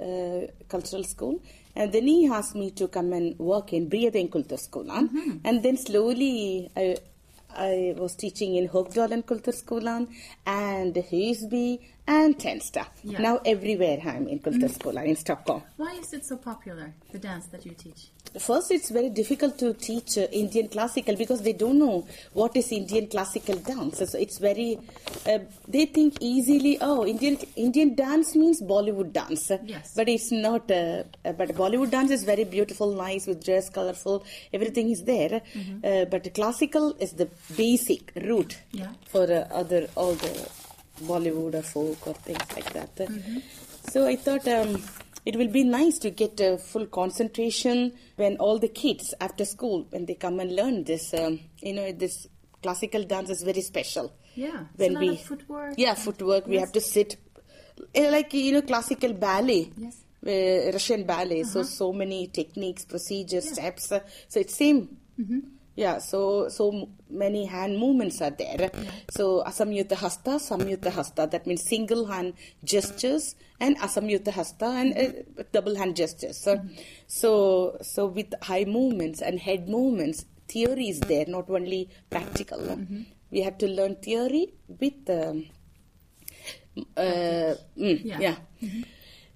uh, 0.01 0.41
cultural 0.68 1.03
school. 1.03 1.41
And 1.76 1.91
then 1.91 2.08
he 2.08 2.28
asked 2.28 2.56
me 2.56 2.72
to 2.72 2.88
come 2.88 3.12
and 3.14 3.38
work 3.38 3.74
in 3.74 3.89
Breeding 3.89 4.30
Kulturskolan. 4.30 5.41
And 5.43 5.62
then 5.62 5.76
slowly 5.78 6.70
I, 6.76 6.95
I 7.53 7.95
was 7.97 8.16
teaching 8.16 8.56
in 8.56 8.70
Hovdalen 8.70 9.24
Kulturskolan 9.26 10.08
and 10.45 10.93
Husby 10.95 11.80
and 12.08 12.38
Tensta. 12.38 12.86
Yeah. 13.03 13.20
Now 13.22 13.39
everywhere 13.45 13.99
I'm 14.06 14.28
in 14.28 14.39
Kulturskolan 14.39 15.06
in 15.08 15.16
Stockholm. 15.16 15.64
Why 15.78 15.93
is 15.93 16.14
it 16.14 16.26
so 16.26 16.38
popular, 16.38 16.93
the 17.12 17.20
dance 17.20 17.47
that 17.47 17.66
you 17.66 17.72
teach? 17.74 18.10
First, 18.39 18.70
it's 18.72 18.89
very 18.89 19.10
difficult 19.10 19.58
to 19.60 19.74
teach 19.74 20.18
uh, 20.18 20.28
Indian 20.32 20.68
classical 20.68 21.16
because 21.16 21.41
they 21.41 21.53
don't 21.53 21.80
know 21.80 22.06
what 22.34 22.56
is 22.58 22.70
Indian 22.72 23.08
classical 23.08 23.56
dance. 23.56 23.99
So 24.12 24.18
it's 24.18 24.39
very, 24.39 24.78
uh, 25.26 25.39
they 25.68 25.86
think 25.86 26.18
easily, 26.20 26.78
oh, 26.82 27.06
Indian 27.06 27.38
Indian 27.56 27.95
dance 27.95 28.36
means 28.36 28.62
Bollywood 28.62 29.14
dance. 29.14 29.51
Yes. 29.64 29.93
But 29.95 30.10
it's 30.10 30.32
not. 30.34 30.70
Uh, 30.70 31.03
uh, 31.24 31.32
but 31.32 31.49
Bollywood 31.56 31.91
dance 31.91 32.12
is 32.12 32.24
very 32.26 32.43
beautiful, 32.43 32.93
nice 32.93 33.26
with 33.26 33.43
dress, 33.45 33.70
colorful, 33.70 34.26
everything 34.53 34.89
is 34.91 35.03
there. 35.06 35.41
Uh, 35.84 36.03
but 36.06 36.32
classical 36.34 36.93
is 36.99 37.14
the 37.14 37.30
basic 37.56 38.12
root 38.18 38.58
Yeah. 38.72 38.91
for 39.08 39.24
uh, 39.32 39.47
other 39.51 39.88
all 39.95 40.14
the 40.14 40.49
Bollywood 41.04 41.56
or 41.56 41.62
folk 41.62 42.08
or 42.08 42.14
things 42.14 42.39
like 42.56 42.74
that. 42.74 43.10
So 43.89 44.08
I 44.08 44.16
thought 44.16 44.48
um, 44.48 44.84
it 45.26 45.36
will 45.36 45.50
be 45.50 45.64
nice 45.64 45.98
to 46.00 46.10
get 46.10 46.39
a 46.39 46.58
full 46.58 46.86
concentration 46.88 47.93
when 48.16 48.38
all 48.38 48.60
the 48.60 48.68
kids 48.68 49.14
after 49.20 49.46
school 49.46 49.86
when 49.89 50.06
they 50.06 50.16
come 50.16 50.39
and 50.39 50.56
learn 50.56 50.84
this. 50.84 51.14
Um, 51.14 51.39
you 51.62 51.74
know, 51.74 51.91
this 51.91 52.28
classical 52.62 53.04
dance 53.04 53.30
is 53.30 53.43
very 53.43 53.62
special. 53.62 54.14
Yeah. 54.36 54.66
When 54.76 55.00
we 55.00 55.16
footwork. 55.18 55.76
yeah 55.78 55.93
footwork 55.93 56.46
we 56.46 56.58
have 56.58 56.72
to 56.74 56.82
sit 56.82 57.16
eh, 57.93 58.10
like 58.10 58.34
you 58.34 58.52
know 58.52 58.62
classical 58.62 59.14
ballet. 59.14 59.72
Yes. 59.78 60.02
Uh, 60.26 60.72
Russian 60.72 61.04
ballet, 61.04 61.43
so 61.43 61.62
so 61.62 61.93
many 61.93 62.28
techniques, 62.28 62.84
procedures, 62.84 63.52
steps. 63.52 63.91
uh, 63.91 64.00
so 64.28 64.39
it's 64.39 64.56
same. 64.56 64.98
Yeah, 65.76 65.97
so 65.99 66.47
so 66.47 66.88
many 67.09 67.45
hand 67.45 67.78
movements 67.78 68.21
are 68.21 68.30
there. 68.32 68.71
So 69.11 69.43
asamyuta 69.45 69.95
hasta, 69.97 70.32
samyuta 70.39 70.89
hasta. 70.89 71.28
That 71.28 71.45
means 71.45 71.67
single 71.67 72.05
hand 72.05 72.34
gestures 72.63 73.36
and 73.59 73.78
asamyuta 73.80 74.32
hasta 74.32 74.65
and 74.65 74.97
uh, 74.97 75.43
double 75.51 75.76
hand 75.76 75.97
gestures. 75.97 76.38
So, 76.41 76.61
so 77.07 77.78
so 77.82 78.05
with 78.07 78.34
high 78.41 78.63
movements 78.63 79.21
and 79.21 79.38
head 79.38 79.67
movements, 79.67 80.26
theory 80.47 80.88
is 80.88 81.01
there, 81.01 81.26
not 81.28 81.49
only 81.49 81.89
practical. 82.09 82.80
We 83.32 83.41
have 83.41 83.57
to 83.57 83.67
learn 83.67 83.95
theory 83.97 84.53
with. 84.67 85.09
Um, 85.09 85.47
uh, 86.97 87.55
mm, 87.78 88.01
Yeah. 88.03 88.19
yeah. 88.19 88.36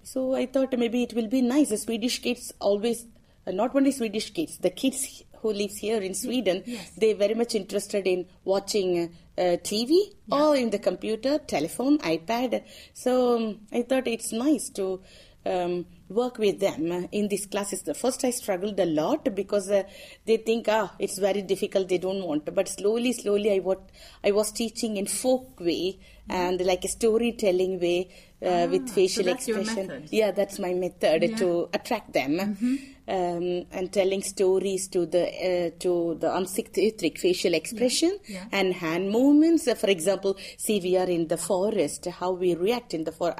So 0.03 0.35
I 0.35 0.45
thought 0.45 0.77
maybe 0.77 1.03
it 1.03 1.13
will 1.13 1.27
be 1.27 1.41
nice. 1.41 1.69
The 1.69 1.77
Swedish 1.77 2.19
kids 2.19 2.53
always, 2.59 3.05
uh, 3.45 3.51
not 3.51 3.75
only 3.75 3.91
Swedish 3.91 4.31
kids, 4.31 4.57
the 4.57 4.69
kids 4.69 5.23
who 5.41 5.51
lives 5.53 5.77
here 5.77 6.01
in 6.01 6.13
Sweden, 6.13 6.63
Yes. 6.65 6.91
they 6.97 7.13
very 7.13 7.33
much 7.33 7.55
interested 7.55 8.05
in 8.07 8.25
watching 8.45 9.13
uh, 9.37 9.41
TV 9.63 9.97
or 10.31 10.55
in 10.55 10.69
the 10.69 10.79
computer, 10.79 11.39
telephone, 11.39 11.97
iPad. 11.99 12.63
So 12.93 13.37
um, 13.37 13.59
I 13.71 13.83
thought 13.83 14.07
it's 14.07 14.31
nice 14.33 14.69
to 14.71 15.01
um, 15.45 15.85
work 16.09 16.37
with 16.37 16.59
them 16.59 17.07
in 17.11 17.29
these 17.29 17.45
classes. 17.45 17.81
The 17.83 17.93
first 17.93 18.23
I 18.25 18.31
struggled 18.31 18.77
a 18.79 18.85
lot 18.85 19.33
because 19.33 19.69
uh, 19.71 19.83
they 20.25 20.37
think 20.37 20.67
ah 20.67 20.93
it's 20.99 21.17
very 21.17 21.41
difficult. 21.41 21.87
They 21.87 21.97
don't 21.97 22.23
want. 22.23 22.53
But 22.53 22.67
slowly, 22.67 23.13
slowly, 23.13 23.53
I 23.53 23.59
what 23.59 23.89
I 24.23 24.31
was 24.31 24.51
teaching 24.51 24.97
in 24.97 25.05
folk 25.07 25.59
way 25.61 25.99
and 26.27 26.59
like 26.65 26.83
a 26.85 26.89
storytelling 26.89 27.79
way 27.79 28.09
uh, 28.45 28.67
with 28.69 28.89
facial 28.89 29.23
Ah, 29.29 29.31
that's 29.33 29.47
expression. 29.47 30.07
Yeah, 30.11 30.31
that's 30.31 30.59
my 30.59 30.73
method 30.73 31.23
Yeah. 31.23 31.37
to 31.37 31.69
attract 31.73 32.13
them, 32.13 32.37
Mm-hmm. 32.37 32.75
Um, 33.09 33.65
and 33.71 33.91
telling 33.91 34.21
stories 34.21 34.87
to 34.89 35.05
the 35.05 35.23
uh, 35.49 35.69
to 35.79 36.15
the 36.21 36.27
ansiktsuttrick 36.27 37.17
facial 37.17 37.53
expression 37.53 38.19
Yeah. 38.27 38.45
and 38.51 38.73
hand 38.73 39.09
movements. 39.09 39.67
Uh, 39.67 39.75
for 39.75 39.89
example, 39.89 40.37
see 40.57 40.79
we 40.79 40.95
are 40.97 41.09
in 41.17 41.27
the 41.27 41.37
forest, 41.37 42.05
how 42.05 42.31
we 42.31 42.55
react 42.55 42.93
in 42.93 43.03
the 43.03 43.11
forest, 43.11 43.39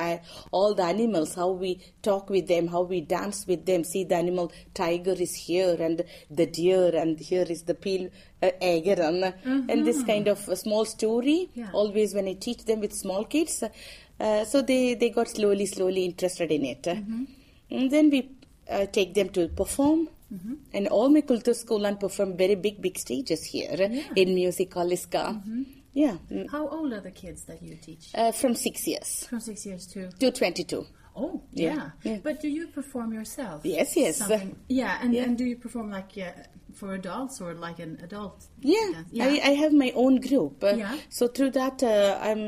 all 0.52 0.74
the 0.74 0.84
animals, 0.84 1.36
how 1.36 1.50
we 1.52 1.80
talk 2.02 2.30
with 2.30 2.48
them, 2.48 2.68
how 2.68 2.82
we 2.82 3.02
dance 3.02 3.46
with 3.48 3.66
them. 3.66 3.84
See 3.84 4.04
the 4.04 4.16
animal 4.16 4.52
tiger 4.74 5.16
is 5.28 5.36
here, 5.36 5.76
and 5.80 6.04
the 6.30 6.46
deer, 6.46 6.96
and 6.96 7.20
here 7.20 7.46
is 7.48 7.64
the 7.64 7.76
peel 7.76 8.10
uh, 8.42 8.52
and 8.62 9.86
this 9.86 10.04
kind 10.04 10.28
of 10.28 10.40
small 10.58 10.86
story. 10.86 11.50
Mm-hmm. 11.52 11.60
Yeah. 11.60 11.70
Always 11.74 12.14
when 12.14 12.28
I 12.28 12.34
teach 12.34 12.66
them 12.66 12.80
with 12.80 12.94
small 12.94 13.26
kids. 13.26 13.64
Uh, 14.20 14.44
so 14.46 14.62
they, 14.62 14.96
they 14.96 15.10
got 15.10 15.30
slowly, 15.30 15.66
slowly 15.66 16.06
interested 16.06 16.52
in 16.52 16.66
it. 16.66 16.84
Mm-hmm. 16.84 17.24
And 17.72 17.92
then 17.92 18.10
we 18.10 18.30
uh, 18.70 18.86
take 18.88 19.14
them 19.14 19.30
to 19.30 19.48
perform. 19.50 20.10
Mm-hmm. 20.34 20.54
And 20.74 20.88
all 20.90 21.10
my 21.10 21.22
Kultur 21.22 21.54
Skolan 21.56 22.00
perform 22.00 22.38
very 22.38 22.56
big, 22.56 22.82
big 22.82 22.98
stages 23.00 23.44
here 23.44 23.76
in 24.16 24.36
Music 24.36 24.76
Aliska. 24.76 25.42
Yeah, 25.94 26.18
mm, 26.32 26.48
How 26.52 26.68
old 26.68 26.94
are 26.94 27.02
the 27.02 27.10
kids 27.12 27.44
that 27.46 27.64
you 27.64 27.76
teach? 27.76 28.12
uh, 28.14 28.32
from 28.32 28.54
six 28.54 28.88
years 28.88 29.26
From 29.28 29.40
six 29.40 29.66
years 29.66 29.88
to 29.88 30.12
to 30.12 30.32
22. 30.32 30.86
oh 31.16 31.42
Yeah, 31.52 31.74
yeah. 31.74 31.90
yeah. 32.04 32.18
But 32.24 32.42
do 32.42 32.48
you 32.48 32.68
perform 32.68 33.12
yourself? 33.12 33.62
Yes, 33.66 33.98
yes. 33.98 34.18
Something- 34.18 34.56
yeah, 34.70 35.00
and 35.02 35.14
Yeah. 35.16 35.24
and 35.24 35.36
do 35.38 35.44
you 35.46 35.56
perform 35.58 35.90
like 35.90 36.12
uh, 36.18 36.32
for 36.80 36.94
adults 36.96 37.42
or 37.42 37.54
like 37.66 37.80
an 37.88 37.94
adult? 38.08 38.38
Yeah, 38.62 38.90
dance? 38.94 39.10
yeah. 39.12 39.26
I, 39.26 39.32
I 39.52 39.54
have 39.64 39.74
my 39.74 39.92
own 40.04 40.16
group. 40.28 40.64
Uh, 40.64 40.74
Yeah. 40.84 40.96
So 41.18 41.28
through 41.28 41.52
that, 41.62 41.84
uh, 41.84 42.18
I'm 42.30 42.44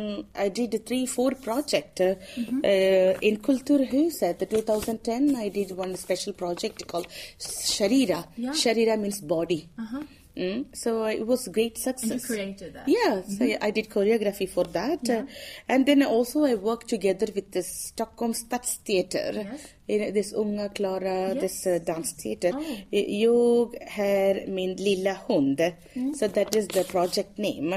I 0.46 0.48
did 0.60 0.74
a 0.80 0.82
three 0.90 1.06
four 1.16 1.32
project 1.48 2.02
uh, 2.02 2.16
Mm-hmm. 2.40 2.60
uh, 2.64 3.28
in 3.30 3.38
Kulturhuset. 3.48 4.40
The 4.40 4.46
2010, 4.46 5.36
I 5.36 5.50
did 5.50 5.72
one 5.84 5.96
special 6.06 6.34
project 6.34 6.88
called 6.88 7.08
Sharira. 7.40 8.26
Yeah. 8.38 8.52
Sharira 8.52 9.00
means 9.00 9.22
body. 9.22 9.62
Uh-huh. 9.78 10.04
Mm, 10.38 10.60
so 10.74 11.04
it 11.04 11.28
was 11.28 11.42
great 11.50 11.78
success. 11.78 12.10
And 12.12 12.22
you 12.22 12.28
created 12.28 12.74
that. 12.76 12.88
Yeah, 12.88 13.22
so 13.38 13.46
I 13.62 13.70
did 13.72 13.90
choreography 13.90 14.48
for 14.50 14.64
that. 14.64 15.10
Uh, 15.10 15.24
and 15.68 15.86
then 15.86 16.04
also 16.04 16.46
I 16.46 16.56
worked 16.56 16.88
together 16.88 17.28
with 17.36 17.52
the 17.52 17.64
Stockholm 17.64 18.32
Stadstheater. 18.34 19.34
Yes. 19.44 19.74
Eh, 19.88 20.12
this 20.12 20.34
Unga 20.34 20.70
Klara, 20.70 21.34
this 21.40 21.66
uh, 21.66 21.72
eh, 21.72 21.80
dance 21.80 22.14
theater. 22.14 22.52
Oh. 22.56 22.78
Eh, 22.92 23.22
jag 23.22 23.76
är 23.98 24.48
min 24.48 24.76
lilla 24.76 25.18
hund. 25.28 25.60
Mm. 25.94 26.14
So 26.14 26.28
that 26.28 26.56
is 26.56 26.68
the 26.68 26.84
project 26.84 27.38
name. 27.38 27.74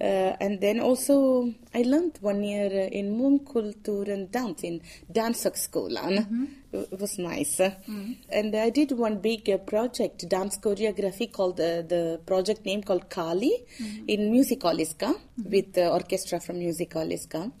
Uh, 0.00 0.32
and 0.40 0.60
then 0.60 0.80
also 0.80 1.52
I 1.74 1.82
learned 1.82 2.18
one 2.20 2.44
year 2.44 2.88
in 2.92 3.16
Mångkulturen 3.18 4.30
dance 4.30 4.66
in 4.66 4.80
Danshögskolan. 5.12 6.18
Mm-hmm. 6.18 6.44
It 6.72 7.00
was 7.00 7.18
nice. 7.18 7.60
Mm. 7.60 8.16
And 8.30 8.54
I 8.56 8.70
did 8.70 8.92
one 8.92 9.20
big 9.20 9.48
uh, 9.48 9.58
project, 9.58 10.28
dance 10.28 10.58
choreography 10.58 11.32
called 11.32 11.60
uh, 11.60 11.82
the 11.82 12.20
project 12.26 12.64
name 12.64 12.82
called 12.82 13.08
Kali 13.08 13.52
mm-hmm. 13.78 14.04
in 14.08 14.32
Musicaliska 14.32 15.14
with 15.36 15.72
the 15.72 15.88
orchestra 15.90 16.40
from 16.40 16.56
Musicaliska. 16.56 17.52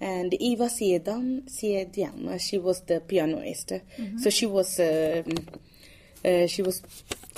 And 0.00 0.34
Eva 0.34 0.68
Siedam, 0.68 1.42
Siediam, 1.46 2.38
she 2.38 2.58
was 2.58 2.82
the 2.82 3.00
pianist. 3.10 3.68
So 4.22 4.30
she 4.30 4.46
was 4.56 4.70
um, 4.80 5.24
uh, 6.28 6.46
she 6.46 6.62
was 6.68 6.76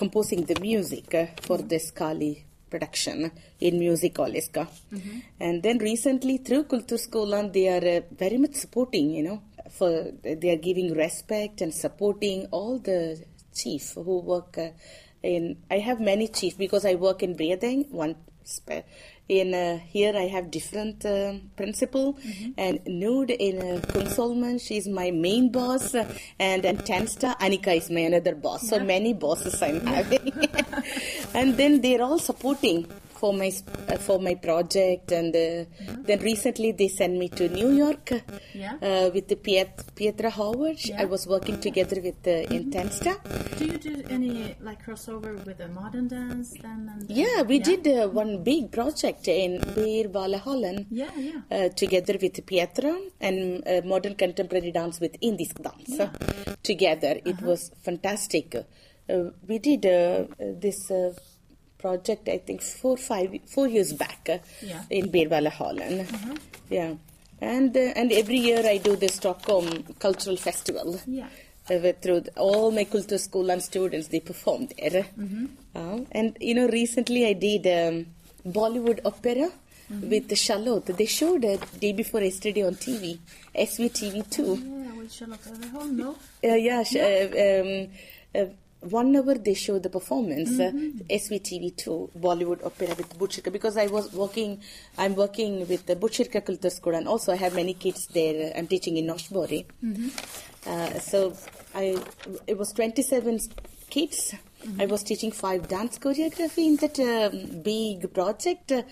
composing 0.02 0.40
the 0.50 0.58
music 0.60 1.14
uh, 1.14 1.26
for 1.46 1.58
this 1.72 1.86
Kali 2.00 2.34
production 2.72 3.30
in 3.60 3.72
Musicaliska. 3.78 4.66
And 5.46 5.62
then 5.62 5.78
recently 5.78 6.36
through 6.46 6.64
Kulturskolan, 6.64 7.52
they 7.52 7.66
are 7.68 7.86
uh, 7.98 8.00
very 8.24 8.38
much 8.38 8.54
supporting, 8.64 9.06
you 9.16 9.24
know, 9.28 9.38
for 9.78 9.90
they 10.40 10.50
are 10.54 10.62
giving 10.68 10.88
respect 11.04 11.60
and 11.60 11.72
supporting 11.84 12.38
all 12.50 12.78
the 12.78 13.00
chief 13.60 13.84
who 13.94 14.14
work 14.32 14.58
uh, 14.58 14.70
in. 15.22 15.44
I 15.70 15.78
have 15.88 16.00
many 16.00 16.28
chief 16.28 16.56
because 16.64 16.84
I 16.92 16.94
work 17.06 17.22
in 17.22 17.36
Bredeng, 17.36 17.80
one 17.90 18.14
spe- 18.44 18.84
in 19.28 19.54
uh, 19.54 19.78
here 19.78 20.14
I 20.16 20.26
have 20.28 20.50
different 20.50 21.04
uh, 21.06 21.34
principal 21.56 22.18
and 22.56 22.80
Nude 22.86 23.30
in 23.30 23.58
uh, 23.58 23.80
Kungsolman 23.80 24.60
she's 24.60 24.88
my 24.88 25.10
main 25.10 25.50
boss. 25.50 25.94
And 25.94 26.64
and 26.64 26.78
Tensta 26.80 27.36
Anika 27.38 27.76
is 27.76 27.90
my 27.90 28.00
another 28.00 28.34
boss. 28.34 28.68
So 28.68 28.80
many 28.80 29.14
bosses 29.14 29.62
I'm 29.62 29.80
having. 29.86 30.32
And 31.34 31.56
then 31.56 31.80
they're 31.80 32.02
all 32.02 32.18
supporting 32.18 32.86
for 33.22 33.32
my 33.42 33.50
uh, 33.92 33.96
for 34.06 34.18
my 34.26 34.34
project 34.46 35.12
and 35.18 35.32
uh, 35.36 35.64
then 36.08 36.18
recently 36.30 36.70
they 36.80 36.88
sent 37.00 37.14
me 37.22 37.28
to 37.38 37.44
New 37.58 37.70
York 37.84 38.06
Yeah. 38.62 38.74
uh, 38.88 39.06
with 39.14 39.26
the 39.32 39.38
Piet- 39.46 39.82
Pietra 39.98 40.30
Howard 40.38 40.80
I 41.02 41.04
was 41.14 41.22
working 41.34 41.58
together 41.66 41.98
with 42.06 42.20
uh, 42.26 42.54
in 42.56 42.62
Tensta 42.74 43.12
Do 43.58 43.64
you 43.72 43.78
do 43.88 43.94
any 44.16 44.32
like 44.68 44.80
crossover 44.86 45.32
with 45.46 45.58
the 45.62 45.68
modern 45.80 46.06
dance 46.16 46.48
then? 46.64 46.80
And 46.92 47.02
yeah 47.20 47.42
we 47.52 47.58
did 47.70 47.86
uh, 47.86 48.08
one 48.22 48.32
big 48.50 48.64
project 48.78 49.28
in 49.28 49.52
Beer 49.76 50.08
Holland 50.46 50.80
Yeah, 50.90 51.10
yeah. 51.28 51.40
uh, 51.56 51.68
together 51.82 52.16
with 52.24 52.36
Pietra 52.50 52.94
and 53.28 53.38
uh, 53.66 53.80
modern 53.92 54.14
contemporary 54.24 54.72
dance 54.80 54.98
with 55.04 55.14
Indisk 55.28 55.56
dance 55.66 55.94
uh, 56.00 56.08
together. 56.70 57.12
It 57.24 57.38
was 57.42 57.70
fantastic. 57.86 58.46
Uh, 58.56 59.30
we 59.48 59.58
did 59.68 59.84
uh, 59.86 59.90
uh, 59.90 60.24
this 60.64 60.90
uh, 60.90 61.12
project, 61.82 62.28
I 62.28 62.38
think, 62.38 62.62
four, 62.62 62.96
five, 62.96 63.30
four 63.54 63.66
years 63.68 63.92
back 63.92 64.28
uh, 64.30 64.38
Yeah. 64.70 64.82
in 64.98 65.10
Birwala 65.14 65.50
Holland. 65.60 66.06
Yeah, 66.70 66.94
and 67.40 67.76
uh, 67.76 67.80
and 68.00 68.12
every 68.12 68.38
year 68.48 68.62
I 68.74 68.78
do 68.78 68.96
the 68.96 69.08
Stockholm 69.08 69.68
Cultural 69.98 70.36
Festival. 70.48 70.98
Yeah. 71.06 71.28
Uh, 71.70 71.78
with- 71.82 72.00
through 72.02 72.22
all 72.36 72.70
my 72.72 72.84
culture 72.84 73.18
school 73.18 73.50
and 73.50 73.62
students, 73.62 74.08
they 74.08 74.20
perform 74.20 74.68
there. 74.78 75.04
Uh, 75.74 75.98
and 76.10 76.36
you 76.40 76.54
know, 76.56 76.66
recently 76.68 77.26
I 77.26 77.34
did 77.34 77.66
um, 77.78 78.06
Bollywood 78.58 79.00
opera 79.04 79.48
with 80.12 80.28
the 80.28 80.36
Charlotte. 80.36 80.86
They 81.00 81.06
showed 81.06 81.44
it 81.44 81.60
day 81.78 81.92
before 81.92 82.20
yesterday 82.22 82.64
on 82.66 82.74
TV, 82.74 83.18
SVTV 83.54 84.28
two. 84.30 84.54
Yeah, 84.56 84.94
with 84.98 85.12
Charlotte 85.12 85.40
Everholm, 85.54 85.90
no? 86.02 86.10
Uh, 86.42 86.54
yeah, 86.68 86.82
sh- 86.82 86.96
uh, 86.96 87.28
um, 87.46 87.88
uh, 88.34 88.46
one 88.82 89.14
hour 89.16 89.34
they 89.34 89.54
show 89.54 89.78
the 89.78 89.88
performance, 89.90 90.58
uh, 90.58 90.70
SVTV2, 91.08 92.10
Bollywood 92.18 92.64
opera 92.64 92.88
with 92.88 93.18
Butchirka, 93.18 93.52
because 93.52 93.76
I 93.76 93.86
was 93.86 94.12
working, 94.12 94.60
I'm 94.98 95.14
working 95.14 95.66
with 95.68 95.86
the 95.86 95.96
Butchirka 95.96 96.40
Kultur 96.44 96.70
School 96.70 96.94
and 96.94 97.06
also 97.08 97.32
I 97.32 97.36
have 97.36 97.54
many 97.54 97.74
kids 97.74 98.06
there. 98.08 98.52
uh, 98.54 98.58
I'm 98.58 98.66
teaching 98.66 98.96
in 98.96 99.06
Noshbori. 99.06 99.64
Uh, 100.66 100.98
so 101.00 101.34
I, 101.74 101.96
it 102.46 102.56
was 102.58 102.72
27 102.72 103.40
kids. 103.90 104.34
I 104.78 104.86
was 104.86 105.02
teaching 105.02 105.32
five 105.32 105.66
dance 105.68 105.98
choreography 105.98 106.66
in 106.66 106.76
that 106.76 106.98
um, 107.00 107.62
big 107.62 108.12
project, 108.14 108.70
uh, 108.70 108.82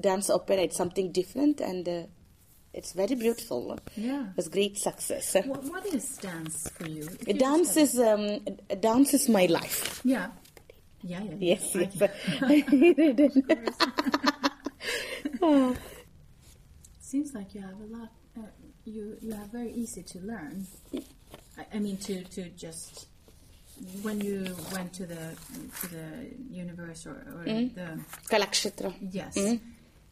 dance 0.00 0.28
opera. 0.28 0.56
It's 0.56 0.76
something 0.76 1.12
different 1.12 1.60
and 1.60 1.88
uh, 1.88 2.02
it's 2.72 2.92
very 2.92 3.14
beautiful. 3.14 3.78
Yeah. 3.96 4.26
It 4.30 4.36
was 4.36 4.48
great 4.48 4.78
success. 4.78 5.34
What, 5.44 5.64
what 5.64 5.86
is 5.86 6.16
dance 6.18 6.68
for 6.70 6.86
you? 6.88 7.08
If 7.26 7.38
Dance 7.38 7.74
just 7.74 7.94
is 7.94 8.00
um, 8.00 8.40
dance 8.80 9.14
is 9.14 9.28
my 9.28 9.46
life. 9.46 9.96
have- 9.96 10.00
Yeah. 10.04 10.26
Yeah, 11.02 11.22
yeah. 11.22 11.34
Yes, 11.38 11.74
I 11.74 11.88
yes. 11.88 13.74
Seems 17.00 17.34
like 17.34 17.54
you 17.54 17.60
have 17.62 17.80
a 17.80 17.96
lot. 17.96 18.10
Uh, 18.36 18.42
you 18.84 19.16
you 19.20 19.32
have 19.32 19.48
very 19.50 19.72
easy 19.72 20.02
to 20.02 20.18
learn. 20.20 20.66
I, 21.58 21.66
I 21.74 21.78
mean, 21.78 21.96
to 21.98 22.22
to 22.24 22.48
just 22.50 23.06
when 24.02 24.20
you 24.20 24.54
went 24.72 24.92
to 24.94 25.06
the 25.06 25.34
to 25.80 25.86
the 25.88 26.06
universe 26.50 27.06
or, 27.06 27.16
or 27.34 27.44
the 27.44 27.98
Kalakshetra. 28.30 28.94
yes, 29.10 29.36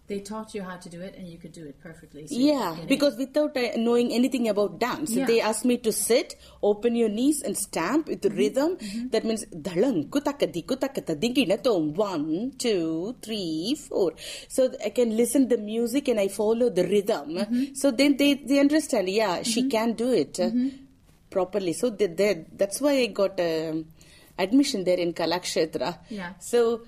they 0.09 0.20
taught 0.20 0.54
you 0.54 0.62
how 0.62 0.76
to 0.76 0.88
do 0.88 1.00
it 1.02 1.14
and 1.18 1.28
you 1.28 1.36
could 1.36 1.52
do 1.52 1.64
it 1.66 1.78
perfectly. 1.82 2.26
So 2.26 2.34
Yeah, 2.34 2.76
because 2.88 3.16
without 3.18 3.54
uh, 3.56 3.76
knowing 3.76 4.11
anything 4.12 4.48
about 4.48 4.78
dance, 4.80 5.12
Yeah. 5.14 5.26
they 5.26 5.40
asked 5.40 5.64
me 5.66 5.76
to 5.78 5.92
sit, 5.92 6.34
open 6.62 6.96
your 6.96 7.11
knees, 7.11 7.42
and 7.42 7.56
stamp 7.56 8.09
with 8.09 8.22
the 8.22 8.30
rhythm. 8.30 8.78
That 9.11 9.24
means 9.24 9.44
dalang 9.52 10.09
kutakadi 10.09 10.64
kutakata 10.64 11.14
dingina 11.14 11.62
tom 11.62 11.92
one 11.94 12.52
two 12.59 13.16
three 13.20 13.76
four. 13.76 14.12
So 14.48 14.72
I 14.84 14.90
can 14.90 15.14
listen 15.16 15.48
the 15.48 15.59
music 15.59 16.09
and 16.09 16.18
I 16.18 16.28
follow 16.28 16.70
the 16.70 16.84
rhythm. 16.84 17.74
So 17.74 17.90
then 17.90 18.16
they 18.16 18.34
they 18.34 18.59
understand. 18.61 19.09
Yeah, 19.11 19.42
she 19.42 19.68
can 19.68 19.92
do 19.92 20.11
it 20.12 20.40
uh, 20.40 20.50
properly. 21.30 21.74
So 21.74 21.90
they, 21.90 22.06
they, 22.06 22.46
that's 22.56 22.80
why 22.80 22.92
I 22.92 23.06
got 23.06 23.38
um, 23.38 23.84
admission 24.38 24.84
there 24.84 24.96
in 24.98 25.12
Kalakshetra. 25.12 25.98
Yeah. 26.09 26.32
So 26.40 26.80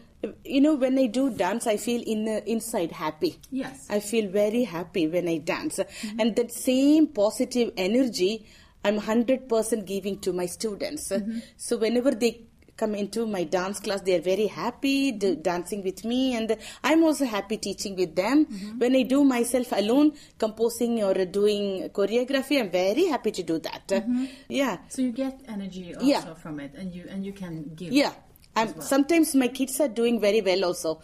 you 0.45 0.61
know 0.61 0.75
when 0.75 0.99
I 0.99 1.07
do 1.07 1.31
dance, 1.31 1.67
I 1.67 1.77
feel 1.77 2.03
in 2.07 2.25
the 2.27 2.49
inside 2.51 2.93
happy. 2.93 3.39
Yes. 3.51 3.87
I 3.89 4.01
feel 4.01 4.31
very 4.31 4.65
happy 4.65 5.07
when 5.09 5.29
I 5.29 5.39
dance. 5.39 5.81
And 6.19 6.37
that 6.37 6.53
same 6.53 7.07
positive 7.09 7.73
energy, 7.77 8.47
I'm 8.85 8.99
100% 9.01 9.87
giving 9.87 10.19
to 10.21 10.33
my 10.33 10.47
students. 10.47 11.13
So 11.57 11.77
whenever 11.79 12.11
they 12.13 12.43
come 12.77 12.95
into 12.95 13.27
my 13.27 13.45
dance 13.45 13.79
class, 13.79 14.01
they 14.01 14.17
are 14.17 14.23
very 14.23 14.47
happy 14.47 15.13
d- 15.13 15.37
dancing 15.37 15.83
with 15.85 16.03
me. 16.03 16.35
And 16.35 16.57
I'm 16.83 17.05
also 17.05 17.27
happy 17.27 17.59
teaching 17.59 17.95
with 17.95 18.17
them. 18.17 18.47
When 18.79 18.97
I 18.97 19.03
do 19.03 19.23
myself 19.23 19.73
alone, 19.73 20.13
composing 20.39 21.03
or 21.03 21.13
doing 21.27 21.91
choreography, 21.91 22.59
I'm 22.59 22.71
very 22.71 23.05
happy 23.07 23.33
to 23.33 23.43
do 23.43 23.59
that. 23.59 23.87
Mm-hmm. 23.89 24.25
Yeah. 24.49 24.79
so 24.89 25.03
you 25.03 25.13
get 25.13 25.41
energy 25.47 25.95
also 25.95 26.07
Yeah. 26.07 26.35
from 26.35 26.59
it, 26.61 26.73
and 26.75 26.95
you 26.95 27.05
and 27.11 27.25
you 27.25 27.35
can 27.35 27.73
give. 27.77 27.93
Yeah. 27.93 28.13
And 28.57 28.75
well. 28.75 28.83
sometimes 28.83 29.35
my 29.35 29.47
kids 29.49 29.81
are 29.81 29.89
doing 29.89 30.21
very 30.21 30.41
well 30.41 30.65
also. 30.65 31.01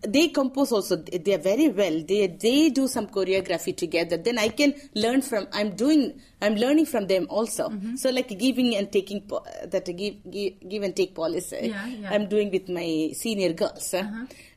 They 0.00 0.28
compose 0.28 0.72
also. 0.72 0.96
They 0.96 1.34
are 1.34 1.38
very 1.38 1.68
well. 1.68 2.02
They 2.02 2.26
they 2.26 2.70
do 2.70 2.88
some 2.88 3.08
choreography 3.08 3.76
together. 3.76 4.16
Then 4.16 4.38
I 4.38 4.48
can 4.48 4.74
learn 4.94 5.20
from. 5.20 5.46
I'm 5.52 5.76
doing. 5.76 6.20
I'm 6.40 6.54
learning 6.54 6.86
from 6.86 7.06
them 7.06 7.26
also. 7.28 7.70
So 7.96 8.10
like 8.10 8.38
giving 8.38 8.76
and 8.76 8.90
taking 8.90 9.20
po- 9.22 9.44
that 9.64 9.84
give, 9.96 10.16
give 10.30 10.54
give 10.68 10.82
and 10.82 10.96
take 10.96 11.14
policy. 11.14 11.58
Yeah, 11.62 11.86
yeah. 11.86 12.10
I'm 12.10 12.28
doing 12.28 12.50
with 12.50 12.68
my 12.68 13.10
senior 13.14 13.52
girls. 13.52 13.94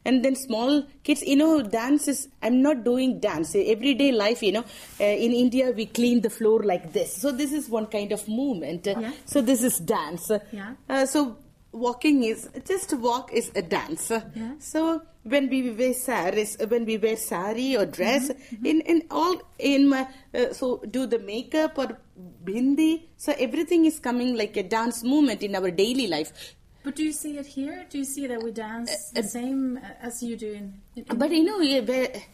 And 0.05 0.23
then 0.23 0.35
small 0.37 0.83
kids, 1.03 1.21
you 1.23 1.35
know, 1.35 1.61
dance 1.61 2.07
is. 2.07 2.29
I'm 2.41 2.61
not 2.61 2.85
doing 2.85 3.19
dance. 3.19 3.53
Everyday 3.53 4.13
life, 4.13 4.41
you 4.41 4.53
know. 4.53 4.63
Uh, 4.99 5.03
in 5.03 5.33
India, 5.33 5.71
we 5.71 5.87
clean 5.87 6.21
the 6.21 6.29
floor 6.29 6.63
like 6.63 6.93
this. 6.93 7.17
So 7.17 7.33
this 7.33 7.51
is 7.51 7.69
one 7.69 7.87
kind 7.87 8.13
of 8.13 8.25
movement. 8.29 8.87
Yeah. 8.87 9.11
So 9.25 9.41
this 9.41 9.61
is 9.61 9.77
dance. 9.79 10.31
Yeah. 10.53 10.75
Uh, 10.87 11.05
so 11.05 11.35
walking 11.71 12.23
is 12.23 12.49
just 12.65 12.93
walk 12.93 13.31
is 13.33 13.51
a 13.55 13.61
dance. 13.61 14.11
Yeah. 14.11 14.53
So 14.59 15.01
when 15.23 15.49
we 15.49 15.71
wear 15.71 15.93
saris, 15.93 16.57
when 16.67 16.85
we 16.85 16.97
wear 16.97 17.15
sari 17.15 17.75
or 17.77 17.85
dress, 17.85 18.31
in 18.63 18.81
in 18.81 19.03
all 19.11 19.35
in 19.57 19.89
my 19.89 20.07
uh, 20.33 20.53
so 20.53 20.83
do 20.89 21.05
the 21.05 21.19
makeup 21.19 21.77
or 21.77 21.97
bindi. 22.43 23.07
So 23.17 23.33
everything 23.37 23.85
is 23.85 23.99
coming 23.99 24.35
like 24.35 24.57
a 24.57 24.63
dance 24.63 25.03
movement 25.03 25.43
in 25.43 25.55
our 25.55 25.71
daily 25.71 26.07
life. 26.07 26.55
But 26.81 26.95
do 26.95 27.03
you 27.03 27.11
see 27.11 27.37
it 27.37 27.45
here? 27.45 27.85
Do 27.89 27.97
you 27.97 28.05
see 28.05 28.25
that 28.27 28.41
we 28.41 28.51
dance 28.51 28.89
uh, 28.89 29.19
the 29.19 29.19
uh, 29.19 29.23
same 29.23 29.77
uh, 29.77 30.07
as 30.07 30.23
you 30.23 30.37
do 30.37 30.53
in? 30.53 30.81
in 30.95 31.17
But 31.17 31.31
you 31.31 31.43
know, 31.43 31.59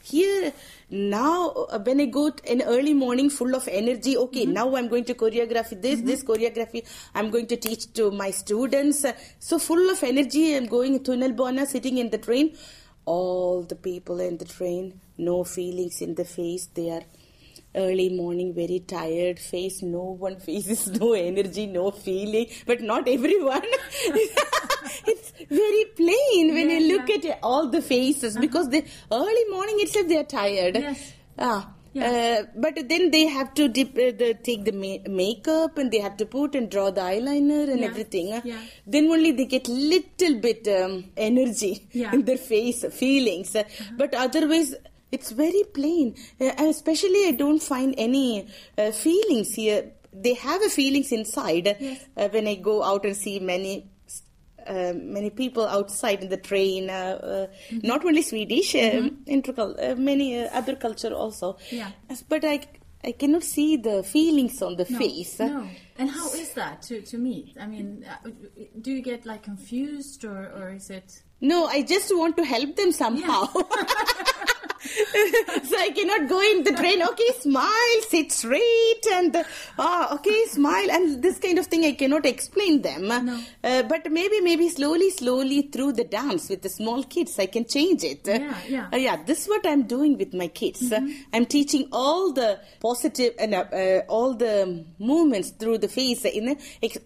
here 0.03 0.53
now, 0.91 1.49
uh, 1.49 1.80
when 1.80 1.99
I 1.99 2.05
go 2.05 2.31
in 2.43 2.61
early 2.61 2.93
morning 2.93 3.31
full 3.31 3.55
of 3.55 3.67
energy, 3.67 4.15
okay, 4.17 4.43
mm-hmm. 4.45 4.53
now 4.53 4.76
I'm 4.76 4.88
going 4.88 5.05
to 5.05 5.15
choreography 5.15 5.81
this, 5.81 6.01
this 6.01 6.23
mm-hmm. 6.23 6.31
choreography 6.31 6.85
I'm 7.15 7.31
going 7.31 7.47
to 7.47 7.57
teach 7.57 7.91
to 7.93 8.11
my 8.11 8.30
students. 8.30 9.03
Uh, 9.03 9.13
So 9.39 9.57
full 9.57 9.89
of 9.89 10.03
energy, 10.03 10.55
I'm 10.55 10.67
going 10.67 11.03
to 11.03 11.11
Nalbona, 11.11 11.65
sitting 11.65 11.97
in 11.97 12.11
the 12.11 12.19
train. 12.19 12.55
All 13.05 13.63
the 13.63 13.76
people 13.76 14.19
in 14.19 14.38
the 14.38 14.45
train, 14.45 14.99
no 15.17 15.43
feelings 15.43 16.01
in 16.01 16.15
the 16.15 16.26
face. 16.26 16.67
They 16.73 16.89
are 16.91 17.03
early 17.76 18.10
morning, 18.10 18.53
very 18.53 18.80
tired 18.80 19.39
face. 19.39 19.81
No 19.81 20.03
one 20.26 20.39
faces 20.47 20.88
no 20.99 21.14
energy, 21.14 21.68
no 21.68 21.91
feeling. 21.91 22.47
But 22.65 22.81
not 22.81 23.07
everyone. 23.07 23.64
it's 25.07 25.31
very 25.49 25.85
plain 25.95 26.53
when 26.53 26.69
you 26.69 26.97
look 26.97 27.10
at 27.10 27.39
all 27.43 27.68
the 27.69 27.81
faces 27.81 28.38
because 28.38 28.69
the 28.69 28.84
early 29.11 29.45
morning 29.49 29.77
itself 29.80 30.07
they 30.07 30.18
are 30.18 30.23
tired. 30.23 30.76
Yes. 30.77 31.14
Ah. 31.38 31.72
Yeah. 31.93 32.07
Uh, 32.43 32.45
but 32.57 32.77
then 32.89 33.10
they 33.11 33.26
have 33.26 33.53
to 33.53 33.69
dip, 33.69 33.91
uh, 33.91 34.11
the, 34.22 34.34
take 34.43 34.65
the 34.65 34.73
ma- 34.73 35.10
makeup 35.10 35.77
and 35.77 35.89
they 35.93 35.99
have 35.99 36.18
to 36.18 36.26
put 36.26 36.53
and 36.53 36.69
draw 36.69 36.91
the 36.91 36.99
eyeliner 36.99 37.69
and 37.72 37.80
Yeah. 37.80 37.85
everything. 37.85 38.34
uh. 38.34 38.41
Yeah. 38.43 38.60
Then 38.85 39.06
only 39.10 39.31
they 39.31 39.45
get 39.45 39.69
little 39.69 40.35
bit 40.41 40.68
um, 40.68 41.06
energy 41.15 41.88
in 41.93 42.26
their 42.26 42.38
face, 42.38 42.84
feelings. 42.91 43.56
Uh, 43.56 43.64
But 43.95 44.14
otherwise, 44.14 44.76
it's 45.11 45.32
very 45.32 45.64
plain. 45.73 46.15
Uh, 46.40 46.52
especially, 46.57 47.27
I 47.27 47.32
don't 47.32 47.61
find 47.61 47.94
any 47.98 48.48
uh, 48.77 48.91
feelings 48.91 49.53
here. 49.56 49.91
They 50.14 50.34
have 50.36 50.61
a 50.64 50.69
feelings 50.69 51.11
inside. 51.11 51.76
Yes. 51.80 52.06
Uh, 52.15 52.30
when 52.30 52.48
I 52.48 52.56
go 52.56 52.84
out 52.84 53.06
and 53.06 53.15
see 53.15 53.40
many 53.40 53.90
uh, 54.68 54.94
many 54.95 55.30
people 55.30 55.64
outside 55.68 56.23
in 56.23 56.30
the 56.30 56.38
train, 56.38 56.90
uh, 56.90 56.94
uh, 56.94 57.48
Mm-hmm. 57.69 57.88
not 57.88 58.03
only 58.03 58.22
Swedish, 58.23 58.73
uh, 58.76 59.10
uh, 59.30 59.95
many 59.95 60.40
uh, 60.40 60.49
other 60.53 60.76
culture 60.76 61.14
also. 61.14 61.57
Yeah. 61.69 61.91
But 62.27 62.44
I, 62.44 62.61
I 63.03 63.11
cannot 63.11 63.44
see 63.44 63.77
the 63.77 64.02
feelings 64.02 64.61
on 64.64 64.76
the 64.77 64.88
No, 64.90 64.98
face. 64.98 65.38
No. 65.40 65.68
And 65.99 66.10
how 66.10 66.27
is 66.34 66.53
that 66.53 66.82
to, 66.84 67.02
to 67.02 67.18
meet? 67.19 67.56
I 67.61 67.68
mean, 67.68 68.06
uh, 68.10 68.27
do 68.82 68.91
you 68.91 69.02
get 69.03 69.26
like 69.27 69.44
confused 69.44 70.26
or, 70.26 70.52
or 70.57 70.72
is 70.72 70.90
it? 70.90 71.22
No, 71.41 71.68
I 71.68 71.84
just 71.84 72.10
want 72.18 72.36
to 72.38 72.44
help 72.44 72.76
them 72.76 72.91
somehow. 72.91 73.45
so 75.70 75.76
I 75.78 75.91
cannot 75.95 76.30
go 76.30 76.40
in 76.41 76.64
the 76.64 76.72
train. 76.74 77.02
Okay, 77.02 77.30
smile, 77.40 78.02
sit 78.10 78.32
straight, 78.32 79.06
and 79.14 79.36
ah, 79.80 80.14
okay, 80.16 80.45
smile, 80.45 80.90
and 80.91 81.22
this 81.22 81.40
kind 81.40 81.57
of 81.60 81.66
thing 81.68 81.86
I 81.86 81.94
cannot 81.94 82.26
explain 82.26 82.82
them. 82.82 83.07
No. 83.07 83.40
Uh, 83.64 83.84
but 83.84 84.12
maybe, 84.12 84.41
maybe 84.41 84.70
slowly, 84.70 85.10
slowly 85.10 85.64
through 85.64 85.94
the 85.94 86.03
dance 86.03 86.49
with 86.49 86.62
the 86.62 86.70
small 86.70 87.03
kids, 87.03 87.38
I 87.40 87.48
can 87.48 87.66
change 87.66 88.03
it. 88.03 88.22
Yeah, 88.28 88.38
yeah. 88.68 88.84
Mm-hmm. 88.86 88.94
Uh, 88.94 88.98
yeah, 88.98 89.24
this 89.24 89.44
is 89.44 89.48
what 89.48 89.66
I'm 89.66 89.84
doing 89.84 90.18
with 90.18 90.34
my 90.34 90.48
kids. 90.48 90.91
Uh, 90.91 91.02
I'm 91.34 91.45
teaching 91.45 91.88
all 91.91 92.32
the 92.34 92.60
positive 92.80 93.34
and 93.40 93.53
uh, 93.56 93.66
uh, 93.72 94.02
all 94.07 94.34
the 94.36 94.86
movements 94.99 95.49
through 95.52 95.80
the 95.80 95.88
face. 95.88 96.26
uh, 96.26 96.30
You 96.34 96.41
know, 96.41 96.56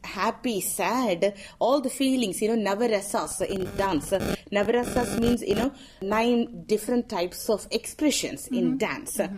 happy, 0.03 0.61
sad, 0.61 1.33
all 1.59 1.81
the 1.81 1.89
feelings. 1.89 2.41
You 2.41 2.55
know, 2.55 2.71
navarasas 2.71 3.41
in 3.41 3.69
dance. 3.77 4.13
Uh, 4.13 4.35
Navarasas 4.51 5.19
means 5.19 5.43
you 5.43 5.53
know 5.53 5.71
nine 6.01 6.63
different 6.65 7.07
types 7.07 7.49
of 7.49 7.67
expressions 7.71 8.47
in 8.47 8.77
dance. 8.77 9.19
Uh, 9.19 9.29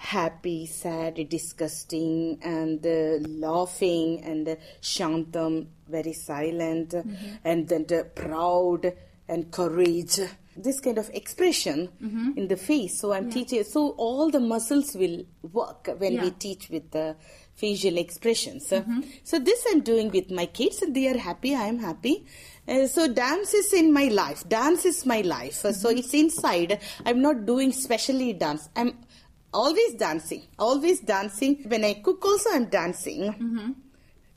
Happy, 0.00 0.64
sad, 0.66 1.28
disgusting, 1.28 2.38
and 2.40 2.86
uh, 2.86 3.18
laughing, 3.28 4.22
and 4.22 4.48
uh, 4.48 4.54
shantam, 4.80 5.66
very 5.88 6.12
silent, 6.12 6.94
and 7.44 7.68
then 7.68 7.84
the 7.88 8.06
proud 8.14 8.92
and 9.28 9.50
courage. 9.50 10.20
This 10.56 10.78
kind 10.80 10.98
of 10.98 11.10
expression 11.10 11.88
in 12.36 12.46
the 12.46 12.56
face. 12.56 13.00
So 13.00 13.12
I'm 13.12 13.28
teaching. 13.30 13.64
So 13.64 13.90
all 13.96 14.30
the 14.30 14.38
muscles 14.38 14.94
will 14.94 15.24
work 15.52 15.88
when 15.98 16.14
we 16.22 16.30
teach 16.30 16.68
with 16.70 16.92
the 16.92 17.16
facial 17.54 17.96
expressions. 17.98 18.72
So 19.24 19.38
this 19.40 19.64
I'm 19.68 19.80
doing 19.80 20.12
with 20.12 20.30
my 20.30 20.46
kids, 20.46 20.80
and 20.80 20.94
they 20.94 21.08
are 21.08 21.18
happy. 21.18 21.56
I 21.56 21.66
am 21.66 21.80
happy. 21.80 22.24
Uh, 22.68 22.86
so 22.86 23.08
dance 23.08 23.54
is 23.54 23.72
in 23.72 23.92
my 23.92 24.04
life. 24.08 24.46
Dance 24.48 24.84
is 24.84 25.06
my 25.06 25.20
life. 25.22 25.64
Uh, 25.64 25.72
So 25.72 25.88
it's 25.88 26.12
inside. 26.14 26.80
I'm 27.06 27.22
not 27.22 27.46
doing 27.46 27.72
specially 27.72 28.32
dance. 28.34 28.68
I'm 28.76 28.92
always 29.54 29.94
dancing. 29.94 30.42
Always 30.58 31.00
dancing. 31.00 31.64
When 31.66 31.82
I 31.84 31.94
cook, 31.94 32.22
also 32.24 32.50
I'm 32.52 32.66
dancing. 32.66 33.74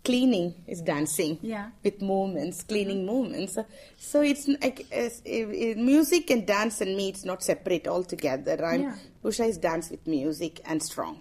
Cleaning 0.03 0.55
is 0.65 0.81
dancing 0.81 1.37
Yeah. 1.43 1.69
with 1.83 2.01
movements, 2.01 2.63
cleaning 2.63 3.05
movements. 3.05 3.57
So 3.99 4.21
it's 4.21 4.47
like 4.47 4.87
music 5.77 6.31
and 6.31 6.45
dance 6.47 6.81
and 6.81 6.95
me. 6.97 7.09
It's 7.09 7.23
not 7.25 7.43
separate 7.43 7.87
altogether. 7.87 8.65
I'm 8.65 8.81
Yeah. 8.81 8.95
Usha 9.23 9.47
is 9.47 9.57
dance 9.59 9.91
with 9.91 10.07
music 10.07 10.61
and 10.65 10.81
strong. 10.81 11.19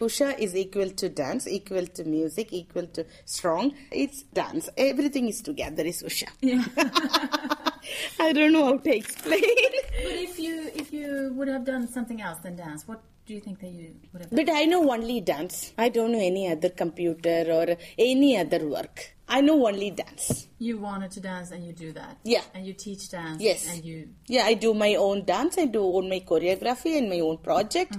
Usha 0.00 0.38
is 0.38 0.56
equal 0.56 0.90
to 0.90 1.08
dance, 1.10 1.46
equal 1.46 1.86
to 1.86 2.04
music, 2.04 2.52
equal 2.52 2.86
to 2.86 3.04
strong. 3.26 3.74
It's 3.92 4.22
dance. 4.22 4.70
Everything 4.76 5.28
is 5.28 5.42
together. 5.42 5.82
Is 5.82 6.02
Usha. 6.02 6.28
Yeah. 6.40 6.64
I 8.18 8.32
don't 8.32 8.52
know 8.52 8.64
how 8.64 8.78
to 8.78 8.96
explain. 8.96 9.40
but 10.04 10.12
if 10.26 10.38
you 10.38 10.70
if 10.74 10.92
you 10.92 11.32
would 11.36 11.48
have 11.48 11.64
done 11.64 11.86
something 11.86 12.20
else 12.22 12.38
than 12.38 12.56
dance, 12.56 12.88
what 12.88 13.02
do 13.26 13.34
you 13.34 13.40
think 13.40 13.60
that 13.60 13.68
you 13.70 13.94
would 14.12 14.22
have 14.22 14.30
done? 14.30 14.44
But 14.44 14.52
I 14.54 14.64
know 14.64 14.90
only 14.90 15.20
dance. 15.20 15.72
I 15.76 15.90
don't 15.90 16.12
know 16.12 16.20
any 16.20 16.48
other 16.50 16.70
computer 16.70 17.44
or 17.48 17.76
any 17.98 18.38
other 18.38 18.66
work. 18.66 19.16
I 19.30 19.40
know 19.42 19.64
only 19.68 19.92
dance. 19.92 20.48
You 20.58 20.78
wanted 20.78 21.12
to 21.12 21.20
dance 21.20 21.52
and 21.52 21.64
you 21.64 21.72
do 21.72 21.92
that. 21.92 22.18
Yeah. 22.24 22.42
And 22.52 22.66
you 22.66 22.72
teach 22.72 23.08
dance. 23.10 23.40
Yes. 23.40 23.72
And 23.72 23.84
you. 23.84 24.08
Yeah, 24.26 24.44
I 24.44 24.54
do 24.54 24.74
my 24.74 24.96
own 24.96 25.24
dance. 25.24 25.56
I 25.56 25.66
do 25.66 25.84
own 25.84 26.08
my 26.08 26.18
choreography 26.20 26.98
and 26.98 27.08
my 27.08 27.20
own 27.20 27.38
project. 27.38 27.96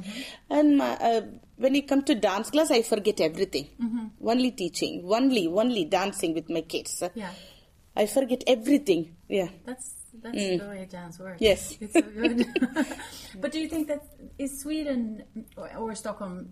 And 0.50 0.78
my, 0.78 0.98
uh, 0.98 1.22
when 1.62 1.76
it 1.76 1.88
comes 1.88 2.06
to 2.06 2.16
dance 2.16 2.50
class, 2.50 2.72
I 2.72 2.82
forget 2.82 3.22
everything. 3.22 3.68
Only 4.24 4.52
teaching, 4.52 5.04
only, 5.06 5.48
only 5.48 5.86
dancing 5.86 6.34
with 6.34 6.50
my 6.50 6.62
kids. 6.62 7.04
Yeah. 7.16 7.32
I 7.96 8.06
forget 8.06 8.44
everything. 8.48 9.16
Yeah. 9.28 9.50
That's 9.66 10.02
that's 10.22 10.36
the 10.36 10.58
way 10.58 10.88
dance 10.90 11.20
works. 11.20 11.42
Mm. 11.42 11.46
Yes. 11.50 11.78
It's 11.82 11.94
so 11.94 12.02
good. 12.02 12.46
but 13.42 13.52
do 13.52 13.60
you 13.60 13.68
think 13.68 13.88
that 13.88 14.04
is 14.38 14.62
Sweden 14.62 15.24
or, 15.56 15.70
or 15.78 15.96
Stockholm 15.96 16.50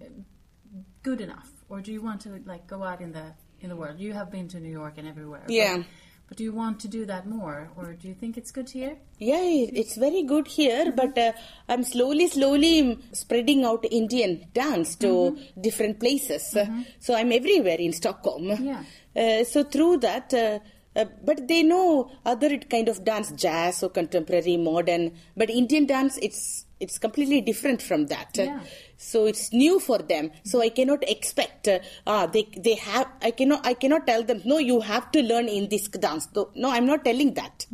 good 1.04 1.22
enough, 1.22 1.50
or 1.70 1.82
do 1.82 1.92
you 1.92 2.02
want 2.02 2.22
to 2.22 2.42
like 2.46 2.68
go 2.68 2.84
out 2.84 3.02
in 3.02 3.12
the 3.12 3.34
in 3.62 3.70
the 3.70 3.76
world? 3.76 4.00
You 4.00 4.14
have 4.14 4.32
been 4.32 4.48
to 4.50 4.60
New 4.60 4.72
York 4.72 4.98
and 4.98 5.08
everywhere. 5.08 5.46
Yeah. 5.48 5.78
But 5.78 5.86
do 6.36 6.44
you 6.44 6.52
want 6.52 6.80
to 6.82 6.88
do 6.88 7.06
that 7.06 7.28
more, 7.28 7.72
or 7.76 7.94
do 7.94 8.08
you 8.08 8.14
think 8.14 8.38
it's 8.38 8.52
good 8.52 8.70
here? 8.70 8.98
Yeah, 9.18 9.42
it's 9.42 9.98
very 9.98 10.24
good 10.24 10.48
here, 10.48 10.92
but 10.96 11.18
uh, 11.18 11.32
I'm 11.68 11.84
slowly, 11.84 12.28
slowly 12.28 13.00
spreading 13.14 13.66
out 13.66 13.86
Indian 13.90 14.46
dance 14.54 14.96
to 14.98 15.38
different 15.60 16.00
places. 16.00 16.56
Uh, 16.56 16.84
so 17.00 17.16
I'm 17.16 17.32
everywhere 17.32 17.78
in 17.78 17.94
Stockholm. 17.94 18.50
Yeah. 18.64 18.84
Uh, 19.16 19.44
so 19.44 19.64
through 19.64 19.98
that, 19.98 20.34
uh, 20.34 20.60
uh, 20.96 21.06
but 21.24 21.48
they 21.48 21.64
know 21.64 22.12
other 22.26 22.58
kind 22.58 22.88
of 22.90 23.04
dance, 23.04 23.32
jazz 23.32 23.84
or 23.84 23.90
contemporary, 23.90 24.58
modern. 24.58 25.14
But 25.36 25.50
Indian 25.50 25.86
dance, 25.86 26.18
it's 26.22 26.66
it's 26.80 26.98
completely 26.98 27.42
different 27.42 27.82
from 27.82 28.08
that. 28.08 28.38
Yeah. 28.38 28.60
So 28.98 29.26
it's 29.26 29.52
new 29.54 29.80
for 29.80 29.98
them. 30.00 30.32
So 30.44 30.62
I 30.62 30.70
cannot 30.70 31.04
expect. 31.10 31.68
Uh, 31.68 31.80
ah, 32.08 32.26
they 32.26 32.48
they 32.58 32.76
have. 32.76 33.08
I 33.22 33.32
cannot. 33.32 33.66
I 33.66 33.74
cannot 33.74 34.08
tell 34.08 34.24
them. 34.24 34.42
No, 34.46 34.58
you 34.58 34.82
have 34.82 35.12
to 35.12 35.22
learn 35.22 35.48
in 35.48 35.70
this 35.70 35.88
dance. 35.88 36.28
No, 36.36 36.50
no 36.56 36.70
I'm 36.72 36.86
not 36.86 37.06
telling 37.06 37.34
that. 37.36 37.66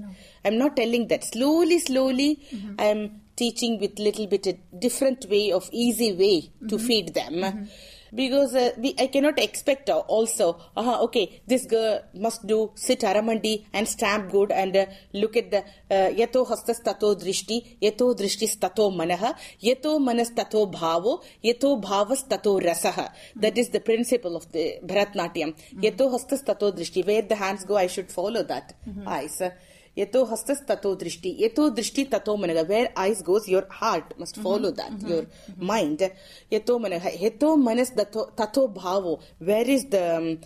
I'm 0.43 0.57
not 0.57 0.75
telling 0.75 1.07
that. 1.07 1.23
Slowly, 1.23 1.79
slowly, 1.79 2.39
I'm 2.77 3.21
teaching 3.35 3.79
with 3.79 3.99
little 3.99 4.27
bit 4.27 4.47
a 4.47 4.53
different 4.79 5.25
way 5.29 5.51
of 5.51 5.69
easy 5.71 6.13
way 6.13 6.51
to 6.69 6.77
feed 6.79 7.13
them. 7.13 7.67
Because 8.15 8.55
uh, 8.55 8.71
we, 8.77 8.95
I 8.97 9.07
cannot 9.07 9.37
expect 9.39 9.89
uh, 9.89 9.99
also, 9.99 10.57
uh, 10.77 11.03
okay, 11.03 11.41
this 11.45 11.65
girl 11.65 11.99
must 12.13 12.47
do 12.47 12.71
sit 12.75 13.01
aramandi 13.01 13.65
and 13.73 13.87
stamp 13.87 14.31
good 14.31 14.51
and 14.51 14.75
uh, 14.75 14.85
look 15.13 15.35
at 15.35 15.51
the 15.51 15.59
uh, 15.91 16.09
yato 16.19 16.47
hastas 16.47 16.81
tato 16.83 17.13
drishti, 17.15 17.77
yato 17.81 18.15
drishtis 18.17 18.59
tato 18.59 18.89
manaha, 18.89 19.35
yato 19.61 19.99
manas 19.99 20.29
tato 20.29 20.65
bhavo, 20.65 21.23
yato 21.43 21.81
bhavas 21.81 22.27
tato 22.27 22.59
rasaha. 22.59 23.09
That 23.35 23.57
is 23.57 23.69
the 23.69 23.81
principle 23.81 24.35
of 24.35 24.51
the 24.51 24.79
Bharatnatyam. 24.85 25.55
Yato 25.81 26.09
hastas 26.09 26.45
tato 26.45 26.71
drishti, 26.71 27.05
where 27.05 27.21
the 27.21 27.35
hands 27.35 27.65
go, 27.65 27.75
I 27.75 27.87
should 27.87 28.11
follow 28.11 28.43
that. 28.43 28.73
Eyes. 29.05 29.41
यतो 29.97 30.23
हस्तस 30.25 30.61
ततो 30.69 30.93
दृष्टि 30.95 31.35
यतो 31.39 31.69
दृष्टि 31.71 32.03
ततो 32.05 32.35
मनः। 32.37 32.61
Where 32.63 32.93
eyes 32.97 33.23
goes 33.23 33.49
your 33.49 33.67
heart 33.71 34.13
must 34.21 34.39
follow 34.43 34.71
that 34.71 35.09
your 35.11 35.27
mind 35.63 36.09
यतो 36.53 36.77
मनग 36.79 37.01
हेतो 37.15 37.55
मनस 37.57 37.91
ततो 37.97 38.23
ततो 38.39 38.67
भावो। 38.75 39.19
Where 39.41 39.69
is 39.69 39.85
the 39.95 40.37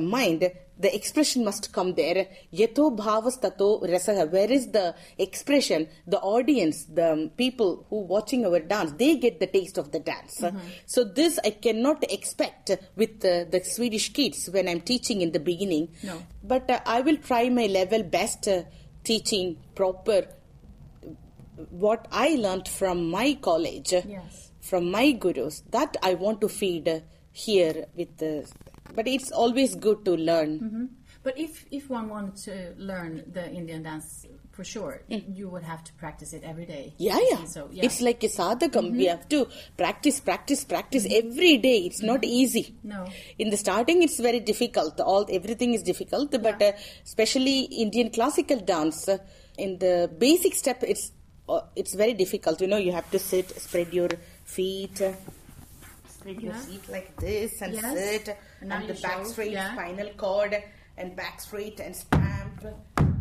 mind 0.00 0.44
the 0.78 0.94
expression 0.94 1.44
must 1.44 1.72
come 1.72 1.94
there. 1.94 2.26
Yato 2.52 2.96
bhavas 2.96 3.40
tato 3.40 3.80
rasaha. 3.80 4.30
Where 4.30 4.50
is 4.50 4.68
the 4.72 4.94
expression? 5.18 5.86
The 6.06 6.18
audience, 6.20 6.84
the 6.86 7.30
people 7.36 7.86
who 7.88 8.00
watching 8.00 8.44
our 8.46 8.58
dance, 8.60 8.92
they 8.92 9.16
get 9.16 9.38
the 9.38 9.46
taste 9.46 9.78
of 9.78 9.92
the 9.92 10.00
dance. 10.00 10.42
So 10.86 11.04
this 11.04 11.38
I 11.44 11.50
cannot 11.50 12.02
expect 12.10 12.70
with 12.96 13.24
uh, 13.24 13.44
the 13.50 13.60
Swedish 13.64 14.12
kids 14.12 14.48
when 14.50 14.66
I'm 14.68 14.80
teaching 14.80 15.20
in 15.20 15.32
the 15.32 15.40
beginning. 15.40 15.88
No. 16.02 16.22
But 16.42 16.70
uh, 16.70 16.80
I 16.86 17.00
will 17.02 17.16
try 17.18 17.48
my 17.48 17.66
level 17.66 18.02
best 18.02 18.48
uh, 18.48 18.62
teaching 19.04 19.58
proper 19.74 20.26
what 21.70 22.08
I 22.10 22.34
learned 22.36 22.66
from 22.68 23.10
my 23.10 23.34
college, 23.40 23.92
Yes. 23.92 24.50
from 24.60 24.90
my 24.90 25.12
gurus, 25.12 25.62
that 25.70 25.96
I 26.02 26.14
want 26.14 26.40
to 26.40 26.48
feed 26.48 26.88
uh, 26.88 27.00
here 27.30 27.86
with 27.96 28.16
the. 28.16 28.50
But 28.94 29.08
it's 29.08 29.30
always 29.32 29.74
good 29.74 30.04
to 30.04 30.16
learn. 30.16 30.90
But 31.22 31.38
if 31.38 31.66
if 31.70 31.88
one 31.88 32.08
wanted 32.08 32.36
to 32.44 32.74
learn 32.76 33.22
the 33.32 33.48
Indian 33.50 33.82
dance 33.84 34.26
for 34.50 34.64
sure, 34.64 35.02
you 35.08 35.48
would 35.48 35.62
have 35.62 35.82
to 35.84 35.92
practice 35.94 36.32
it 36.32 36.42
every 36.44 36.66
day. 36.66 36.94
Yeah, 36.98 37.18
yeah. 37.30 37.44
So 37.44 37.68
yeah. 37.72 37.84
It's 37.84 38.00
like 38.00 38.22
a 38.24 38.28
sadhakam. 38.28 38.90
We 38.92 39.06
have 39.06 39.28
to 39.28 39.46
practice, 39.76 40.20
practice, 40.20 40.64
practice 40.64 41.06
every 41.10 41.58
day. 41.58 41.78
It's 41.78 42.02
not 42.02 42.24
easy. 42.24 42.74
No. 42.82 43.06
In 43.38 43.50
the 43.50 43.56
starting, 43.56 44.02
it's 44.02 44.18
very 44.18 44.40
difficult. 44.40 45.00
All 45.00 45.26
everything 45.30 45.74
is 45.74 45.82
difficult, 45.82 46.32
but 46.32 46.60
uh, 46.60 46.72
especially 47.04 47.60
Indian 47.86 48.10
classical 48.10 48.58
dance. 48.58 49.08
Uh, 49.08 49.18
in 49.58 49.78
the 49.78 50.10
basic 50.18 50.54
step, 50.54 50.82
it's 50.82 51.12
uh, 51.48 51.60
it's 51.76 51.94
very 51.94 52.14
difficult. 52.14 52.60
You 52.60 52.66
know, 52.66 52.78
you 52.78 52.92
have 52.92 53.10
to 53.12 53.18
sit, 53.18 53.48
spread 53.60 53.92
your 53.94 54.08
feet 54.44 55.00
spread 56.22 56.40
your 56.40 56.52
yeah. 56.52 56.60
feet 56.60 56.88
like 56.88 57.16
this 57.16 57.62
and 57.62 57.74
yes. 57.74 57.98
sit 57.98 58.38
and, 58.60 58.72
and 58.72 58.88
the 58.88 58.94
back 58.94 59.26
straight 59.26 59.52
yeah. 59.52 59.72
spinal 59.72 60.08
cord 60.16 60.56
and 60.96 61.16
back 61.16 61.40
straight 61.40 61.80
and 61.80 61.96
stamped. 61.96 62.64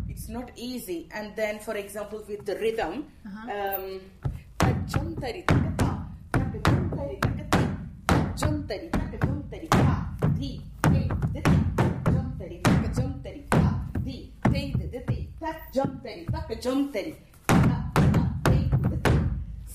it's 0.08 0.30
not 0.30 0.52
easy 0.56 1.10
and 1.12 1.36
then 1.36 1.58
for 1.60 1.76
example 1.76 2.24
with 2.28 2.46
the 2.46 2.56
rhythm 2.58 3.08
uh-huh. 3.26 3.52
um, 3.52 4.02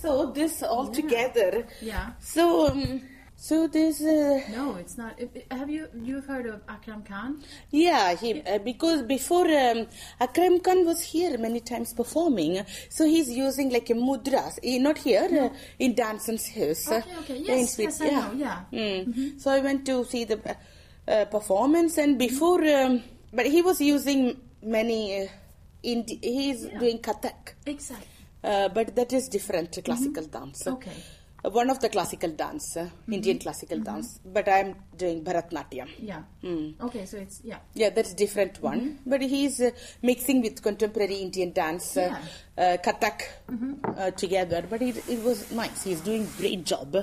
so 0.07 0.31
this 0.31 0.63
all 0.63 0.87
yeah. 0.87 0.93
together 0.93 1.67
yeah 1.81 2.11
so 2.21 2.69
um, 2.69 3.03
so 3.39 3.67
this. 3.67 4.01
uh, 4.01 4.41
No, 4.51 4.77
it's 4.77 4.97
not. 4.97 5.19
Have 5.51 5.69
you 5.71 5.89
you've 6.03 6.27
heard 6.27 6.47
of 6.47 6.63
Akram 6.69 7.03
Khan? 7.03 7.43
Yeah, 7.71 8.15
he 8.17 8.43
uh, 8.43 8.59
because 8.59 9.03
before 9.03 9.47
um, 9.47 9.87
Akram 10.21 10.59
Khan 10.61 10.85
was 10.87 11.01
here 11.03 11.37
many 11.39 11.61
times 11.61 11.93
performing, 11.93 12.65
so 12.89 13.05
he's 13.05 13.31
using 13.31 13.71
like 13.71 13.91
a 13.91 13.95
mudras. 13.95 14.59
Eh, 14.63 14.79
not 14.79 14.99
here 14.99 15.29
uh, 15.53 15.57
in 15.79 15.95
Danson's 15.95 16.49
house. 16.49 16.89
uh, 16.89 16.97
Okay, 16.97 17.17
okay. 17.21 17.39
Yes, 17.45 17.79
yes, 17.79 18.01
I 18.01 18.09
know, 18.11 18.33
yeah. 18.33 18.61
Mm. 18.73 19.41
So 19.41 19.51
I 19.51 19.61
went 19.61 19.85
to 19.87 20.05
see 20.05 20.25
the 20.25 20.41
uh, 20.49 21.11
uh, 21.11 21.25
performance, 21.27 21.99
and 21.99 22.19
before, 22.19 22.65
um, 22.67 23.03
but 23.33 23.47
he 23.47 23.63
was 23.63 23.81
using 23.81 24.41
many. 24.63 25.23
Uh, 25.23 25.27
in 25.83 26.05
he's 26.21 26.63
doing 26.81 26.99
Kathak, 26.99 27.53
Exactly. 27.65 28.09
uh, 28.43 28.69
but 28.71 28.97
that 28.97 29.13
is 29.13 29.29
different 29.29 29.79
classical 29.85 30.25
dance. 30.25 30.67
Okay. 30.67 30.91
Uh, 31.47 31.51
one 31.51 31.71
of 31.71 31.79
the 31.81 31.89
classical 31.89 32.31
dance, 32.31 32.77
uh, 32.77 32.89
Indian 33.11 33.39
classical 33.39 33.79
dance. 33.79 34.19
But 34.25 34.49
I'm 34.49 34.75
doing 34.97 35.23
Bharatnatyam. 35.23 35.89
Yeah. 36.01 36.23
Mm. 36.43 36.81
Okay, 36.81 37.07
so 37.07 37.19
it's 37.19 37.41
yeah. 37.45 37.59
Yeah, 37.75 37.91
that's 37.91 38.15
different 38.15 38.61
one. 38.63 38.99
But 39.07 39.23
he's 39.23 39.61
uh, 39.61 39.71
mixing 40.03 40.43
with 40.43 40.63
contemporary 40.63 41.17
Indian 41.17 41.53
dance, 41.53 41.97
uh, 41.97 42.19
uh, 42.59 42.77
Kathak 42.85 43.23
uh, 43.97 44.11
together. 44.13 44.65
But 44.69 44.83
it, 44.83 44.97
it 45.09 45.23
was 45.23 45.51
nice. 45.53 45.85
He's 45.85 46.01
doing 46.01 46.29
great 46.39 46.65
job. 46.65 46.97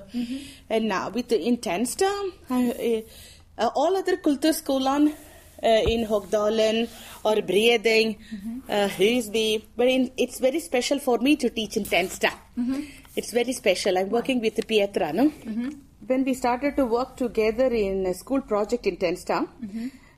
And 0.69 0.87
now 0.89 1.09
with 1.09 1.29
the 1.29 1.39
intense 1.47 2.01
uh, 2.01 2.29
uh, 2.49 3.69
all 3.75 3.95
other 3.95 4.17
Kultur 4.17 4.51
Skolan 4.51 5.13
uh, 5.63 5.67
in 5.67 6.05
Hogdalen 6.07 6.89
or 7.23 7.35
Breding, 7.35 8.17
uh, 8.67 8.89
Husby. 8.89 9.63
But 9.77 9.87
in, 9.87 10.11
it's 10.17 10.39
very 10.39 10.59
special 10.59 10.99
for 10.99 11.19
me 11.19 11.35
to 11.37 11.49
teach 11.49 11.77
in 11.77 11.85
Tensta. 11.85 12.31
It's 13.15 13.31
very 13.31 13.53
special. 13.53 13.97
I'm 13.97 14.09
working 14.09 14.41
with 14.41 14.55
Pietra, 14.67 15.13
no? 15.13 15.31
When 16.07 16.23
we 16.25 16.33
started 16.33 16.75
to 16.77 16.85
work 16.85 17.15
together 17.15 17.67
in 17.67 18.05
a 18.05 18.13
school 18.13 18.41
project 18.41 18.85
in 18.87 18.97
Tensta, 18.97 19.47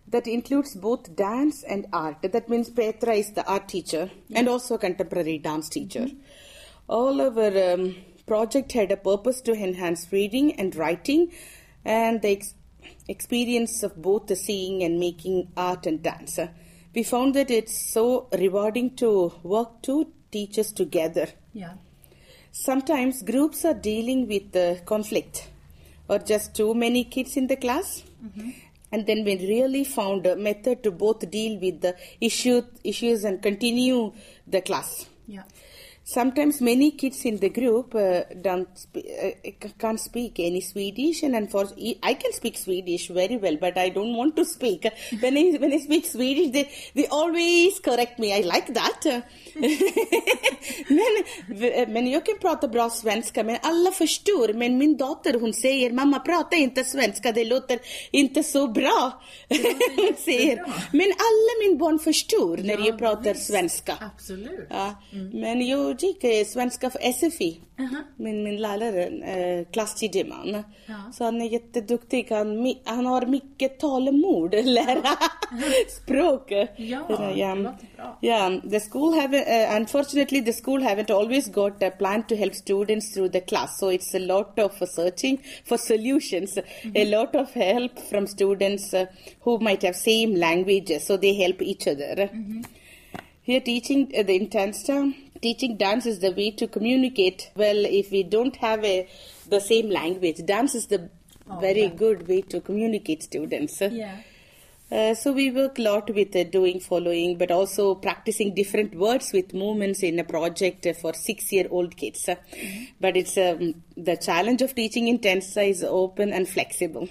that 0.08 0.28
includes 0.28 0.76
both 0.76 1.16
dance 1.16 1.64
and 1.64 1.88
art. 1.94 2.18
That 2.22 2.48
means 2.50 2.70
Petra 2.70 3.14
is 3.14 3.32
the 3.34 3.46
art 3.46 3.68
teacher 3.68 4.10
and 4.34 4.48
also 4.48 4.76
a 4.76 4.78
contemporary 4.80 5.38
dance 5.40 5.70
teacher. 5.70 6.08
All 6.88 7.20
our 7.22 7.74
um, 7.74 7.96
project 8.26 8.72
had 8.72 8.92
a 8.92 8.98
purpose 8.98 9.42
to 9.42 9.54
enhance 9.54 10.08
reading 10.12 10.54
and 10.60 10.76
writing 10.76 11.32
and 11.84 12.22
the 12.22 12.32
ex- 12.32 12.54
experience 13.08 13.84
of 13.84 13.96
both 14.02 14.28
the 14.28 14.36
seeing 14.36 14.84
and 14.84 15.00
making 15.00 15.52
art 15.58 15.86
and 15.86 16.02
dance. 16.02 16.40
We 16.94 17.04
found 17.04 17.36
that 17.36 17.52
it's 17.52 17.92
so 17.92 18.28
rewarding 18.32 18.96
to 18.98 19.34
work 19.44 19.82
two 19.82 20.12
teachers 20.32 20.72
together. 20.72 21.28
Yeah. 21.54 21.74
Sometimes 22.57 23.22
groups 23.22 23.65
are 23.65 23.73
dealing 23.73 24.30
with 24.30 24.53
the 24.53 24.80
conflict 24.86 25.49
or 26.07 26.19
just 26.19 26.56
too 26.56 26.73
many 26.73 27.03
kids 27.03 27.36
in 27.36 27.48
the 27.48 27.57
class. 27.57 28.02
Mm-hmm. 28.26 28.49
And 28.94 29.06
then 29.06 29.26
we 29.26 29.36
really 29.36 29.84
found 29.84 30.26
a 30.26 30.38
method 30.38 30.82
to 30.84 30.91
both 30.91 31.30
deal 31.30 31.60
with 31.60 31.82
the 31.82 31.98
issue, 32.22 32.61
issues 32.82 33.26
and 33.26 33.41
continue 33.41 34.14
the 34.48 34.61
class. 34.61 35.06
Yeah. 35.27 35.44
Sometimes 36.07 36.61
many 36.61 36.91
kids 36.91 37.26
in 37.26 37.38
the 37.38 37.49
group 37.49 37.95
uh, 37.95 38.22
don't 38.40 38.69
sp- 38.77 39.02
uh, 39.02 39.32
can't 39.80 39.99
speak 39.99 40.40
any 40.40 40.61
Swedish, 40.61 41.23
and 41.23 41.36
unfortunately, 41.36 41.98
I 42.03 42.14
can 42.14 42.32
speak 42.32 42.57
Swedish 42.57 43.07
very 43.07 43.38
well, 43.38 43.57
but 43.60 43.76
I 43.76 43.90
don't 43.90 44.15
want 44.15 44.36
to 44.36 44.45
speak. 44.45 44.86
When 45.19 45.36
I 45.36 45.57
when 45.57 45.73
I 45.73 45.80
speak 45.80 46.06
Swedish, 46.06 46.52
they 46.52 46.69
they 46.94 47.07
always 47.07 47.80
correct 47.80 48.19
me. 48.19 48.32
I 48.34 48.41
like 48.41 48.72
that. 48.76 49.02
men, 50.90 51.94
men 51.94 52.07
jag 52.11 52.26
kan 52.26 52.38
prata 52.41 52.68
bra 52.68 52.90
svenska, 52.90 53.44
men 53.44 53.57
alla 53.61 53.91
förstår. 53.91 54.53
Men 54.53 54.77
min 54.77 54.98
dotter 54.98 55.40
hon 55.40 55.53
säger, 55.53 55.91
mamma 55.91 56.19
prata 56.19 56.56
inte 56.56 56.84
svenska, 56.84 57.32
det 57.32 57.44
låter 57.45 57.80
inte 58.11 58.44
så 58.44 58.68
bra. 58.68 59.22
hon 59.95 60.15
säger. 60.18 60.57
Men 60.91 61.07
alla 61.07 61.69
min 61.69 61.77
barn 61.77 61.99
förstår 61.99 62.57
när 62.57 62.86
jag 62.86 62.98
pratar 62.98 63.34
svenska. 63.34 64.11
Absolut. 64.15 64.68
Ja, 64.69 64.95
men 65.34 65.68
jag 65.68 65.95
gick 66.00 66.24
eh, 66.24 66.46
svenska 66.46 66.90
för 66.90 67.12
SFI. 67.12 67.62
Min, 68.16 68.44
min 68.44 68.58
lärare, 68.58 69.04
eh, 69.06 69.66
klasstidieman. 69.72 70.64
Ja. 70.86 70.96
Så 71.14 71.24
han 71.24 71.42
är 71.42 71.46
jätteduktig. 71.46 72.28
Han, 72.30 72.76
han 72.84 73.06
har 73.06 73.26
mycket 73.26 73.80
tålamod, 73.80 74.56
lära 74.66 75.18
språk. 75.88 76.52
Ja, 76.52 76.66
yeah. 76.78 77.56
det 77.56 77.64
låter 77.64 77.88
bra. 77.96 78.18
Yeah, 78.22 78.62
the 78.70 78.80
school 78.80 79.14
have 79.14 79.38
uh, 79.38 79.78
unfortunately 79.78 80.42
the 80.42 80.54
school 80.54 80.84
haven't 80.84 81.12
always 81.12 81.48
got 81.48 81.84
a 81.84 81.92
plan 81.92 82.24
to 82.24 82.36
help 82.36 82.56
students 82.56 83.14
through 83.14 83.32
the 83.32 83.42
class. 83.42 83.80
So 83.80 83.92
it's 83.92 84.16
a 84.16 84.20
lot 84.20 84.60
of 84.60 84.82
uh, 84.82 84.86
searching 84.86 85.38
for 85.66 85.78
solutions, 85.78 86.58
a 86.96 87.06
lot 87.06 87.36
of 87.36 87.52
help 87.52 88.00
from 88.10 88.28
students 88.28 88.94
uh, 88.94 89.06
who 89.42 89.60
might 89.60 89.82
have 89.82 89.96
same 89.96 90.36
languages, 90.36 91.06
so 91.08 91.18
they 91.18 91.34
help 91.34 91.62
each 91.62 91.88
other. 91.88 92.30
Here, 93.42 93.60
teaching 93.60 94.12
uh, 94.18 94.24
the 94.24 94.36
intense 94.36 94.84
term, 94.84 95.14
teaching 95.41 95.78
dance 95.78 96.06
is 96.06 96.20
the 96.20 96.32
way 96.32 96.52
to 96.52 96.68
communicate. 96.68 97.52
Well, 97.56 97.86
if 97.86 98.12
we 98.12 98.24
don't 98.24 98.56
have 98.57 98.84
a 98.84 99.07
the 99.48 99.60
same 99.60 99.90
language, 99.90 100.45
dance 100.45 100.76
is 100.76 100.88
the 100.88 101.10
very 101.62 101.90
good 101.90 102.28
way 102.28 102.41
to 102.41 102.62
communicate 102.62 103.24
students. 103.24 103.82
Yeah. 103.82 104.18
Uh, 104.91 105.16
so 105.16 105.32
we 105.32 105.49
work 105.49 105.80
a 105.80 105.82
lot 105.82 106.14
with 106.14 106.36
uh, 106.36 106.44
doing 106.44 106.80
following, 106.80 107.38
but 107.38 107.49
also 107.49 107.95
practicing 107.95 108.53
different 108.53 108.94
words 108.94 109.32
with 109.34 109.52
movements 109.53 110.03
in 110.03 110.20
a 110.20 110.24
project 110.24 110.86
uh, 110.86 110.94
for 110.94 111.12
six-year-old 111.14 111.98
kids. 111.98 112.30
Uh, 112.30 112.36
But 113.02 113.18
it's 113.18 113.36
um, 113.36 113.84
the 113.98 114.16
challenge 114.16 114.62
of 114.62 114.76
teaching 114.76 115.07
in 115.07 115.20
Tensa 115.20 115.68
is 115.68 115.84
open 115.84 116.32
and 116.32 116.48
flexible. 116.48 117.10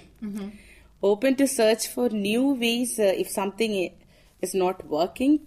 Open 1.03 1.35
to 1.35 1.47
search 1.47 1.87
for 1.87 2.09
new 2.09 2.53
ways 2.53 2.97
uh, 2.97 3.03
if 3.03 3.29
something 3.29 3.91
is 4.41 4.53
not 4.53 4.87
working. 4.87 5.41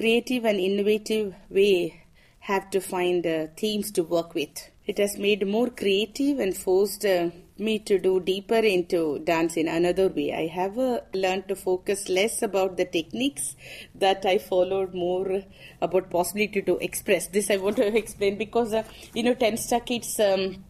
Creative 0.00 0.46
and 0.46 0.58
innovative 0.58 1.34
way 1.50 2.04
have 2.38 2.70
to 2.70 2.80
find 2.80 3.26
uh, 3.26 3.48
themes 3.54 3.90
to 3.90 4.02
work 4.02 4.34
with. 4.34 4.70
It 4.86 4.96
has 4.96 5.18
made 5.18 5.46
more 5.46 5.68
creative 5.68 6.38
and 6.38 6.56
forced 6.56 7.04
uh, 7.04 7.28
me 7.58 7.80
to 7.80 7.98
do 7.98 8.18
deeper 8.18 8.54
into 8.76 9.18
dance 9.18 9.58
in 9.58 9.68
another 9.68 10.08
way. 10.08 10.32
I 10.32 10.46
have 10.46 10.78
uh, 10.78 11.00
learned 11.12 11.48
to 11.48 11.54
focus 11.54 12.08
less 12.08 12.40
about 12.40 12.78
the 12.78 12.86
techniques 12.86 13.56
that 13.94 14.24
I 14.24 14.38
followed, 14.38 14.94
more 14.94 15.42
about 15.82 16.08
possibility 16.08 16.62
to 16.62 16.78
express. 16.78 17.26
This 17.26 17.50
I 17.50 17.58
want 17.58 17.76
to 17.76 17.94
explain 18.04 18.38
because 18.38 18.72
uh, 18.72 18.84
you 19.12 19.22
know, 19.22 19.34
ten 19.34 19.58
star 19.58 19.80
kids. 19.80 20.18
Um, 20.18 20.64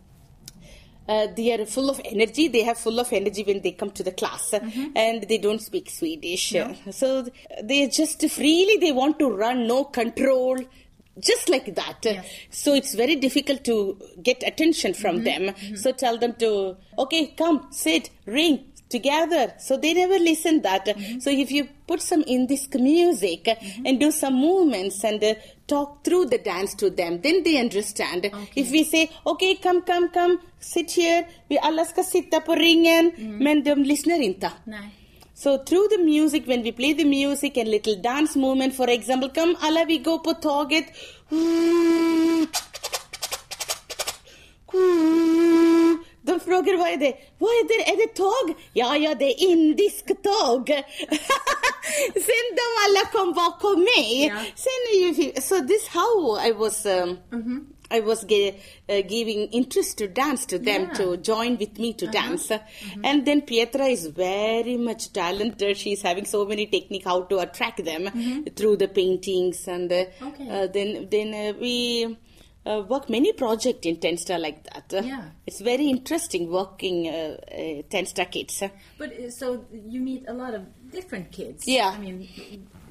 uh, 1.11 1.27
they 1.37 1.49
are 1.55 1.67
full 1.67 1.91
of 1.91 2.01
energy. 2.05 2.49
They 2.49 2.63
have 2.63 2.79
full 2.79 2.99
of 3.01 3.13
energy 3.13 3.43
when 3.43 3.61
they 3.61 3.73
come 3.73 3.91
to 3.99 4.03
the 4.09 4.13
class, 4.13 4.55
uh, 4.55 4.61
mm-hmm. 4.61 4.97
and 4.97 5.29
they 5.31 5.39
don't 5.39 5.61
speak 5.61 5.91
Swedish. 5.91 6.55
Uh, 6.55 6.75
so 6.91 7.27
they 7.63 7.89
just 7.89 8.29
freely 8.31 8.77
they 8.85 8.93
want 8.93 9.19
to 9.19 9.29
run, 9.45 9.67
no 9.67 9.85
control. 9.85 10.59
Just 11.19 11.51
like 11.51 11.75
that. 11.75 12.07
So 12.51 12.73
it's 12.73 12.95
very 12.95 13.17
difficult 13.17 13.65
to 13.65 13.99
get 14.23 14.43
attention 14.47 14.95
from 14.95 15.17
mm-hmm. 15.17 15.25
them. 15.25 15.43
Mm-hmm. 15.55 15.77
So 15.77 15.93
tell 15.93 16.17
them 16.17 16.35
to, 16.39 16.77
okay, 16.99 17.23
come, 17.37 17.67
sit, 17.71 18.09
ring, 18.25 18.65
together. 18.89 19.55
So 19.59 19.77
they 19.77 19.93
never 19.95 20.19
listen 20.19 20.63
that. 20.63 20.87
So 21.21 21.31
if 21.31 21.51
you 21.51 21.69
put 21.87 22.01
some 22.03 22.23
Indisk 22.25 22.81
music 22.81 23.49
and 23.85 24.01
do 24.01 24.11
some 24.11 24.35
movements 24.35 25.05
and 25.05 25.23
uh, 25.23 25.35
talk 25.71 26.05
through 26.05 26.25
the 26.31 26.39
dance 26.39 26.77
to 26.77 26.91
them, 26.91 27.21
then 27.23 27.43
they 27.45 27.61
understand. 27.61 28.25
If 28.55 28.71
we 28.71 28.85
say, 28.85 29.09
okay, 29.25 29.55
come, 29.55 29.83
come, 29.83 30.09
come, 30.09 30.39
sit 30.61 30.93
here, 30.93 31.27
vi 31.49 31.59
alla 31.59 31.85
ska 31.85 32.03
sitta 32.03 32.41
på 32.41 32.55
ringen, 32.55 33.13
mm-hmm. 33.13 33.45
men 33.45 33.65
de 33.65 33.85
lyssnar 33.85 34.23
inte. 34.23 34.51
Nej. 34.65 34.89
So 35.35 35.59
through 35.59 35.89
the 35.89 35.99
music, 35.99 36.47
when 36.47 36.63
we 36.63 36.73
play 36.73 36.95
the 36.95 37.05
music 37.05 37.57
and 37.57 37.69
little 37.69 37.97
dance 37.97 38.39
movement, 38.39 38.77
for 38.77 38.91
example, 38.91 39.31
come 39.31 39.55
alla 39.61 39.85
vi 39.85 39.99
går 39.99 40.19
på 40.19 40.35
tåget. 40.35 40.85
De 46.31 46.41
frågar 46.41 46.77
vad 46.77 46.89
är 46.89 46.97
det? 46.97 47.15
Vad 47.39 47.51
är 47.51 47.65
det? 47.69 47.91
Är 47.93 47.97
det 47.97 48.15
tåg? 48.15 48.57
Ja, 48.73 48.97
ja, 48.97 49.15
det 49.15 49.25
är 49.25 49.43
indisk 49.51 50.07
tåg. 50.07 50.69
Sen 52.15 52.47
de 52.61 52.67
alla 52.85 53.07
kom 53.13 53.33
bakom 53.33 53.81
mig. 53.97 54.27
Ja. 54.27 54.37
Sen 54.57 54.81
är 54.93 54.99
ju, 54.99 55.33
so 55.41 55.55
this 55.67 55.89
how 55.89 56.39
I 56.49 56.53
was 56.53 56.87
um, 56.87 57.19
I 57.93 58.01
was 58.01 58.25
ge, 58.29 58.49
uh, 58.89 59.07
giving 59.09 59.49
interest 59.53 59.99
to 59.99 60.07
dance 60.07 60.47
to 60.47 60.59
them 60.59 60.83
Yeah. 60.83 60.97
to 60.97 61.17
join 61.33 61.57
with 61.57 61.79
me 61.81 61.93
to 61.95 62.07
dance. 62.07 62.59
And 63.05 63.25
then 63.27 63.41
Pietra 63.41 63.89
is 63.91 64.07
very 64.07 64.77
much 64.79 65.13
talented. 65.13 65.77
She's 65.77 66.03
having 66.03 66.27
so 66.27 66.45
many 66.45 66.67
technique 66.67 67.05
how 67.05 67.23
to 67.23 67.39
attract 67.41 67.85
them 67.85 68.11
through 68.57 68.77
the 68.77 68.89
paintings 68.89 69.69
and 69.69 69.91
uh, 69.93 70.05
Okay. 70.29 70.49
uh, 70.51 70.67
then 70.73 71.09
then 71.11 71.35
uh, 71.35 71.53
we 71.61 72.17
uh, 72.67 72.83
work 72.89 73.09
many 73.09 73.33
project 73.33 73.87
in 73.87 73.97
Tenstar 73.97 74.39
like 74.39 74.65
that. 74.65 74.93
Uh, 74.93 75.03
Yeah. 75.07 75.25
It's 75.47 75.61
very 75.61 75.89
interesting 75.89 76.51
working 76.51 77.09
uh, 77.09 77.37
uh, 77.51 77.83
Tenstar 77.91 78.31
kids. 78.31 78.63
But 78.99 79.13
uh, 79.13 79.31
so 79.31 79.65
you 79.73 80.01
meet 80.01 80.25
a 80.29 80.33
lot 80.33 80.55
of 80.55 80.63
different 80.91 81.33
kids. 81.33 81.67
Yeah. 81.67 81.89
I 81.89 81.99
mean, 81.99 82.29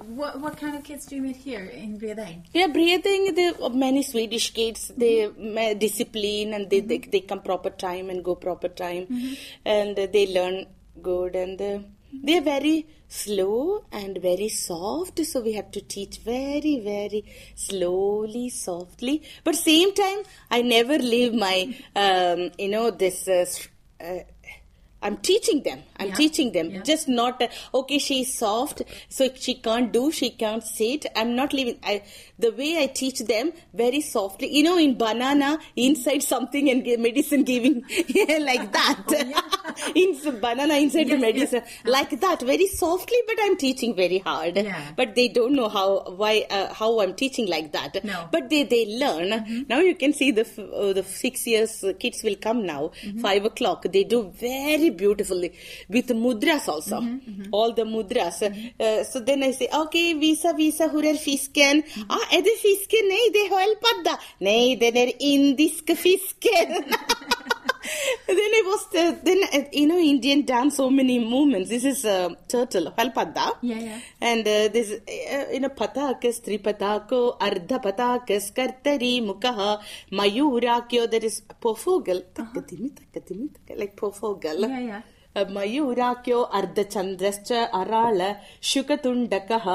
what 0.08 0.40
what 0.42 0.58
kind 0.58 0.76
of 0.76 0.84
kids 0.84 1.06
do 1.06 1.16
you 1.16 1.22
meet 1.22 1.36
here 1.36 1.66
in 1.66 2.00
Bredäng? 2.00 2.46
Yeah, 2.54 2.68
breathing. 2.68 3.36
There 3.36 3.54
are 3.62 3.70
many 3.70 4.04
Swedish 4.04 4.52
kids. 4.54 4.92
They 4.96 5.26
uh, 5.26 5.74
discipline 5.76 6.54
and 6.54 6.70
they, 6.70 6.80
they 6.80 7.00
they 7.00 7.20
come 7.22 7.42
proper 7.42 7.70
time 7.70 8.10
and 8.10 8.24
go 8.24 8.36
proper 8.36 8.70
time, 8.70 9.08
and 9.66 10.00
uh, 10.00 10.08
they 10.12 10.28
learn 10.34 10.66
good 11.02 11.36
and 11.36 11.62
uh, 11.62 11.80
they're 12.24 12.42
very 12.42 12.88
slow 13.10 13.84
and 13.92 14.18
very 14.22 14.48
soft. 14.48 15.26
So 15.26 15.42
we 15.42 15.54
have 15.54 15.72
to 15.72 15.82
teach 15.82 16.20
very 16.20 16.80
very 16.80 17.26
slowly, 17.56 18.50
softly. 18.50 19.24
But 19.44 19.56
same 19.56 19.94
time, 19.94 20.20
I 20.50 20.62
never 20.62 20.98
leave 20.98 21.34
my 21.34 21.76
um, 21.96 22.52
you 22.58 22.70
know 22.70 22.92
this. 22.92 23.28
Uh, 23.28 23.46
uh, 24.02 24.20
I'm 25.02 25.18
teaching 25.18 25.64
them. 25.64 25.84
I'm 25.98 26.10
Yeah. 26.10 26.16
teaching 26.16 26.52
them. 26.52 26.72
Yeah. 26.72 26.82
Just 26.84 27.08
not 27.08 27.42
uh, 27.42 27.48
okay. 27.74 28.00
She's 28.00 28.34
soft, 28.38 28.82
so 29.10 29.30
she 29.36 29.54
can't 29.56 29.92
do. 29.92 30.12
She 30.12 30.30
can't 30.30 30.64
sit. 30.64 31.06
I'm 31.16 31.36
not 31.36 31.54
leaving. 31.54 31.80
I 31.84 32.02
the 32.38 32.52
way 32.52 32.82
I 32.84 32.88
teach 32.88 33.20
them 33.20 33.52
very 33.74 34.02
softly. 34.02 34.50
You 34.56 34.64
know, 34.64 34.78
in 34.78 34.98
banana, 34.98 35.60
inside 35.76 36.24
something 36.24 36.70
and 36.70 36.84
give 36.84 37.00
medicine 37.00 37.44
giving 37.44 37.82
like 38.50 38.72
that. 38.74 39.14
in 39.96 40.18
banana 40.42 40.76
inside 40.76 41.06
the 41.10 41.18
Yes, 41.18 41.22
yes. 41.22 41.52
medicine 41.52 41.64
like 41.86 42.20
that, 42.22 42.42
very 42.42 42.68
softly. 42.68 43.18
But 43.28 43.38
I'm 43.42 43.56
teaching 43.58 43.96
very 43.96 44.20
hard. 44.20 44.58
Yeah. 44.58 44.92
But 44.98 45.16
they 45.16 45.28
don't 45.30 45.54
know 45.54 45.70
how 45.70 45.90
why 46.24 46.46
uh, 46.50 46.74
how 46.74 47.00
I'm 47.02 47.14
teaching 47.14 47.48
like 47.48 47.72
that. 47.74 48.04
No. 48.04 48.28
But 48.32 48.50
they 48.50 48.64
they 48.64 48.86
learn. 49.04 49.66
Now 49.70 49.80
you 49.80 49.96
can 49.96 50.14
see 50.14 50.32
the 50.32 50.46
uh, 50.74 50.94
the 50.94 51.04
six 51.04 51.46
years 51.48 51.84
uh, 51.84 51.94
kids 52.00 52.24
will 52.24 52.36
come 52.36 52.66
now. 52.66 52.92
Five 53.22 53.46
o'clock. 53.46 53.84
They 53.92 54.04
do 54.04 54.24
very 54.40 54.89
beautifully 54.92 55.52
with 55.88 56.08
mudras 56.08 56.68
also. 56.68 57.04
All 57.52 57.74
the 57.74 57.84
mudras. 57.84 58.42
Uh, 58.42 59.04
so 59.04 59.20
then 59.20 59.44
I 59.44 59.54
say, 59.54 59.68
okay, 59.74 60.14
visa 60.14 60.54
visa 60.54 60.88
hur 60.88 61.06
är 61.06 61.16
fisken? 61.16 61.84
Ah, 62.10 62.36
är 62.36 62.42
det 62.42 62.58
fisken? 62.62 63.08
Nej, 63.08 63.30
det 63.34 63.40
är 63.40 63.50
sköldpadda. 63.50 64.20
Nej, 64.40 64.76
den 64.76 64.98
är 64.98 65.12
indisk 65.20 65.98
fisken. 65.98 66.84
then 68.28 68.52
it 68.60 68.66
was 68.66 68.88
the 68.94 69.04
then 69.24 69.44
uh, 69.54 69.68
you 69.72 69.88
know 69.88 69.98
Indian 69.98 70.46
dance 70.46 70.78
so 70.78 70.90
many 70.90 71.20
movements. 71.20 71.70
This 71.70 71.86
is 71.86 72.06
a 72.06 72.18
uh, 72.26 72.30
turtle 72.48 72.94
palpada. 72.98 73.46
Yeah, 73.62 73.80
yeah. 73.80 74.00
And 74.22 74.48
uh, 74.48 74.68
this 74.70 74.92
uh, 74.92 75.46
you 75.54 75.62
know 75.62 75.70
patakas 75.70 76.42
tripatako 76.48 77.38
ardha 77.40 77.80
patakas 77.88 78.52
kartari 78.54 79.14
mukaha 79.30 79.82
mayurakyo. 80.12 81.10
That 81.10 81.24
is 81.24 81.42
pofogal 81.62 82.22
uh-huh. 82.24 82.46
takatimi 82.46 82.92
takatimi 83.00 83.50
like 83.78 83.96
pofogal. 83.96 84.60
Yeah, 84.68 84.80
yeah. 84.80 85.02
ಮಯೂರಾಕ್ಯೋ 85.56 86.40
ಅರ್ಧಚಂದ್ರಶ್ಚ 86.60 87.52
ಅರಾಳ 87.80 88.22
ಶುಕತುಂಡಕಃ 88.70 89.66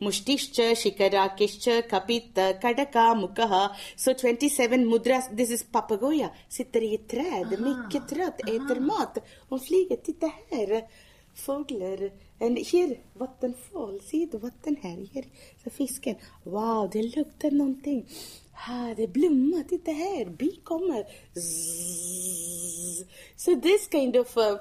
mushtish, 0.00 0.76
shikarakish, 0.76 1.88
kapita, 1.88 2.60
kadaka, 2.60 3.14
mukaha. 3.14 3.70
So 3.96 4.14
27 4.14 4.84
mudras, 4.84 5.36
this 5.36 5.50
is 5.50 5.62
papagoja, 5.62 6.30
sitter 6.48 6.82
i 6.82 6.94
ett 6.94 7.08
träd, 7.08 7.46
aha, 7.52 7.68
mycket 7.68 8.08
trött, 8.08 8.40
aha. 8.44 8.54
äter 8.54 8.80
mat. 8.80 9.18
Hon 9.48 9.60
flyger, 9.60 9.96
titta 9.96 10.30
här, 10.50 10.84
fåglar. 11.34 12.10
And 12.40 12.58
here, 12.58 12.96
vattenfall, 13.14 14.00
se 14.00 14.28
vatten 14.32 14.76
här, 14.82 15.08
här 15.14 15.24
så 15.64 15.70
fisken. 15.70 16.16
Wow, 16.44 16.90
det 16.92 17.16
luktar 17.16 17.50
någonting. 17.50 18.06
Ah, 18.68 18.94
det 18.96 19.08
blommar, 19.08 19.62
titta 19.62 19.90
här, 19.90 20.24
bi 20.24 20.60
kommer. 20.64 21.04
Så 21.34 23.04
So 23.36 23.60
this 23.60 23.88
kind 23.88 24.16
of 24.16 24.36
uh, 24.36 24.58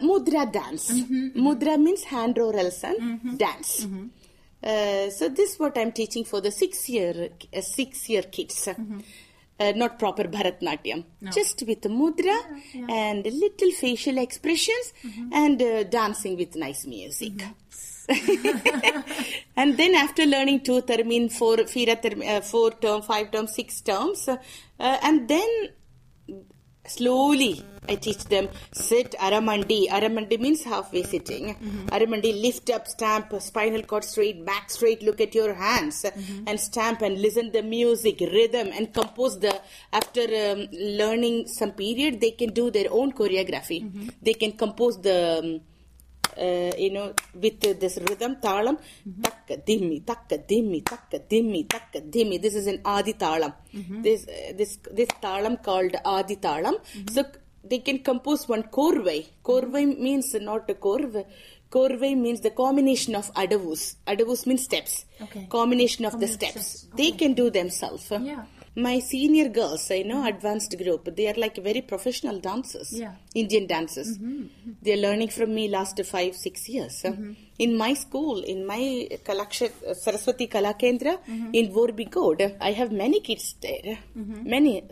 mudra 0.00 0.46
dance. 0.46 0.92
Mm 0.92 1.04
-hmm. 1.04 1.42
Mudra 1.42 1.76
means 1.76 2.04
handrörelsen, 2.04 2.96
mm 2.98 3.18
-hmm. 3.22 3.36
dance. 3.36 3.84
Mm 3.84 3.98
-hmm. 3.98 4.08
Uh, 4.62 5.08
so 5.10 5.28
this 5.28 5.54
is 5.54 5.58
what 5.58 5.76
I'm 5.78 5.92
teaching 5.92 6.24
for 6.24 6.40
the 6.40 6.50
six 6.50 6.88
year 6.88 7.30
uh, 7.56 7.60
six 7.60 8.08
year 8.08 8.22
kids. 8.22 8.68
Uh, 8.68 9.72
not 9.76 9.98
proper 9.98 10.24
Bharatnatyam, 10.24 11.04
just 11.32 11.62
with 11.66 11.82
mudra 11.82 12.34
and 12.88 13.26
little 13.26 13.70
facial 13.72 14.16
expressions 14.16 14.94
and 15.32 15.60
uh, 15.60 15.82
dancing 15.84 16.34
with 16.38 16.56
nice 16.56 16.86
music. 16.86 17.44
and 19.56 19.76
then 19.76 19.94
after 19.94 20.24
learning 20.24 20.60
two 20.60 20.80
term 20.80 21.28
four, 21.28 21.58
term, 21.58 22.22
uh, 22.26 22.40
four 22.40 22.70
term, 22.70 23.02
five 23.02 23.30
term, 23.30 23.46
six 23.46 23.82
terms, 23.82 24.28
uh, 24.28 24.36
and 24.78 25.28
then 25.28 25.68
slowly 26.96 27.54
I 27.88 27.96
teach 27.96 28.24
them 28.24 28.48
sit 28.72 29.14
aramandi. 29.18 29.88
Aramandi 29.88 30.38
means 30.38 30.62
halfway 30.62 31.02
sitting. 31.02 31.56
Aramandi 31.86 32.40
lift 32.40 32.70
up, 32.70 32.86
stamp, 32.86 33.32
spinal 33.40 33.82
cord 33.82 34.04
straight, 34.04 34.44
back 34.44 34.70
straight. 34.70 35.02
Look 35.02 35.20
at 35.20 35.34
your 35.34 35.54
hands 35.54 36.04
and 36.46 36.60
stamp 36.60 37.02
and 37.02 37.20
listen 37.20 37.50
the 37.52 37.62
music, 37.62 38.20
rhythm, 38.20 38.70
and 38.72 38.92
compose 38.92 39.38
the. 39.40 39.60
After 39.92 40.20
um, 40.20 40.68
learning 40.72 41.48
some 41.48 41.72
period, 41.72 42.20
they 42.20 42.30
can 42.32 42.52
do 42.52 42.70
their 42.70 42.86
own 42.90 43.12
choreography. 43.12 44.12
They 44.22 44.34
can 44.34 44.52
compose 44.52 45.00
the. 45.00 45.18
Um, 45.42 45.60
you 46.78 46.90
know, 46.90 47.14
with 47.34 47.64
uh, 47.66 47.74
this 47.78 47.98
rhythm, 48.08 48.36
talam, 48.36 48.78
takka 49.20 49.64
dimmi, 49.66 50.02
takka 50.02 50.38
dimmi, 50.46 50.82
takka 50.82 51.20
dimmi, 51.28 51.66
takka 51.66 52.00
dimmi. 52.10 52.40
This 52.40 52.54
is 52.54 52.66
an 52.66 52.80
adi 52.84 53.14
talam. 53.14 53.54
This 54.02 54.26
uh, 54.28 54.52
this 54.56 54.78
this 54.92 55.08
talam 55.22 55.62
called 55.62 55.96
adi 56.04 56.36
talam. 56.36 56.74
So 57.10 57.24
they 57.64 57.78
can 57.78 57.98
compose 58.00 58.48
one 58.48 58.64
korvai. 58.64 59.26
Korvai 59.44 59.98
means 59.98 60.34
not 60.34 60.68
a 60.70 60.74
korv. 60.74 61.24
Korvai 61.70 62.16
means 62.16 62.40
the 62.40 62.50
combination 62.50 63.14
of 63.14 63.32
adavus. 63.34 63.96
Adavus 64.06 64.46
means 64.46 64.64
steps. 64.64 65.04
Okay. 65.22 65.46
Combination 65.48 66.04
of 66.04 66.18
the 66.18 66.26
Combination 66.26 66.52
steps. 66.52 66.66
steps. 66.66 66.96
They 66.96 67.12
can 67.12 67.34
do 67.34 67.50
themselves. 67.50 68.10
Yeah. 68.10 68.44
My 68.76 69.00
senior 69.00 69.48
girls, 69.48 69.90
I 69.90 70.02
know, 70.02 70.24
advanced 70.26 70.76
group, 70.78 71.16
they 71.16 71.26
are 71.26 71.34
like 71.34 71.56
very 71.56 71.80
professional 71.80 72.38
dancers. 72.38 72.92
Yeah. 72.92 73.14
Indian 73.34 73.66
dancers. 73.66 74.16
Mm-hmm, 74.16 74.42
mm-hmm. 74.42 74.70
They 74.80 74.92
are 74.92 74.96
learning 74.96 75.30
from 75.30 75.54
me 75.54 75.66
last 75.68 76.00
five, 76.04 76.36
six 76.36 76.68
years. 76.68 77.02
Mm-hmm. 77.02 77.32
In 77.58 77.76
my 77.76 77.94
school, 77.94 78.42
in 78.42 78.64
my 78.64 79.08
Kalaksha, 79.24 79.70
Saraswati 79.96 80.46
Kala 80.46 80.74
Kendra 80.74 81.18
in 81.52 81.72
Vorbigod, 81.72 82.56
I 82.60 82.70
have 82.72 82.92
many 82.92 83.20
kids 83.20 83.56
there. 83.60 83.98
Many. 84.14 84.84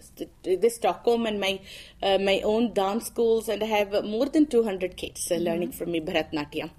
This 0.43 0.75
Stockholm 0.75 1.27
and 1.27 1.41
my 1.41 1.61
uh, 2.03 2.19
my 2.19 2.41
own 2.45 2.75
dance 2.75 3.07
schools, 3.07 3.49
and 3.49 3.63
I 3.63 3.67
have 3.67 4.05
more 4.05 4.27
than 4.27 4.47
200 4.47 4.97
kids 4.97 5.31
uh, 5.31 5.37
learning 5.37 5.73
from 5.73 5.93
me 5.93 6.01
Bharatnatyam. 6.01 6.71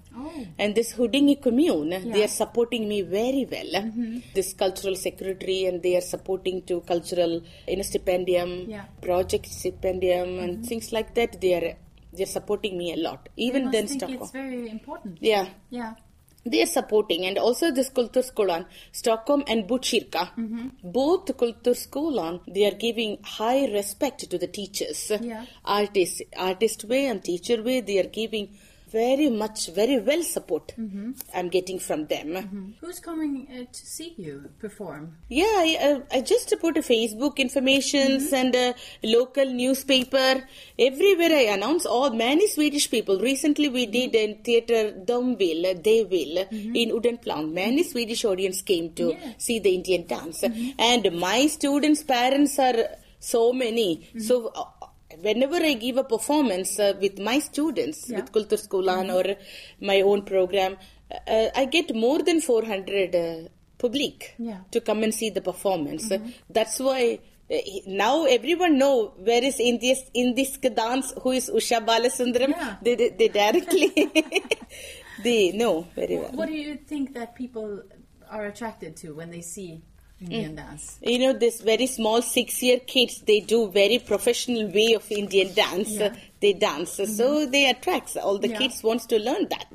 And 0.58 0.74
this 0.74 0.92
Houdini 0.92 1.36
commune, 1.36 1.90
they 2.12 2.24
are 2.24 2.28
supporting 2.28 2.88
me 2.88 3.02
very 3.02 3.46
well. 3.50 3.90
This 4.34 4.52
cultural 4.54 4.96
secretary 4.96 5.64
and 5.66 5.82
they 5.82 5.96
are 5.96 6.00
supporting 6.14 6.62
to 6.62 6.80
cultural 6.82 7.42
in 7.66 7.80
a 7.80 7.82
stipendium, 7.82 8.68
Yeah. 8.68 8.84
project 9.00 9.46
stipendium 9.46 10.42
and 10.42 10.66
things 10.66 10.92
like 10.92 11.14
that. 11.14 11.40
They 11.40 11.54
are 11.54 11.76
they're 12.12 12.26
supporting 12.26 12.76
me 12.76 12.92
a 12.92 12.96
lot. 12.96 13.28
Even 13.36 13.70
then 13.70 13.86
think 13.86 14.00
Stockholm. 14.00 14.22
it's 14.22 14.32
very 14.32 14.68
important. 14.68 15.18
Yeah. 15.20 15.46
Yeah. 15.70 15.94
They 16.44 16.62
are 16.62 16.66
supporting 16.66 17.24
and 17.26 17.36
also 17.38 17.70
this 17.70 17.90
Kulturskolan, 17.90 18.64
Stockholm 18.92 19.44
and 19.46 19.68
Botkyrka. 19.68 20.30
Mm-hmm. 20.36 20.68
Both 20.82 21.26
Kulturskolan, 21.36 22.40
they 22.52 22.66
are 22.66 22.74
giving 22.74 23.18
high 23.22 23.66
respect 23.66 24.28
to 24.30 24.38
the 24.38 24.46
teachers. 24.46 25.12
Yeah. 25.20 25.44
Artist, 25.64 26.22
artist 26.36 26.84
way 26.84 27.06
and 27.06 27.22
teacher 27.22 27.62
way, 27.62 27.80
they 27.80 27.98
are 27.98 28.08
giving 28.08 28.56
very 28.92 29.28
much, 29.30 29.68
very 29.80 29.98
well 29.98 30.22
support 30.22 30.72
Mm-hmm. 30.78 31.10
I'm 31.34 31.48
getting 31.48 31.78
from 31.78 32.06
them. 32.06 32.74
Who's 32.80 33.00
coming 33.00 33.46
uh, 33.50 33.64
to 33.72 33.86
see 33.86 34.14
you 34.16 34.50
perform? 34.58 35.16
Yeah, 35.28 35.44
I, 35.44 35.78
uh, 35.88 36.16
I 36.16 36.20
just 36.22 36.52
put 36.60 36.76
a 36.76 36.80
Facebook 36.80 37.36
informations 37.36 38.32
and 38.32 38.54
a 38.54 38.74
local 39.02 39.46
newspaper. 39.46 40.42
Everywhere 40.78 41.30
I 41.32 41.44
announce 41.56 41.86
all 41.86 42.10
many 42.10 42.46
Swedish 42.48 42.90
people. 42.90 43.18
Recently 43.20 43.68
we 43.68 43.86
did 43.86 44.14
in 44.14 44.36
theater 44.42 44.92
Domville, 45.10 45.82
They 45.82 46.04
Will 46.04 46.46
in 46.50 46.90
Udenplan. 46.90 47.52
Many 47.52 47.82
Swedish 47.82 48.24
audience 48.24 48.62
came 48.62 48.92
to 48.94 49.10
Yeah. 49.10 49.32
see 49.38 49.58
the 49.58 49.74
Indian 49.74 50.06
dance. 50.06 50.42
And 50.78 51.12
my 51.18 51.46
students' 51.46 52.02
parents 52.02 52.58
are 52.58 52.78
so 53.18 53.52
many. 53.52 54.08
So 54.18 54.52
whenever 55.20 55.56
I 55.56 55.74
give 55.74 55.96
a 55.96 56.04
performance 56.04 56.78
uh, 56.78 56.94
with 57.00 57.18
my 57.18 57.38
students, 57.40 58.08
Yeah. 58.08 58.16
with 58.20 58.32
Kulturskolan 58.32 59.12
or 59.14 59.36
my 59.80 60.00
own 60.02 60.22
program, 60.22 60.76
uh, 61.26 61.48
I 61.54 61.64
get 61.66 61.94
more 61.94 62.22
than 62.22 62.40
400 62.40 63.14
uh, 63.14 63.48
public 63.78 64.34
Yeah. 64.38 64.58
to 64.70 64.80
come 64.80 65.02
and 65.02 65.14
see 65.14 65.30
the 65.30 65.40
performance. 65.40 66.10
That's 66.48 66.78
why 66.78 67.18
uh, 67.50 67.56
now 67.86 68.24
everyone 68.24 68.78
know 68.78 69.12
where 69.18 69.42
is 69.42 69.58
in 69.58 69.78
this 69.80 70.00
in 70.14 70.34
this 70.34 70.56
dance 70.58 71.12
who 71.22 71.32
is 71.32 71.50
Usha 71.50 71.84
Balasundaram. 71.84 72.50
Yeah. 72.50 72.76
They, 72.82 72.94
they, 72.94 73.08
they 73.10 73.28
directly 73.28 73.92
they 75.24 75.52
know 75.52 75.86
very 75.94 76.16
well. 76.16 76.30
What 76.32 76.48
do 76.48 76.54
you 76.54 76.76
think 76.76 77.14
that 77.14 77.34
people 77.34 77.82
are 78.30 78.46
attracted 78.46 78.96
to 78.98 79.14
when 79.14 79.30
they 79.30 79.40
see 79.40 79.82
Indian 80.20 80.54
dance? 80.54 80.98
you 81.02 81.18
know 81.18 81.32
this 81.32 81.60
very 81.62 81.86
small 81.86 82.20
six 82.22 82.62
year 82.62 82.78
kids 82.80 83.22
they 83.22 83.40
do 83.40 83.68
very 83.70 83.98
professional 83.98 84.66
way 84.78 84.92
of 84.94 85.10
indian 85.10 85.52
dance. 85.54 85.90
Yeah. 85.90 86.14
they 86.40 86.52
dance. 86.54 86.92
So 87.18 87.46
they 87.46 87.68
attracts. 87.70 88.16
All 88.16 88.38
the 88.38 88.48
Yeah. 88.48 88.58
kids 88.58 88.82
wants 88.82 89.04
to 89.06 89.18
learn 89.18 89.44
that. 89.54 89.72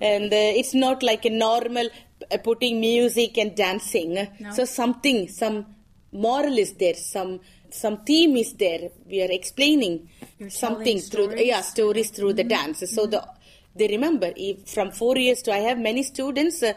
And 0.00 0.32
uh, 0.32 0.60
it's 0.60 0.74
not 0.74 1.02
like 1.02 1.24
a 1.24 1.30
normal 1.30 1.88
uh, 2.30 2.38
putting 2.38 2.80
music 2.80 3.38
and 3.38 3.54
dancing. 3.56 4.12
So 4.52 4.64
something 4.64 5.28
some 5.28 5.66
moral 6.12 6.56
is 6.58 6.72
there 6.74 6.94
some 6.94 7.40
some 7.70 7.96
theme 8.04 8.36
is 8.36 8.52
there. 8.54 8.90
We 9.10 9.22
are 9.22 9.30
explaining 9.40 10.08
You're 10.38 10.50
something 10.50 10.98
through 11.10 11.28
stories? 11.30 11.46
yeah 11.46 11.60
stories 11.60 12.10
through 12.10 12.34
the 12.34 12.44
dance. 12.44 12.78
So 12.94 13.06
the 13.06 13.20
they 13.78 13.88
remember 13.88 14.32
if 14.36 14.68
from 14.74 14.90
four 14.90 15.16
years 15.18 15.42
to 15.42 15.52
I 15.52 15.58
have 15.68 15.78
many 15.78 16.02
students, 16.02 16.62
uh, 16.62 16.72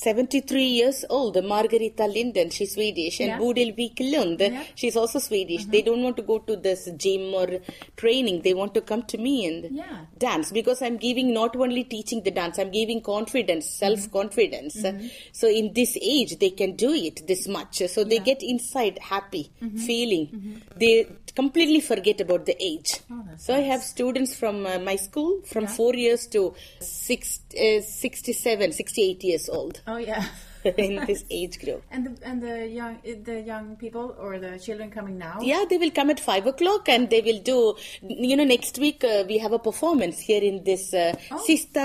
73 0.00 0.62
years 0.62 1.04
old, 1.10 1.42
Margarita 1.44 2.06
Linden, 2.06 2.50
she's 2.50 2.74
Swedish, 2.74 3.18
and 3.18 3.30
Yeah. 3.30 3.38
Bodil 3.40 3.70
Wiklund, 3.78 4.40
Yeah. 4.40 4.62
she's 4.76 4.96
also 4.96 5.18
Swedish. 5.18 5.62
Uh-huh. 5.62 5.72
They 5.72 5.82
don't 5.82 6.04
want 6.04 6.16
to 6.18 6.22
go 6.22 6.38
to 6.38 6.54
this 6.54 6.88
gym 6.96 7.34
or 7.34 7.48
training, 7.96 8.42
they 8.42 8.54
want 8.54 8.74
to 8.74 8.82
come 8.90 9.02
to 9.12 9.18
me 9.18 9.34
and 9.46 9.76
Yeah. 9.76 10.04
dance 10.16 10.52
because 10.52 10.82
I'm 10.82 10.98
giving 10.98 11.32
not 11.32 11.56
only 11.56 11.82
teaching 11.82 12.22
the 12.22 12.30
dance, 12.30 12.60
I'm 12.60 12.70
giving 12.70 13.00
confidence, 13.00 13.66
mm-hmm. 13.66 13.86
self 13.86 14.12
confidence. 14.12 14.76
Mm-hmm. 14.76 15.08
So 15.32 15.48
in 15.48 15.72
this 15.72 15.98
age, 16.00 16.38
they 16.38 16.50
can 16.50 16.76
do 16.76 16.92
it 16.92 17.26
this 17.26 17.48
much. 17.48 17.82
So 17.88 18.04
they 18.04 18.20
get 18.20 18.40
inside 18.42 19.00
happy 19.00 19.50
mm-hmm. 19.60 19.78
feeling. 19.78 20.62
They 20.76 21.08
completely 21.34 21.80
forget 21.80 22.20
about 22.20 22.46
the 22.46 22.56
age. 22.62 23.00
Oh, 23.10 23.24
that's 23.26 23.46
so 23.46 23.54
I 23.54 23.62
have 23.72 23.82
students 23.82 24.36
from 24.36 24.64
uh, 24.64 24.78
my 24.78 24.94
school 24.94 25.40
from 25.52 25.66
four 25.66 25.94
years 25.94 26.28
to 26.28 26.54
six, 26.80 27.40
uh, 27.54 27.80
67, 27.80 28.72
68 28.72 29.24
years 29.24 29.48
old 29.48 29.82
Oh 29.90 29.96
yeah. 29.96 30.22
in 30.76 31.04
this 31.06 31.24
age 31.30 31.58
group. 31.60 31.82
And 31.90 32.06
the, 32.06 32.26
and 32.26 32.42
the 32.42 32.66
young 32.68 32.98
the 33.24 33.40
young 33.40 33.76
people 33.76 34.16
or 34.18 34.38
the 34.38 34.58
children 34.58 34.90
coming 34.90 35.18
now. 35.18 35.38
Yeah, 35.40 35.64
they 35.68 35.78
will 35.78 35.90
come 35.90 36.10
at 36.10 36.20
five 36.20 36.46
o'clock 36.46 36.88
and 36.88 37.08
they 37.10 37.20
will 37.20 37.40
do. 37.40 37.74
You 38.02 38.36
know, 38.36 38.44
next 38.44 38.78
week 38.78 39.04
uh, 39.04 39.24
we 39.28 39.38
have 39.38 39.52
a 39.52 39.58
performance 39.58 40.18
here 40.18 40.42
in 40.42 40.64
this 40.64 40.92
uh, 40.94 41.14
Sista 41.46 41.76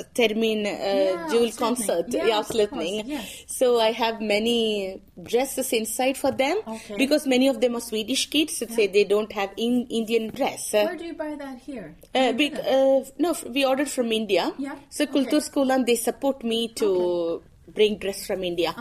uh, 0.00 0.02
Termin 0.14 0.66
uh, 0.66 1.28
Jewel 1.30 1.48
avslutning. 1.48 1.58
concert. 1.58 2.06
Yeah, 2.08 2.26
Yeah, 2.26 3.02
yes. 3.06 3.44
So 3.46 3.80
I 3.80 3.92
have 3.92 4.20
many 4.20 5.00
dresses 5.22 5.72
inside 5.72 6.16
for 6.16 6.30
them 6.30 6.58
Okay. 6.66 6.96
because 6.96 7.26
many 7.26 7.48
of 7.48 7.60
them 7.60 7.76
are 7.76 7.80
Swedish 7.80 8.28
kids. 8.30 8.56
So 8.58 8.66
say 8.66 8.86
they 8.86 9.04
don't 9.04 9.32
have 9.32 9.50
in, 9.56 9.86
Indian 9.90 10.28
dress. 10.28 10.74
Uh, 10.74 10.84
Where 10.84 10.96
do 10.96 11.04
you 11.04 11.14
buy 11.14 11.34
that 11.36 11.58
here? 11.58 11.94
uh, 12.14 12.32
that? 12.32 12.66
uh, 12.66 13.10
no, 13.18 13.34
we 13.50 13.64
ordered 13.64 13.88
from 13.88 14.12
India. 14.12 14.52
Yeah, 14.58 14.76
So 14.90 15.04
okay. 15.04 15.12
Kultur 15.12 15.40
Skolan, 15.40 15.86
they 15.86 15.96
support 15.96 16.42
me 16.44 16.68
to 16.74 17.42
bring 17.74 17.98
dress 17.98 18.26
from 18.26 18.44
India. 18.44 18.74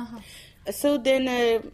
So 0.72 0.98
then, 0.98 1.28
uh, 1.28 1.68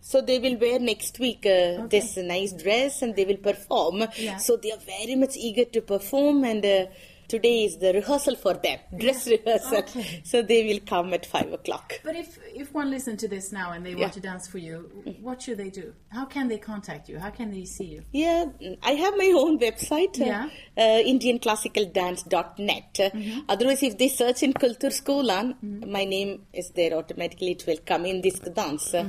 so 0.00 0.20
they 0.20 0.38
will 0.38 0.56
wear 0.58 0.78
next 0.78 1.18
week 1.18 1.46
uh, 1.46 1.86
this 1.86 2.16
nice 2.16 2.52
dress 2.52 3.02
and 3.02 3.14
they 3.14 3.24
will 3.24 3.36
perform. 3.36 4.04
Yeah. 4.16 4.38
So 4.38 4.56
they 4.56 4.72
are 4.72 4.78
very 4.78 5.14
much 5.16 5.36
eager 5.36 5.64
to 5.64 5.80
perform 5.80 6.44
and. 6.44 6.88
Uh, 7.32 7.36
Today 7.42 7.64
is 7.64 7.78
the 7.78 7.92
rehearsal 7.94 8.36
for 8.36 8.54
them, 8.54 8.78
dress 8.98 9.26
rehearsal. 9.26 9.78
Okay. 9.78 10.20
So 10.24 10.42
they 10.42 10.64
will 10.66 10.80
come 10.80 11.12
at 11.14 11.24
five 11.26 11.52
o'clock. 11.52 11.94
But 12.04 12.16
if 12.16 12.38
if 12.54 12.72
one 12.74 12.90
listens 12.90 13.20
to 13.22 13.28
this 13.28 13.52
now 13.52 13.72
and 13.72 13.84
they 13.86 13.92
Yeah. 13.92 14.00
want 14.02 14.12
to 14.14 14.20
dance 14.20 14.46
for 14.48 14.58
you, 14.58 14.76
what 15.20 15.40
should 15.42 15.58
they 15.58 15.70
do? 15.70 15.94
How 16.10 16.24
can 16.26 16.48
they 16.48 16.58
contact 16.58 17.08
you? 17.08 17.18
How 17.18 17.30
can 17.30 17.50
they 17.50 17.64
see 17.64 17.84
you? 17.94 18.02
Yeah, 18.12 18.44
I 18.82 18.92
have 18.92 19.14
my 19.16 19.32
own 19.34 19.58
website, 19.58 20.20
uh, 20.20 20.24
Yeah. 20.26 20.48
uh, 20.76 21.00
indianclassicaldance.net. 21.12 23.00
Uh, 23.00 23.10
Otherwise, 23.48 23.82
if 23.82 23.96
they 23.98 24.08
search 24.08 24.42
in 24.42 24.52
Kultur 24.52 24.90
Skolan, 24.90 25.54
my 25.86 26.04
name 26.04 26.46
is 26.52 26.70
there 26.70 26.92
automatically. 26.94 27.52
It 27.52 27.64
will 27.66 27.78
come 27.86 28.04
in 28.06 28.20
this 28.20 28.38
dance. 28.40 28.94
Uh, 28.94 29.06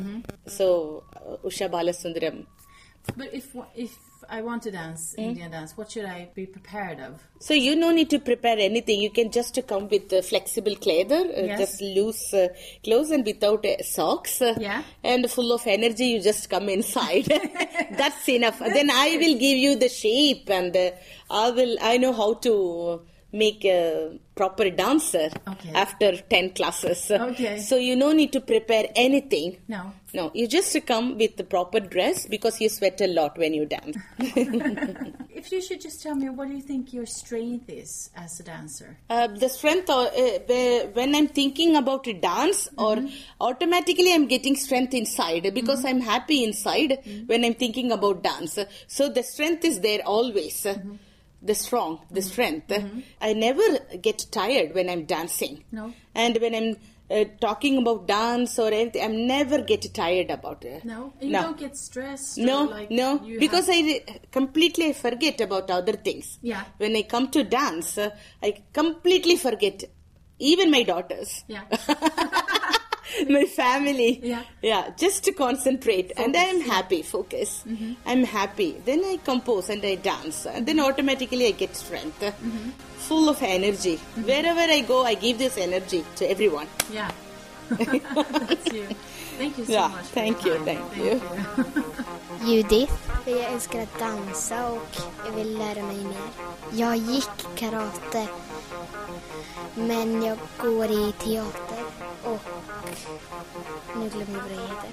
So, 0.48 1.04
uh, 1.16 1.38
Usha 1.48 1.70
Balasundaram. 1.70 2.46
But 3.18 3.34
if 3.34 3.48
if 3.76 3.92
I 4.30 4.42
want 4.42 4.64
to 4.64 4.72
dance 4.72 5.16
Indian 5.18 5.52
dance, 5.52 5.76
what 5.78 5.92
should 5.92 6.06
I 6.06 6.30
be 6.34 6.46
prepared 6.46 7.00
of? 7.00 7.22
So 7.40 7.54
you 7.54 7.76
no 7.76 7.92
need 7.92 8.10
to 8.12 8.20
prepare 8.20 8.58
anything. 8.58 9.00
You 9.02 9.10
can 9.10 9.32
just 9.32 9.60
come 9.68 9.88
with 9.90 10.12
uh, 10.14 10.22
flexible 10.22 10.76
leather, 10.86 11.16
uh, 11.38 11.42
Yes. 11.44 11.60
just 11.60 11.82
loose 11.82 12.34
uh, 12.34 12.48
clothes 12.84 13.12
and 13.12 13.26
without 13.26 13.66
uh, 13.66 13.82
socks. 13.84 14.42
Yeah. 14.42 14.84
And 15.04 15.30
full 15.30 15.52
of 15.52 15.66
energy, 15.68 16.06
you 16.08 16.22
just 16.22 16.50
come 16.50 16.70
inside. 16.70 17.26
That's 17.98 18.28
enough. 18.30 18.60
then 18.60 18.90
I 18.92 19.18
will 19.18 19.38
give 19.38 19.58
you 19.58 19.76
the 19.76 19.90
shape 19.90 20.50
and 20.50 20.76
uh, 20.76 20.92
I 21.30 21.52
will. 21.52 21.78
I 21.82 21.98
know 21.98 22.14
how 22.14 22.36
to 22.36 23.02
make 23.34 23.66
a 23.66 24.20
proper 24.36 24.70
dancer 24.70 25.30
Okay. 25.48 25.72
after 25.74 26.18
10 26.18 26.52
classes. 26.52 27.12
Okay. 27.12 27.60
So 27.60 27.78
you 27.78 27.96
no 27.96 28.12
need 28.14 28.32
to 28.34 28.42
prepare 28.42 28.86
anything. 28.96 29.58
No. 29.68 29.94
No, 30.16 30.30
you 30.36 30.48
just 30.48 30.78
come 30.86 31.18
with 31.18 31.38
the 31.38 31.44
proper 31.44 31.80
dress 31.80 32.28
because 32.28 32.62
you 32.62 32.70
sweat 32.70 33.02
a 33.02 33.08
lot 33.08 33.36
when 33.38 33.54
you 33.54 33.66
dance. 33.66 33.98
If 35.44 35.52
you 35.52 35.62
should 35.62 35.82
just 35.82 36.02
tell 36.02 36.16
me, 36.16 36.30
what 36.30 36.48
do 36.48 36.54
you 36.54 36.62
think 36.62 36.94
your 36.94 37.06
strength 37.06 37.68
is 37.68 38.12
as 38.16 38.40
a 38.40 38.44
dancer? 38.44 38.98
Uh, 39.10 39.28
the 39.28 39.50
strength 39.50 39.90
or, 39.90 40.08
uh, 40.08 40.40
uh 40.58 40.88
when 40.94 41.16
i'm 41.16 41.28
thinking 41.28 41.76
about 41.76 42.08
a 42.08 42.14
dance 42.14 42.70
or 42.78 42.96
mm-hmm. 42.96 43.16
automatically 43.42 44.14
i'm 44.14 44.28
getting 44.28 44.56
strength 44.56 44.94
inside 44.94 45.54
because 45.54 45.80
mm-hmm. 45.80 45.88
i'm 45.88 46.02
happy 46.02 46.44
inside 46.44 46.92
mm-hmm. 46.92 47.26
when 47.26 47.44
i'm 47.44 47.56
thinking 47.56 47.92
about 47.92 48.24
dance 48.24 48.58
so 48.88 49.10
the 49.10 49.24
strength 49.24 49.66
is 49.66 49.80
there 49.82 50.02
always 50.06 50.66
the 51.50 51.56
strong 51.64 51.94
the 52.18 52.22
strength 52.22 52.72
i 53.22 53.34
never 53.34 53.68
get 54.08 54.20
tired 54.40 54.74
when 54.78 54.90
i'm 54.94 55.04
dancing 55.06 55.56
No. 55.78 55.86
and 56.16 56.38
when 56.44 56.54
i'm 56.60 56.70
uh, 57.12 57.26
talking 57.42 57.76
about 57.82 58.08
dance 58.08 58.58
or 58.64 58.68
anything 58.78 59.04
i'm 59.08 59.18
never 59.28 59.60
get 59.72 59.84
tired 59.94 60.30
about 60.38 60.64
it 60.74 60.86
No, 60.92 61.00
you 61.20 61.32
don't 61.34 61.58
get 61.66 61.76
stressed. 61.78 62.38
no, 62.38 62.58
like 62.64 62.90
no, 63.02 63.10
because 63.44 63.68
have- 63.68 63.76
I 63.76 63.88
re- 63.90 64.06
completely 64.32 64.94
forget 64.94 65.42
about 65.42 65.70
other 65.70 65.94
things. 66.08 66.40
Yeah. 66.42 66.64
When 66.78 66.96
I 66.96 67.04
come 67.04 67.28
to 67.36 67.44
dance, 67.44 67.98
uh, 67.98 68.10
I 68.42 68.50
completely 68.80 69.36
forget, 69.36 69.84
even 70.40 70.72
my 70.72 70.84
daughters, 70.84 71.44
Yeah. 71.48 71.66
my 73.30 73.44
family. 73.46 74.20
Yeah. 74.24 74.44
Yeah, 74.62 74.90
just 74.98 75.24
to 75.26 75.32
concentrate, 75.34 76.12
and 76.18 76.36
I 76.36 76.44
am 76.44 76.62
happy. 76.62 77.02
Focus. 77.02 77.64
Mm-hmm. 77.68 77.94
I'm 78.06 78.24
happy. 78.24 78.72
Then 78.86 79.04
I 79.06 79.18
compose 79.24 79.70
and 79.70 79.84
I 79.86 79.96
dance, 79.96 80.46
and 80.46 80.66
then 80.66 80.80
automatically 80.80 81.48
I 81.48 81.52
get 81.52 81.76
strength, 81.76 82.20
mm-hmm. 82.22 82.70
full 83.08 83.30
of 83.30 83.42
energy. 83.42 83.98
Mm-hmm. 83.98 84.24
Wherever 84.24 84.60
I 84.62 84.82
go, 84.82 85.04
I 85.04 85.16
give 85.16 85.38
this 85.38 85.58
energy 85.58 86.04
to 86.18 86.30
everyone. 86.30 86.68
Yeah. 86.92 87.12
That's 87.70 88.72
you. 88.74 88.88
Thank 89.38 89.58
you 89.58 89.66
so 89.66 89.72
Yeah, 89.74 89.88
much. 89.88 90.06
thank 90.14 90.46
you, 90.46 90.56
time. 90.56 90.66
thank 90.66 90.98
you. 90.98 91.22
Judith. 92.46 92.92
För 93.24 93.32
jag 93.32 93.54
älskar 93.54 93.82
att 93.84 94.00
dansa 94.00 94.70
och 94.72 94.98
jag 95.26 95.32
vill 95.34 95.58
lära 95.58 95.84
mig 95.84 95.98
mer. 96.04 96.30
Jag 96.72 96.98
gick 96.98 97.30
karate 97.56 98.28
Men 99.76 100.24
jag 100.24 100.38
går 100.58 100.86
i 100.86 101.14
teater 101.20 101.84
och 102.24 102.42
nu 103.96 104.10
glömmer 104.10 104.34
jag 104.34 104.42
vad 104.42 104.50
det 104.50 104.56
heter. 104.56 104.90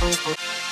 Thank 0.00 0.69